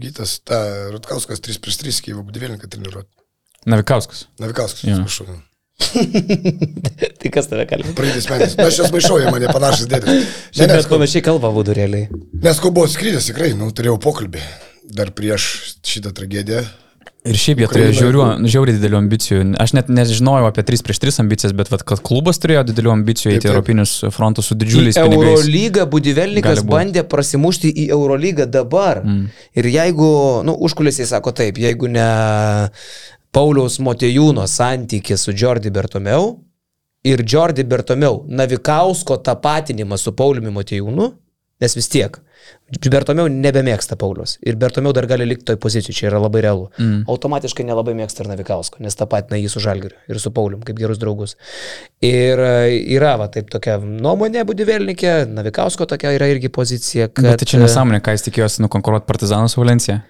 Gytas, 0.00 0.38
ta 0.46 0.58
Rutkauskas 0.94 1.42
3 1.44 1.60
prieš 1.60 1.80
3 1.82 2.00
Kyivo 2.06 2.24
Budvėlinką 2.24 2.70
treniruoti. 2.72 3.12
Navikauskas. 3.68 4.24
Navikauskas, 4.40 4.86
atsiprašau. 4.88 5.40
tai 7.20 7.30
kas 7.32 7.48
tave 7.50 7.66
kalbėjo? 7.68 7.94
Praeitais 7.96 8.28
metais. 8.32 8.56
Na, 8.56 8.68
aš 8.68 8.80
jas 8.82 8.92
maišau, 8.94 9.18
jie 9.20 9.32
mane 9.32 9.48
panašus 9.52 9.88
dėdės. 9.90 10.32
Ne, 10.60 10.68
nes 10.72 10.88
panašiai 10.88 11.24
kalba 11.24 11.52
būtų 11.52 11.76
realiai. 11.76 12.08
Nes 12.40 12.60
ko 12.60 12.72
buvo 12.72 12.88
skrydęs, 12.88 13.28
tikrai, 13.30 13.52
nu, 13.56 13.70
turėjau 13.76 13.98
pokalbį 14.00 14.44
dar 14.96 15.12
prieš 15.16 15.76
šitą 15.86 16.12
tragediją. 16.16 16.64
Ir 17.28 17.36
šiaip 17.36 17.58
jie 17.60 17.66
turėjo 17.68 17.92
žiaurių, 17.98 18.22
žiauriai 18.48 18.78
didelių 18.78 18.96
ambicijų. 18.96 19.40
Aš 19.60 19.74
net 19.76 19.90
nežinojau 19.92 20.46
apie 20.48 20.62
3 20.64 20.80
prieš 20.86 21.00
3 21.02 21.18
ambicijas, 21.26 21.52
bet 21.56 21.68
vat, 21.68 21.84
kad 21.84 22.00
klubas 22.04 22.40
turėjo 22.40 22.62
didelių 22.70 22.94
ambicijų 22.94 23.34
į 23.34 23.40
europinius 23.42 23.92
frontus 24.14 24.48
su 24.48 24.56
didžiuliais 24.56 24.96
pinigais. 24.96 25.28
Eurolygą 25.34 25.84
Budivelnikas 25.92 26.62
bandė 26.64 27.04
prasimušti 27.04 27.74
į 27.84 27.86
Eurolygą 27.92 28.48
dabar. 28.48 29.02
Mm. 29.04 29.28
Ir 29.60 29.68
jeigu, 29.68 30.10
nu, 30.48 30.56
užkulisiai 30.64 31.10
sako 31.12 31.34
taip, 31.36 31.60
jeigu 31.60 31.92
ne 31.92 32.08
Pauliaus 33.36 33.76
Motejūno 33.84 34.48
santykis 34.48 35.28
su 35.28 35.36
Jordi 35.36 35.70
Bertomeu 35.70 36.38
ir 37.04 37.24
Jordi 37.28 37.68
Bertomeu 37.68 38.24
Navikausko 38.32 39.20
tapatinimas 39.24 40.08
su 40.08 40.16
Pauliumi 40.16 40.56
Motejūnu, 40.56 41.12
nes 41.60 41.76
vis 41.76 41.88
tiek 41.92 42.20
Bertomiau 42.70 43.26
nebemėgsta 43.30 43.96
Paulius. 43.98 44.36
Ir 44.46 44.54
Bertomiau 44.58 44.94
dar 44.94 45.06
gali 45.10 45.26
likti 45.26 45.48
toj 45.48 45.58
pozicijoje, 45.60 45.96
čia 45.96 46.06
yra 46.08 46.20
labai 46.22 46.44
realu. 46.44 46.68
Mm. 46.78 47.02
Automatiškai 47.10 47.66
nelabai 47.66 47.96
mėgsta 47.98 48.22
ir 48.22 48.30
Navikausko, 48.30 48.78
nes 48.84 48.96
tą 48.96 49.08
patį 49.10 49.40
jį 49.42 49.50
su 49.50 49.62
Žalgiriu 49.64 49.98
ir 50.10 50.20
su 50.22 50.30
Paulium 50.34 50.62
kaip 50.66 50.78
gerus 50.78 51.00
draugus. 51.02 51.34
Ir 52.06 52.38
e, 52.38 52.78
yra 52.94 53.16
va 53.20 53.26
taip 53.34 53.50
tokia 53.50 53.76
nuomonė 53.82 54.46
Budivelnikė, 54.46 55.26
Navikausko 55.34 55.88
tokia 55.90 56.14
yra 56.16 56.30
irgi 56.30 56.52
pozicija. 56.54 57.10
Kad... 57.10 57.26
Bet 57.26 57.42
tai 57.42 57.50
čia 57.50 57.62
nesąmonė, 57.64 58.02
ką 58.06 58.14
jis 58.14 58.28
tikėjosi 58.30 58.64
nukonkuruoti 58.68 59.08
Partizanų 59.10 59.50
su 59.50 59.62
Valencija. 59.62 60.00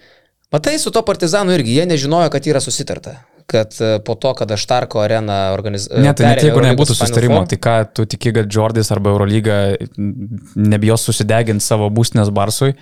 Matai, 0.53 0.77
su 0.83 0.93
to 0.93 1.01
Partizanu 1.07 1.57
irgi 1.57 1.79
jie 1.79 1.89
nežinojo, 1.89 2.29
kad 2.35 2.47
yra 2.51 2.61
susitarta 2.61 3.17
kad 3.51 3.77
e, 3.83 3.93
po 4.07 4.15
to, 4.21 4.33
kada 4.39 4.59
Štarko 4.61 5.03
arena 5.03 5.51
organizuoja... 5.57 6.03
Ne, 6.05 6.15
tai 6.17 6.31
net 6.31 6.45
jeigu 6.47 6.63
nebūtų 6.65 6.97
sustarimo, 6.99 7.43
tai 7.51 7.59
ką 7.63 7.77
tu 7.97 8.07
tiki, 8.09 8.33
kad 8.37 8.51
Jordis 8.51 8.93
arba 8.95 9.13
Eurolyga 9.15 9.61
nebijos 9.99 11.07
susideginti 11.09 11.65
savo 11.65 11.91
būstinės 11.95 12.33
Barsui 12.35 12.75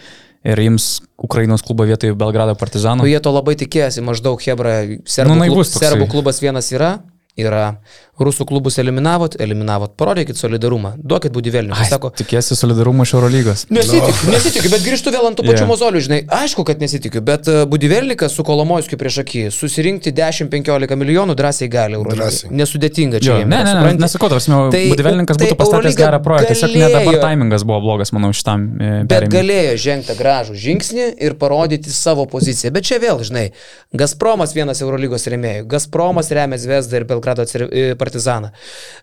ir 0.47 0.62
jums 0.62 0.99
Ukrainos 1.19 1.64
klubo 1.66 1.87
vietoje 1.89 2.16
Belgrado 2.19 2.55
partizanų? 2.59 3.03
Nu, 3.03 3.11
jie 3.11 3.21
to 3.25 3.33
labai 3.35 3.57
tikėjosi, 3.59 4.05
maždaug 4.07 4.43
Hebra, 4.45 4.81
serbų, 5.09 5.39
nu, 5.41 5.49
klub, 5.53 5.66
serbų 5.73 6.11
klubas 6.12 6.43
vienas 6.45 6.71
yra, 6.75 6.99
yra 7.39 7.72
rusų 8.18 8.47
klubus 8.49 8.78
eliminavot, 8.82 9.36
eliminavot, 9.41 9.93
parodykit 9.99 10.39
solidarumą, 10.39 10.95
duokit 10.99 11.32
būdi 11.34 11.53
vėlinių. 11.55 11.74
Ai, 11.78 11.86
Sako, 11.86 12.11
Tikėsi 12.18 12.57
solidarumo 12.59 13.07
iš 13.07 13.12
Eurolygos. 13.14 13.64
Nesitikiu, 13.70 14.30
nesitikiu, 14.32 14.72
bet 14.72 14.82
grįžtu 14.82 15.12
vėl 15.14 15.28
ant 15.28 15.39
tų 15.39 15.45
pačių 15.47 15.62
yeah. 15.62 15.70
mozolių, 15.70 16.03
žinai. 16.03 16.18
Aišku, 16.41 16.64
kad 16.66 16.82
nesitikiu, 16.82 17.22
bet 17.24 17.47
Budivelnikas 17.70 18.34
su 18.34 18.43
Kolomojskiu 18.47 18.99
prieš 18.99 19.20
akį 19.22 19.45
susirinkti 19.55 20.11
10-15 20.16 20.99
milijonų 20.99 21.36
drąsiai 21.39 21.70
gali. 21.70 21.99
Eurolygai. 21.99 22.26
Drąsiai. 22.26 22.51
Nesudėtinga 22.59 23.22
čia. 23.22 23.30
Jo, 23.30 23.39
jiem 23.45 23.53
ne, 23.55 23.61
ne, 23.61 23.68
ne, 23.68 23.76
supranti? 23.76 24.03
nesakau, 24.03 24.32
tarsi, 24.34 24.51
Tai- 24.51 24.82
Budivelninkas 24.91 25.39
tai 25.39 25.47
būtų 25.47 25.59
pastatęs 25.62 25.78
Eurolyga 25.78 26.03
gerą 26.03 26.20
projektą, 26.26 26.57
tiesiog 26.57 26.74
ne 26.74 26.91
dabar 26.97 27.20
taimingas 27.22 27.66
buvo 27.68 27.78
blogas, 27.86 28.12
manau, 28.16 28.32
šitam 28.34 28.66
e, 28.66 28.91
Bet 29.05 29.14
perėjimui. 29.14 29.36
galėjo 29.36 29.78
žengti 29.86 30.18
gražų 30.18 30.59
žingsnį 30.59 31.07
ir 31.22 31.39
parodyti 31.39 31.95
savo 31.95 32.26
poziciją. 32.30 32.74
Bet 32.74 32.89
čia 32.91 32.99
vėl, 33.03 33.22
žinai, 33.22 33.47
Gazpromas 33.95 34.57
vienas 34.57 34.82
Eurolygos 34.82 35.28
remėjų. 35.30 35.68
Gazpromas 35.70 36.32
remia 36.34 36.59
Zvezdą 36.61 37.01
ir 37.01 37.07
Belgrado 37.09 37.28
atsir- 37.37 37.68
e, 37.68 37.95
partizaną. 37.95 38.51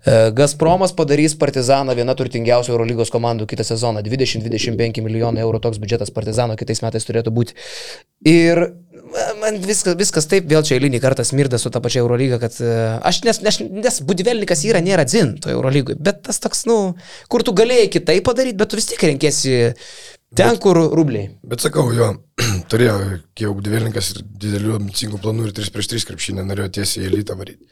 E, 0.06 0.32
Gazpromas 0.32 0.94
padarys 0.96 1.36
partizaną 1.36 1.96
viena 1.96 2.16
turtingiausių 2.16 2.74
Eurolygos 2.74 3.12
komandų 3.14 3.46
kitą 3.46 3.64
sezoną. 3.64 4.02
20-25 4.02 5.02
milijonų 5.06 5.44
eurų 5.46 5.62
toks 5.62 5.78
biudžetas 5.78 6.12
partizano 6.12 6.56
kitais 6.56 6.82
metais 6.82 7.06
turėtų 7.06 7.34
būti. 7.36 7.54
Ir 8.26 8.64
e, 8.66 8.70
man 9.42 9.60
viskas, 9.62 9.96
viskas 9.96 10.26
taip 10.32 10.50
vėl 10.50 10.64
čia 10.64 10.80
eilinį 10.80 11.00
kartą 11.04 11.24
smirda 11.24 11.60
su 11.62 11.70
ta 11.70 11.80
pačia 11.80 12.02
Eurolyga, 12.02 12.40
kad 12.40 12.58
aš 13.06 13.22
nes, 13.24 13.42
nes, 13.42 13.62
nes 13.70 14.02
Budivelnikas 14.02 14.66
yra, 14.66 14.82
nėra 14.82 15.06
dzin 15.06 15.38
toje 15.40 15.54
Eurolygui. 15.54 16.00
Bet 16.00 16.24
tas 16.26 16.42
toks, 16.42 16.66
nu, 16.66 16.96
kur 17.30 17.46
tu 17.46 17.54
galėjai 17.54 17.92
kitaip 18.00 18.26
padaryti, 18.26 18.58
bet 18.58 18.72
tu 18.72 18.82
vis 18.82 18.90
tiek 18.90 19.04
renkėsi 19.12 19.74
ten, 20.36 20.58
kur 20.58 20.78
rubliai. 20.92 21.30
Bet 21.44 21.64
sakau, 21.64 21.92
jo, 21.96 22.14
turėjo, 22.72 22.96
jau 23.42 23.54
Divelninkas 23.66 24.14
ir 24.16 24.24
didelių 24.46 24.76
ambicingų 24.80 25.20
planų 25.24 25.50
ir 25.50 25.54
3 25.58 25.72
prieš 25.76 25.92
3 25.94 26.08
krepšinę, 26.12 26.46
norėjo 26.48 26.72
tiesiai 26.80 27.06
į 27.06 27.12
elitą 27.12 27.38
varyti. 27.40 27.66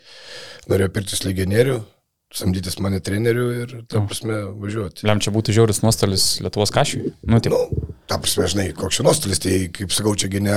Norėjo 0.72 0.90
pirktis 0.96 1.24
legionierių, 1.28 1.80
samdytis 2.34 2.80
mane 2.82 2.98
trenerių 3.04 3.48
ir, 3.62 3.74
ta 3.92 4.02
prasme, 4.08 4.40
važiuoti. 4.64 5.04
Lem 5.06 5.20
čia 5.22 5.34
būtų 5.36 5.54
žiauris 5.54 5.84
nuostolis 5.84 6.24
Lietuvos 6.42 6.72
kašiui. 6.74 7.12
Nu, 7.30 7.38
taip. 7.44 7.54
Nu, 7.54 7.84
ta 8.10 8.18
prasme, 8.24 8.48
žinai, 8.50 8.70
koks 8.78 8.98
čia 9.00 9.06
nuostolis, 9.06 9.42
tai, 9.44 9.60
kaip 9.76 9.94
sakau, 9.94 10.16
čia 10.18 10.32
gine... 10.34 10.56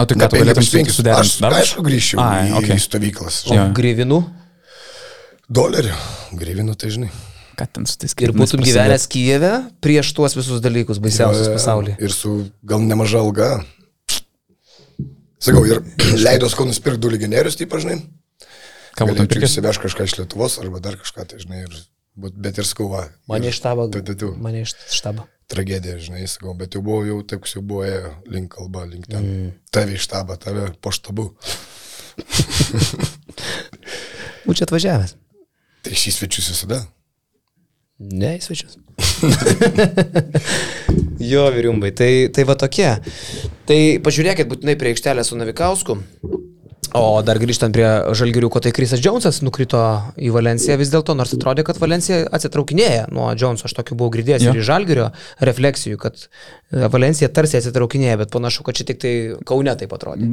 O 0.00 0.06
tai 0.08 0.16
ką 0.16 0.30
tu 0.32 0.40
galėtum 0.40 0.64
su- 0.64 0.80
suderinti? 1.00 1.44
Aš, 1.44 1.58
aišku, 1.60 1.84
grįžčiau 1.84 2.22
Ai, 2.24 2.48
į, 2.48 2.56
okei. 2.62 2.78
į 2.78 2.86
stovyklas. 2.86 3.42
O 3.50 3.58
Jo. 3.58 3.66
grivinų 3.76 4.22
Dolerių, 5.54 5.92
grįvinų, 6.40 6.74
tai 6.80 6.88
žinai. 6.94 7.10
Ką 7.54 7.66
ten 7.70 7.86
su 7.86 7.98
tais 8.00 8.10
ir 8.10 8.14
skirtumais 8.14 8.50
būtum 8.50 8.62
prasidėt? 8.62 8.80
gyvenęs 8.80 9.06
Kijeve 9.12 9.52
prieš 9.84 10.10
tuos 10.16 10.34
visus 10.38 10.62
dalykus 10.64 11.00
baisiausius 11.02 11.50
pasaulyje. 11.52 11.96
Ir 12.02 12.14
su 12.14 12.34
gal 12.66 12.82
nemaža 12.82 13.20
alga. 13.22 13.50
Sakau, 15.44 15.64
ir 15.68 15.82
leido 16.26 16.48
skau 16.50 16.66
nusipirkti 16.68 17.02
du 17.04 17.12
legionierius, 17.12 17.58
taip, 17.60 17.76
žinai. 17.84 18.00
Ką 18.94 19.08
būtum 19.10 19.28
pirkęs? 19.30 19.56
įsiveš 19.56 19.80
kažką 19.82 20.06
iš 20.08 20.16
Lietuvos 20.20 20.56
arba 20.62 20.80
dar 20.82 20.96
kažką, 21.00 21.26
tai 21.30 21.40
žinai, 21.42 21.64
ir, 21.66 21.78
bet 22.16 22.60
ir 22.62 22.68
skauva. 22.68 23.08
Mane 23.30 23.50
iš 23.50 23.58
štabo. 23.60 23.88
Tu, 23.92 24.02
tu, 24.06 24.16
tu. 24.18 24.32
Mane 24.40 24.62
iš 24.64 24.76
štabo. 24.94 25.26
Tragedija, 25.50 25.98
žinai, 26.00 26.24
sakau, 26.30 26.54
bet 26.56 26.74
jau 26.74 26.80
buvo 26.84 27.02
jau 27.04 27.18
taip, 27.28 27.44
jau 27.50 27.60
buvo 27.60 27.84
ėjo 27.84 28.14
link 28.32 28.54
kalba, 28.54 28.86
link 28.88 29.10
ten. 29.10 29.26
Mm. 29.26 29.50
Tave 29.74 29.98
iš 29.98 30.06
štabą, 30.06 30.38
tave 30.40 30.70
po 30.80 30.94
štabu. 30.94 31.28
Būčiau 34.46 34.68
atvažiavęs. 34.68 35.16
Tai 35.84 35.98
šį 36.00 36.14
svečius 36.14 36.48
visada. 36.54 36.80
Ne, 38.02 38.34
į 38.38 38.42
svečius. 38.42 38.78
jo, 41.32 41.44
vyriumbai, 41.54 41.92
tai, 41.94 42.10
tai 42.34 42.46
va 42.48 42.56
tokie. 42.58 42.88
Tai 43.68 43.78
pažiūrėkit 44.02 44.50
būtinai 44.50 44.74
prie 44.80 44.94
aikštelės 44.94 45.30
su 45.30 45.38
Navikausku. 45.38 45.98
O 46.94 47.18
dar 47.26 47.40
grįžtant 47.42 47.74
prie 47.74 47.86
žalgiriuko, 48.14 48.60
tai 48.62 48.70
Krisas 48.74 49.00
Džonsas 49.02 49.40
nukrito 49.42 49.80
į 50.14 50.28
Valenciją 50.34 50.76
vis 50.78 50.92
dėlto, 50.92 51.16
nors 51.18 51.32
atrodė, 51.34 51.64
kad 51.66 51.80
Valencija 51.82 52.20
atsitraukinėja 52.36 53.08
nuo 53.10 53.32
Džonso. 53.34 53.66
Aš 53.66 53.74
tokiu 53.74 53.96
buvau 53.98 54.12
girdėjęs 54.14 54.44
Jo. 54.46 54.52
ir 54.54 54.60
iš 54.60 54.68
žalgirio 54.68 55.08
refleksijų, 55.42 55.98
kad 55.98 56.22
e, 56.22 56.86
Valencija 56.92 57.26
tarsi 57.34 57.58
atsitraukinėja, 57.58 58.20
bet 58.20 58.30
panašu, 58.34 58.62
kad 58.66 58.78
čia 58.78 58.86
tik 58.86 59.00
tai 59.02 59.14
Kaune 59.48 59.74
taip 59.80 59.90
atrodė. 59.96 60.28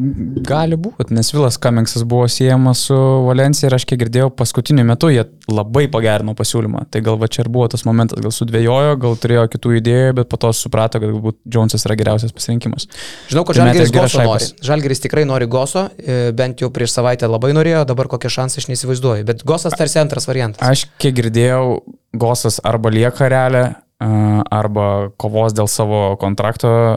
Gali 0.46 0.78
būti, 0.78 1.16
nes 1.18 1.32
Vilas 1.34 1.58
Kamingsas 1.62 2.06
buvo 2.06 2.28
siejamas 2.30 2.86
su 2.92 3.00
Valencija 3.26 3.72
ir 3.72 3.78
aš 3.80 3.88
kiek 3.90 4.04
girdėjau, 4.04 4.30
paskutiniu 4.38 4.86
metu 4.86 5.10
jie 5.10 5.26
labai 5.50 5.88
pagerino 5.90 6.38
pasiūlymą. 6.38 6.86
Tai 6.94 7.02
gal 7.10 7.18
va 7.22 7.32
čia 7.32 7.42
ir 7.48 7.52
buvo 7.54 7.72
tas 7.74 7.88
momentas, 7.90 8.22
gal 8.22 8.36
sudvėjojo, 8.38 9.00
gal 9.02 9.18
turėjo 9.26 9.48
kitų 9.56 9.74
idėjų, 9.82 10.14
bet 10.22 10.30
po 10.30 10.38
to 10.46 10.54
suprato, 10.54 11.02
kad 11.02 11.10
galbūt 11.10 11.42
Jonesas 11.58 11.90
yra 11.90 11.98
geriausias 11.98 12.38
pasirinkimas. 12.38 12.86
Žinau, 13.34 13.48
kad 13.50 13.58
Tai 13.58 13.66
Žalgiris 13.66 13.94
Goso 13.98 14.24
nori. 14.30 14.52
Žalgiris 14.70 15.06
tikrai 15.08 15.26
nori 15.26 15.50
Goso, 15.50 15.88
e, 15.98 16.22
bent 16.52 16.62
jau 16.62 16.72
prieš 16.74 16.98
savaitę 16.98 17.30
labai 17.32 17.54
norėjo, 17.56 17.86
dabar 17.88 18.12
kokie 18.12 18.30
šansai 18.32 18.62
aš 18.62 18.68
neįsivaizduoju. 18.72 19.28
Bet 19.28 19.46
Gosas 19.48 19.76
tarsi 19.78 20.02
antras 20.02 20.28
variantas. 20.28 20.62
Aš 20.62 20.90
kiek 21.00 21.16
girdėjau, 21.16 21.82
Gosas 22.12 22.60
arba 22.68 22.92
lieka 22.92 23.32
realią, 23.32 23.72
arba 24.02 25.12
kovos 25.22 25.54
dėl 25.54 25.70
savo 25.70 26.18
kontrakto 26.20 26.68
a, 26.68 26.96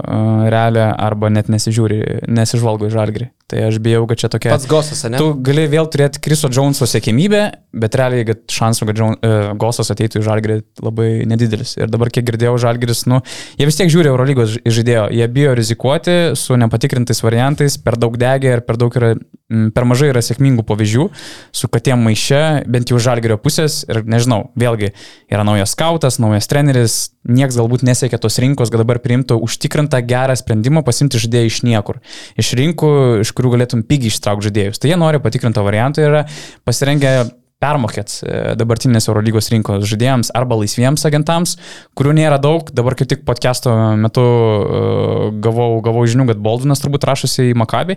realią, 0.50 0.88
arba 0.96 1.28
net 1.30 1.50
nesižiūri, 1.52 2.24
nesižvalgo 2.32 2.88
į 2.88 2.94
žalgrį. 2.94 3.28
Tai 3.44 3.60
aš 3.66 3.76
bijau, 3.84 4.06
kad 4.08 4.16
čia 4.16 4.28
tokia... 4.32 4.54
Pats 4.54 4.64
Gosas, 4.64 5.02
ne? 5.12 5.18
Tu 5.20 5.26
gali 5.44 5.66
vėl 5.68 5.84
turėti 5.92 6.22
Kriso 6.24 6.48
Joneso 6.48 6.86
sėkmybę, 6.88 7.42
bet 7.76 7.96
realiai 8.00 8.24
kad 8.24 8.40
šansų, 8.48 8.86
kad 8.88 9.00
Jones, 9.02 9.18
uh, 9.20 9.50
Gosas 9.60 9.92
ateitų 9.92 10.22
į 10.22 10.24
Žalgirį 10.24 10.56
labai 10.80 11.08
nedidelis. 11.28 11.74
Ir 11.76 11.92
dabar, 11.92 12.08
kiek 12.14 12.24
girdėjau, 12.24 12.54
Žalgiris, 12.62 13.04
nu, 13.12 13.20
jie 13.60 13.68
vis 13.68 13.76
tiek 13.76 13.92
žiūri 13.92 14.08
Eurolygos 14.08 14.56
žaidėjo, 14.64 15.10
jie 15.12 15.28
bijo 15.36 15.52
rizikuoti 15.60 16.16
su 16.40 16.56
nepatikrintais 16.56 17.20
variantais, 17.26 17.76
per 17.76 17.98
daug 18.00 18.16
degia 18.16 18.56
ir 18.56 18.64
per 18.64 18.80
daug 18.80 18.96
yra, 18.96 19.12
m, 19.52 19.68
per 19.76 19.84
mažai 19.92 20.08
yra 20.14 20.24
sėkmingų 20.24 20.64
pavyzdžių, 20.64 21.06
su 21.52 21.68
katiem 21.68 22.00
maiše, 22.08 22.40
bent 22.64 22.94
jau 22.94 23.02
Žalgirio 23.02 23.36
pusės. 23.44 23.82
Ir 23.92 24.06
nežinau, 24.08 24.54
vėlgi 24.56 24.94
yra 25.28 25.44
naujas 25.44 25.76
skautas, 25.76 26.16
naujas 26.22 26.48
treneris, 26.48 26.96
nieks 27.28 27.60
galbūt 27.60 27.84
nesiekia 27.84 28.20
tos 28.20 28.40
rinkos, 28.40 28.72
kad 28.72 28.80
dabar 28.80 29.02
priimtų 29.04 29.36
užtikrintą 29.44 30.00
gerą 30.06 30.36
sprendimą 30.40 30.84
pasimti 30.86 31.20
žaidėją 31.20 31.50
iš 31.50 31.60
niekur. 31.66 32.00
Iš 32.40 32.54
rinkų, 32.60 32.90
iš 33.24 33.33
kurių 33.36 33.54
galėtum 33.56 33.84
pigiai 33.88 34.12
ištraukti 34.12 34.48
žaidėjus. 34.48 34.80
Tai 34.82 34.92
jie 34.92 35.00
nori 35.00 35.22
patikrintą 35.22 35.64
variantą 35.66 36.04
ir 36.04 36.10
yra 36.12 36.22
pasirengę 36.66 37.14
permokėt 37.62 38.18
e, 38.26 38.38
dabartinės 38.58 39.06
Eurolygos 39.08 39.48
rinkos 39.52 39.84
žaidėjams 39.88 40.30
arba 40.36 40.56
laisviems 40.60 41.04
agentams, 41.08 41.54
kurių 41.96 42.12
nėra 42.18 42.38
daug. 42.42 42.68
Dabar 42.76 42.96
kaip 42.98 43.08
tik 43.10 43.22
podcast'o 43.28 43.72
metu 44.00 44.24
uh, 44.24 45.28
gavau, 45.44 45.78
gavau 45.84 46.02
žinių, 46.10 46.26
kad 46.32 46.42
Baldvinas 46.44 46.82
turbūt 46.82 47.06
rašosi 47.08 47.50
į 47.52 47.54
Makabį. 47.62 47.96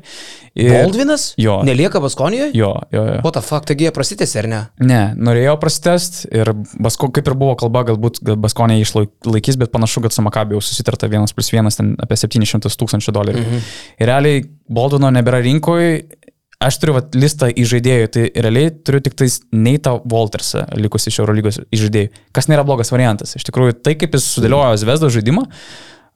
Ir- 0.55 0.71
Baldvinas? 0.75 1.29
Jo. 1.41 1.57
Nelieka 1.67 1.99
Baskonijoje? 2.03 2.51
Jo, 2.57 2.71
jo, 2.95 3.03
jo. 3.11 3.17
O 3.27 3.31
ta 3.35 3.41
fakt, 3.43 3.67
taigi 3.71 3.87
jie 3.87 3.93
prasitėsi, 3.95 4.39
ar 4.43 4.47
ne? 4.51 4.61
Ne, 4.79 5.01
norėjau 5.19 5.57
prasitest 5.61 6.23
ir 6.31 6.53
Basko, 6.79 7.11
kaip 7.15 7.27
ir 7.27 7.35
buvo 7.39 7.57
kalba, 7.59 7.83
galbūt 7.89 8.21
gal 8.27 8.39
Baskonė 8.41 8.79
išlaikys, 8.83 9.59
bet 9.59 9.73
panašu, 9.75 10.05
kad 10.05 10.15
su 10.15 10.23
Makabi 10.25 10.55
jau 10.55 10.63
susitarta 10.63 11.09
vienas 11.11 11.35
plus 11.35 11.51
vienas, 11.53 11.79
ten 11.81 11.95
apie 12.03 12.19
700 12.19 12.71
tūkstančių 12.77 13.15
dolerių. 13.19 13.43
Mhm. 13.43 13.67
Ir 13.99 14.11
realiai 14.13 14.45
Baldwino 14.69 15.11
nebėra 15.15 15.43
rinkoje. 15.43 16.05
Aš 16.57 16.79
turiu 16.81 16.95
vat, 16.95 17.13
listą 17.13 17.51
įžaidėjų, 17.53 18.05
tai 18.09 18.23
realiai 18.33 18.71
turiu 18.73 18.97
tik 19.05 19.13
tais 19.19 19.35
Neitą 19.53 19.99
Waltersą 20.09 20.63
likusi 20.73 21.11
iš 21.11 21.19
Eurolygos 21.21 21.59
įžaidėjų, 21.69 22.09
kas 22.33 22.49
nėra 22.49 22.63
blogas 22.65 22.89
variantas. 22.89 23.35
Iš 23.37 23.45
tikrųjų, 23.45 23.75
tai 23.85 23.93
kaip 23.99 24.17
jis 24.17 24.25
sudėliojo 24.33 24.79
Zvezdo 24.81 25.11
žaidimą, 25.13 25.45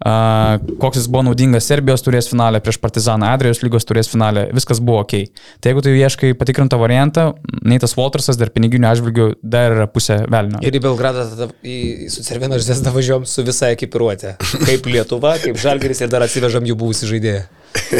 Uh, 0.01 0.55
koks 0.81 0.97
jis 0.97 1.05
buvo 1.13 1.21
naudingas 1.27 1.67
Serbijos 1.69 2.01
turės 2.01 2.25
finalę 2.25 2.57
prieš 2.65 2.79
Partizaną, 2.81 3.27
Adrijos 3.35 3.59
lygos 3.61 3.85
turės 3.85 4.07
finalę, 4.09 4.47
viskas 4.49 4.79
buvo 4.81 5.03
ok. 5.03 5.13
Tai 5.61 5.69
jeigu 5.69 5.83
tu 5.85 5.93
ieškai 5.93 6.31
patikrintą 6.39 6.79
variantą, 6.81 7.27
Neitas 7.69 7.93
Waltersas 7.93 8.39
dar 8.41 8.49
piniginių 8.49 8.89
atžvilgių 8.89 9.27
dar 9.45 9.75
yra 9.75 9.85
pusė 9.85 10.23
velnio. 10.25 10.57
Ir 10.65 10.73
į 10.73 10.81
Belgradą 10.87 11.27
tada 11.29 11.51
į, 11.61 11.77
į 12.07 12.09
su 12.15 12.25
Cervino 12.25 12.57
Zesdą 12.57 12.95
važiuom 12.95 13.29
su 13.29 13.45
visa 13.45 13.69
ekipiruotė. 13.75 14.39
Kaip 14.65 14.89
Lietuva, 14.89 15.35
kaip 15.43 15.61
Žalgeris 15.61 16.01
ir 16.01 16.09
dar 16.09 16.25
atsivežam 16.25 16.65
jų 16.65 16.81
buvusį 16.81 17.13
žaidėją. 17.13 17.45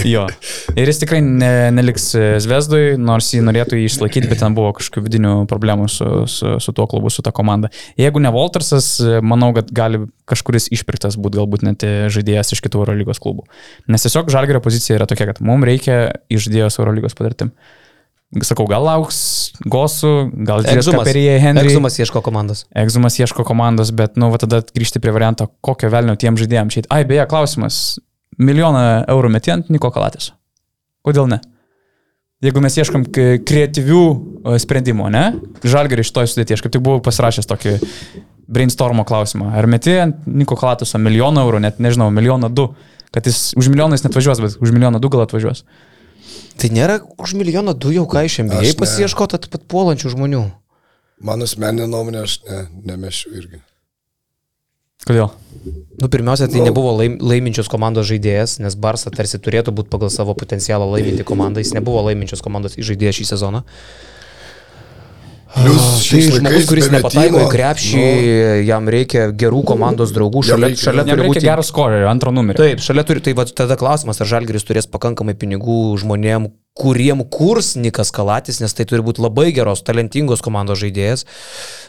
Jo. 0.07 0.26
Ir 0.76 0.89
jis 0.89 1.01
tikrai 1.01 1.19
ne, 1.24 1.51
neliks 1.76 2.09
e, 2.17 2.24
Zvezdui, 2.43 2.95
nors 2.99 3.32
jį 3.34 3.41
norėtų 3.47 3.80
jį 3.80 3.88
išlaikyti, 3.89 4.30
bet 4.32 4.41
ten 4.43 4.55
buvo 4.57 4.72
kažkokių 4.78 5.03
vidinių 5.05 5.34
problemų 5.51 5.88
su, 5.91 6.07
su, 6.32 6.55
su 6.63 6.76
tuo 6.76 6.88
klubu, 6.91 7.11
su 7.13 7.24
ta 7.26 7.34
komanda. 7.36 7.72
Jeigu 7.99 8.22
ne 8.24 8.32
Waltersas, 8.34 8.93
e, 9.03 9.19
manau, 9.24 9.51
kad 9.57 9.72
gali 9.76 10.03
kažkuris 10.32 10.69
išpirktas 10.76 11.19
būti 11.19 11.41
galbūt 11.41 11.67
net 11.67 11.86
e, 11.88 11.93
žaidėjas 12.13 12.55
iš 12.55 12.63
kitų 12.65 12.84
Eurolygos 12.84 13.22
klubų. 13.24 13.47
Nes 13.91 14.07
tiesiog 14.07 14.32
Žalgerio 14.34 14.63
pozicija 14.63 14.99
yra 14.99 15.09
tokia, 15.09 15.30
kad 15.32 15.43
mums 15.43 15.67
reikia 15.67 16.01
išdėjos 16.32 16.80
Eurolygos 16.82 17.17
patirtim. 17.17 17.55
Sakau, 18.47 18.63
gal 18.69 18.86
lauks 18.88 19.17
Gosų, 19.67 20.32
gal. 20.47 20.63
Kaperyje 20.63 21.34
Henry. 21.43 21.67
Egzumas 21.67 21.97
ieško 21.99 22.22
komandos. 22.24 22.63
Egzumas 22.80 23.17
ieško 23.19 23.43
komandos, 23.47 23.91
bet, 23.91 24.15
nu, 24.15 24.30
va 24.32 24.39
tada 24.39 24.61
grįžti 24.63 25.01
prie 25.03 25.11
varianto, 25.11 25.49
kokio 25.59 25.91
velnio 25.91 26.15
tiem 26.15 26.39
žaidėjams 26.39 26.78
čia. 26.78 26.86
Ai, 26.95 27.03
beje, 27.09 27.26
klausimas. 27.30 27.82
Milijoną 28.42 28.84
eurų 29.12 29.30
meti 29.34 29.54
ant 29.54 29.70
Niko 29.74 29.92
Kalatės. 29.94 30.32
Kodėl 31.06 31.30
ne? 31.30 31.42
Jeigu 32.42 32.62
mes 32.64 32.74
ieškam 32.74 33.03
kreatyvių 33.06 34.02
e, 34.02 34.57
sprendimų, 34.64 35.10
ne? 35.14 35.26
Žalgerį 35.61 36.02
iš 36.02 36.10
to 36.15 36.24
sudėti, 36.26 36.56
aš 36.56 36.64
kaip 36.65 36.74
tik 36.74 36.82
buvau 36.82 37.02
pasirašęs 37.06 37.49
tokį 37.49 37.76
brainstormo 38.52 39.06
klausimą. 39.07 39.52
Ar 39.57 39.68
meti 39.70 39.94
ant 40.02 40.26
Niko 40.26 40.57
Kalatoso 40.57 40.98
milijoną 41.02 41.45
eurų, 41.45 41.61
net 41.68 41.78
nežinau, 41.84 42.10
milijoną 42.14 42.49
du, 42.49 42.72
kad 43.14 43.30
jis 43.30 43.52
už 43.60 43.70
milijoną 43.70 43.98
jis 43.98 44.07
net 44.07 44.18
važiuos, 44.18 44.41
bet 44.41 44.57
už 44.57 44.74
milijoną 44.74 45.02
du 45.03 45.11
gal 45.14 45.26
atvažiuos. 45.28 45.64
Tai 46.57 46.70
nėra 46.74 46.99
už 47.22 47.36
milijoną 47.38 47.76
du 47.78 47.94
jau 47.94 48.07
ką 48.10 48.26
iš 48.26 48.41
MBA 48.48 48.64
ne. 48.65 48.74
pasieškota 48.80 49.40
taip 49.41 49.53
pat 49.53 49.70
puolančių 49.72 50.15
žmonių. 50.15 50.44
Mano 51.22 51.45
asmeninė 51.45 51.86
nuomonė, 51.90 52.26
aš 52.26 52.40
ne, 52.48 52.64
nemešiu 52.90 53.36
irgi. 53.38 53.61
Kodėl? 55.07 55.32
Nu, 56.02 56.10
pirmiausia, 56.10 56.48
tai 56.49 56.61
nebuvo 56.65 56.94
laim, 56.98 57.18
laiminčios 57.22 57.69
komandos 57.69 58.07
žaidėjas, 58.10 58.60
nes 58.61 58.78
Barsa 58.78 59.11
tarsi 59.14 59.40
turėtų 59.41 59.73
būti 59.78 59.91
pagal 59.94 60.10
savo 60.14 60.34
potencialą 60.38 60.88
laiminti 60.90 61.26
komandą. 61.28 61.61
Jis 61.61 61.76
nebuvo 61.78 62.02
laiminčios 62.07 62.41
komandos 62.45 62.78
žaidėjas 62.78 63.19
šį 63.19 63.28
sezoną. 63.34 63.64
Plius 65.52 65.82
Tai 65.82 65.99
šiais 66.06 66.28
žmogus, 66.32 66.45
laikais 66.48 66.68
kuris 66.69 66.88
nepataiko 66.94 67.41
į 67.44 67.48
krepšį, 67.52 67.99
nu, 68.02 68.61
jam 68.69 68.88
reikia 68.88 69.26
gerų 69.36 69.64
komandos 69.68 70.14
draugų. 70.15 70.45
Šalia, 70.48 70.69
reikia- 70.72 70.86
šalia 70.88 71.03
turi 71.10 71.28
būti 71.28 71.44
gero 71.44 71.64
skorio, 71.68 72.07
antro 72.10 72.32
numerio. 72.32 72.57
Taip, 72.61 72.80
šalia 72.80 73.03
turi, 73.03 73.19
tai 73.26 73.34
va, 73.38 73.44
tada 73.45 73.76
klausimas, 73.76 74.22
ar 74.23 74.28
Žalgeris 74.32 74.64
turės 74.64 74.88
pakankamai 74.88 75.36
pinigų 75.36 75.98
žmonėm, 75.99 76.48
kuriem 76.80 77.19
kurs 77.30 77.73
Nikas 77.76 78.14
Kalatis, 78.15 78.61
nes 78.64 78.72
tai 78.73 78.86
turi 78.88 79.03
būti 79.03 79.19
labai 79.19 79.52
geros, 79.52 79.84
talentingos 79.84 80.40
komandos 80.41 80.80
žaidėjas. 80.80 81.26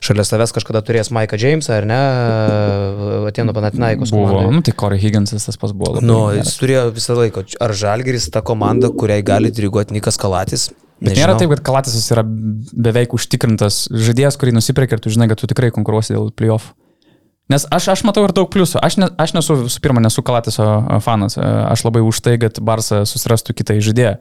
Šalia 0.03 0.27
savęs 0.27 0.51
kažkada 0.53 0.83
turės 0.83 1.13
Maiką 1.15 1.39
Jamesą, 1.39 1.79
ar 1.79 1.87
ne, 1.87 2.01
Atėno 3.31 3.55
Panatinaikos 3.55 4.11
Buvo, 4.11 4.27
komandai. 4.27 4.53
nu 4.59 4.61
tai 4.67 4.73
Corey 4.75 4.99
Higginsas 4.99 5.47
tas 5.47 5.57
pas 5.57 5.71
buvo. 5.73 6.01
Nu, 6.03 6.19
geras. 6.35 6.47
jis 6.51 6.59
turėjo 6.61 6.85
visą 6.99 7.15
laiką. 7.17 7.45
Ar 7.63 7.71
Žalgeris 7.71 8.29
ta 8.35 8.43
komanda, 8.43 8.91
kuriai 8.91 9.23
gali 9.23 9.51
diriguoti 9.55 9.95
Nikas 9.97 10.19
Kalatis? 10.19 10.71
Bet 11.03 11.19
nėra 11.19 11.35
taip, 11.39 11.51
kad 11.57 11.65
Kalatisas 11.67 12.07
yra 12.15 12.23
beveik 12.25 13.17
užtikrintas 13.17 13.85
žaidėjas, 13.91 14.39
kurį 14.39 14.55
nusipirka 14.57 14.97
ir 14.97 15.03
tu 15.03 15.13
žinai, 15.13 15.29
kad 15.31 15.43
tu 15.43 15.51
tikrai 15.51 15.73
konkuruosi 15.75 16.15
dėl 16.15 16.31
playoff. 16.37 16.73
Nes 17.51 17.67
aš, 17.75 17.91
aš 17.93 18.05
matau 18.07 18.23
ir 18.25 18.33
daug 18.33 18.49
pliusų. 18.53 18.79
Aš, 18.81 18.97
ne, 19.03 19.09
aš 19.21 19.35
nesu, 19.37 19.57
visų 19.67 19.83
pirma, 19.85 20.01
nesu 20.05 20.23
Kalatiso 20.25 20.65
fanas. 21.05 21.37
Aš 21.37 21.83
labai 21.85 22.05
už 22.07 22.23
tai, 22.25 22.37
kad 22.41 22.61
Barsa 22.65 23.03
susirastų 23.09 23.57
kitą 23.59 23.77
žaidėją. 23.83 24.15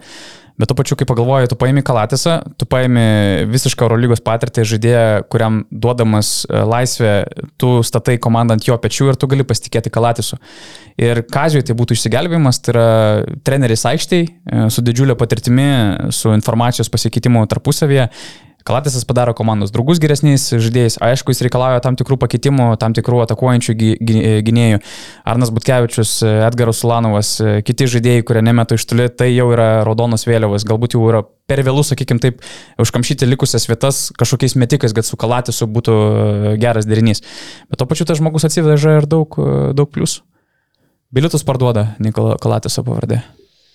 Bet 0.61 0.69
to 0.69 0.75
pačiu, 0.77 0.93
kai 0.99 1.07
pagalvoji, 1.09 1.49
tu 1.49 1.57
paimi 1.57 1.81
Kalatisą, 1.81 2.35
tu 2.61 2.67
paimi 2.69 3.01
visišką 3.49 3.87
Eurolygos 3.87 4.21
patirtį 4.21 4.65
žaidėją, 4.69 5.23
kuriam 5.33 5.63
duodamas 5.73 6.43
a, 6.45 6.61
laisvę, 6.69 7.15
tu 7.57 7.79
statai 7.87 8.19
komandą 8.21 8.59
ant 8.59 8.67
jo 8.67 8.77
pečių 8.77 9.09
ir 9.09 9.17
tu 9.17 9.29
gali 9.31 9.47
pasitikėti 9.47 9.89
Kalatisu. 9.93 10.37
Ir 11.01 11.23
Kazijui 11.33 11.65
tai 11.65 11.73
būtų 11.79 11.97
išsigelbėjimas, 11.97 12.61
tai 12.61 12.75
yra 12.75 12.85
treneris 13.47 13.87
aikštėje 13.89 14.69
su 14.69 14.85
didžiulė 14.85 15.17
patirtimi, 15.17 15.67
su 16.13 16.29
informacijos 16.35 16.93
pasikeitimu 16.93 17.47
tarpusavėje. 17.49 18.11
Kalatisas 18.67 19.05
padaro 19.09 19.33
komandos 19.37 19.71
draugus 19.73 19.99
geresniais 20.01 20.43
žaidėjais. 20.53 20.99
Aišku, 21.01 21.33
jis 21.33 21.41
reikalauja 21.47 21.81
tam 21.81 21.95
tikrų 21.99 22.17
pakeitimų, 22.21 22.67
tam 22.81 22.93
tikrų 22.93 23.23
atakuojančių 23.25 23.75
gy- 23.79 23.97
gynėjų. 24.45 24.81
Arnas 25.25 25.49
Butkevičius, 25.55 26.11
Edgaras 26.47 26.81
Sulanovas, 26.83 27.33
kiti 27.65 27.89
žaidėjai, 27.89 28.25
kurie 28.27 28.45
nemeta 28.45 28.77
iš 28.77 28.85
toli, 28.85 29.09
tai 29.09 29.31
jau 29.33 29.49
yra 29.55 29.81
raudonos 29.87 30.27
vėliavos. 30.29 30.67
Galbūt 30.69 30.95
jau 30.97 31.03
yra 31.09 31.23
per 31.49 31.63
vėlų, 31.65 31.83
sakykime 31.89 32.21
taip, 32.23 32.45
užkamšyti 32.79 33.27
likusias 33.27 33.65
vietas 33.67 34.05
kažkokiais 34.19 34.55
metikais, 34.61 34.93
kad 34.95 35.07
su 35.07 35.17
Kalatisu 35.19 35.67
būtų 35.67 35.97
e, 35.97 36.55
geras 36.61 36.87
derinys. 36.87 37.25
Bet 37.67 37.81
to 37.81 37.89
pačiu 37.89 38.05
tas 38.07 38.21
žmogus 38.21 38.45
atsiveža 38.47 38.99
ir 39.01 39.09
daug, 39.09 39.35
e, 39.41 39.73
daug 39.75 39.89
pliusų. 39.91 40.21
Bilietus 41.11 41.43
parduoda 41.43 41.89
Nikola 41.99 42.37
Kalatiso 42.39 42.85
pavardė. 42.87 43.23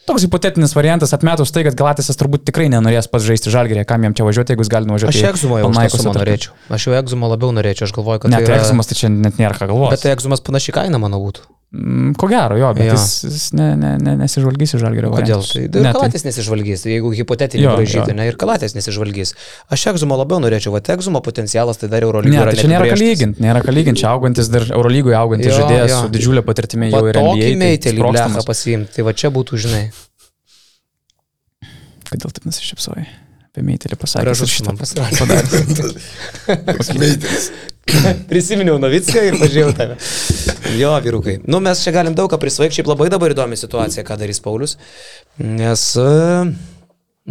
Toks 0.06 0.22
hipotetinis 0.22 0.70
variantas, 0.76 1.10
atmetus 1.16 1.50
tai, 1.50 1.64
kad 1.66 1.74
Galatisas 1.78 2.14
turbūt 2.20 2.44
tikrai 2.46 2.68
nenorės 2.70 3.08
pats 3.10 3.26
žaisti 3.26 3.50
žalgerį, 3.50 3.82
kam 3.90 4.06
jam 4.06 4.14
čia 4.14 4.28
važiuoti, 4.28 4.54
jeigu 4.54 4.62
jis 4.62 4.70
gali 4.70 4.86
nuvažiuoti. 4.86 5.18
Aš 5.18 5.24
į 5.24 5.28
egzumą 5.32 5.58
jau 5.58 5.72
sutartį. 5.74 6.20
norėčiau. 6.20 6.54
Aš 6.78 6.86
jau 6.86 6.94
egzumą 7.00 7.32
labiau 7.32 7.50
norėčiau, 7.56 7.88
aš 7.88 7.94
galvoju, 7.96 8.22
kad 8.22 8.30
Ne, 8.30 8.38
tai 8.38 8.46
tai 8.46 8.54
yra... 8.54 8.62
egzumas 8.62 8.86
tai 8.86 8.98
čia 9.02 9.10
net 9.10 9.42
nėra 9.42 9.58
ką 9.58 9.66
galvoti. 9.72 9.96
Bet 9.96 10.06
tai 10.06 10.14
egzumas 10.14 10.44
panašiai 10.46 10.78
kaina, 10.78 11.02
manau, 11.02 11.18
būtų. 11.26 11.42
Mm, 11.74 12.12
Ko 12.16 12.28
gero, 12.30 12.55
jo, 12.56 12.68
bet 12.78 12.86
Jo. 12.86 12.94
jis, 12.94 13.24
jis 13.26 13.47
ne, 13.59 13.64
ne, 13.76 13.88
ne, 13.98 14.12
nesižvalgys 14.22 14.76
į 14.76 14.78
žalgerio 14.80 15.10
Kodėl? 15.10 15.43
variantus. 15.43 15.51
Tai 15.74 15.82
ir 15.82 15.88
Kalatės 15.97 16.22
nesižvalgys, 16.24 16.84
tai 16.86 16.93
jeigu 16.94 17.10
hipotetinį 17.18 17.64
jo. 17.66 18.05
ne, 18.16 18.26
ir 18.30 18.36
Kalatės 18.38 18.76
nesižvalgys. 18.78 19.34
Aš 19.74 19.86
egzumą 19.93 20.16
labiau 20.20 20.38
norėčiau, 20.40 20.70
va, 20.76 20.80
egzumo 20.94 21.20
potencialas 21.26 21.76
tai 21.82 21.90
dar 21.93 22.06
Eurolygoje 22.06 22.38
Ne, 22.38 22.44
yra 22.47 22.55
tai 22.55 22.62
čia 22.62 22.70
nėra 22.70 22.86
ką 22.86 22.97
lyginti, 23.02 23.43
nėra 23.43 23.60
ką 23.66 23.74
lyginti, 23.74 24.01
čia 24.05 24.14
augantis 24.14 24.48
dar 24.55 24.62
Eurolygoje 24.70 25.18
augantis 25.18 25.51
Jo, 25.51 25.59
žaidėjas 25.59 25.90
jo. 25.90 26.01
su 26.06 26.12
didžiulė 26.14 26.47
patirtimi 26.47 26.88
jau 26.94 27.02
Tokį 27.02 27.34
NBA. 27.34 27.43
tai 27.43 27.60
meitelį 27.66 27.98
sprogstamas. 28.01 28.48
pasiimti, 28.55 28.94
tai 28.97 29.02
va 29.10 29.12
čia 29.12 29.34
būtų, 29.34 29.60
žinai, 29.66 29.84
Kodėl 32.06 32.30
taip 32.30 32.44
nusišypsojai? 32.47 33.06
Apie 33.51 33.62
meitelį 33.66 33.97
pasakė. 33.98 34.22
gražus 34.28 34.60
man 34.62 34.76
pasirodė. 34.78 35.16
Meiteris. 37.02 37.51
Prisiminiau 38.30 38.78
Novicką 38.82 39.22
ir 39.28 39.36
pažiūrėjau 39.40 39.74
tave. 39.78 39.96
Jo, 40.76 40.94
vyrukai. 41.04 41.36
Nu, 41.46 41.60
mes 41.64 41.82
čia 41.84 41.92
galim 41.94 42.16
daug 42.18 42.30
ką 42.32 42.38
prisvaigti, 42.42 42.80
šiaip 42.80 42.90
labai 42.90 43.08
dabar 43.12 43.34
įdomi 43.34 43.58
situacija, 43.58 44.04
ką 44.06 44.16
darys 44.20 44.42
Paulius. 44.42 44.76
Nes, 45.38 45.84
e, 46.00 46.08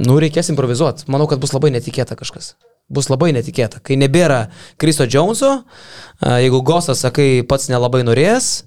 nu, 0.06 0.20
reikės 0.24 0.52
improvizuoti. 0.54 1.10
Manau, 1.12 1.28
kad 1.32 1.44
bus 1.44 1.54
labai 1.56 1.74
netikėta 1.76 2.18
kažkas. 2.20 2.54
Bus 2.88 3.10
labai 3.12 3.32
netikėta. 3.36 3.82
Kai 3.84 3.98
nebėra 4.00 4.46
Kristo 4.82 5.08
Džonso, 5.10 5.52
e, 5.60 6.32
jeigu 6.46 6.64
Gosas, 6.66 7.04
sakai, 7.04 7.44
pats 7.50 7.68
nelabai 7.74 8.06
norės, 8.08 8.64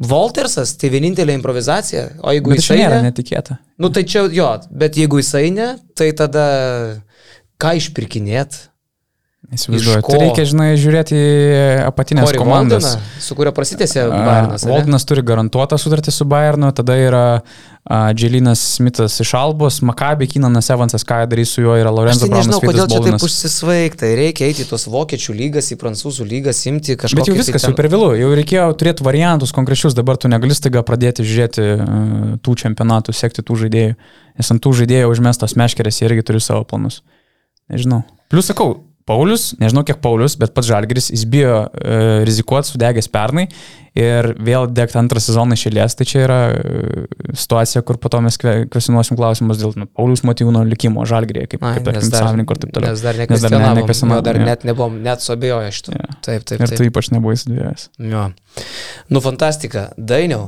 Voltersas 0.00 0.72
tai 0.80 0.88
vienintelė 0.94 1.34
improvizacija, 1.36 2.06
o 2.24 2.32
jeigu 2.32 2.54
Bet 2.54 2.62
jisai... 2.62 2.76
čia 2.78 2.84
nėra 2.86 3.00
ne- 3.02 3.10
netikėta. 3.10 3.58
Nu 3.82 3.90
tai 3.92 4.06
čia 4.08 4.22
jo, 4.32 4.46
bet 4.72 4.96
jeigu 4.96 5.18
jisai 5.20 5.50
ne, 5.52 5.74
tai 5.98 6.06
tada 6.16 6.44
ką 7.60 7.74
išpirkinėt? 7.76 8.56
Įsivaizduoju. 9.48 10.02
Tai 10.04 10.18
reikia, 10.20 10.42
žinai, 10.46 10.66
žiūrėti 10.78 11.16
apatinės 11.82 12.28
Corey 12.28 12.38
komandas. 12.38 12.84
Waldeną, 12.84 13.22
su 13.24 13.36
kuria 13.38 13.50
prasitėsi 13.56 14.02
Bayernas. 14.12 14.66
ane? 14.66 14.74
Voldinas 14.74 15.06
turi 15.08 15.24
garantuotą 15.26 15.78
sutartį 15.80 16.12
su 16.12 16.26
Bayernu, 16.28 16.68
tada 16.76 16.94
yra 17.00 17.22
Dželinas 18.14 18.60
Smithas 18.76 19.16
iš 19.24 19.32
Albos, 19.34 19.80
Makabi, 19.88 20.28
Kinanas 20.30 20.68
Evansas, 20.70 21.02
ką 21.08 21.22
darys 21.32 21.54
su 21.56 21.64
juo, 21.64 21.72
yra 21.80 21.88
Aš 21.88 21.96
Lorenzo 21.96 22.28
tai 22.28 22.36
nežinau, 22.36 22.60
Braunas, 22.60 22.68
kodėl 22.68 22.84
Vidas 22.84 22.92
čia 22.92 23.16
taip 23.16 23.26
užsisvaigta. 23.26 24.10
Reikia 24.20 24.50
eiti 24.50 24.66
į 24.66 24.68
tos 24.70 24.84
vokiečių 24.92 25.36
lygas, 25.40 25.72
į 25.72 25.78
prancūzų 25.80 26.26
lygas, 26.28 26.60
imti 26.70 26.98
kažką. 27.00 27.22
Bet 27.22 27.32
jau 27.32 27.38
viskas, 27.40 27.64
jau 27.66 27.72
per 27.80 27.88
vėlų, 27.90 28.10
jau 28.20 28.28
reikėjo 28.42 28.68
turėti 28.78 29.08
variantus 29.08 29.56
konkrečius, 29.56 29.96
dabar 29.98 30.20
tu 30.20 30.30
negali 30.30 30.54
staiga 30.54 30.84
pradėti 30.86 31.26
žiūrėti 31.26 31.66
uh, 31.72 32.36
tų 32.44 32.58
čempionatų, 32.66 33.16
sekti 33.16 33.42
tų 33.42 33.56
žaidėjų, 33.64 33.96
nes 34.36 34.54
ant 34.54 34.62
tų 34.62 34.76
žaidėjų 34.84 35.10
užmestos 35.16 35.56
meškerės 35.58 36.02
jie 36.04 36.06
irgi 36.12 36.28
turi 36.30 36.44
savo 36.44 36.68
planus. 36.68 37.00
Nežinau. 37.72 38.04
Plus 38.30 38.46
sakau, 38.46 38.76
Paulius, 39.10 39.50
nežinau 39.58 39.82
kiek 39.86 39.98
Paulius, 40.04 40.36
bet 40.38 40.54
pats 40.54 40.70
Žalgris, 40.70 41.10
jis 41.10 41.26
bijo 41.26 41.64
uh, 41.66 42.22
rizikuoti 42.28 42.70
sudegęs 42.70 43.10
pernai 43.10 43.48
ir 43.98 44.28
vėl 44.46 44.68
degti 44.70 44.94
antrą 45.00 45.18
sezoną 45.18 45.56
išėlės, 45.58 45.96
tai 45.98 46.04
čia 46.06 46.20
yra 46.22 46.36
uh, 46.54 47.08
situacija, 47.34 47.82
kur 47.82 47.98
po 47.98 48.06
to 48.14 48.20
mes 48.22 48.38
kve- 48.38 48.68
kvesinuosim 48.70 49.18
klausimus 49.18 49.58
dėl 49.58 49.74
nu, 49.82 49.88
Paulius 49.98 50.22
motyvūno 50.28 50.62
likimo 50.68 51.02
Žalgrėje, 51.10 51.48
kaip, 51.56 51.64
Ai, 51.66 51.72
kaip 51.80 51.88
tarkim, 51.88 52.12
savininko 52.14 52.54
ir 52.54 52.60
taip 52.62 52.74
toliau. 52.76 52.92
Nes 52.94 53.02
dar 53.02 53.18
Nes 53.18 53.42
dar 53.42 53.56
ne- 53.56 54.20
Dar 54.30 54.38
net 54.46 54.66
nebuvom, 54.68 55.00
net 55.02 55.24
suabejoję 55.26 55.72
šitą. 55.74 55.96
Jo. 55.98 56.06
Taip, 56.28 56.44
taip, 56.46 56.60
Ir 56.62 56.70
taip. 56.70 56.78
tu 56.78 56.86
ypač 56.86 57.10
nebuvai 57.16 57.34
įsidvėjęs. 57.34 57.88
Jo. 58.12 58.28
Nu, 59.10 59.22
fantastika. 59.24 59.88
Dainiau, 59.98 60.44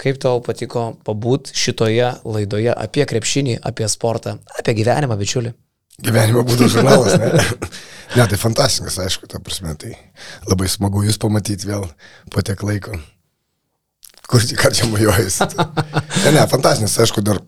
kaip 0.00 0.16
tau 0.24 0.40
patiko 0.46 0.86
pabūt 1.04 1.52
šitoje 1.52 2.14
laidoje 2.24 2.72
apie 2.72 3.04
krepšinį, 3.12 3.58
apie 3.60 3.88
sportą, 3.92 4.38
apie 4.58 4.72
gyvenimą, 4.80 5.20
bičiuli? 5.20 5.52
Gyvenimo 6.02 6.42
būdo 6.46 6.66
žurnalas, 6.70 7.14
ne? 7.22 7.30
ne, 8.18 8.26
tai 8.26 8.38
fantastiškas, 8.40 8.98
aišku, 9.04 9.28
ta 9.30 9.38
prasme, 9.42 9.76
tai 9.78 9.94
labai 10.48 10.66
smagu 10.70 11.04
jūs 11.06 11.20
pamatyti 11.22 11.70
vėl 11.70 11.86
po 12.34 12.42
tiek 12.42 12.62
laiko. 12.66 12.98
Kur 14.26 14.42
tik 14.42 14.58
ką 14.58 14.72
čia 14.74 14.88
mojuojas. 14.90 15.42
Ne, 16.24 16.32
ne, 16.34 16.42
fantastiškas, 16.50 16.98
aišku, 17.04 17.22
dar 17.22 17.38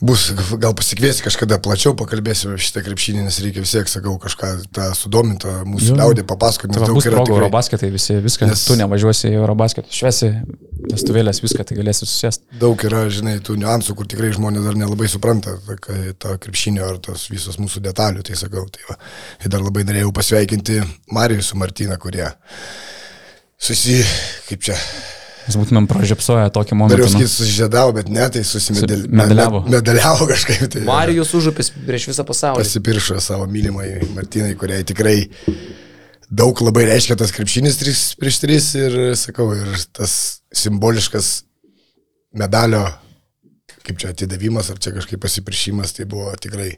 bus, 0.00 0.28
gal 0.60 0.74
pasikviesi 0.76 1.24
kažkada 1.24 1.58
plačiau, 1.62 1.94
pakalbėsime 1.96 2.54
apie 2.56 2.66
šitą 2.66 2.82
krepšinį, 2.84 3.24
nes 3.26 3.38
reikia 3.44 3.62
vis 3.64 3.72
tiek, 3.72 3.88
sakau, 3.90 4.16
kažką 4.20 4.50
tą 4.76 4.90
sudomintą 4.98 5.54
mūsų 5.68 5.96
liaudį 5.96 6.26
papasakoti, 6.28 6.74
nes 6.74 6.82
Tai 6.82 6.90
daug 6.90 7.00
yra 7.00 7.22
tikrai. 7.22 7.36
Eurobasketai, 7.38 7.90
visi, 7.94 8.18
viską, 8.24 8.48
nes 8.50 8.64
tu 8.68 8.76
nevažiuosi 8.78 9.30
į 9.30 9.38
Eurobasketų, 9.40 9.94
šviesi, 9.96 10.30
vestuvėlės, 10.92 11.40
viską, 11.44 11.64
tai 11.68 11.78
galėsi 11.80 12.04
susėsti. 12.04 12.44
daug 12.60 12.86
yra, 12.88 13.06
žinai, 13.12 13.38
tų 13.44 13.56
niuansų, 13.62 13.96
kur 13.96 14.10
tikrai 14.12 14.34
žmonės 14.36 14.68
dar 14.68 14.76
nelabai 14.78 15.08
supranta 15.12 15.56
tą, 15.64 15.98
tą 16.20 16.36
krepšinio 16.44 16.86
ar 16.90 17.00
tos 17.02 17.28
visos 17.32 17.56
mūsų 17.62 17.84
detalių, 17.88 18.26
tai 18.26 18.36
sakau, 18.36 18.66
tai 18.72 18.84
va. 18.90 19.00
Ir 19.40 19.52
dar 19.52 19.64
labai 19.64 19.86
norėjau 19.88 20.12
pasveikinti 20.16 20.82
Marijų 21.16 21.44
su 21.46 21.60
Martina, 21.60 21.96
kurie 22.00 22.28
susi, 23.56 24.02
kaip 24.50 24.68
čia, 24.68 24.76
Mes 25.46 25.56
būtumėm 25.60 25.86
pražiopsoję 25.90 26.50
tokį 26.54 26.76
momentą. 26.78 26.98
nu. 27.06 27.10
sakyti, 27.12 27.30
susižėdavo, 27.30 27.92
bet 28.00 28.08
ne, 28.10 28.24
tai 28.34 28.42
susimedaliavo. 28.46 29.12
medaliavo. 29.20 29.60
Medaliavo 29.70 30.26
kažkaip 30.32 30.66
tai. 30.74 30.82
Marijus 30.88 31.30
užupis 31.38 31.70
prieš 31.86 32.08
visą 32.10 32.26
pasaulį. 32.26 32.64
Pasipiršo 32.66 33.20
savo 33.22 33.46
mylimai 33.50 33.92
Martinai, 34.16 34.56
kuriai 34.58 34.86
tikrai 34.86 35.20
daug 36.26 36.62
labai 36.66 36.88
reiškia 36.90 37.14
tas 37.20 37.30
krepšinis 37.34 37.78
3 37.78 38.04
prieš 38.18 38.40
3 38.42 38.70
ir, 38.82 38.96
sakau, 39.18 39.52
ir 39.54 39.86
tas 39.94 40.16
simboliškas 40.50 41.30
medalio, 42.36 42.82
kaip 43.86 44.02
čia 44.02 44.10
atidavimas 44.10 44.72
ar 44.72 44.82
čia 44.82 44.92
kažkaip 44.96 45.22
pasipiršimas, 45.22 45.94
tai 45.96 46.08
buvo 46.10 46.34
tikrai, 46.42 46.72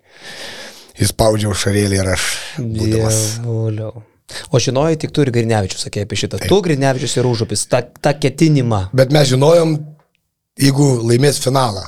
jis 0.98 1.14
spaudžiau 1.14 1.56
šarėlį 1.56 2.02
ir 2.02 2.12
aš, 2.12 2.28
būdamas. 2.60 3.24
Dievuliau. 3.40 4.04
O 4.52 4.60
žinojai, 4.60 4.98
tik 5.00 5.12
tu 5.14 5.24
ir 5.24 5.32
Grinavičius 5.32 5.86
sakė 5.86 6.04
apie 6.04 6.18
šitą. 6.20 6.40
Tu 6.48 6.58
Grinavičius 6.64 7.16
ir 7.18 7.28
užupis, 7.28 7.66
tą, 7.70 7.82
tą 8.02 8.12
ketinimą. 8.20 8.88
Bet 8.96 9.14
mes 9.14 9.30
žinojom, 9.30 9.78
jeigu 10.60 10.88
laimės 11.08 11.40
finalą. 11.44 11.86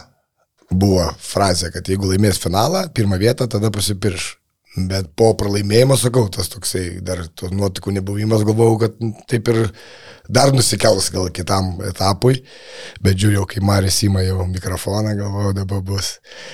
buvo 0.71 1.09
frazė, 1.19 1.73
kad 1.75 1.89
jeigu 1.91 2.13
laimės 2.13 2.39
finalą, 2.39 2.85
pirmą 2.95 3.19
vietą, 3.19 3.49
tada 3.51 3.73
pasipirš. 3.75 4.37
Bet 4.77 5.09
po 5.19 5.33
pralaimėjimo, 5.35 5.97
sakau, 5.99 6.29
tas 6.31 6.47
toksai 6.53 7.01
dar 7.03 7.25
to 7.35 7.49
nuotikų 7.51 7.97
nebuvimas, 7.97 8.45
galvojau, 8.47 8.77
kad 8.85 9.01
taip 9.27 9.51
ir 9.51 9.59
dar 10.31 10.53
nusikels 10.55 11.09
gal 11.11 11.27
kitam 11.35 11.73
etapui, 11.89 12.45
bet 13.03 13.19
žiūrėjau, 13.19 13.49
kai 13.51 13.65
Maris 13.67 13.99
įma 14.07 14.23
jau 14.23 14.47
mikrofoną, 14.47 15.17
galvojau, 15.19 15.57
dabar 15.59 15.83
bus. 15.83 16.13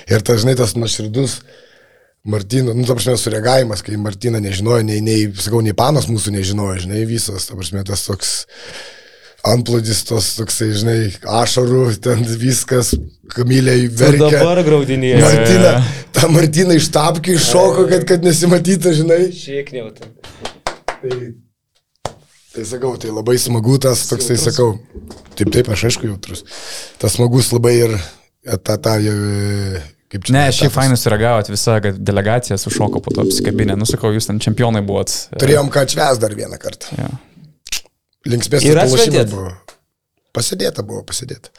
Ir 0.09 0.25
tas, 0.25 0.41
žinai, 0.41 0.57
tas 0.57 0.73
nuoširdus 0.73 1.37
Martino, 2.27 2.73
nu, 2.75 2.83
ta 2.83 2.97
prasme, 2.97 3.15
sureagavimas, 3.19 3.81
kai 3.85 3.95
Martina 4.01 4.41
nežinojo, 4.43 4.83
nei, 4.83 4.99
nei, 5.03 5.25
sakau, 5.39 5.61
nei 5.63 5.75
panas 5.77 6.09
mūsų 6.11 6.35
nežinojo, 6.35 6.81
žinai, 6.83 7.05
visas, 7.07 7.47
ta 7.47 7.55
prasme, 7.55 7.83
tas 7.87 8.03
toks 8.03 8.33
antplodis 9.47 10.01
tos 10.07 10.33
toksai, 10.35 10.69
žinai, 10.75 10.97
ašarų, 11.39 11.81
ten 12.03 12.23
viskas, 12.41 12.93
kamiliai 13.31 13.87
verkia. 13.87 14.41
Dabar 14.41 14.61
graudinėje. 14.65 15.21
Martina, 15.23 15.73
ta 16.15 16.29
Martina 16.31 16.77
iš 16.77 16.89
tapkių 16.95 17.37
iššoko, 17.37 17.87
kad, 17.93 18.07
kad 18.09 18.27
nesimatytų, 18.27 18.95
žinai. 19.01 19.21
Šiek 19.35 19.71
tiek. 19.71 20.03
Tai, 20.97 21.17
tai 22.55 22.67
sakau, 22.67 22.95
tai 22.99 23.13
labai 23.13 23.37
smagu 23.41 23.77
tas 23.87 24.07
toksai, 24.11 24.39
sakau. 24.41 24.73
Taip, 25.37 25.51
taip, 25.53 25.69
aš 25.71 25.87
aišku 25.91 26.09
jautrus. 26.09 26.43
Tas 26.99 27.15
smagus 27.15 27.53
labai 27.53 27.75
ir 27.85 27.99
tą, 28.65 28.75
tą, 28.81 28.97
kaip 30.13 30.25
čia. 30.27 30.35
Ne, 30.35 30.43
šiaip 30.55 30.73
fainai 30.73 30.97
sureagavot, 30.99 31.51
visa 31.51 31.77
kad 31.83 31.99
delegacija 32.09 32.57
sušoko 32.61 33.01
po 33.03 33.13
to 33.15 33.25
apsikabinę. 33.25 33.77
Nusakau, 33.79 34.11
jūs 34.15 34.29
ten 34.29 34.41
čempionai 34.43 34.83
buvot. 34.85 35.13
Turėjom 35.37 35.71
ką 35.73 35.85
atšves 35.87 36.21
dar 36.23 36.35
vieną 36.37 36.59
kartą. 36.61 36.97
Ja. 36.97 37.13
Linksmės 38.27 38.65
Ir 38.67 38.79
palošimas 38.79 39.07
atšventėt? 39.07 39.31
buvo. 39.33 39.55
Pasidėta 40.35 40.83
buvo, 40.85 41.05
pasidėta. 41.07 41.53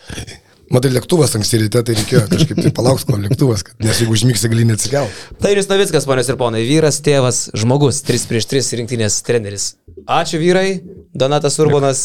Matai, 0.69 0.91
lėktuvas 0.93 1.33
anksti 1.39 1.63
ryte, 1.63 1.81
tai 1.81 1.95
reikėjo 1.97 2.27
kažkaip 2.29 2.59
tai 2.61 2.71
palaukti, 2.77 3.07
kol 3.09 3.23
lėktuvas, 3.25 3.63
kad, 3.65 3.79
nes 3.81 4.03
jeigu 4.03 4.13
užmigsi, 4.13 4.51
gali 4.53 4.67
neatsikelt. 4.69 5.23
Tairis 5.41 5.71
Navickas, 5.71 6.05
ponios 6.05 6.29
ir 6.29 6.37
ponai, 6.41 6.61
vyras, 6.69 6.99
tėvas, 7.01 7.47
žmogus, 7.57 8.03
3 8.05 8.27
prieš 8.29 8.51
3 8.51 8.77
rinktinės 8.83 9.17
treneris. 9.25 9.71
Ačiū 10.05 10.43
vyrai, 10.43 10.83
Donatas 11.17 11.57
Urbonas, 11.65 12.03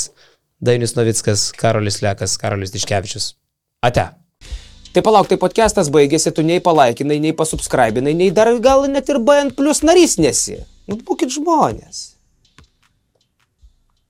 Dainis 0.64 0.96
Navickas, 0.96 1.50
Karolis 1.60 2.00
Lekas, 2.06 2.38
Karolis 2.40 2.72
Tiškevičius. 2.72 3.34
Ate. 3.84 4.08
Tai 4.94 5.02
palauk, 5.02 5.26
tai 5.26 5.40
podcastas 5.42 5.88
baigėsi, 5.90 6.30
tu 6.38 6.44
nei 6.46 6.62
palaikinai, 6.62 7.18
nei 7.18 7.34
pasubscribinai, 7.34 8.14
nei 8.14 8.30
dar 8.30 8.52
gal 8.62 8.86
net 8.86 9.08
ir 9.10 9.18
BN 9.18 9.50
plus 9.58 9.82
narys 9.82 10.20
nesi. 10.22 10.60
Nu, 10.86 11.00
būkit 11.02 11.34
žmonės. 11.34 12.13